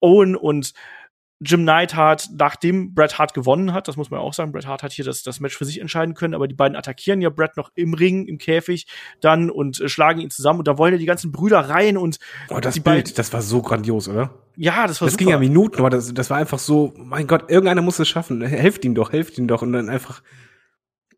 Owen 0.01 0.35
und 0.35 0.73
Jim 1.41 1.63
Neidhart, 1.63 2.29
nachdem 2.37 2.93
Bret 2.93 3.17
Hart 3.17 3.33
gewonnen 3.33 3.71
hat, 3.73 3.87
das 3.87 3.95
muss 3.95 4.11
man 4.11 4.19
auch 4.19 4.33
sagen, 4.33 4.51
Bret 4.51 4.67
Hart 4.67 4.83
hat 4.83 4.91
hier 4.91 5.05
das, 5.05 5.23
das 5.23 5.39
Match 5.39 5.57
für 5.57 5.63
sich 5.65 5.79
entscheiden 5.79 6.13
können, 6.13 6.33
aber 6.33 6.47
die 6.49 6.53
beiden 6.55 6.75
attackieren 6.75 7.21
ja 7.21 7.29
Bret 7.29 7.55
noch 7.55 7.71
im 7.75 7.93
Ring, 7.93 8.25
im 8.27 8.37
Käfig 8.37 8.87
dann 9.21 9.49
und 9.49 9.79
äh, 9.79 9.87
schlagen 9.87 10.19
ihn 10.19 10.29
zusammen 10.29 10.59
und 10.59 10.67
da 10.67 10.77
wollen 10.77 10.93
ja 10.93 10.97
die 10.99 11.05
ganzen 11.05 11.31
Brüder 11.31 11.59
rein 11.61 11.95
und 11.97 12.19
Oh, 12.49 12.59
das 12.59 12.75
Bild, 12.75 12.83
beiden, 12.83 13.13
das 13.15 13.31
war 13.31 13.41
so 13.41 13.61
grandios, 13.61 14.09
oder? 14.09 14.33
ja, 14.57 14.85
das 14.87 14.99
war 14.99 15.05
Das 15.05 15.13
super. 15.13 15.17
ging 15.23 15.29
ja 15.29 15.39
Minuten, 15.39 15.79
aber 15.79 15.89
das, 15.89 16.13
das 16.13 16.29
war 16.29 16.37
einfach 16.37 16.59
so, 16.59 16.93
mein 16.97 17.27
Gott, 17.27 17.49
irgendeiner 17.49 17.81
muss 17.81 17.99
es 17.99 18.09
schaffen. 18.09 18.41
Helft 18.41 18.83
ihm 18.83 18.93
doch, 18.93 19.13
helft 19.13 19.37
ihm 19.37 19.47
doch. 19.47 19.61
Und 19.61 19.71
dann 19.71 19.87
einfach, 19.87 20.21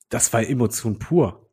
das 0.10 0.32
war 0.34 0.44
Emotion 0.44 1.00
pur. 1.00 1.50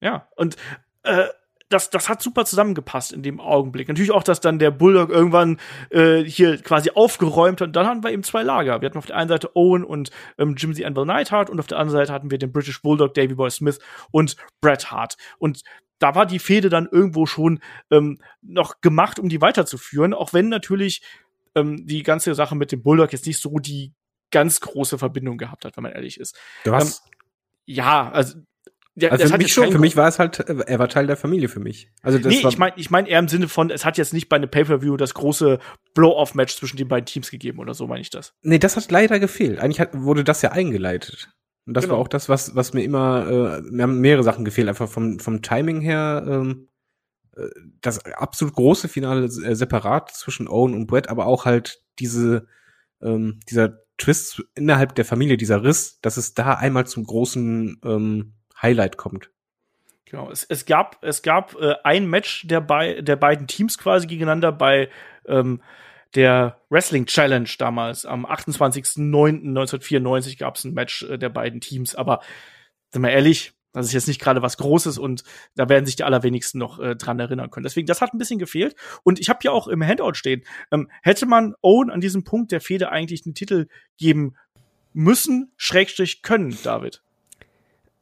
Ja, 0.00 0.26
und 0.34 0.56
äh, 1.04 1.26
das, 1.68 1.90
das 1.90 2.08
hat 2.08 2.22
super 2.22 2.44
zusammengepasst 2.44 3.12
in 3.12 3.22
dem 3.22 3.40
Augenblick. 3.40 3.88
Natürlich 3.88 4.12
auch, 4.12 4.22
dass 4.22 4.40
dann 4.40 4.58
der 4.58 4.70
Bulldog 4.70 5.10
irgendwann 5.10 5.58
äh, 5.90 6.22
hier 6.22 6.58
quasi 6.58 6.90
aufgeräumt 6.90 7.60
hat. 7.60 7.68
Und 7.68 7.76
dann 7.76 7.86
hatten 7.86 8.04
wir 8.04 8.12
eben 8.12 8.22
zwei 8.22 8.42
Lager. 8.42 8.80
Wir 8.80 8.86
hatten 8.86 8.98
auf 8.98 9.06
der 9.06 9.16
einen 9.16 9.28
Seite 9.28 9.56
Owen 9.56 9.84
und 9.84 10.10
ähm, 10.38 10.54
Jim 10.56 10.74
the 10.74 10.84
Anvil 10.84 11.06
Neidhart 11.06 11.50
und 11.50 11.58
auf 11.58 11.66
der 11.66 11.78
anderen 11.78 11.98
Seite 11.98 12.12
hatten 12.12 12.30
wir 12.30 12.38
den 12.38 12.52
British 12.52 12.82
Bulldog, 12.82 13.14
Davy 13.14 13.34
Boy 13.34 13.50
Smith 13.50 13.78
und 14.10 14.36
Bret 14.60 14.90
Hart. 14.90 15.16
Und 15.38 15.62
da 15.98 16.14
war 16.14 16.26
die 16.26 16.38
Fehde 16.38 16.68
dann 16.68 16.88
irgendwo 16.90 17.24
schon 17.26 17.60
ähm, 17.90 18.20
noch 18.42 18.80
gemacht, 18.80 19.18
um 19.18 19.28
die 19.28 19.40
weiterzuführen, 19.40 20.12
auch 20.12 20.32
wenn 20.32 20.48
natürlich 20.48 21.02
ähm, 21.54 21.86
die 21.86 22.02
ganze 22.02 22.34
Sache 22.34 22.56
mit 22.56 22.72
dem 22.72 22.82
Bulldog 22.82 23.12
jetzt 23.12 23.26
nicht 23.26 23.40
so 23.40 23.58
die 23.58 23.92
ganz 24.30 24.60
große 24.60 24.98
Verbindung 24.98 25.38
gehabt 25.38 25.64
hat, 25.64 25.76
wenn 25.76 25.82
man 25.82 25.92
ehrlich 25.92 26.18
ist. 26.18 26.36
Du 26.64 26.74
hast, 26.74 27.04
Ja, 27.64 28.10
also 28.10 28.38
ja, 28.96 29.10
also 29.10 29.22
das 29.24 29.32
für 29.32 29.38
mich 29.38 29.52
schon, 29.52 29.72
für 29.72 29.78
mich 29.78 29.96
war 29.96 30.08
es 30.08 30.18
halt, 30.18 30.40
äh, 30.40 30.56
er 30.66 30.78
war 30.78 30.88
Teil 30.88 31.06
der 31.06 31.16
Familie 31.16 31.48
für 31.48 31.60
mich. 31.60 31.90
Also 32.02 32.18
das 32.18 32.32
nee, 32.32 32.46
ich 32.48 32.58
meine 32.58 32.74
ich 32.76 32.90
mein 32.90 33.06
eher 33.06 33.18
im 33.18 33.28
Sinne 33.28 33.48
von, 33.48 33.70
es 33.70 33.84
hat 33.84 33.98
jetzt 33.98 34.12
nicht 34.12 34.28
bei 34.28 34.36
einem 34.36 34.50
Pay-Per-View 34.50 34.96
das 34.96 35.14
große 35.14 35.58
Blow-Off-Match 35.94 36.56
zwischen 36.56 36.76
den 36.76 36.88
beiden 36.88 37.06
Teams 37.06 37.30
gegeben 37.30 37.58
oder 37.58 37.74
so, 37.74 37.86
meine 37.86 38.02
ich 38.02 38.10
das. 38.10 38.34
nee, 38.42 38.58
das 38.58 38.76
hat 38.76 38.90
leider 38.90 39.18
gefehlt. 39.18 39.58
Eigentlich 39.58 39.80
hat, 39.80 39.90
wurde 39.94 40.22
das 40.22 40.42
ja 40.42 40.52
eingeleitet. 40.52 41.30
Und 41.66 41.74
das 41.74 41.84
Genau. 41.84 41.94
war 41.94 42.00
auch 42.02 42.08
das, 42.08 42.28
was, 42.28 42.54
was 42.54 42.74
mir 42.74 42.84
immer, 42.84 43.26
äh, 43.26 43.62
mir 43.62 43.84
haben 43.84 44.00
mehrere 44.00 44.22
Sachen 44.22 44.44
gefehlt, 44.44 44.68
einfach 44.68 44.88
vom, 44.88 45.18
vom 45.18 45.40
Timing 45.42 45.80
her, 45.80 46.24
ähm, 46.28 46.68
äh, 47.36 47.48
das 47.80 48.04
absolut 48.04 48.54
große 48.54 48.86
Finale 48.88 49.24
äh, 49.24 49.54
separat 49.56 50.10
zwischen 50.10 50.46
Owen 50.46 50.74
und 50.74 50.86
Brett, 50.86 51.08
aber 51.08 51.26
auch 51.26 51.46
halt 51.46 51.82
diese, 51.98 52.46
ähm, 53.02 53.40
dieser 53.48 53.78
Twist 53.96 54.42
innerhalb 54.54 54.94
der 54.94 55.04
Familie, 55.04 55.36
dieser 55.36 55.64
Riss, 55.64 56.00
dass 56.00 56.16
es 56.16 56.34
da 56.34 56.54
einmal 56.54 56.86
zum 56.86 57.04
großen 57.04 57.80
ähm, 57.84 58.34
Highlight 58.64 58.96
kommt. 58.96 59.30
Genau, 60.06 60.30
es, 60.30 60.44
es 60.44 60.66
gab, 60.66 60.98
es 61.02 61.22
gab 61.22 61.54
äh, 61.60 61.74
ein 61.84 62.06
Match 62.06 62.46
der, 62.46 62.60
bei, 62.60 63.00
der 63.00 63.16
beiden 63.16 63.46
Teams 63.46 63.78
quasi 63.78 64.06
gegeneinander 64.06 64.52
bei 64.52 64.90
ähm, 65.26 65.62
der 66.14 66.60
Wrestling 66.70 67.06
Challenge 67.06 67.48
damals. 67.58 68.06
Am 68.06 68.26
28.09.1994 68.26 70.38
gab 70.38 70.56
es 70.56 70.64
ein 70.64 70.74
Match 70.74 71.02
äh, 71.02 71.18
der 71.18 71.30
beiden 71.30 71.60
Teams. 71.60 71.94
Aber 71.94 72.20
sind 72.90 73.02
wir 73.02 73.10
ehrlich, 73.10 73.52
das 73.72 73.86
ist 73.86 73.92
jetzt 73.92 74.08
nicht 74.08 74.20
gerade 74.20 74.40
was 74.40 74.56
Großes 74.56 74.98
und 74.98 75.24
da 75.56 75.68
werden 75.68 75.84
sich 75.84 75.96
die 75.96 76.04
allerwenigsten 76.04 76.58
noch 76.58 76.78
äh, 76.78 76.94
dran 76.94 77.18
erinnern 77.18 77.50
können. 77.50 77.64
Deswegen, 77.64 77.88
das 77.88 78.00
hat 78.00 78.14
ein 78.14 78.18
bisschen 78.18 78.38
gefehlt. 78.38 78.76
Und 79.02 79.18
ich 79.18 79.28
habe 79.28 79.40
ja 79.42 79.50
auch 79.50 79.66
im 79.66 79.84
Handout 79.84 80.14
stehen, 80.14 80.44
ähm, 80.70 80.88
hätte 81.02 81.26
man 81.26 81.54
Owen 81.60 81.90
an 81.90 82.00
diesem 82.00 82.22
Punkt 82.24 82.52
der 82.52 82.60
Fehde 82.60 82.90
eigentlich 82.90 83.26
einen 83.26 83.34
Titel 83.34 83.66
geben 83.98 84.36
müssen, 84.92 85.52
Schrägstrich 85.56 86.22
können, 86.22 86.56
David? 86.62 87.03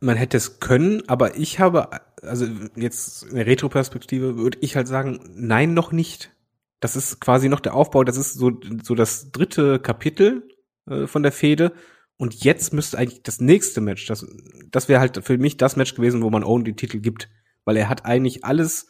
Man 0.03 0.17
hätte 0.17 0.37
es 0.37 0.59
können, 0.59 1.03
aber 1.09 1.37
ich 1.37 1.61
habe, 1.61 1.89
also 2.23 2.47
jetzt 2.75 3.23
in 3.23 3.37
der 3.37 3.47
Retro-Perspektive 3.47 4.37
würde 4.37 4.59
ich 4.61 4.77
halt 4.77 4.89
sagen, 4.89 5.21
nein, 5.35 5.75
noch 5.75 5.93
nicht. 5.93 6.33
Das 6.81 6.97
ist 6.97 7.21
quasi 7.21 7.49
noch 7.49 7.61
der 7.61 7.75
Aufbau, 7.75 8.03
das 8.03 8.17
ist 8.17 8.35
so, 8.35 8.51
so 8.83 8.97
das 8.97 9.31
dritte 9.31 9.79
Kapitel 9.79 10.49
äh, 10.87 11.07
von 11.07 11.23
der 11.23 11.31
Fehde. 11.31 11.73
Und 12.17 12.43
jetzt 12.43 12.73
müsste 12.73 12.99
eigentlich 12.99 13.23
das 13.23 13.41
nächste 13.41 13.81
Match, 13.81 14.07
das, 14.07 14.27
das 14.71 14.89
wäre 14.89 15.01
halt 15.01 15.25
für 15.25 15.39
mich 15.39 15.57
das 15.57 15.77
Match 15.77 15.95
gewesen, 15.95 16.23
wo 16.23 16.31
man 16.31 16.45
Owen 16.45 16.65
den 16.65 16.77
Titel 16.77 16.99
gibt. 16.99 17.29
Weil 17.65 17.77
er 17.77 17.89
hat 17.89 18.05
eigentlich 18.05 18.45
alles, 18.45 18.89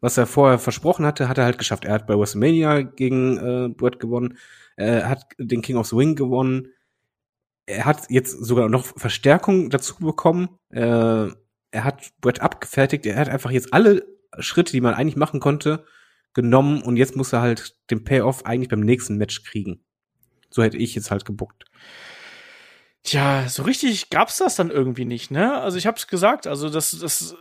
was 0.00 0.16
er 0.16 0.26
vorher 0.26 0.58
versprochen 0.58 1.04
hatte, 1.04 1.28
hat 1.28 1.36
er 1.36 1.44
halt 1.44 1.58
geschafft. 1.58 1.84
Er 1.84 1.92
hat 1.92 2.06
bei 2.06 2.18
WrestleMania 2.18 2.80
gegen 2.82 3.36
äh, 3.36 3.68
Brett 3.68 4.00
gewonnen, 4.00 4.38
er 4.76 5.08
hat 5.08 5.26
den 5.38 5.62
King 5.62 5.76
of 5.76 5.86
the 5.86 5.96
Ring 5.96 6.16
gewonnen, 6.16 6.68
er 7.66 7.84
hat 7.84 8.10
jetzt 8.10 8.32
sogar 8.44 8.68
noch 8.68 8.84
Verstärkung 8.96 9.70
dazu 9.70 9.96
bekommen. 9.98 10.48
Äh, 10.70 11.28
er 11.70 11.84
hat 11.84 12.10
Brett 12.20 12.40
abgefertigt. 12.40 13.06
Er 13.06 13.16
hat 13.16 13.28
einfach 13.28 13.50
jetzt 13.50 13.72
alle 13.72 14.06
Schritte, 14.38 14.72
die 14.72 14.80
man 14.80 14.94
eigentlich 14.94 15.16
machen 15.16 15.40
konnte, 15.40 15.84
genommen 16.34 16.82
und 16.82 16.96
jetzt 16.96 17.16
muss 17.16 17.32
er 17.32 17.40
halt 17.40 17.76
den 17.90 18.04
Payoff 18.04 18.44
eigentlich 18.44 18.68
beim 18.68 18.80
nächsten 18.80 19.16
Match 19.16 19.44
kriegen. 19.44 19.84
So 20.50 20.62
hätte 20.62 20.76
ich 20.76 20.94
jetzt 20.94 21.10
halt 21.10 21.24
gebuckt. 21.24 21.64
Tja, 23.02 23.48
so 23.48 23.62
richtig 23.62 24.10
gab's 24.10 24.38
das 24.38 24.56
dann 24.56 24.70
irgendwie 24.70 25.04
nicht, 25.04 25.30
ne? 25.30 25.60
Also 25.60 25.78
ich 25.78 25.86
hab's 25.86 26.06
gesagt, 26.06 26.46
also 26.46 26.70
das, 26.70 26.90
das 26.92 27.36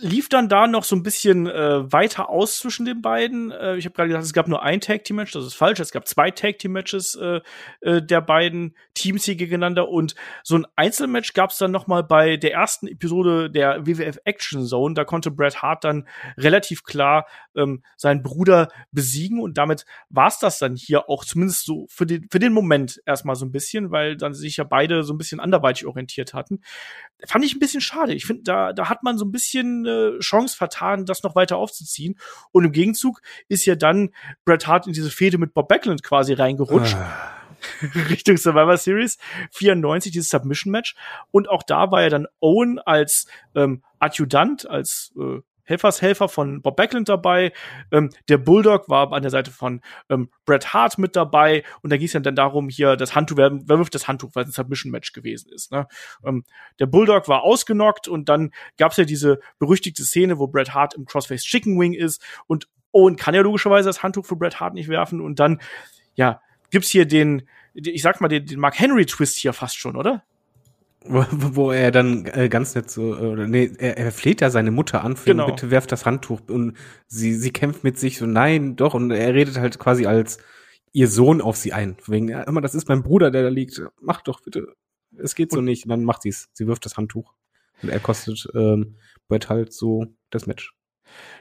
lief 0.00 0.28
dann 0.28 0.48
da 0.48 0.68
noch 0.68 0.84
so 0.84 0.94
ein 0.94 1.02
bisschen 1.02 1.48
äh, 1.48 1.92
weiter 1.92 2.30
aus 2.30 2.58
zwischen 2.58 2.84
den 2.84 3.02
beiden. 3.02 3.50
Äh, 3.50 3.76
ich 3.76 3.84
habe 3.84 3.94
gerade 3.94 4.08
gesagt, 4.08 4.24
es 4.24 4.32
gab 4.32 4.46
nur 4.46 4.62
ein 4.62 4.80
Tag 4.80 5.02
Team 5.02 5.16
Match, 5.16 5.32
das 5.32 5.44
ist 5.44 5.54
falsch. 5.54 5.80
Es 5.80 5.90
gab 5.90 6.06
zwei 6.06 6.30
Tag 6.30 6.58
Team 6.58 6.72
Matches 6.72 7.16
äh, 7.16 7.40
äh, 7.80 8.00
der 8.00 8.20
beiden 8.20 8.76
Teams 8.94 9.24
hier 9.24 9.34
gegeneinander 9.34 9.88
und 9.88 10.14
so 10.44 10.56
ein 10.56 10.66
Einzelmatch 10.76 11.32
gab 11.32 11.50
es 11.50 11.58
dann 11.58 11.72
noch 11.72 11.88
mal 11.88 12.04
bei 12.04 12.36
der 12.36 12.52
ersten 12.52 12.86
Episode 12.86 13.50
der 13.50 13.86
WWF 13.86 14.18
Action 14.24 14.64
Zone. 14.64 14.94
Da 14.94 15.04
konnte 15.04 15.32
Bret 15.32 15.62
Hart 15.62 15.82
dann 15.82 16.06
relativ 16.36 16.84
klar 16.84 17.26
ähm, 17.56 17.82
seinen 17.96 18.22
Bruder 18.22 18.68
besiegen 18.92 19.40
und 19.40 19.58
damit 19.58 19.84
war's 20.10 20.38
das 20.38 20.60
dann 20.60 20.76
hier 20.76 21.08
auch 21.08 21.24
zumindest 21.24 21.66
so 21.66 21.86
für 21.88 22.06
den 22.06 22.28
für 22.30 22.38
den 22.38 22.52
Moment 22.52 23.00
erstmal 23.04 23.34
so 23.34 23.44
ein 23.44 23.52
bisschen, 23.52 23.90
weil 23.90 24.16
dann 24.16 24.32
sich 24.32 24.58
ja 24.58 24.64
beide 24.64 25.02
so 25.02 25.12
ein 25.12 25.18
bisschen 25.18 25.40
anderweitig 25.40 25.86
orientiert 25.86 26.34
hatten. 26.34 26.60
Fand 27.26 27.44
ich 27.44 27.56
ein 27.56 27.58
bisschen 27.58 27.80
schade. 27.80 28.14
Ich 28.14 28.26
finde, 28.26 28.44
da 28.44 28.72
da 28.72 28.88
hat 28.88 29.02
man 29.02 29.18
so 29.18 29.24
ein 29.24 29.32
bisschen 29.32 29.87
eine 29.88 30.18
Chance 30.20 30.56
vertan, 30.56 31.06
das 31.06 31.22
noch 31.22 31.34
weiter 31.34 31.56
aufzuziehen. 31.56 32.18
Und 32.52 32.64
im 32.64 32.72
Gegenzug 32.72 33.20
ist 33.48 33.64
ja 33.64 33.74
dann 33.74 34.10
Bret 34.44 34.66
Hart 34.66 34.86
in 34.86 34.92
diese 34.92 35.10
Fehde 35.10 35.38
mit 35.38 35.54
Bob 35.54 35.68
Backlund 35.68 36.02
quasi 36.02 36.32
reingerutscht. 36.32 36.94
Ah. 36.94 37.34
Richtung 38.08 38.36
Survivor 38.36 38.76
Series 38.76 39.18
94, 39.52 40.12
dieses 40.12 40.30
Submission 40.30 40.70
Match. 40.70 40.94
Und 41.30 41.48
auch 41.48 41.62
da 41.62 41.90
war 41.90 42.02
ja 42.02 42.08
dann 42.08 42.26
Owen 42.40 42.78
als 42.78 43.26
ähm, 43.54 43.82
Adjutant, 43.98 44.68
als 44.68 45.12
äh, 45.18 45.40
Helfershelfer 45.68 46.28
von 46.28 46.62
Bob 46.62 46.76
Backlund 46.76 47.08
dabei. 47.08 47.52
Ähm, 47.92 48.10
der 48.28 48.38
Bulldog 48.38 48.88
war 48.88 49.12
an 49.12 49.22
der 49.22 49.30
Seite 49.30 49.50
von 49.50 49.80
ähm, 50.08 50.30
Bret 50.44 50.72
Hart 50.72 50.98
mit 50.98 51.14
dabei. 51.14 51.62
Und 51.82 51.90
da 51.90 51.96
ging 51.96 52.06
es 52.06 52.14
ja 52.14 52.20
dann 52.20 52.36
darum, 52.36 52.68
hier 52.68 52.96
das 52.96 53.14
Handtuch, 53.14 53.36
wer, 53.36 53.50
wer 53.52 53.78
wirft 53.78 53.94
das 53.94 54.08
Handtuch, 54.08 54.30
weil 54.34 54.44
es 54.44 54.50
ein 54.50 54.52
Submission-Match 54.52 55.12
gewesen 55.12 55.52
ist. 55.52 55.70
Ne? 55.70 55.86
Ähm, 56.24 56.44
der 56.78 56.86
Bulldog 56.86 57.28
war 57.28 57.42
ausgenockt 57.42 58.08
und 58.08 58.28
dann 58.28 58.50
gab 58.78 58.92
es 58.92 58.96
ja 58.96 59.04
diese 59.04 59.40
berüchtigte 59.58 60.04
Szene, 60.04 60.38
wo 60.38 60.46
Bret 60.46 60.74
Hart 60.74 60.94
im 60.94 61.04
Crossface 61.04 61.42
Chicken 61.42 61.78
Wing 61.78 61.92
ist 61.92 62.22
und 62.46 62.68
Owen 62.92 63.16
kann 63.16 63.34
ja 63.34 63.42
logischerweise 63.42 63.88
das 63.88 64.02
Handtuch 64.02 64.24
für 64.24 64.36
Bret 64.36 64.60
Hart 64.60 64.74
nicht 64.74 64.88
werfen 64.88 65.20
und 65.20 65.38
dann, 65.38 65.60
ja, 66.14 66.40
gibt's 66.70 66.88
hier 66.88 67.06
den, 67.06 67.46
ich 67.74 68.02
sag 68.02 68.20
mal, 68.20 68.28
den, 68.28 68.46
den 68.46 68.58
Mark 68.58 68.78
Henry 68.78 69.06
Twist 69.06 69.36
hier 69.36 69.52
fast 69.52 69.76
schon, 69.76 69.96
oder? 69.96 70.24
Wo, 71.04 71.70
er 71.70 71.90
dann 71.90 72.26
äh, 72.26 72.48
ganz 72.48 72.74
nett 72.74 72.90
so, 72.90 73.14
äh, 73.14 73.26
oder 73.26 73.46
nee, 73.46 73.70
er, 73.78 73.96
er 73.96 74.12
fleht 74.12 74.40
ja 74.40 74.50
seine 74.50 74.70
Mutter 74.70 75.04
an, 75.04 75.16
für 75.16 75.30
Genau. 75.30 75.46
bitte 75.46 75.70
werft 75.70 75.92
das 75.92 76.04
Handtuch 76.04 76.40
und 76.48 76.76
sie, 77.06 77.34
sie 77.34 77.52
kämpft 77.52 77.84
mit 77.84 77.98
sich 77.98 78.18
so, 78.18 78.26
nein, 78.26 78.76
doch, 78.76 78.94
und 78.94 79.10
er 79.10 79.32
redet 79.32 79.58
halt 79.58 79.78
quasi 79.78 80.06
als 80.06 80.38
ihr 80.92 81.08
Sohn 81.08 81.40
auf 81.40 81.56
sie 81.56 81.72
ein. 81.72 81.96
Wegen, 82.06 82.28
ja, 82.28 82.42
immer, 82.42 82.60
das 82.60 82.74
ist 82.74 82.88
mein 82.88 83.02
Bruder, 83.02 83.30
der 83.30 83.44
da 83.44 83.48
liegt, 83.48 83.80
mach 84.00 84.22
doch 84.22 84.40
bitte, 84.40 84.74
es 85.16 85.34
geht 85.34 85.52
so 85.52 85.60
nicht. 85.60 85.84
Und 85.84 85.90
dann 85.90 86.04
macht 86.04 86.22
sie's, 86.22 86.48
sie 86.52 86.66
wirft 86.66 86.84
das 86.84 86.96
Handtuch. 86.96 87.32
Und 87.82 87.90
er 87.90 88.00
kostet 88.00 88.48
ähm, 88.54 88.96
Brett 89.28 89.48
halt 89.48 89.72
so 89.72 90.06
das 90.30 90.46
Match. 90.46 90.74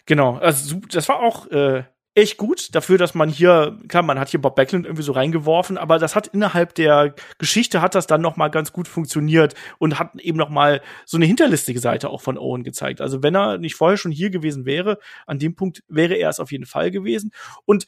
Genau, 0.05 0.37
also 0.37 0.79
das 0.89 1.09
war 1.09 1.19
auch 1.19 1.47
äh, 1.47 1.83
echt 2.18 2.38
gut 2.38 2.74
dafür, 2.74 2.97
dass 2.97 3.13
man 3.13 3.30
hier, 3.30 3.78
klar, 3.88 4.01
man 4.01 4.20
hat 4.20 4.30
hier 4.30 4.41
Bob 4.41 4.55
Backlund 4.55 4.88
irgendwie 4.88 5.03
so 5.03 5.11
reingeworfen, 5.11 5.78
aber 5.78 5.99
das 5.99 6.15
hat 6.15 6.26
innerhalb 6.26 6.74
der 6.74 7.13
Geschichte 7.38 7.80
hat 7.80 7.93
das 7.93 8.07
dann 8.07 8.22
noch 8.22 8.38
mal 8.38 8.47
ganz 8.47 8.74
gut 8.74 8.88
funktioniert 8.88 9.53
und 9.78 9.99
hat 9.99 10.15
eben 10.20 10.38
noch 10.38 10.49
mal 10.49 10.82
so 11.05 11.18
eine 11.18 11.28
hinterlistige 11.28 11.80
Seite 11.80 12.09
auch 12.09 12.22
von 12.22 12.39
Owen 12.39 12.63
gezeigt. 12.63 13.01
Also 13.01 13.22
wenn 13.22 13.36
er 13.36 13.59
nicht 13.59 13.76
vorher 13.76 13.97
schon 13.97 14.11
hier 14.11 14.32
gewesen 14.32 14.65
wäre, 14.65 14.97
an 15.28 15.38
dem 15.38 15.55
Punkt 15.55 15.84
wäre 15.88 16.15
er 16.15 16.30
es 16.30 16.39
auf 16.39 16.51
jeden 16.51 16.65
Fall 16.65 16.89
gewesen 16.89 17.32
und 17.65 17.86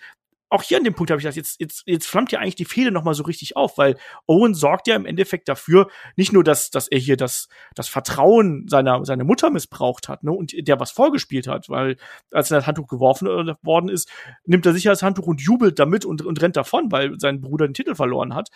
auch 0.50 0.64
hier 0.64 0.78
an 0.78 0.84
dem 0.84 0.96
Punkt 0.96 1.12
habe 1.12 1.20
ich 1.20 1.24
gesagt, 1.24 1.38
jetzt, 1.38 1.60
jetzt, 1.60 1.84
jetzt 1.86 2.08
flammt 2.08 2.32
ja 2.32 2.40
eigentlich 2.40 2.56
die 2.56 2.66
Fehde 2.66 2.92
noch 2.92 3.04
mal 3.04 3.14
so 3.14 3.24
richtig 3.24 3.56
auf, 3.56 3.78
weil 3.78 3.98
Owen 4.26 4.56
sorgt 4.56 4.88
ja 4.88 4.96
im 4.96 5.06
Endeffekt 5.06 5.48
dafür, 5.48 5.90
nicht 6.16 6.34
nur, 6.34 6.44
dass, 6.44 6.72
dass 6.72 6.88
er 6.88 6.98
hier 7.00 7.18
das, 7.18 7.48
das 7.76 7.88
Vertrauen 7.88 8.68
seiner, 8.68 9.06
seiner 9.06 9.24
Mutter 9.24 9.52
missbraucht 9.52 10.10
hat, 10.10 10.24
ne, 10.24 10.32
und 10.32 10.54
der 10.68 10.80
was 10.80 10.92
vorgespielt 10.92 11.48
hat, 11.48 11.70
weil 11.70 11.98
als 12.32 12.50
er 12.52 12.58
das 12.58 12.68
Handtuch 12.68 12.88
geworfen 12.88 13.28
äh, 13.28 13.56
worden 13.62 13.90
ist, 13.90 14.10
nimmt 14.46 14.66
er 14.66 14.74
sicher 14.74 14.90
das 14.90 15.04
Handtuch 15.04 15.28
und 15.28 15.42
jubelt 15.42 15.78
damit 15.78 16.04
und, 16.06 16.24
und 16.24 16.42
rennt 16.42 16.58
davon, 16.58 16.92
weil 16.92 17.20
sein 17.20 17.42
Bruder 17.42 17.68
den 17.68 17.74
Titel 17.74 17.96
verloren 17.96 18.34
hat. 18.34 18.50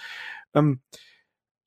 Ähm, 0.55 0.81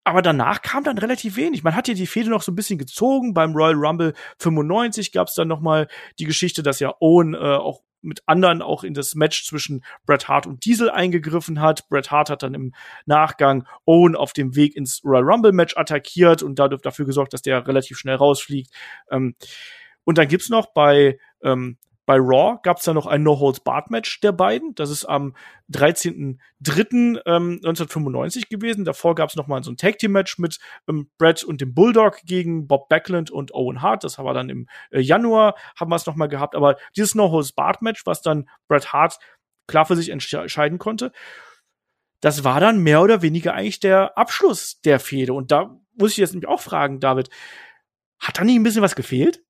aber 0.07 0.23
danach 0.23 0.63
kam 0.63 0.85
dann 0.85 0.99
relativ 0.99 1.35
wenig. 1.35 1.65
Man 1.65 1.75
hat 1.75 1.89
ja 1.89 1.95
die 1.95 2.07
Fehde 2.07 2.31
noch 2.31 2.43
so 2.43 2.53
ein 2.53 2.55
bisschen 2.55 2.79
gezogen. 2.79 3.35
Beim 3.35 3.57
Royal 3.57 3.75
Rumble 3.75 4.15
95 4.39 5.11
gab 5.11 5.27
es 5.27 5.35
dann 5.35 5.49
noch 5.49 5.61
mal 5.61 5.89
die 6.21 6.27
Geschichte, 6.27 6.63
dass 6.63 6.79
ja 6.79 6.95
Owen 7.01 7.35
äh, 7.35 7.39
auch 7.39 7.83
mit 8.07 8.23
anderen 8.27 8.63
auch 8.63 8.85
in 8.85 8.95
das 8.95 9.15
Match 9.15 9.45
zwischen 9.45 9.85
Bret 10.07 10.29
Hart 10.29 10.47
und 10.47 10.65
Diesel 10.65 10.91
eingegriffen 10.91 11.61
hat. 11.61 11.89
Bret 11.89 12.11
Hart 12.11 12.31
hat 12.31 12.43
dann 12.43 12.55
im 12.55 12.75
Nachgang 13.05 13.67
Owen 13.85 14.17
auf 14.17 14.33
dem 14.33 14.57
Weg 14.57 14.77
ins 14.77 15.03
Royal 15.05 15.25
Rumble 15.25 15.53
Match 15.53 15.77
attackiert 15.77 16.43
und 16.43 16.59
dadurch 16.59 16.83
dafür 16.83 17.05
gesorgt, 17.05 17.33
dass 17.33 17.43
der 17.43 17.67
relativ 17.67 17.99
schnell 17.99 18.17
rausfliegt. 18.17 18.73
Ähm, 19.11 19.35
und 20.05 20.19
dann 20.19 20.29
gibt's 20.29 20.49
noch 20.49 20.73
bei 20.73 21.19
ähm, 21.43 21.79
bei 22.07 22.17
Raw 22.19 22.59
gab's 22.63 22.85
da 22.85 22.95
noch 22.95 23.07
ein 23.07 23.25
No 23.25 23.39
Holds 23.41 23.61
Barred 23.61 23.91
Match 23.91 24.21
der 24.21 24.31
beiden. 24.31 24.75
Das 24.77 24.91
ist 24.91 25.05
am 25.05 25.35
13.03. 25.73 27.21
Ähm, 27.27 27.53
1995 27.57 28.49
gewesen. 28.49 28.85
Davor 28.85 29.17
gab's 29.17 29.35
noch 29.35 29.49
mal 29.49 29.63
so 29.65 29.73
ein 29.73 29.77
Tag 29.77 29.99
Team 29.99 30.13
Match 30.13 30.39
mit 30.39 30.59
ähm, 30.89 31.11
Brett 31.19 31.43
und 31.43 31.61
dem 31.61 31.75
Bulldog 31.75 32.21
gegen 32.25 32.69
Bob 32.69 32.89
Backlund 32.89 33.33
und 33.33 33.53
Owen 33.53 33.83
Hart. 33.83 34.05
Das 34.05 34.19
war 34.19 34.35
dann 34.35 34.49
im 34.49 34.69
äh, 34.91 35.01
Januar 35.01 35.57
haben 35.79 35.91
wir 35.91 35.97
es 35.97 36.07
noch 36.07 36.15
mal 36.15 36.29
gehabt. 36.29 36.55
Aber 36.55 36.77
dieses 36.97 37.17
No 37.17 37.31
Holds 37.33 37.53
Barred 37.53 37.83
Match, 37.83 38.07
was 38.07 38.23
dann 38.23 38.49
Bret 38.69 38.93
Hart 38.93 39.19
klar 39.67 39.85
für 39.85 39.97
sich 39.97 40.11
entscheiden 40.11 40.79
konnte, 40.79 41.11
das 42.21 42.45
war 42.45 42.61
dann 42.61 42.83
mehr 42.83 43.03
oder 43.03 43.21
weniger 43.23 43.55
eigentlich 43.55 43.81
der 43.81 44.17
Abschluss 44.17 44.81
der 44.83 45.01
Fehde. 45.01 45.33
Und 45.33 45.51
da 45.51 45.77
muss 45.99 46.13
ich 46.13 46.19
jetzt 46.19 46.33
nämlich 46.33 46.49
auch 46.49 46.61
fragen, 46.61 47.01
David, 47.01 47.31
hat 48.19 48.39
da 48.39 48.45
nicht 48.45 48.57
ein 48.57 48.63
bisschen 48.63 48.83
was 48.83 48.97
gefehlt? 48.97 49.43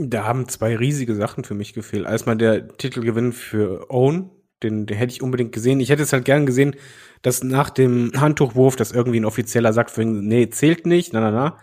Da 0.00 0.24
haben 0.24 0.48
zwei 0.48 0.76
riesige 0.76 1.16
Sachen 1.16 1.42
für 1.42 1.54
mich 1.54 1.74
gefehlt. 1.74 2.06
Erstmal 2.06 2.36
der 2.36 2.68
Titelgewinn 2.76 3.32
für 3.32 3.90
Owen, 3.90 4.30
den, 4.62 4.86
den 4.86 4.96
hätte 4.96 5.12
ich 5.12 5.22
unbedingt 5.22 5.52
gesehen. 5.52 5.80
Ich 5.80 5.90
hätte 5.90 6.04
es 6.04 6.12
halt 6.12 6.24
gern 6.24 6.46
gesehen, 6.46 6.76
dass 7.22 7.42
nach 7.42 7.68
dem 7.70 8.12
Handtuchwurf, 8.14 8.76
dass 8.76 8.92
irgendwie 8.92 9.18
ein 9.18 9.24
Offizieller 9.24 9.72
sagt, 9.72 9.96
ihn, 9.98 10.28
nee, 10.28 10.48
zählt 10.50 10.86
nicht, 10.86 11.12
na, 11.12 11.20
na, 11.20 11.30
na. 11.32 11.58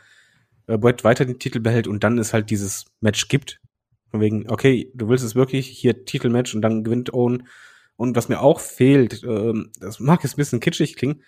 Äh, 0.68 0.78
Brett 0.78 1.04
weiter 1.06 1.26
den 1.26 1.40
Titel 1.40 1.62
behält 1.62 1.88
und 1.88 2.04
dann 2.04 2.18
es 2.18 2.34
halt 2.34 2.50
dieses 2.50 2.86
Match 3.00 3.30
gibt. 3.30 3.62
Von 4.12 4.20
wegen, 4.20 4.50
okay, 4.50 4.92
du 4.94 5.08
willst 5.08 5.24
es 5.24 5.36
wirklich, 5.36 5.68
hier 5.68 6.04
Titelmatch 6.06 6.56
und 6.56 6.62
dann 6.62 6.84
gewinnt 6.84 7.14
Owen. 7.14 7.48
Und 7.96 8.18
was 8.18 8.28
mir 8.28 8.42
auch 8.42 8.60
fehlt, 8.60 9.24
ähm, 9.24 9.72
das 9.80 10.02
mag 10.02 10.24
jetzt 10.24 10.34
ein 10.34 10.38
bisschen 10.38 10.60
kitschig 10.60 10.98
klingen, 10.98 11.22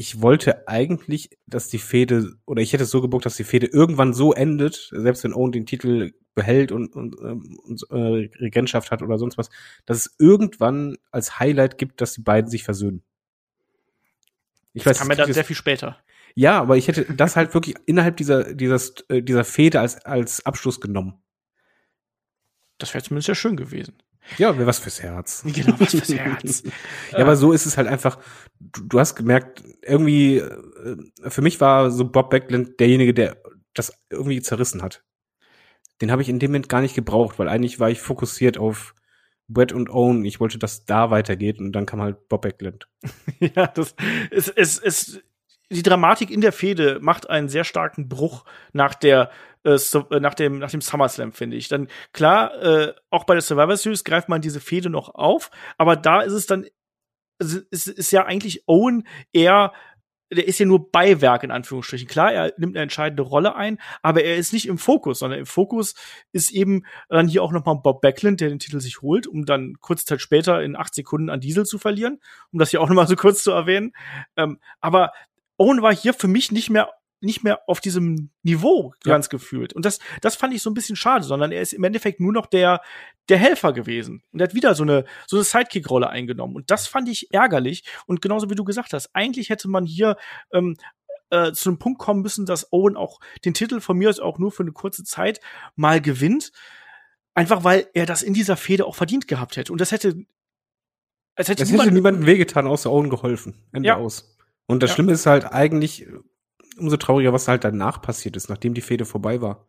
ich 0.00 0.22
wollte 0.22 0.66
eigentlich, 0.66 1.28
dass 1.46 1.68
die 1.68 1.76
Fehde, 1.76 2.32
oder 2.46 2.62
ich 2.62 2.72
hätte 2.72 2.84
es 2.84 2.90
so 2.90 3.02
gebuckt, 3.02 3.26
dass 3.26 3.36
die 3.36 3.44
Fehde 3.44 3.66
irgendwann 3.66 4.14
so 4.14 4.32
endet, 4.32 4.88
selbst 4.92 5.24
wenn 5.24 5.34
Owen 5.34 5.52
den 5.52 5.66
Titel 5.66 6.12
behält 6.34 6.72
und, 6.72 6.96
und, 6.96 7.16
ähm, 7.20 7.58
und 7.62 7.82
äh, 7.90 8.30
Regentschaft 8.40 8.92
hat 8.92 9.02
oder 9.02 9.18
sonst 9.18 9.36
was, 9.36 9.50
dass 9.84 9.98
es 9.98 10.16
irgendwann 10.18 10.96
als 11.10 11.38
Highlight 11.38 11.76
gibt, 11.76 12.00
dass 12.00 12.14
die 12.14 12.22
beiden 12.22 12.50
sich 12.50 12.64
versöhnen. 12.64 13.02
Ich 14.72 14.84
Das 14.84 14.92
weiß, 14.92 14.98
kam 15.00 15.10
ja 15.10 15.16
dann 15.16 15.34
sehr 15.34 15.44
viel 15.44 15.54
später. 15.54 15.98
ja, 16.34 16.58
aber 16.58 16.78
ich 16.78 16.88
hätte 16.88 17.04
das 17.14 17.36
halt 17.36 17.52
wirklich 17.52 17.76
innerhalb 17.84 18.16
dieser, 18.16 18.54
dieser, 18.54 18.80
dieser 19.10 19.44
Fehde 19.44 19.80
als, 19.80 20.02
als 20.06 20.46
Abschluss 20.46 20.80
genommen. 20.80 21.22
Das 22.78 22.94
wäre 22.94 23.04
zumindest 23.04 23.28
ja 23.28 23.34
schön 23.34 23.58
gewesen. 23.58 24.02
Ja, 24.38 24.66
was 24.66 24.78
fürs 24.78 25.02
Herz. 25.02 25.42
Genau, 25.52 25.74
was 25.78 25.90
fürs 25.90 26.12
Herz. 26.12 26.62
Ja, 27.12 27.18
aber 27.18 27.36
so 27.36 27.52
ist 27.52 27.66
es 27.66 27.76
halt 27.76 27.88
einfach, 27.88 28.18
du, 28.60 28.82
du 28.84 29.00
hast 29.00 29.14
gemerkt, 29.14 29.62
irgendwie, 29.82 30.38
äh, 30.38 30.96
für 31.28 31.42
mich 31.42 31.60
war 31.60 31.90
so 31.90 32.04
Bob 32.04 32.30
Backlund 32.30 32.78
derjenige, 32.80 33.14
der 33.14 33.36
das 33.74 33.92
irgendwie 34.10 34.40
zerrissen 34.42 34.82
hat. 34.82 35.02
Den 36.00 36.10
habe 36.10 36.22
ich 36.22 36.28
in 36.28 36.38
dem 36.38 36.50
Moment 36.50 36.68
gar 36.68 36.80
nicht 36.80 36.94
gebraucht, 36.94 37.38
weil 37.38 37.48
eigentlich 37.48 37.78
war 37.78 37.90
ich 37.90 38.00
fokussiert 38.00 38.58
auf 38.58 38.94
Brett 39.48 39.72
und 39.72 39.90
Owen. 39.90 40.24
Ich 40.24 40.40
wollte, 40.40 40.58
dass 40.58 40.84
da 40.84 41.10
weitergeht 41.10 41.58
und 41.58 41.72
dann 41.72 41.86
kam 41.86 42.00
halt 42.00 42.28
Bob 42.28 42.42
Backlund. 42.42 42.88
Ja, 43.56 43.66
das 43.66 43.94
es, 44.30 44.48
es, 44.48 44.78
es, 44.78 45.20
die 45.70 45.82
Dramatik 45.82 46.30
in 46.30 46.40
der 46.42 46.52
Fehde 46.52 46.98
macht 47.00 47.30
einen 47.30 47.48
sehr 47.48 47.64
starken 47.64 48.08
Bruch 48.08 48.44
nach 48.72 48.94
der 48.94 49.30
äh, 49.64 49.74
äh, 49.74 50.20
nach 50.20 50.34
dem 50.34 50.58
nach 50.58 50.70
dem 50.70 50.80
SummerSlam 50.80 51.32
finde 51.32 51.56
ich. 51.56 51.68
Dann 51.68 51.88
klar, 52.12 52.62
äh, 52.62 52.94
auch 53.10 53.24
bei 53.24 53.34
der 53.34 53.42
Survivor 53.42 53.76
Series 53.76 54.04
greift 54.04 54.28
man 54.28 54.40
diese 54.40 54.60
Fehde 54.60 54.90
noch 54.90 55.14
auf, 55.14 55.50
aber 55.78 55.96
da 55.96 56.20
ist 56.22 56.32
es 56.32 56.46
dann 56.46 56.66
es 57.38 57.54
ist, 57.54 57.86
ist 57.86 58.10
ja 58.10 58.24
eigentlich 58.26 58.64
Owen 58.66 59.06
eher 59.32 59.72
der 60.32 60.46
ist 60.46 60.58
ja 60.58 60.66
nur 60.66 60.90
Beiwerk 60.90 61.42
in 61.42 61.50
Anführungsstrichen. 61.50 62.06
Klar, 62.06 62.32
er 62.32 62.54
nimmt 62.56 62.76
eine 62.76 62.84
entscheidende 62.84 63.22
Rolle 63.22 63.56
ein, 63.56 63.78
aber 64.02 64.22
er 64.22 64.36
ist 64.36 64.52
nicht 64.52 64.66
im 64.66 64.78
Fokus, 64.78 65.18
sondern 65.18 65.40
im 65.40 65.46
Fokus 65.46 65.94
ist 66.32 66.52
eben 66.52 66.84
dann 67.08 67.26
hier 67.26 67.42
auch 67.42 67.52
noch 67.52 67.64
mal 67.64 67.74
Bob 67.74 68.00
Backlund, 68.00 68.40
der 68.40 68.48
den 68.48 68.60
Titel 68.60 68.80
sich 68.80 69.02
holt, 69.02 69.26
um 69.26 69.44
dann 69.44 69.74
kurze 69.80 70.04
Zeit 70.04 70.20
später 70.20 70.62
in 70.62 70.76
acht 70.76 70.94
Sekunden 70.94 71.30
an 71.30 71.40
Diesel 71.40 71.66
zu 71.66 71.78
verlieren, 71.78 72.20
um 72.52 72.58
das 72.60 72.70
hier 72.70 72.80
auch 72.80 72.88
noch 72.88 72.94
mal 72.94 73.08
so 73.08 73.16
kurz 73.16 73.42
zu 73.42 73.50
erwähnen. 73.50 73.92
Ähm, 74.36 74.60
aber 74.80 75.12
Owen 75.56 75.82
war 75.82 75.94
hier 75.94 76.14
für 76.14 76.28
mich 76.28 76.52
nicht 76.52 76.70
mehr 76.70 76.90
nicht 77.20 77.44
mehr 77.44 77.60
auf 77.68 77.80
diesem 77.80 78.30
Niveau 78.42 78.94
Ja. 79.04 79.12
ganz 79.12 79.28
gefühlt. 79.28 79.72
Und 79.72 79.84
das, 79.84 79.98
das 80.20 80.36
fand 80.36 80.54
ich 80.54 80.62
so 80.62 80.70
ein 80.70 80.74
bisschen 80.74 80.96
schade, 80.96 81.24
sondern 81.24 81.52
er 81.52 81.60
ist 81.60 81.72
im 81.72 81.84
Endeffekt 81.84 82.20
nur 82.20 82.32
noch 82.32 82.46
der, 82.46 82.80
der 83.28 83.38
Helfer 83.38 83.72
gewesen. 83.72 84.22
Und 84.32 84.40
er 84.40 84.44
hat 84.48 84.54
wieder 84.54 84.74
so 84.74 84.82
eine, 84.82 85.04
so 85.26 85.36
eine 85.36 85.44
Sidekick-Rolle 85.44 86.08
eingenommen. 86.10 86.56
Und 86.56 86.70
das 86.70 86.86
fand 86.86 87.08
ich 87.08 87.32
ärgerlich. 87.32 87.84
Und 88.06 88.22
genauso 88.22 88.48
wie 88.50 88.54
du 88.54 88.64
gesagt 88.64 88.92
hast, 88.92 89.10
eigentlich 89.14 89.50
hätte 89.50 89.68
man 89.68 89.84
hier 89.84 90.16
ähm, 90.52 90.76
äh, 91.30 91.52
zu 91.52 91.68
einem 91.68 91.78
Punkt 91.78 91.98
kommen 92.00 92.22
müssen, 92.22 92.46
dass 92.46 92.72
Owen 92.72 92.96
auch 92.96 93.20
den 93.44 93.54
Titel 93.54 93.80
von 93.80 93.96
mir 93.98 94.08
aus 94.08 94.18
auch 94.18 94.38
nur 94.38 94.50
für 94.50 94.62
eine 94.62 94.72
kurze 94.72 95.04
Zeit 95.04 95.40
mal 95.76 96.00
gewinnt. 96.00 96.52
Einfach 97.34 97.62
weil 97.64 97.86
er 97.94 98.06
das 98.06 98.22
in 98.22 98.34
dieser 98.34 98.56
Fehde 98.56 98.84
auch 98.86 98.96
verdient 98.96 99.28
gehabt 99.28 99.56
hätte. 99.56 99.70
Und 99.72 99.80
das 99.80 99.92
hätte, 99.92 100.24
es 101.36 101.48
hätte, 101.48 101.62
Es 101.62 101.68
hätte 101.68 101.72
niemand- 101.72 101.92
niemandem 101.92 102.26
wehgetan, 102.26 102.66
außer 102.66 102.90
Owen 102.90 103.10
geholfen. 103.10 103.54
Ende 103.72 103.88
Ja. 103.88 103.96
aus. 103.96 104.36
Und 104.66 104.82
das 104.82 104.90
Ja. 104.90 104.94
Schlimme 104.94 105.12
ist 105.12 105.26
halt 105.26 105.44
eigentlich, 105.44 106.06
umso 106.78 106.96
trauriger, 106.96 107.32
was 107.32 107.48
halt 107.48 107.64
danach 107.64 108.02
passiert 108.02 108.36
ist, 108.36 108.48
nachdem 108.48 108.74
die 108.74 108.80
Fehde 108.80 109.04
vorbei 109.04 109.40
war. 109.40 109.68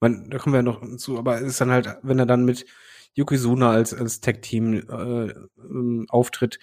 Man, 0.00 0.30
da 0.30 0.38
kommen 0.38 0.54
wir 0.54 0.58
ja 0.58 0.62
noch 0.62 0.96
zu, 0.96 1.18
aber 1.18 1.36
es 1.36 1.48
ist 1.48 1.60
dann 1.60 1.70
halt, 1.70 1.98
wenn 2.02 2.18
er 2.18 2.26
dann 2.26 2.44
mit 2.44 2.66
Yokozuna 3.14 3.70
als, 3.70 3.92
als 3.92 4.20
Tag-Team 4.20 4.74
äh, 4.74 5.34
ähm, 5.58 6.06
auftritt, 6.08 6.58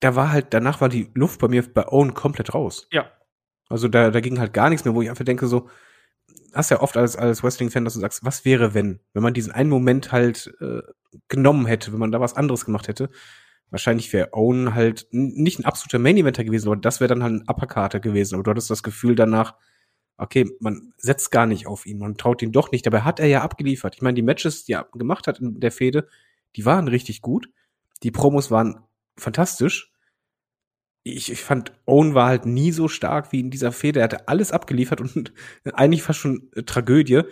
da 0.00 0.14
war 0.14 0.30
halt, 0.30 0.54
danach 0.54 0.80
war 0.80 0.88
die 0.88 1.10
Luft 1.14 1.40
bei 1.40 1.48
mir 1.48 1.62
bei 1.62 1.86
Owen 1.88 2.14
komplett 2.14 2.54
raus. 2.54 2.86
Ja. 2.92 3.10
Also 3.68 3.88
da, 3.88 4.10
da 4.10 4.20
ging 4.20 4.38
halt 4.38 4.52
gar 4.52 4.68
nichts 4.68 4.84
mehr, 4.84 4.94
wo 4.94 5.02
ich 5.02 5.10
einfach 5.10 5.24
denke, 5.24 5.46
so, 5.46 5.68
hast 6.52 6.70
ja 6.70 6.80
oft 6.80 6.96
als, 6.96 7.16
als 7.16 7.42
Wrestling-Fan, 7.42 7.84
dass 7.84 7.94
du 7.94 8.00
sagst, 8.00 8.24
was 8.24 8.44
wäre, 8.44 8.74
wenn? 8.74 9.00
Wenn 9.12 9.22
man 9.22 9.34
diesen 9.34 9.52
einen 9.52 9.70
Moment 9.70 10.12
halt 10.12 10.54
äh, 10.60 10.82
genommen 11.28 11.66
hätte, 11.66 11.92
wenn 11.92 11.98
man 11.98 12.12
da 12.12 12.20
was 12.20 12.34
anderes 12.34 12.64
gemacht 12.64 12.88
hätte. 12.88 13.10
Wahrscheinlich 13.70 14.12
wäre 14.12 14.32
Owen 14.32 14.74
halt 14.74 15.08
nicht 15.10 15.58
ein 15.58 15.64
absoluter 15.64 15.98
Main-Eventer 15.98 16.44
gewesen, 16.44 16.68
aber 16.68 16.76
das 16.76 17.00
wäre 17.00 17.08
dann 17.08 17.22
halt 17.22 17.32
ein 17.32 17.48
Uppercarter 17.48 18.00
gewesen. 18.00 18.34
Aber 18.34 18.44
du 18.44 18.50
hattest 18.50 18.70
das 18.70 18.82
Gefühl 18.82 19.16
danach, 19.16 19.54
okay, 20.18 20.48
man 20.60 20.92
setzt 20.96 21.30
gar 21.30 21.46
nicht 21.46 21.66
auf 21.66 21.86
ihn, 21.86 21.98
man 21.98 22.16
traut 22.16 22.42
ihn 22.42 22.52
doch 22.52 22.70
nicht. 22.70 22.86
Dabei 22.86 23.02
hat 23.02 23.20
er 23.20 23.26
ja 23.26 23.42
abgeliefert. 23.42 23.96
Ich 23.96 24.02
meine, 24.02 24.14
die 24.14 24.22
Matches, 24.22 24.64
die 24.64 24.72
er 24.72 24.88
gemacht 24.92 25.26
hat 25.26 25.40
in 25.40 25.60
der 25.60 25.72
Fehde, 25.72 26.08
die 26.54 26.64
waren 26.64 26.88
richtig 26.88 27.22
gut. 27.22 27.48
Die 28.02 28.10
Promos 28.10 28.50
waren 28.50 28.84
fantastisch. 29.16 29.92
Ich, 31.02 31.30
ich 31.30 31.42
fand, 31.42 31.72
Owen 31.86 32.14
war 32.14 32.28
halt 32.28 32.46
nie 32.46 32.72
so 32.72 32.88
stark 32.88 33.32
wie 33.32 33.40
in 33.40 33.50
dieser 33.50 33.72
Fehde. 33.72 34.00
Er 34.00 34.04
hatte 34.04 34.28
alles 34.28 34.52
abgeliefert 34.52 35.00
und 35.00 35.32
eigentlich 35.74 36.02
fast 36.02 36.18
schon 36.18 36.50
äh, 36.54 36.62
Tragödie, 36.62 37.22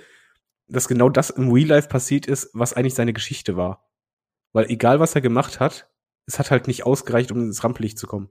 dass 0.69 0.89
genau 0.89 1.09
das 1.09 1.31
im 1.31 1.51
Real 1.51 1.69
Life 1.69 1.89
passiert 1.89 2.27
ist, 2.27 2.51
was 2.55 2.73
eigentlich 2.73 2.95
seine 2.95 3.13
Geschichte 3.13 3.57
war. 3.57 3.89
Weil 4.53 4.71
egal, 4.71 5.01
was 5.01 5.15
er 5.15 5.21
gemacht 5.21 5.59
hat, 5.61 5.91
es 6.27 6.39
hat 6.39 6.51
halt 6.51 6.67
nicht 6.67 6.85
ausgereicht, 6.85 7.33
um 7.33 7.41
ins 7.41 7.63
Rampenlicht 7.65 7.99
zu 7.99 8.07
kommen. 8.07 8.31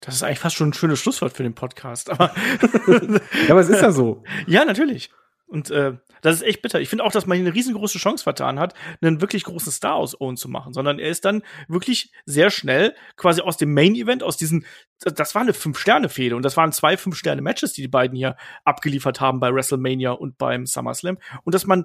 Das 0.00 0.16
ist 0.16 0.22
eigentlich 0.22 0.40
fast 0.40 0.56
schon 0.56 0.70
ein 0.70 0.74
schönes 0.74 0.98
Schlusswort 0.98 1.32
für 1.32 1.44
den 1.44 1.54
Podcast. 1.54 2.10
Aber 2.10 2.34
Ja, 2.86 3.50
aber 3.50 3.60
es 3.60 3.68
ist 3.68 3.82
ja 3.82 3.92
so. 3.92 4.24
ja, 4.46 4.64
natürlich. 4.64 5.10
Und 5.52 5.70
äh, 5.70 5.98
das 6.22 6.36
ist 6.36 6.42
echt 6.42 6.62
bitter. 6.62 6.80
Ich 6.80 6.88
finde 6.88 7.04
auch, 7.04 7.12
dass 7.12 7.26
man 7.26 7.36
hier 7.36 7.46
eine 7.46 7.54
riesengroße 7.54 7.98
Chance 7.98 8.24
vertan 8.24 8.58
hat, 8.58 8.72
einen 9.02 9.20
wirklich 9.20 9.44
großen 9.44 9.70
Star 9.70 9.96
aus 9.96 10.18
Owen 10.18 10.38
zu 10.38 10.48
machen, 10.48 10.72
sondern 10.72 10.98
er 10.98 11.10
ist 11.10 11.26
dann 11.26 11.42
wirklich 11.68 12.10
sehr 12.24 12.50
schnell 12.50 12.94
quasi 13.16 13.42
aus 13.42 13.58
dem 13.58 13.74
Main 13.74 13.94
Event, 13.94 14.22
aus 14.22 14.38
diesen, 14.38 14.64
das 15.00 15.34
war 15.34 15.42
eine 15.42 15.52
Fünf-Sterne-Fehde 15.52 16.36
und 16.36 16.42
das 16.42 16.56
waren 16.56 16.72
zwei 16.72 16.96
Fünf-Sterne-Matches, 16.96 17.74
die 17.74 17.82
die 17.82 17.88
beiden 17.88 18.16
hier 18.16 18.36
abgeliefert 18.64 19.20
haben 19.20 19.40
bei 19.40 19.52
WrestleMania 19.52 20.12
und 20.12 20.38
beim 20.38 20.64
SummerSlam. 20.64 21.18
Und 21.44 21.54
dass 21.54 21.66
man 21.66 21.84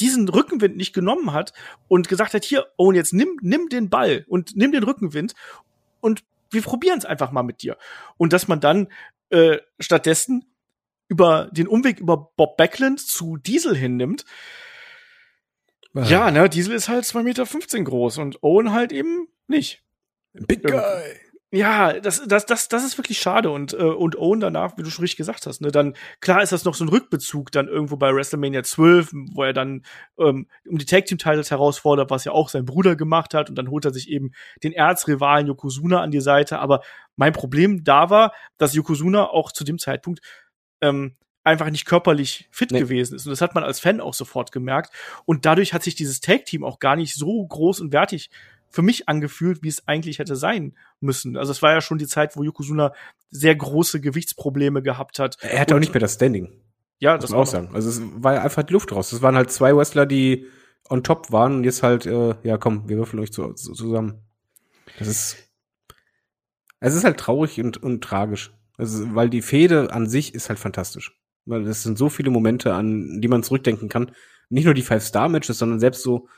diesen 0.00 0.28
Rückenwind 0.28 0.76
nicht 0.76 0.92
genommen 0.92 1.32
hat 1.32 1.52
und 1.88 2.08
gesagt 2.08 2.34
hat, 2.34 2.44
hier, 2.44 2.66
Owen, 2.76 2.96
jetzt 2.96 3.12
nimm, 3.12 3.38
nimm 3.42 3.68
den 3.68 3.90
Ball 3.90 4.24
und 4.28 4.56
nimm 4.56 4.72
den 4.72 4.82
Rückenwind 4.82 5.34
und 6.00 6.24
wir 6.50 6.62
probieren 6.62 6.98
es 6.98 7.04
einfach 7.04 7.30
mal 7.32 7.42
mit 7.42 7.62
dir. 7.62 7.76
Und 8.16 8.32
dass 8.32 8.48
man 8.48 8.60
dann 8.60 8.88
äh, 9.30 9.58
stattdessen 9.78 10.44
über 11.08 11.50
den 11.52 11.68
Umweg 11.68 12.00
über 12.00 12.32
Bob 12.36 12.56
Backlund 12.56 13.00
zu 13.00 13.36
Diesel 13.36 13.76
hinnimmt. 13.76 14.24
Ja, 15.92 16.30
ne, 16.30 16.48
Diesel 16.48 16.74
ist 16.74 16.88
halt 16.88 17.04
2,15 17.04 17.22
Meter 17.22 17.84
groß 17.84 18.18
und 18.18 18.42
Owen 18.42 18.72
halt 18.72 18.92
eben 18.92 19.28
nicht. 19.46 19.84
Big 20.32 20.64
Guy. 20.64 21.20
Ja, 21.54 22.00
das, 22.00 22.20
das, 22.26 22.46
das, 22.46 22.68
das 22.68 22.84
ist 22.84 22.98
wirklich 22.98 23.18
schade 23.18 23.50
und, 23.50 23.74
äh, 23.74 23.76
und 23.76 24.18
Owen 24.18 24.40
danach, 24.40 24.76
wie 24.76 24.82
du 24.82 24.90
schon 24.90 25.02
richtig 25.02 25.18
gesagt 25.18 25.46
hast, 25.46 25.60
ne, 25.60 25.70
dann, 25.70 25.94
klar 26.20 26.42
ist 26.42 26.50
das 26.50 26.64
noch 26.64 26.74
so 26.74 26.84
ein 26.84 26.88
Rückbezug 26.88 27.52
dann 27.52 27.68
irgendwo 27.68 27.96
bei 27.96 28.12
WrestleMania 28.12 28.64
12, 28.64 29.12
wo 29.32 29.44
er 29.44 29.52
dann 29.52 29.82
ähm, 30.18 30.48
um 30.68 30.78
die 30.78 30.84
Tag 30.84 31.06
Team 31.06 31.18
Titles 31.18 31.52
herausfordert, 31.52 32.10
was 32.10 32.24
ja 32.24 32.32
auch 32.32 32.48
sein 32.48 32.64
Bruder 32.64 32.96
gemacht 32.96 33.34
hat 33.34 33.50
und 33.50 33.56
dann 33.56 33.70
holt 33.70 33.84
er 33.84 33.92
sich 33.92 34.08
eben 34.10 34.32
den 34.64 34.72
Erzrivalen 34.72 35.46
Yokozuna 35.46 36.00
an 36.00 36.10
die 36.10 36.20
Seite, 36.20 36.58
aber 36.58 36.80
mein 37.14 37.32
Problem 37.32 37.84
da 37.84 38.10
war, 38.10 38.32
dass 38.58 38.74
Yokozuna 38.74 39.28
auch 39.28 39.52
zu 39.52 39.62
dem 39.62 39.78
Zeitpunkt 39.78 40.20
ähm, 40.80 41.14
einfach 41.44 41.70
nicht 41.70 41.84
körperlich 41.84 42.48
fit 42.50 42.72
Nee. 42.72 42.80
gewesen 42.80 43.14
ist. 43.14 43.26
Und 43.26 43.30
das 43.30 43.42
hat 43.42 43.54
man 43.54 43.62
als 43.62 43.78
Fan 43.78 44.00
auch 44.00 44.14
sofort 44.14 44.50
gemerkt. 44.50 44.92
Und 45.26 45.44
dadurch 45.44 45.72
hat 45.74 45.82
sich 45.82 45.94
dieses 45.94 46.20
Tag 46.20 46.46
Team 46.46 46.64
auch 46.64 46.78
gar 46.78 46.96
nicht 46.96 47.14
so 47.14 47.46
groß 47.46 47.80
und 47.80 47.92
wertig 47.92 48.30
für 48.74 48.82
mich 48.82 49.08
angefühlt, 49.08 49.62
wie 49.62 49.68
es 49.68 49.86
eigentlich 49.86 50.18
hätte 50.18 50.34
sein 50.34 50.74
müssen. 51.00 51.36
Also 51.36 51.52
es 51.52 51.62
war 51.62 51.72
ja 51.72 51.80
schon 51.80 51.98
die 51.98 52.08
Zeit, 52.08 52.36
wo 52.36 52.42
Yokozuna 52.42 52.92
sehr 53.30 53.54
große 53.54 54.00
Gewichtsprobleme 54.00 54.82
gehabt 54.82 55.18
hat. 55.20 55.36
Er 55.40 55.60
hatte 55.60 55.74
auch 55.74 55.76
Und- 55.76 55.80
nicht 55.82 55.94
mehr 55.94 56.00
das 56.00 56.14
Standing, 56.14 56.48
Ja, 56.98 57.14
muss 57.14 57.22
das 57.22 57.30
man 57.30 57.36
war 57.38 57.42
auch 57.44 57.50
sagen. 57.50 57.70
Also 57.72 57.88
es 57.88 58.02
war 58.22 58.40
einfach 58.42 58.64
die 58.64 58.72
Luft 58.72 58.90
raus. 58.92 59.12
Es 59.12 59.22
waren 59.22 59.36
halt 59.36 59.52
zwei 59.52 59.76
Wrestler, 59.76 60.06
die 60.06 60.46
on 60.90 61.04
top 61.04 61.30
waren 61.30 61.54
und 61.58 61.64
jetzt 61.64 61.82
halt, 61.84 62.04
äh, 62.06 62.34
ja 62.42 62.58
komm, 62.58 62.88
wir 62.88 62.96
würfeln 62.96 63.22
euch 63.22 63.32
zu, 63.32 63.52
zu, 63.52 63.72
zusammen. 63.74 64.18
Das 64.98 65.06
ist, 65.08 65.36
es 66.80 66.94
ist 66.94 67.04
halt 67.04 67.18
traurig 67.18 67.60
und, 67.60 67.80
und 67.82 68.02
tragisch. 68.02 68.52
Also, 68.76 69.14
weil 69.14 69.30
die 69.30 69.40
Fehde 69.42 69.92
an 69.92 70.08
sich 70.08 70.34
ist 70.34 70.48
halt 70.48 70.58
fantastisch. 70.58 71.16
Weil 71.46 71.66
es 71.68 71.84
sind 71.84 71.96
so 71.96 72.08
viele 72.08 72.30
Momente, 72.30 72.74
an 72.74 73.20
die 73.20 73.28
man 73.28 73.42
zurückdenken 73.44 73.88
kann. 73.88 74.10
Nicht 74.48 74.64
nur 74.64 74.74
die 74.74 74.82
Five-Star-Matches, 74.82 75.58
sondern 75.58 75.78
selbst 75.78 76.02
so, 76.02 76.28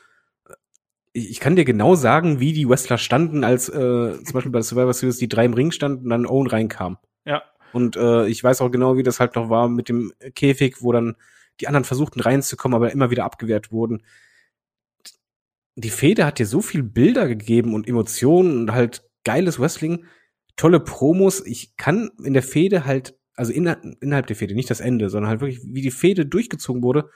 ich, 1.17 1.31
ich 1.31 1.41
kann 1.41 1.57
dir 1.57 1.65
genau 1.65 1.95
sagen, 1.95 2.41
wie 2.41 2.53
die 2.53 2.69
Wrestler 2.69 2.99
standen, 2.99 3.43
als 3.43 3.69
äh, 3.69 3.73
zum 3.73 4.33
Beispiel 4.35 4.53
bei 4.53 4.63
Survivor 4.63 4.93
Series 4.93 5.19
die 5.19 5.29
drei 5.29 5.47
im 5.47 5.55
Ring 5.55 5.71
standen 5.71 6.05
und 6.05 6.11
dann 6.11 6.27
Owen 6.27 6.47
reinkam. 6.47 6.99
Ja. 7.25 7.43
Und 7.73 7.97
äh, 7.97 8.27
ich 8.27 8.45
weiß 8.45 8.61
auch 8.61 8.71
genau, 8.71 8.97
wie 8.97 9.03
das 9.03 9.19
halt 9.19 9.35
noch 9.35 9.49
war 9.49 9.69
mit 9.69 9.89
dem 9.89 10.13
Käfig, 10.35 10.83
wo 10.83 10.93
dann 10.93 11.17
die 11.61 11.69
anderen 11.69 11.85
versuchten 11.85 12.21
reinzukommen, 12.21 12.77
aber 12.77 12.93
immer 12.93 13.11
wieder 13.11 13.25
abgewehrt 13.25 13.73
wurden. 13.73 14.03
Die 15.75 15.91
Fehde 15.91 16.27
hat 16.27 16.39
dir 16.39 16.47
so 16.47 16.61
viel 16.61 16.83
Bilder 16.83 17.27
gegeben 17.27 17.75
und 17.75 17.89
Emotionen 17.89 18.61
und 18.61 18.73
halt 18.73 19.03
geiles 19.25 19.59
Wrestling, 19.59 20.05
tolle 20.57 20.81
Promos. 20.81 21.45
Ich 21.45 21.77
kann 21.77 22.11
in 22.23 22.35
der 22.35 22.43
Fehde 22.43 22.85
halt, 22.85 23.19
also 23.35 23.53
inner, 23.53 23.79
innerhalb 24.01 24.27
der 24.27 24.37
Fehde, 24.37 24.55
nicht 24.55 24.71
das 24.71 24.81
Ende, 24.81 25.11
sondern 25.11 25.31
halt 25.31 25.41
wirklich, 25.41 25.61
wie 25.65 25.83
die 25.83 25.91
Fehde 25.91 26.27
durchgezogen 26.27 26.83
wurde, 26.83 27.11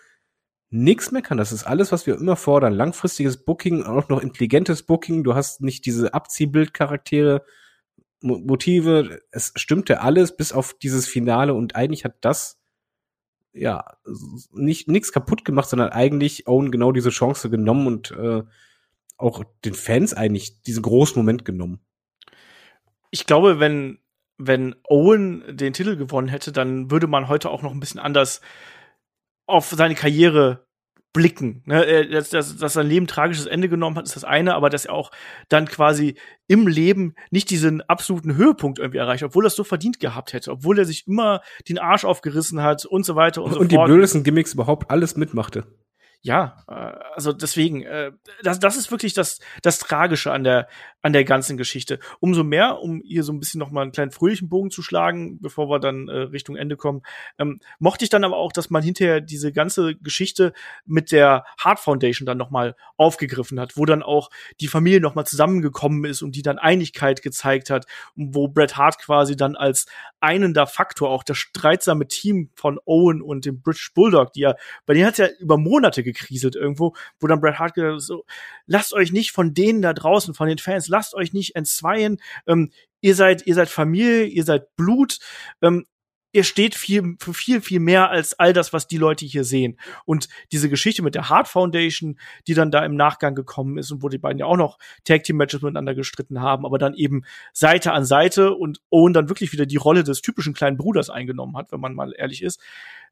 nix 0.70 1.10
meckern. 1.10 1.38
Das 1.38 1.52
ist 1.52 1.64
alles, 1.64 1.92
was 1.92 2.06
wir 2.06 2.14
immer 2.14 2.36
fordern. 2.36 2.72
Langfristiges 2.72 3.44
Booking, 3.44 3.82
auch 3.82 4.08
noch 4.08 4.22
intelligentes 4.22 4.84
Booking. 4.84 5.24
Du 5.24 5.34
hast 5.34 5.60
nicht 5.60 5.84
diese 5.86 6.14
Abziehbildcharaktere, 6.14 7.44
Mo 8.20 8.38
Motive. 8.38 9.20
Es 9.30 9.52
stimmte 9.56 10.00
alles 10.00 10.36
bis 10.36 10.52
auf 10.52 10.74
dieses 10.74 11.06
Finale 11.06 11.54
und 11.54 11.76
eigentlich 11.76 12.04
hat 12.04 12.16
das 12.20 12.60
ja 13.52 13.84
nicht 14.52 14.88
nichts 14.88 15.12
kaputt 15.12 15.44
gemacht, 15.44 15.68
sondern 15.68 15.90
eigentlich 15.90 16.46
Owen 16.46 16.70
genau 16.70 16.92
diese 16.92 17.10
Chance 17.10 17.50
genommen 17.50 17.86
und 17.86 18.12
äh, 18.12 18.42
auch 19.18 19.44
den 19.64 19.74
Fans 19.74 20.14
eigentlich 20.14 20.62
diesen 20.62 20.82
großen 20.82 21.18
Moment 21.18 21.44
genommen. 21.44 21.80
ich 23.10 23.26
glaube, 23.26 23.58
wenn, 23.60 23.98
wenn 24.38 24.76
Owen 24.84 25.44
den 25.56 25.72
Titel 25.72 25.96
gewonnen 25.96 26.28
hätte, 26.28 26.52
dann 26.52 26.90
würde 26.90 27.06
man 27.06 27.28
heute 27.28 27.50
auch 27.50 27.62
noch 27.62 27.72
ein 27.72 27.80
bisschen 27.80 28.00
anders 28.00 28.40
auf 29.50 29.66
seine 29.66 29.94
Karriere 29.94 30.66
blicken. 31.12 31.62
Ne? 31.66 32.06
Dass, 32.08 32.30
dass, 32.30 32.56
dass 32.56 32.72
sein 32.74 32.86
Leben 32.86 33.06
tragisches 33.06 33.46
Ende 33.46 33.68
genommen 33.68 33.96
hat, 33.96 34.06
ist 34.06 34.16
das 34.16 34.24
eine, 34.24 34.54
aber 34.54 34.70
dass 34.70 34.86
er 34.86 34.94
auch 34.94 35.10
dann 35.48 35.66
quasi 35.66 36.14
im 36.46 36.68
Leben 36.68 37.14
nicht 37.30 37.50
diesen 37.50 37.82
absoluten 37.82 38.36
Höhepunkt 38.36 38.78
irgendwie 38.78 38.98
erreicht, 38.98 39.24
obwohl 39.24 39.44
er 39.44 39.48
es 39.48 39.56
so 39.56 39.64
verdient 39.64 39.98
gehabt 39.98 40.32
hätte, 40.32 40.52
obwohl 40.52 40.78
er 40.78 40.84
sich 40.84 41.06
immer 41.06 41.40
den 41.68 41.78
Arsch 41.78 42.04
aufgerissen 42.04 42.62
hat 42.62 42.84
und 42.84 43.04
so 43.04 43.16
weiter 43.16 43.42
und, 43.42 43.48
und 43.48 43.52
so 43.52 43.58
fort. 43.58 43.72
Und 43.72 43.72
die 43.72 43.92
blödesten 43.92 44.22
Gimmicks 44.22 44.54
überhaupt 44.54 44.90
alles 44.90 45.16
mitmachte 45.16 45.66
ja, 46.22 46.64
äh, 46.68 46.74
also 47.14 47.32
deswegen, 47.32 47.82
äh, 47.82 48.12
das, 48.42 48.58
das 48.58 48.76
ist 48.76 48.90
wirklich 48.90 49.14
das, 49.14 49.40
das 49.62 49.78
Tragische 49.78 50.32
an 50.32 50.44
der, 50.44 50.68
an 51.02 51.12
der 51.12 51.24
ganzen 51.24 51.56
Geschichte. 51.56 51.98
Umso 52.20 52.44
mehr, 52.44 52.78
um 52.80 53.02
hier 53.04 53.22
so 53.22 53.32
ein 53.32 53.40
bisschen 53.40 53.58
noch 53.58 53.70
mal 53.70 53.82
einen 53.82 53.92
kleinen 53.92 54.10
fröhlichen 54.10 54.48
Bogen 54.48 54.70
zu 54.70 54.82
schlagen, 54.82 55.40
bevor 55.40 55.68
wir 55.68 55.78
dann 55.78 56.08
äh, 56.08 56.18
Richtung 56.18 56.56
Ende 56.56 56.76
kommen, 56.76 57.02
ähm, 57.38 57.60
mochte 57.78 58.04
ich 58.04 58.10
dann 58.10 58.24
aber 58.24 58.36
auch, 58.36 58.52
dass 58.52 58.70
man 58.70 58.82
hinterher 58.82 59.20
diese 59.20 59.52
ganze 59.52 59.96
Geschichte 59.96 60.52
mit 60.84 61.12
der 61.12 61.44
Heart 61.62 61.80
Foundation 61.80 62.26
dann 62.26 62.38
noch 62.38 62.50
mal 62.50 62.76
aufgegriffen 62.96 63.58
hat, 63.58 63.76
wo 63.76 63.86
dann 63.86 64.02
auch 64.02 64.30
die 64.60 64.68
Familie 64.68 65.00
noch 65.00 65.14
mal 65.14 65.24
zusammengekommen 65.24 66.04
ist 66.04 66.22
und 66.22 66.36
die 66.36 66.42
dann 66.42 66.58
Einigkeit 66.58 67.22
gezeigt 67.22 67.70
hat 67.70 67.86
wo 68.16 68.48
Bret 68.48 68.76
Hart 68.76 68.98
quasi 68.98 69.36
dann 69.36 69.56
als 69.56 69.86
einender 70.20 70.66
Faktor 70.66 71.10
auch 71.10 71.22
das 71.22 71.38
streitsame 71.38 72.06
Team 72.08 72.50
von 72.54 72.78
Owen 72.84 73.22
und 73.22 73.46
dem 73.46 73.62
British 73.62 73.92
Bulldog, 73.94 74.32
die 74.32 74.40
ja, 74.40 74.54
bei 74.86 74.94
denen 74.94 75.06
hat 75.06 75.18
ja 75.18 75.28
über 75.38 75.56
Monate 75.56 76.02
gekriselt 76.12 76.56
irgendwo, 76.56 76.94
wo 77.18 77.26
dann 77.26 77.40
Bret 77.40 77.58
Hart 77.58 77.74
gesagt 77.74 77.94
hat, 77.94 78.00
so, 78.02 78.24
lasst 78.66 78.92
euch 78.92 79.12
nicht 79.12 79.32
von 79.32 79.54
denen 79.54 79.82
da 79.82 79.92
draußen, 79.92 80.34
von 80.34 80.48
den 80.48 80.58
Fans, 80.58 80.88
lasst 80.88 81.14
euch 81.14 81.32
nicht 81.32 81.56
entzweien, 81.56 82.18
ähm, 82.46 82.70
ihr 83.00 83.14
seid, 83.14 83.46
ihr 83.46 83.54
seid 83.54 83.68
Familie, 83.68 84.24
ihr 84.24 84.44
seid 84.44 84.74
Blut, 84.76 85.18
ähm, 85.62 85.86
ihr 86.32 86.44
steht 86.44 86.74
viel, 86.74 87.16
für 87.18 87.34
viel, 87.34 87.60
viel 87.60 87.80
mehr 87.80 88.10
als 88.10 88.38
all 88.38 88.52
das, 88.52 88.72
was 88.72 88.86
die 88.86 88.98
Leute 88.98 89.24
hier 89.24 89.44
sehen. 89.44 89.78
Und 90.04 90.28
diese 90.52 90.68
Geschichte 90.68 91.02
mit 91.02 91.14
der 91.14 91.28
Hart 91.28 91.48
Foundation, 91.48 92.18
die 92.46 92.54
dann 92.54 92.70
da 92.70 92.84
im 92.84 92.96
Nachgang 92.96 93.34
gekommen 93.34 93.78
ist 93.78 93.90
und 93.90 94.02
wo 94.02 94.08
die 94.08 94.18
beiden 94.18 94.38
ja 94.38 94.46
auch 94.46 94.56
noch 94.56 94.78
Tag 95.04 95.24
Team 95.24 95.36
Matches 95.36 95.62
miteinander 95.62 95.94
gestritten 95.94 96.40
haben, 96.40 96.64
aber 96.64 96.78
dann 96.78 96.94
eben 96.94 97.22
Seite 97.52 97.92
an 97.92 98.04
Seite 98.04 98.54
und 98.54 98.80
Owen 98.90 99.12
dann 99.12 99.28
wirklich 99.28 99.52
wieder 99.52 99.66
die 99.66 99.76
Rolle 99.76 100.04
des 100.04 100.22
typischen 100.22 100.54
kleinen 100.54 100.76
Bruders 100.76 101.10
eingenommen 101.10 101.56
hat, 101.56 101.72
wenn 101.72 101.80
man 101.80 101.94
mal 101.94 102.12
ehrlich 102.16 102.42
ist. 102.42 102.60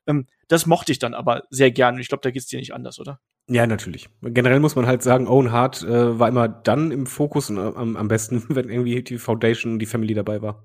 Ähm, 0.07 0.27
das 0.49 0.67
mochte 0.67 0.93
ich 0.93 0.99
dann 0.99 1.15
aber 1.15 1.45
sehr 1.51 1.71
gerne. 1.71 2.01
Ich 2.01 2.09
glaube, 2.09 2.23
da 2.23 2.31
geht's 2.31 2.47
dir 2.47 2.59
nicht 2.59 2.75
anders, 2.75 2.99
oder? 2.99 3.21
Ja, 3.51 3.67
natürlich. 3.67 4.09
Generell 4.23 4.61
muss 4.61 4.77
man 4.77 4.87
halt 4.87 5.03
sagen, 5.03 5.27
Owen 5.27 5.53
Hart 5.53 5.83
äh, 5.83 6.19
war 6.19 6.29
immer 6.29 6.49
dann 6.49 6.91
im 6.91 7.07
Fokus 7.07 7.49
und 7.51 7.57
äh, 7.57 7.61
am, 7.61 7.97
am 7.97 8.09
besten, 8.09 8.45
wenn 8.55 8.69
irgendwie 8.69 9.03
die 9.03 9.19
Foundation 9.19 9.75
und 9.75 9.79
die 9.79 9.87
Family 9.87 10.15
dabei 10.15 10.43
war. 10.43 10.65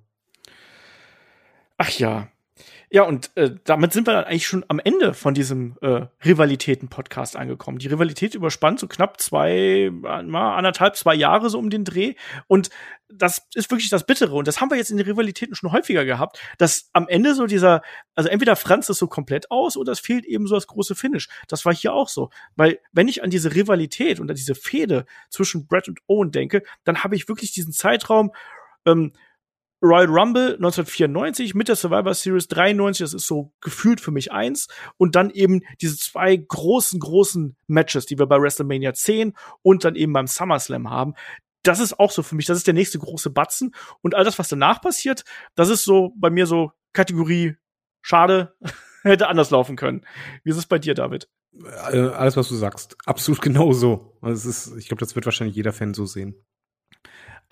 Ach 1.78 1.90
ja, 1.90 2.30
ja, 2.94 3.02
und 3.02 3.32
äh, 3.34 3.56
damit 3.64 3.92
sind 3.92 4.06
wir 4.06 4.14
dann 4.14 4.26
eigentlich 4.26 4.46
schon 4.46 4.64
am 4.68 4.78
Ende 4.78 5.16
von 5.16 5.34
diesem 5.34 5.78
äh, 5.82 6.06
Rivalitäten-Podcast 6.24 7.36
angekommen. 7.36 7.80
Die 7.80 7.88
Rivalität 7.88 8.36
überspannt 8.36 8.80
so 8.80 8.88
knapp 8.88 9.20
zwei, 9.20 9.90
mal 9.92 10.56
anderthalb, 10.56 10.96
zwei 10.96 11.16
Jahre 11.16 11.50
so 11.50 11.58
um 11.58 11.72
den 11.72 11.86
Dreh. 11.86 12.14
Und 12.46 12.70
das 13.10 13.48
ist 13.56 13.72
wirklich 13.72 13.90
das 13.90 14.06
Bittere. 14.06 14.36
Und 14.36 14.48
das 14.48 14.62
haben 14.62 14.70
wir 14.70 14.78
jetzt 14.78 14.92
in 14.92 14.98
den 14.98 15.08
Rivalitäten 15.08 15.56
schon 15.56 15.72
häufiger 15.72 16.06
gehabt, 16.06 16.40
dass 16.60 16.92
am 16.94 17.08
Ende 17.08 17.34
so 17.34 17.48
dieser, 17.48 17.82
also 18.14 18.30
entweder 18.30 18.56
franzt 18.56 18.92
es 18.92 19.00
so 19.00 19.08
komplett 19.08 19.50
aus 19.50 19.76
oder 19.76 19.92
es 19.92 20.00
fehlt 20.00 20.26
eben 20.26 20.46
so 20.46 20.54
das 20.54 20.68
große 20.68 20.94
Finish. 20.94 21.30
Das 21.48 21.66
war 21.66 21.74
hier 21.74 21.96
auch 21.96 22.10
so. 22.10 22.30
Weil, 22.56 22.78
wenn 22.92 23.08
ich 23.08 23.24
an 23.24 23.32
diese 23.32 23.56
Rivalität 23.56 24.20
und 24.20 24.30
an 24.30 24.36
diese 24.36 24.54
Fehde 24.54 25.08
zwischen 25.32 25.66
Brett 25.66 25.88
und 25.88 26.00
Owen 26.06 26.30
denke, 26.30 26.62
dann 26.84 27.04
habe 27.04 27.16
ich 27.16 27.28
wirklich 27.28 27.54
diesen 27.54 27.74
Zeitraum, 27.74 28.34
ähm, 28.86 29.14
Royal 29.84 30.08
Rumble 30.08 30.54
1994 30.54 31.56
mit 31.56 31.68
der 31.68 31.76
Survivor 31.76 32.14
Series 32.14 32.48
93, 32.48 33.04
das 33.04 33.14
ist 33.14 33.28
so 33.28 33.52
gefühlt 33.60 34.00
für 34.00 34.12
mich 34.12 34.32
eins. 34.32 34.68
Und 34.98 35.16
dann 35.16 35.30
eben 35.30 35.62
diese 35.82 35.98
zwei 35.98 36.38
großen, 36.38 37.02
großen 37.02 37.58
Matches, 37.68 38.06
die 38.06 38.18
wir 38.18 38.26
bei 38.26 38.40
WrestleMania 38.40 38.94
10 38.94 39.34
und 39.62 39.84
dann 39.84 39.96
eben 39.96 40.14
beim 40.14 40.28
SummerSlam 40.28 40.90
haben. 40.90 41.16
Das 41.64 41.80
ist 41.80 42.00
auch 42.00 42.12
so 42.12 42.24
für 42.24 42.36
mich, 42.36 42.46
das 42.46 42.58
ist 42.58 42.68
der 42.68 42.74
nächste 42.74 42.98
große 42.98 43.30
Batzen. 43.30 43.76
Und 44.02 44.16
all 44.16 44.24
das, 44.24 44.40
was 44.40 44.48
danach 44.48 44.82
passiert, 44.82 45.26
das 45.56 45.70
ist 45.70 45.84
so 45.84 46.14
bei 46.16 46.30
mir 46.30 46.48
so 46.48 46.72
Kategorie 46.94 47.56
schade, 48.02 48.56
hätte 49.04 49.28
anders 49.28 49.52
laufen 49.52 49.76
können. 49.76 50.06
Wie 50.46 50.52
ist 50.52 50.58
es 50.58 50.66
bei 50.66 50.80
dir, 50.80 50.94
David? 50.94 51.30
Äh, 51.92 52.00
alles, 52.00 52.38
was 52.38 52.48
du 52.48 52.56
sagst. 52.56 52.96
Absolut 53.06 53.42
genau 53.42 53.74
so. 53.74 54.18
Also 54.22 54.50
es 54.50 54.68
ist, 54.68 54.78
ich 54.78 54.88
glaube, 54.88 55.02
das 55.02 55.16
wird 55.16 55.26
wahrscheinlich 55.26 55.58
jeder 55.58 55.74
Fan 55.74 55.94
so 55.94 56.06
sehen 56.06 56.36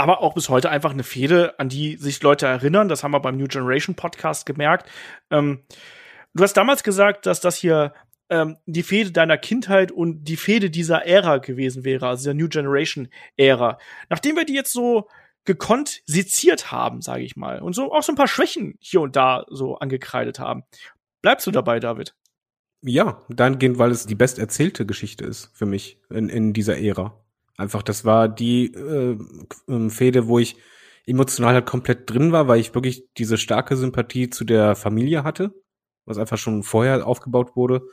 aber 0.02 0.22
auch 0.22 0.34
bis 0.34 0.50
heute 0.50 0.70
einfach 0.70 0.92
eine 0.92 1.04
Fehde, 1.04 1.60
an 1.60 1.70
die 1.70 1.96
sich 1.98 2.22
Leute 2.24 2.48
erinnern. 2.48 2.90
Das 2.90 3.04
haben 3.04 3.12
wir 3.12 3.20
beim 3.20 3.38
New 3.38 3.48
Generation 3.48 3.96
Podcast 3.96 4.46
gemerkt. 4.46 4.90
Ähm, 5.30 5.64
du 6.34 6.44
hast 6.44 6.54
damals 6.54 6.84
gesagt, 6.84 7.26
dass 7.26 7.40
das 7.40 7.56
hier 7.56 7.94
ähm, 8.30 8.58
die 8.66 8.84
Fehde 8.84 9.12
deiner 9.12 9.38
Kindheit 9.38 9.92
und 9.92 10.24
die 10.24 10.38
Fehde 10.38 10.70
dieser 10.70 11.06
Ära 11.06 11.38
gewesen 11.38 11.84
wäre, 11.84 12.08
also 12.08 12.26
der 12.26 12.34
New 12.34 12.48
Generation 12.48 13.10
Ära. 13.38 13.78
Nachdem 14.10 14.36
wir 14.36 14.46
die 14.46 14.56
jetzt 14.56 14.74
so 14.74 15.08
gekonnt 15.46 16.02
seziert 16.06 16.72
haben, 16.72 17.02
sage 17.02 17.24
ich 17.24 17.36
mal, 17.36 17.62
und 17.62 17.74
so 17.74 17.92
auch 17.92 18.04
so 18.04 18.12
ein 18.12 18.16
paar 18.16 18.28
Schwächen 18.28 18.76
hier 18.80 19.02
und 19.02 19.16
da 19.16 19.46
so 19.50 19.76
angekreidet 19.76 20.40
haben. 20.40 20.64
Bleibst 21.22 21.46
du 21.46 21.52
dabei, 21.52 21.80
David? 21.80 22.16
Ja, 22.84 23.22
dahingehend, 23.30 23.78
weil 23.78 23.92
es 23.92 24.08
die 24.08 24.16
best 24.16 24.40
erzählte 24.40 24.86
Geschichte 24.86 25.26
ist 25.26 25.52
für 25.54 25.68
mich 25.68 26.00
in, 26.10 26.30
in 26.30 26.54
dieser 26.54 26.80
Ära. 26.80 27.22
Einfach, 27.58 27.84
das 27.84 28.06
war 28.06 28.30
die 28.30 28.74
äh, 28.74 29.18
ähm, 29.68 29.90
Fehde, 29.90 30.28
wo 30.28 30.40
ich 30.40 30.58
emotional 31.06 31.54
halt 31.54 31.66
komplett 31.66 32.10
drin 32.10 32.32
war, 32.32 32.48
weil 32.48 32.60
ich 32.60 32.74
wirklich 32.74 33.06
diese 33.18 33.38
starke 33.38 33.76
Sympathie 33.76 34.30
zu 34.30 34.46
der 34.46 34.76
Familie 34.76 35.24
hatte, 35.24 35.54
was 36.06 36.18
einfach 36.18 36.38
schon 36.38 36.64
vorher 36.64 37.06
aufgebaut 37.06 37.56
wurde. 37.56 37.88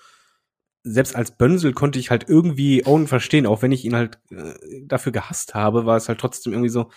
Selbst 0.84 1.16
als 1.16 1.36
Bönsel 1.36 1.72
konnte 1.72 1.98
ich 1.98 2.10
halt 2.10 2.28
irgendwie 2.28 2.86
Owen 2.86 3.06
verstehen, 3.06 3.46
auch 3.46 3.62
wenn 3.62 3.72
ich 3.72 3.84
ihn 3.84 3.96
halt 3.96 4.18
äh, 4.30 4.54
dafür 4.84 5.12
gehasst 5.12 5.54
habe, 5.54 5.86
war 5.86 5.96
es 5.96 6.08
halt 6.08 6.20
trotzdem 6.20 6.52
irgendwie 6.52 6.70
so, 6.70 6.90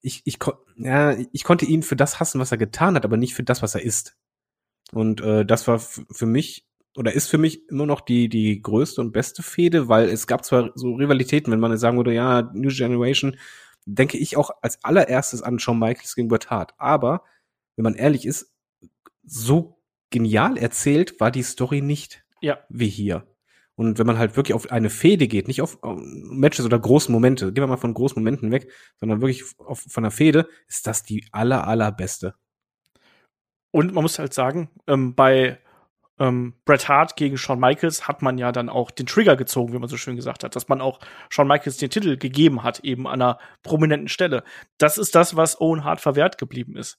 ich, 0.00 0.22
ich, 0.24 0.38
ja, 0.76 1.16
ich 1.32 1.44
konnte 1.44 1.66
ihn 1.66 1.82
für 1.82 1.96
das 1.96 2.20
hassen, 2.20 2.40
was 2.40 2.52
er 2.52 2.58
getan 2.58 2.94
hat, 2.94 3.04
aber 3.04 3.16
nicht 3.16 3.34
für 3.34 3.42
das, 3.42 3.62
was 3.62 3.74
er 3.74 3.82
ist. 3.82 4.16
Und 4.92 5.20
äh, 5.20 5.44
das 5.44 5.68
war 5.68 5.78
für 5.78 6.26
mich 6.26 6.69
oder 6.96 7.12
ist 7.12 7.28
für 7.28 7.38
mich 7.38 7.68
immer 7.68 7.86
noch 7.86 8.00
die, 8.00 8.28
die 8.28 8.60
größte 8.62 9.00
und 9.00 9.12
beste 9.12 9.42
Fehde, 9.42 9.88
weil 9.88 10.08
es 10.08 10.26
gab 10.26 10.44
zwar 10.44 10.72
so 10.74 10.94
Rivalitäten, 10.94 11.52
wenn 11.52 11.60
man 11.60 11.76
sagen 11.78 11.96
würde, 11.96 12.12
ja, 12.12 12.50
New 12.54 12.70
Generation, 12.70 13.36
denke 13.86 14.18
ich 14.18 14.36
auch 14.36 14.50
als 14.62 14.82
allererstes 14.84 15.42
an 15.42 15.58
Shawn 15.58 15.78
Michaels 15.78 16.14
gegen 16.14 16.28
Bret 16.28 16.50
Hart. 16.50 16.74
Aber, 16.78 17.22
wenn 17.76 17.84
man 17.84 17.94
ehrlich 17.94 18.26
ist, 18.26 18.52
so 19.24 19.80
genial 20.10 20.56
erzählt 20.56 21.20
war 21.20 21.30
die 21.30 21.42
Story 21.42 21.80
nicht. 21.80 22.24
Ja. 22.40 22.58
Wie 22.68 22.88
hier. 22.88 23.26
Und 23.76 23.98
wenn 23.98 24.06
man 24.06 24.18
halt 24.18 24.36
wirklich 24.36 24.54
auf 24.54 24.70
eine 24.70 24.90
Fehde 24.90 25.26
geht, 25.26 25.48
nicht 25.48 25.62
auf 25.62 25.78
Matches 25.82 26.66
oder 26.66 26.78
großen 26.78 27.12
Momente, 27.12 27.52
gehen 27.52 27.62
wir 27.62 27.68
mal 27.68 27.76
von 27.76 27.94
großen 27.94 28.20
Momenten 28.20 28.50
weg, 28.50 28.70
sondern 28.98 29.22
wirklich 29.22 29.44
auf, 29.58 29.80
von 29.88 30.04
einer 30.04 30.10
Fehde, 30.10 30.48
ist 30.68 30.86
das 30.86 31.02
die 31.02 31.26
aller, 31.32 31.66
allerbeste. 31.66 32.34
Und 33.70 33.94
man 33.94 34.02
muss 34.02 34.18
halt 34.18 34.34
sagen, 34.34 34.68
ähm, 34.86 35.14
bei 35.14 35.60
ähm, 36.20 36.54
Bret 36.66 36.86
Hart 36.86 37.16
gegen 37.16 37.38
Shawn 37.38 37.58
Michaels 37.58 38.06
hat 38.06 38.20
man 38.20 38.36
ja 38.36 38.52
dann 38.52 38.68
auch 38.68 38.90
den 38.90 39.06
Trigger 39.06 39.36
gezogen, 39.36 39.72
wie 39.72 39.78
man 39.78 39.88
so 39.88 39.96
schön 39.96 40.16
gesagt 40.16 40.44
hat, 40.44 40.54
dass 40.54 40.68
man 40.68 40.82
auch 40.82 41.00
Shawn 41.30 41.48
Michaels 41.48 41.78
den 41.78 41.90
Titel 41.90 42.18
gegeben 42.18 42.62
hat, 42.62 42.80
eben 42.80 43.08
an 43.08 43.22
einer 43.22 43.38
prominenten 43.62 44.08
Stelle. 44.08 44.44
Das 44.78 44.98
ist 44.98 45.14
das, 45.14 45.34
was 45.34 45.60
Owen 45.60 45.82
Hart 45.82 46.00
verwehrt 46.00 46.36
geblieben 46.36 46.76
ist. 46.76 46.98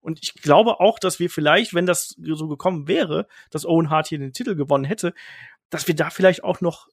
Und 0.00 0.18
ich 0.22 0.34
glaube 0.34 0.80
auch, 0.80 0.98
dass 0.98 1.20
wir 1.20 1.30
vielleicht, 1.30 1.74
wenn 1.74 1.86
das 1.86 2.16
so 2.18 2.48
gekommen 2.48 2.88
wäre, 2.88 3.28
dass 3.50 3.66
Owen 3.66 3.90
Hart 3.90 4.08
hier 4.08 4.18
den 4.18 4.32
Titel 4.32 4.56
gewonnen 4.56 4.84
hätte, 4.84 5.12
dass 5.70 5.86
wir 5.86 5.94
da 5.94 6.10
vielleicht 6.10 6.42
auch 6.42 6.60
noch 6.60 6.88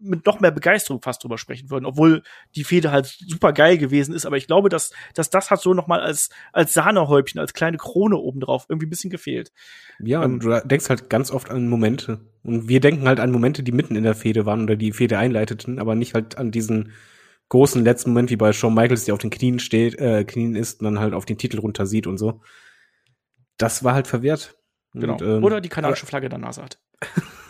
mit 0.00 0.26
noch 0.26 0.40
mehr 0.40 0.50
Begeisterung 0.50 1.02
fast 1.02 1.22
drüber 1.22 1.38
sprechen 1.38 1.70
würden, 1.70 1.84
obwohl 1.84 2.22
die 2.54 2.64
Fehde 2.64 2.90
halt 2.90 3.06
super 3.06 3.52
geil 3.52 3.78
gewesen 3.78 4.14
ist. 4.14 4.26
Aber 4.26 4.36
ich 4.36 4.46
glaube, 4.46 4.68
dass, 4.68 4.92
dass 5.14 5.30
das 5.30 5.50
hat 5.50 5.60
so 5.60 5.74
noch 5.74 5.86
mal 5.86 6.00
als, 6.00 6.30
als 6.52 6.72
Sahnehäubchen, 6.72 7.40
als 7.40 7.52
kleine 7.52 7.76
Krone 7.76 8.16
obendrauf 8.16 8.66
irgendwie 8.68 8.86
ein 8.86 8.90
bisschen 8.90 9.10
gefehlt. 9.10 9.52
Ja, 9.98 10.22
ähm, 10.22 10.40
du 10.40 10.60
denkst 10.64 10.88
halt 10.88 11.10
ganz 11.10 11.30
oft 11.30 11.50
an 11.50 11.68
Momente. 11.68 12.20
Und 12.42 12.68
wir 12.68 12.80
denken 12.80 13.06
halt 13.06 13.20
an 13.20 13.30
Momente, 13.30 13.62
die 13.62 13.72
mitten 13.72 13.96
in 13.96 14.04
der 14.04 14.14
Fehde 14.14 14.46
waren 14.46 14.62
oder 14.62 14.76
die 14.76 14.92
Fehde 14.92 15.18
einleiteten, 15.18 15.78
aber 15.78 15.94
nicht 15.94 16.14
halt 16.14 16.38
an 16.38 16.50
diesen 16.50 16.92
großen 17.50 17.84
letzten 17.84 18.10
Moment, 18.10 18.30
wie 18.30 18.36
bei 18.36 18.52
Shawn 18.52 18.74
Michaels, 18.74 19.04
der 19.04 19.14
auf 19.14 19.20
den 19.20 19.30
Knien 19.30 19.58
steht, 19.58 19.98
äh, 19.98 20.24
Knien 20.24 20.54
ist 20.54 20.80
und 20.80 20.84
dann 20.84 21.00
halt 21.00 21.12
auf 21.12 21.26
den 21.26 21.36
Titel 21.36 21.58
runter 21.58 21.84
sieht 21.84 22.06
und 22.06 22.16
so. 22.16 22.40
Das 23.58 23.84
war 23.84 23.92
halt 23.92 24.06
verwehrt. 24.06 24.56
Genau. 24.94 25.14
Und, 25.14 25.22
ähm, 25.22 25.44
oder 25.44 25.60
die 25.60 25.68
kanadische 25.68 26.06
Flagge 26.06 26.28
der 26.28 26.38
NASA 26.38 26.62
hat. 26.62 26.78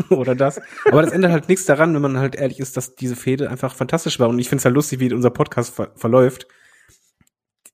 oder 0.11 0.35
das. 0.35 0.61
Aber 0.87 1.03
das 1.03 1.13
ändert 1.13 1.33
halt 1.33 1.49
nichts 1.49 1.65
daran, 1.65 1.95
wenn 1.95 2.03
man 2.03 2.19
halt 2.19 2.35
ehrlich 2.35 2.61
ist, 2.61 2.77
dass 2.77 2.95
diese 2.95 3.17
Fehde 3.17 3.51
einfach 3.51 3.75
fantastisch 3.75 4.19
war. 4.19 4.29
Und 4.29 4.39
ich 4.39 4.49
finde 4.49 4.61
es 4.61 4.65
halt 4.65 4.75
lustig, 4.75 5.01
wie 5.01 5.13
unser 5.13 5.31
Podcast 5.31 5.75
ver 5.75 5.93
verläuft. 5.97 6.47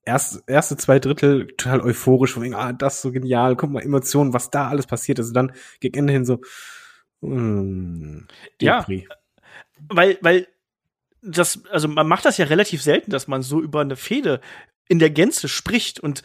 Erst, 0.05 0.45
erste 0.47 0.77
zwei 0.77 1.01
Drittel 1.01 1.49
total 1.49 1.81
euphorisch, 1.81 2.33
von 2.33 2.45
wegen, 2.45 2.55
ah, 2.55 2.73
das 2.73 2.97
ist 2.97 3.03
so 3.03 3.11
genial, 3.11 3.57
guck 3.57 3.71
mal, 3.71 3.83
Emotionen, 3.83 4.33
was 4.33 4.51
da 4.51 4.69
alles 4.69 4.87
passiert 4.87 5.19
ist. 5.19 5.29
Und 5.29 5.35
dann 5.35 5.53
gegen 5.81 5.99
Ende 5.99 6.13
hin 6.13 6.25
so, 6.25 6.41
mm, 7.23 8.21
ja, 8.61 8.87
weil, 9.89 10.19
weil 10.21 10.47
das, 11.23 11.65
also 11.67 11.89
man 11.89 12.07
macht 12.07 12.25
das 12.25 12.39
ja 12.39 12.47
relativ 12.47 12.83
selten, 12.83 13.11
dass 13.11 13.27
man 13.27 13.43
so 13.43 13.61
über 13.61 13.81
eine 13.81 13.97
Fehde 13.97 14.41
in 14.89 14.99
der 15.01 15.11
Gänze 15.11 15.49
spricht 15.49 15.99
und 15.99 16.23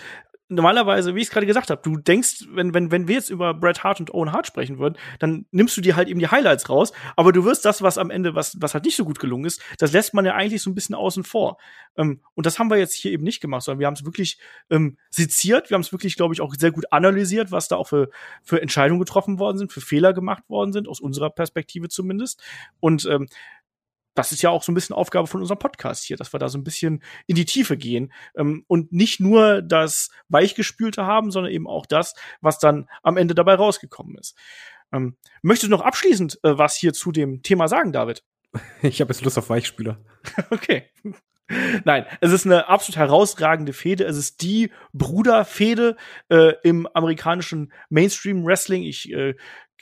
normalerweise, 0.52 1.15
wie 1.15 1.22
ich 1.22 1.28
es 1.28 1.32
gerade 1.32 1.45
gesagt 1.45 1.69
habe, 1.69 1.82
du 1.82 1.98
denkst, 1.98 2.48
wenn, 2.52 2.73
wenn, 2.73 2.91
wenn 2.91 3.07
wir 3.07 3.15
jetzt 3.15 3.30
über 3.30 3.53
Bret 3.53 3.84
Hart 3.84 3.99
und 3.99 4.14
Owen 4.14 4.34
Hart 4.34 4.48
sprechen 4.48 4.80
würden, 4.80 4.98
dann 5.19 5.45
nimmst 5.52 5.76
du 5.78 5.82
dir 5.82 5.95
halt 5.95 6.10
eben 6.10 6.19
die 6.19 6.28
Highlights 6.28 6.69
raus, 6.69 6.91
aber 7.15 7.32
du 7.32 7.45
wirst 7.45 7.65
das, 7.65 7.82
was 7.82 7.98
am 7.98 8.10
Ende, 8.10 8.36
was, 8.36 8.60
was 8.60 8.73
halt 8.73 8.84
nicht 8.84 8.98
so 8.98 9.06
gut 9.06 9.19
gelungen 9.19 9.45
ist, 9.45 9.61
das 9.80 9.94
lässt 9.94 10.14
man 10.14 10.26
ja 10.26 10.36
eigentlich 10.36 10.61
so 10.61 10.69
ein 10.69 10.76
bisschen 10.76 10.95
außen 10.95 11.23
vor. 11.23 11.57
Ähm, 11.95 12.22
und 12.36 12.45
das 12.45 12.60
haben 12.60 12.69
wir 12.69 12.78
jetzt 12.78 12.94
hier 12.94 13.11
eben 13.11 13.23
nicht 13.23 13.41
gemacht, 13.41 13.64
sondern 13.64 13.80
wir 13.80 13.88
haben 13.88 13.94
es 13.94 14.06
wirklich 14.06 14.40
ähm, 14.69 14.98
seziert, 15.10 15.69
wir 15.69 15.76
haben 15.76 15.82
es 15.82 15.91
wirklich, 15.91 16.15
glaube 16.15 16.34
ich, 16.34 16.41
auch 16.41 16.53
sehr 16.57 16.72
gut 16.72 16.91
analysiert, 16.91 17.52
was 17.52 17.69
da 17.69 17.78
auch 17.78 17.88
für, 17.88 18.10
für 18.44 18.61
Entscheidungen 18.61 18.99
getroffen 18.99 19.40
worden 19.40 19.57
sind, 19.57 19.72
für 19.72 19.82
Fehler 19.82 20.14
gemacht 20.14 20.44
worden 20.49 20.73
sind, 20.73 20.88
aus 20.88 20.99
unserer 20.99 21.30
Perspektive 21.30 21.88
zumindest. 21.88 22.44
Und 22.80 23.06
ähm, 23.06 23.28
das 24.13 24.31
ist 24.31 24.41
ja 24.41 24.49
auch 24.49 24.63
so 24.63 24.71
ein 24.71 24.75
bisschen 24.75 24.95
Aufgabe 24.95 25.27
von 25.27 25.41
unserem 25.41 25.59
Podcast 25.59 26.03
hier, 26.03 26.17
dass 26.17 26.33
wir 26.33 26.39
da 26.39 26.49
so 26.49 26.57
ein 26.57 26.63
bisschen 26.63 27.03
in 27.27 27.35
die 27.35 27.45
Tiefe 27.45 27.77
gehen 27.77 28.11
ähm, 28.35 28.65
und 28.67 28.91
nicht 28.91 29.19
nur 29.19 29.61
das 29.61 30.09
Weichgespülte 30.27 31.05
haben, 31.05 31.31
sondern 31.31 31.51
eben 31.51 31.67
auch 31.67 31.85
das, 31.85 32.15
was 32.41 32.59
dann 32.59 32.89
am 33.03 33.17
Ende 33.17 33.35
dabei 33.35 33.55
rausgekommen 33.55 34.17
ist. 34.17 34.35
Ähm, 34.93 35.15
möchtest 35.41 35.71
du 35.71 35.75
noch 35.75 35.83
abschließend 35.83 36.39
äh, 36.43 36.57
was 36.57 36.75
hier 36.75 36.93
zu 36.93 37.11
dem 37.11 37.41
Thema 37.43 37.67
sagen, 37.67 37.91
David? 37.91 38.23
Ich 38.81 38.99
habe 38.99 39.13
jetzt 39.13 39.23
Lust 39.23 39.38
auf 39.38 39.49
Weichspüler. 39.49 40.03
okay. 40.49 40.89
Nein, 41.83 42.05
es 42.21 42.31
ist 42.31 42.45
eine 42.45 42.69
absolut 42.69 42.97
herausragende 42.97 43.73
Fehde. 43.73 44.05
Es 44.05 44.17
ist 44.17 44.41
die 44.41 44.71
Bruderfehde 44.93 45.97
äh, 46.29 46.53
im 46.63 46.88
amerikanischen 46.93 47.73
Mainstream 47.89 48.45
Wrestling. 48.45 48.83
Ich 48.83 49.11
äh, 49.11 49.35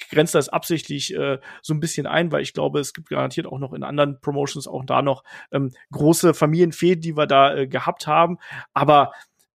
grenze 0.07 0.37
das 0.37 0.49
absichtlich 0.49 1.13
äh, 1.13 1.39
so 1.61 1.73
ein 1.73 1.79
bisschen 1.79 2.07
ein, 2.07 2.31
weil 2.31 2.41
ich 2.41 2.53
glaube, 2.53 2.79
es 2.79 2.93
gibt 2.93 3.09
garantiert 3.09 3.47
auch 3.47 3.59
noch 3.59 3.73
in 3.73 3.83
anderen 3.83 4.21
Promotions 4.21 4.67
auch 4.67 4.85
da 4.85 5.01
noch 5.01 5.23
ähm, 5.51 5.71
große 5.91 6.33
Familienfäden, 6.33 7.01
die 7.01 7.17
wir 7.17 7.27
da 7.27 7.55
äh, 7.55 7.67
gehabt 7.67 8.07
haben. 8.07 8.37
Aber 8.73 9.11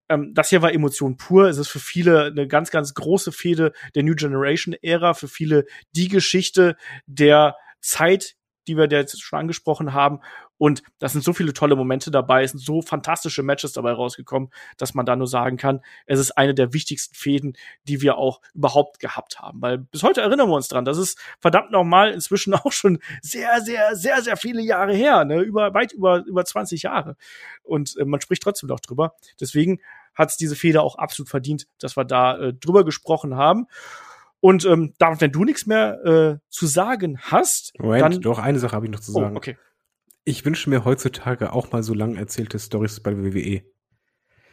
ähm, 0.09 0.33
das 0.35 0.51
hier 0.51 0.63
war 0.63 0.73
Emotion 0.73 1.17
pur. 1.17 1.49
Es 1.49 1.59
ist 1.59 1.69
für 1.69 1.81
viele 1.81 2.27
eine 2.27 2.47
ganz, 2.47 2.71
ganz 2.71 2.95
große 2.95 3.33
Fehde 3.33 3.73
der 3.95 4.03
New 4.03 4.15
Generation 4.15 4.75
Ära, 4.83 5.15
für 5.15 5.29
viele 5.29 5.65
die 5.95 6.09
Geschichte 6.09 6.77
der 7.07 7.57
Zeit, 7.81 8.35
die 8.67 8.77
wir 8.77 8.89
jetzt 8.89 9.23
schon 9.23 9.39
angesprochen 9.39 9.93
haben. 9.93 10.21
Und 10.59 10.83
da 10.99 11.09
sind 11.09 11.25
so 11.25 11.33
viele 11.33 11.53
tolle 11.53 11.77
Momente 11.77 12.11
dabei, 12.11 12.45
es 12.45 12.53
sind 12.53 12.61
so 12.61 12.81
fantastische 12.81 13.43
Matches 13.43 13.73
dabei 13.73 13.93
rausgekommen, 13.93 14.51
dass 14.77 14.95
man 14.95 15.05
da 15.05 15.17
nur 15.17 15.27
sagen 15.27 15.57
kann, 15.57 15.81
es 16.07 16.19
ist 16.19 16.33
eine 16.33 16.55
der 16.55 16.73
wichtigsten 16.73 17.15
Fäden, 17.15 17.57
die 17.85 18.01
wir 18.01 18.17
auch 18.17 18.41
überhaupt 18.55 19.01
gehabt 19.01 19.41
haben. 19.41 19.61
Weil 19.61 19.79
bis 19.79 20.03
heute 20.03 20.21
erinnern 20.21 20.49
wir 20.49 20.55
uns 20.55 20.69
dran, 20.69 20.85
das 20.85 20.99
ist 20.99 21.19
verdammt 21.41 21.71
nochmal 21.71 22.13
inzwischen 22.13 22.55
auch 22.55 22.73
schon 22.73 22.99
sehr, 23.21 23.61
sehr, 23.61 23.97
sehr, 23.97 24.23
sehr 24.23 24.37
viele 24.37 24.63
Jahre 24.63 24.95
her, 24.95 25.25
ne? 25.25 25.41
über, 25.41 25.75
weit 25.75 25.93
über, 25.93 26.25
über 26.25 26.45
20 26.45 26.83
Jahre. 26.83 27.17
Und 27.63 27.97
äh, 27.99 28.05
man 28.05 28.21
spricht 28.21 28.43
trotzdem 28.43 28.69
noch 28.69 28.81
drüber. 28.81 29.15
Deswegen 29.41 29.81
hat 30.15 30.31
es 30.31 30.37
diese 30.37 30.55
Feder 30.55 30.83
auch 30.83 30.97
absolut 30.97 31.29
verdient, 31.29 31.67
dass 31.79 31.97
wir 31.97 32.05
da 32.05 32.39
äh, 32.39 32.55
drüber 32.55 32.85
gesprochen 32.85 33.37
haben. 33.37 33.67
Und 34.41 34.65
ähm, 34.67 34.93
David, 34.99 35.21
wenn 35.21 35.33
du 35.33 35.45
nichts 35.45 35.67
mehr 35.67 36.05
äh, 36.05 36.39
zu 36.51 36.67
sagen 36.67 37.19
hast, 37.19 37.73
Moment, 37.79 38.03
dann 38.03 38.21
doch 38.21 38.39
eine 38.39 38.59
Sache 38.59 38.77
habe 38.77 38.87
ich 38.87 38.93
noch 38.93 39.01
zu 39.01 39.11
sagen. 39.11 39.35
Oh, 39.35 39.39
okay. 39.39 39.57
Ich 40.25 40.45
wünsche 40.45 40.71
mir 40.71 40.85
heutzutage 40.85 41.53
auch 41.53 41.73
mal 41.73 41.83
so 41.83 41.95
lang 41.95 42.17
erzählte 42.17 42.59
Stories 42.59 43.01
bei 43.01 43.17
WWE. 43.17 43.63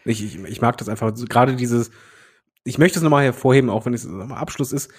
Ich, 0.04 0.24
ich, 0.24 0.44
ich 0.44 0.62
mag 0.62 0.78
das 0.78 0.90
einfach. 0.90 1.14
Gerade 1.30 1.56
dieses, 1.56 1.92
ich 2.64 2.78
möchte 2.78 3.00
es 3.00 3.04
nochmal 3.04 3.24
hervorheben, 3.24 3.70
auch 3.70 3.86
wenn 3.86 3.94
es 3.94 4.06
am 4.06 4.32
Abschluss 4.32 4.72
ist, 4.72 4.92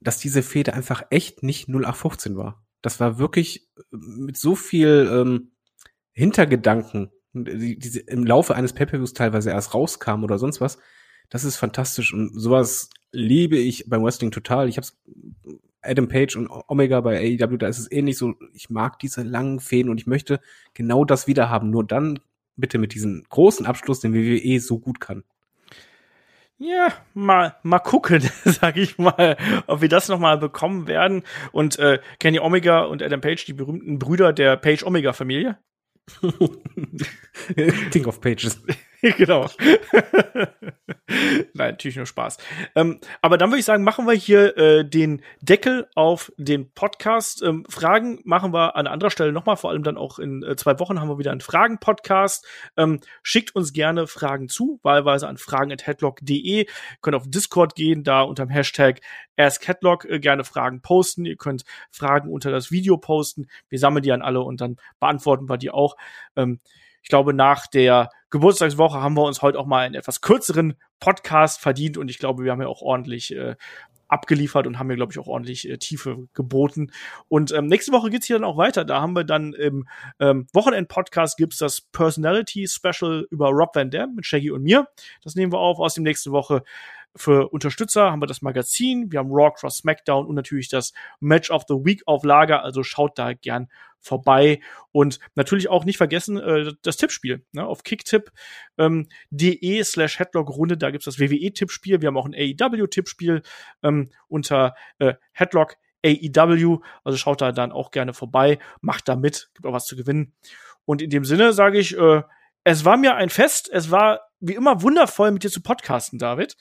dass 0.00 0.18
diese 0.18 0.42
Fehde 0.42 0.74
einfach 0.74 1.04
echt 1.10 1.42
nicht 1.42 1.68
0815 1.68 2.36
war. 2.36 2.64
Das 2.82 3.00
war 3.00 3.18
wirklich 3.18 3.68
mit 3.90 4.36
so 4.36 4.54
viel 4.54 5.08
ähm, 5.10 5.52
Hintergedanken, 6.12 7.10
die, 7.32 7.78
die 7.78 8.00
im 8.00 8.24
Laufe 8.24 8.54
eines 8.54 8.72
Pay-Per-Views 8.72 9.14
teilweise 9.14 9.50
erst 9.50 9.74
rauskam 9.74 10.22
oder 10.22 10.38
sonst 10.38 10.60
was. 10.60 10.78
Das 11.30 11.44
ist 11.44 11.56
fantastisch 11.56 12.12
und 12.12 12.38
sowas 12.38 12.90
liebe 13.10 13.56
ich 13.56 13.88
beim 13.88 14.04
Wrestling 14.04 14.30
total. 14.30 14.68
Ich 14.68 14.76
habe 14.76 14.86
Adam 15.84 16.08
Page 16.08 16.36
und 16.36 16.48
Omega 16.48 17.00
bei 17.00 17.18
AEW, 17.18 17.56
da 17.56 17.68
ist 17.68 17.78
es 17.78 17.90
ähnlich 17.90 18.18
so, 18.18 18.34
ich 18.52 18.70
mag 18.70 18.98
diese 18.98 19.22
langen 19.22 19.60
Fäden 19.60 19.90
und 19.90 20.00
ich 20.00 20.06
möchte 20.06 20.40
genau 20.72 21.04
das 21.04 21.26
wieder 21.26 21.50
haben. 21.50 21.70
Nur 21.70 21.84
dann 21.84 22.18
bitte 22.56 22.78
mit 22.78 22.94
diesem 22.94 23.24
großen 23.28 23.66
Abschluss, 23.66 24.00
den 24.00 24.14
WWE 24.14 24.60
so 24.60 24.78
gut 24.78 25.00
kann. 25.00 25.24
Ja, 26.58 26.88
mal, 27.14 27.56
mal 27.62 27.80
gucken, 27.80 28.22
sag 28.44 28.76
ich 28.76 28.96
mal, 28.96 29.36
ob 29.66 29.80
wir 29.80 29.88
das 29.88 30.08
nochmal 30.08 30.38
bekommen 30.38 30.86
werden. 30.86 31.22
Und 31.52 31.78
äh, 31.78 31.98
Kenny 32.20 32.38
Omega 32.38 32.84
und 32.84 33.02
Adam 33.02 33.20
Page, 33.20 33.44
die 33.44 33.52
berühmten 33.52 33.98
Brüder 33.98 34.32
der 34.32 34.56
Page-Omega-Familie. 34.56 35.58
King 37.90 38.06
of 38.06 38.20
Pages. 38.20 38.62
genau. 39.18 39.48
Nein, 41.06 41.72
natürlich 41.72 41.96
nur 41.96 42.06
Spaß. 42.06 42.38
Ähm, 42.74 43.00
aber 43.20 43.36
dann 43.36 43.50
würde 43.50 43.58
ich 43.58 43.66
sagen, 43.66 43.84
machen 43.84 44.06
wir 44.06 44.14
hier 44.14 44.56
äh, 44.56 44.88
den 44.88 45.22
Deckel 45.42 45.88
auf 45.94 46.32
den 46.38 46.72
Podcast. 46.72 47.42
Ähm, 47.42 47.66
Fragen 47.68 48.20
machen 48.24 48.54
wir 48.54 48.76
an 48.76 48.86
anderer 48.86 49.10
Stelle 49.10 49.32
nochmal, 49.32 49.56
vor 49.56 49.70
allem 49.70 49.82
dann 49.82 49.98
auch 49.98 50.18
in 50.18 50.42
äh, 50.42 50.56
zwei 50.56 50.78
Wochen 50.78 51.00
haben 51.00 51.08
wir 51.08 51.18
wieder 51.18 51.32
einen 51.32 51.42
Fragen-Podcast. 51.42 52.46
Ähm, 52.78 53.00
schickt 53.22 53.54
uns 53.54 53.74
gerne 53.74 54.06
Fragen 54.06 54.48
zu, 54.48 54.80
wahlweise 54.82 55.28
an 55.28 55.36
fragen.headlock.de. 55.36 56.66
Könnt 57.02 57.16
auf 57.16 57.28
Discord 57.28 57.74
gehen, 57.74 58.04
da 58.04 58.22
unter 58.22 58.46
dem 58.46 58.50
Hashtag 58.50 59.00
AskHeadlock 59.36 60.06
äh, 60.06 60.18
gerne 60.18 60.44
Fragen 60.44 60.80
posten. 60.80 61.26
Ihr 61.26 61.36
könnt 61.36 61.64
Fragen 61.90 62.30
unter 62.30 62.50
das 62.50 62.70
Video 62.70 62.96
posten. 62.96 63.48
Wir 63.68 63.78
sammeln 63.78 64.02
die 64.02 64.12
an 64.12 64.22
alle 64.22 64.40
und 64.40 64.62
dann 64.62 64.76
beantworten 64.98 65.48
wir 65.48 65.58
die 65.58 65.70
auch. 65.70 65.96
Ähm, 66.36 66.60
ich 67.04 67.10
glaube, 67.10 67.34
nach 67.34 67.66
der 67.66 68.08
Geburtstagswoche 68.30 69.00
haben 69.00 69.14
wir 69.14 69.24
uns 69.24 69.42
heute 69.42 69.58
auch 69.58 69.66
mal 69.66 69.84
einen 69.84 69.94
etwas 69.94 70.22
kürzeren 70.22 70.74
Podcast 71.00 71.60
verdient 71.60 71.98
und 71.98 72.10
ich 72.10 72.18
glaube, 72.18 72.44
wir 72.44 72.50
haben 72.50 72.62
ja 72.62 72.66
auch 72.66 72.80
ordentlich 72.80 73.36
äh, 73.36 73.56
abgeliefert 74.08 74.66
und 74.66 74.78
haben 74.78 74.86
mir, 74.86 74.96
glaube 74.96 75.12
ich, 75.12 75.18
auch 75.18 75.26
ordentlich 75.26 75.68
äh, 75.68 75.76
Tiefe 75.76 76.28
geboten. 76.32 76.92
Und 77.28 77.52
ähm, 77.52 77.66
nächste 77.66 77.92
Woche 77.92 78.08
geht's 78.08 78.26
hier 78.26 78.36
dann 78.36 78.48
auch 78.48 78.56
weiter. 78.56 78.86
Da 78.86 79.02
haben 79.02 79.14
wir 79.14 79.24
dann 79.24 79.52
im 79.52 79.86
ähm, 80.18 80.46
Wochenend-Podcast 80.54 81.36
gibt's 81.36 81.58
das 81.58 81.82
Personality-Special 81.82 83.26
über 83.30 83.50
Rob 83.50 83.76
Van 83.76 83.90
Dam 83.90 84.14
mit 84.14 84.24
Shaggy 84.24 84.50
und 84.50 84.62
mir. 84.62 84.88
Das 85.22 85.34
nehmen 85.34 85.52
wir 85.52 85.58
auf. 85.58 85.78
Aus 85.78 85.92
dem 85.92 86.04
nächste 86.04 86.32
Woche 86.32 86.62
für 87.14 87.50
Unterstützer 87.50 88.10
haben 88.10 88.22
wir 88.22 88.26
das 88.26 88.42
Magazin, 88.42 89.12
wir 89.12 89.20
haben 89.20 89.30
Raw 89.30 89.52
Cross 89.54 89.76
SmackDown 89.78 90.26
und 90.26 90.34
natürlich 90.34 90.68
das 90.68 90.94
Match 91.20 91.50
of 91.50 91.64
the 91.68 91.74
Week 91.74 92.02
auf 92.06 92.24
Lager. 92.24 92.64
Also 92.64 92.82
schaut 92.82 93.18
da 93.18 93.34
gern 93.34 93.68
vorbei 94.04 94.60
und 94.92 95.18
natürlich 95.34 95.68
auch 95.68 95.84
nicht 95.84 95.96
vergessen 95.96 96.36
äh, 96.36 96.72
das 96.82 96.96
Tippspiel 96.96 97.44
ne, 97.52 97.66
auf 97.66 97.82
kicktipp.de 97.82 98.32
ähm, 98.78 99.84
slash 99.84 100.18
Headlock-Runde. 100.18 100.76
Da 100.76 100.90
gibt's 100.90 101.06
das 101.06 101.18
WWE-Tippspiel. 101.18 102.00
Wir 102.00 102.08
haben 102.08 102.16
auch 102.16 102.26
ein 102.26 102.34
AEW-Tippspiel 102.34 103.42
ähm, 103.82 104.10
unter 104.28 104.74
äh, 104.98 105.14
Headlock 105.32 105.76
AEW. 106.04 106.80
Also 107.02 107.16
schaut 107.16 107.40
da 107.40 107.52
dann 107.52 107.72
auch 107.72 107.90
gerne 107.90 108.12
vorbei, 108.12 108.58
macht 108.80 109.08
da 109.08 109.16
mit, 109.16 109.50
gibt 109.54 109.66
auch 109.66 109.72
was 109.72 109.86
zu 109.86 109.96
gewinnen. 109.96 110.34
Und 110.84 111.00
in 111.00 111.10
dem 111.10 111.24
Sinne 111.24 111.54
sage 111.54 111.78
ich, 111.78 111.96
äh, 111.96 112.22
es 112.62 112.84
war 112.84 112.96
mir 112.96 113.16
ein 113.16 113.30
Fest. 113.30 113.70
Es 113.72 113.90
war 113.90 114.20
wie 114.40 114.54
immer 114.54 114.82
wundervoll 114.82 115.30
mit 115.30 115.44
dir 115.44 115.50
zu 115.50 115.62
podcasten, 115.62 116.18
David. 116.18 116.56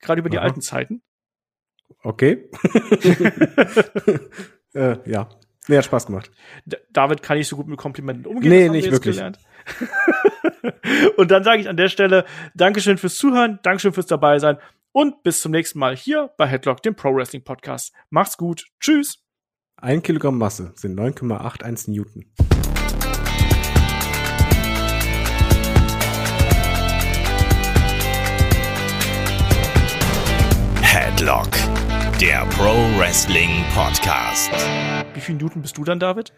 Gerade 0.00 0.20
über 0.20 0.28
die 0.28 0.38
Aha. 0.38 0.44
alten 0.44 0.60
Zeiten. 0.60 1.02
Okay. 2.02 2.50
äh, 4.74 5.10
ja. 5.10 5.28
Nee, 5.66 5.78
hat 5.78 5.84
Spaß 5.84 6.06
gemacht. 6.06 6.30
D 6.66 6.76
David 6.92 7.22
kann 7.22 7.38
nicht 7.38 7.48
so 7.48 7.56
gut 7.56 7.66
mit 7.66 7.78
Komplimenten 7.78 8.26
umgehen. 8.26 8.50
Nee, 8.50 8.58
das 8.58 8.68
haben 8.68 8.74
wir 8.74 8.76
nicht 8.76 8.90
jetzt 8.90 9.04
wirklich. 9.04 9.22
und 11.16 11.30
dann 11.30 11.42
sage 11.42 11.60
ich 11.60 11.68
an 11.68 11.76
der 11.76 11.88
Stelle 11.88 12.24
Dankeschön 12.54 12.98
fürs 12.98 13.16
Zuhören, 13.16 13.58
Dankeschön 13.62 13.92
fürs 13.92 14.06
dabei 14.06 14.38
sein 14.38 14.58
und 14.92 15.22
bis 15.22 15.40
zum 15.40 15.52
nächsten 15.52 15.78
Mal 15.78 15.96
hier 15.96 16.30
bei 16.36 16.46
Headlock, 16.46 16.82
dem 16.82 16.94
Pro 16.94 17.14
Wrestling 17.14 17.42
Podcast. 17.42 17.94
Macht's 18.10 18.36
gut. 18.36 18.66
Tschüss. 18.78 19.24
Ein 19.76 20.02
Kilogramm 20.02 20.38
Masse 20.38 20.72
sind 20.76 20.98
9,81 20.98 21.90
Newton. 21.90 22.24
Headlock, 30.80 31.48
der 32.20 32.46
Pro 32.46 32.72
Wrestling 32.98 33.50
Podcast. 33.74 34.50
Wie 35.14 35.20
viel 35.20 35.34
Newton 35.34 35.62
bist 35.62 35.76
du 35.76 35.84
dann, 35.84 35.98
David? 35.98 36.32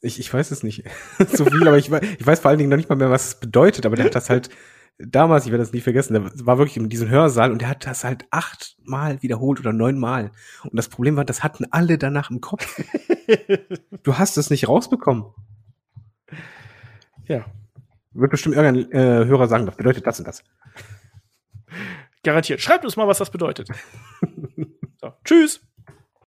Ich, 0.00 0.18
ich 0.18 0.32
weiß 0.32 0.50
es 0.50 0.62
nicht 0.62 0.84
so 1.32 1.44
viel, 1.44 1.66
aber 1.66 1.78
ich, 1.78 1.90
ich 1.90 2.26
weiß 2.26 2.40
vor 2.40 2.48
allen 2.48 2.58
Dingen 2.58 2.70
noch 2.70 2.76
nicht 2.76 2.88
mal 2.88 2.96
mehr, 2.96 3.10
was 3.10 3.28
es 3.28 3.40
bedeutet. 3.40 3.86
Aber 3.86 3.94
der 3.96 4.06
hat 4.06 4.14
das 4.14 4.30
halt 4.30 4.50
damals, 4.98 5.46
ich 5.46 5.52
werde 5.52 5.62
das 5.62 5.72
nie 5.72 5.80
vergessen, 5.80 6.14
der 6.14 6.46
war 6.46 6.58
wirklich 6.58 6.76
in 6.76 6.88
diesem 6.88 7.08
Hörsaal 7.08 7.52
und 7.52 7.60
der 7.62 7.68
hat 7.68 7.86
das 7.86 8.02
halt 8.02 8.24
achtmal 8.30 9.22
wiederholt 9.22 9.60
oder 9.60 9.72
neunmal. 9.72 10.32
Und 10.64 10.76
das 10.76 10.88
Problem 10.88 11.16
war, 11.16 11.24
das 11.24 11.44
hatten 11.44 11.66
alle 11.70 11.98
danach 11.98 12.30
im 12.30 12.40
Kopf. 12.40 12.80
Du 14.04 14.18
hast 14.18 14.38
es 14.38 14.50
nicht 14.50 14.68
rausbekommen. 14.68 15.24
Ja, 17.26 17.44
Wird 18.12 18.30
bestimmt 18.30 18.54
irgendein 18.54 18.92
äh, 18.92 19.24
Hörer 19.26 19.48
sagen, 19.48 19.66
das 19.66 19.74
bedeutet 19.74 20.06
das 20.06 20.20
und 20.20 20.28
das. 20.28 20.44
garantiert. 22.22 22.60
Schreibt 22.60 22.84
uns 22.84 22.96
mal, 22.96 23.08
was 23.08 23.18
das 23.18 23.30
bedeutet. 23.30 23.68
tschüss. 25.26 25.60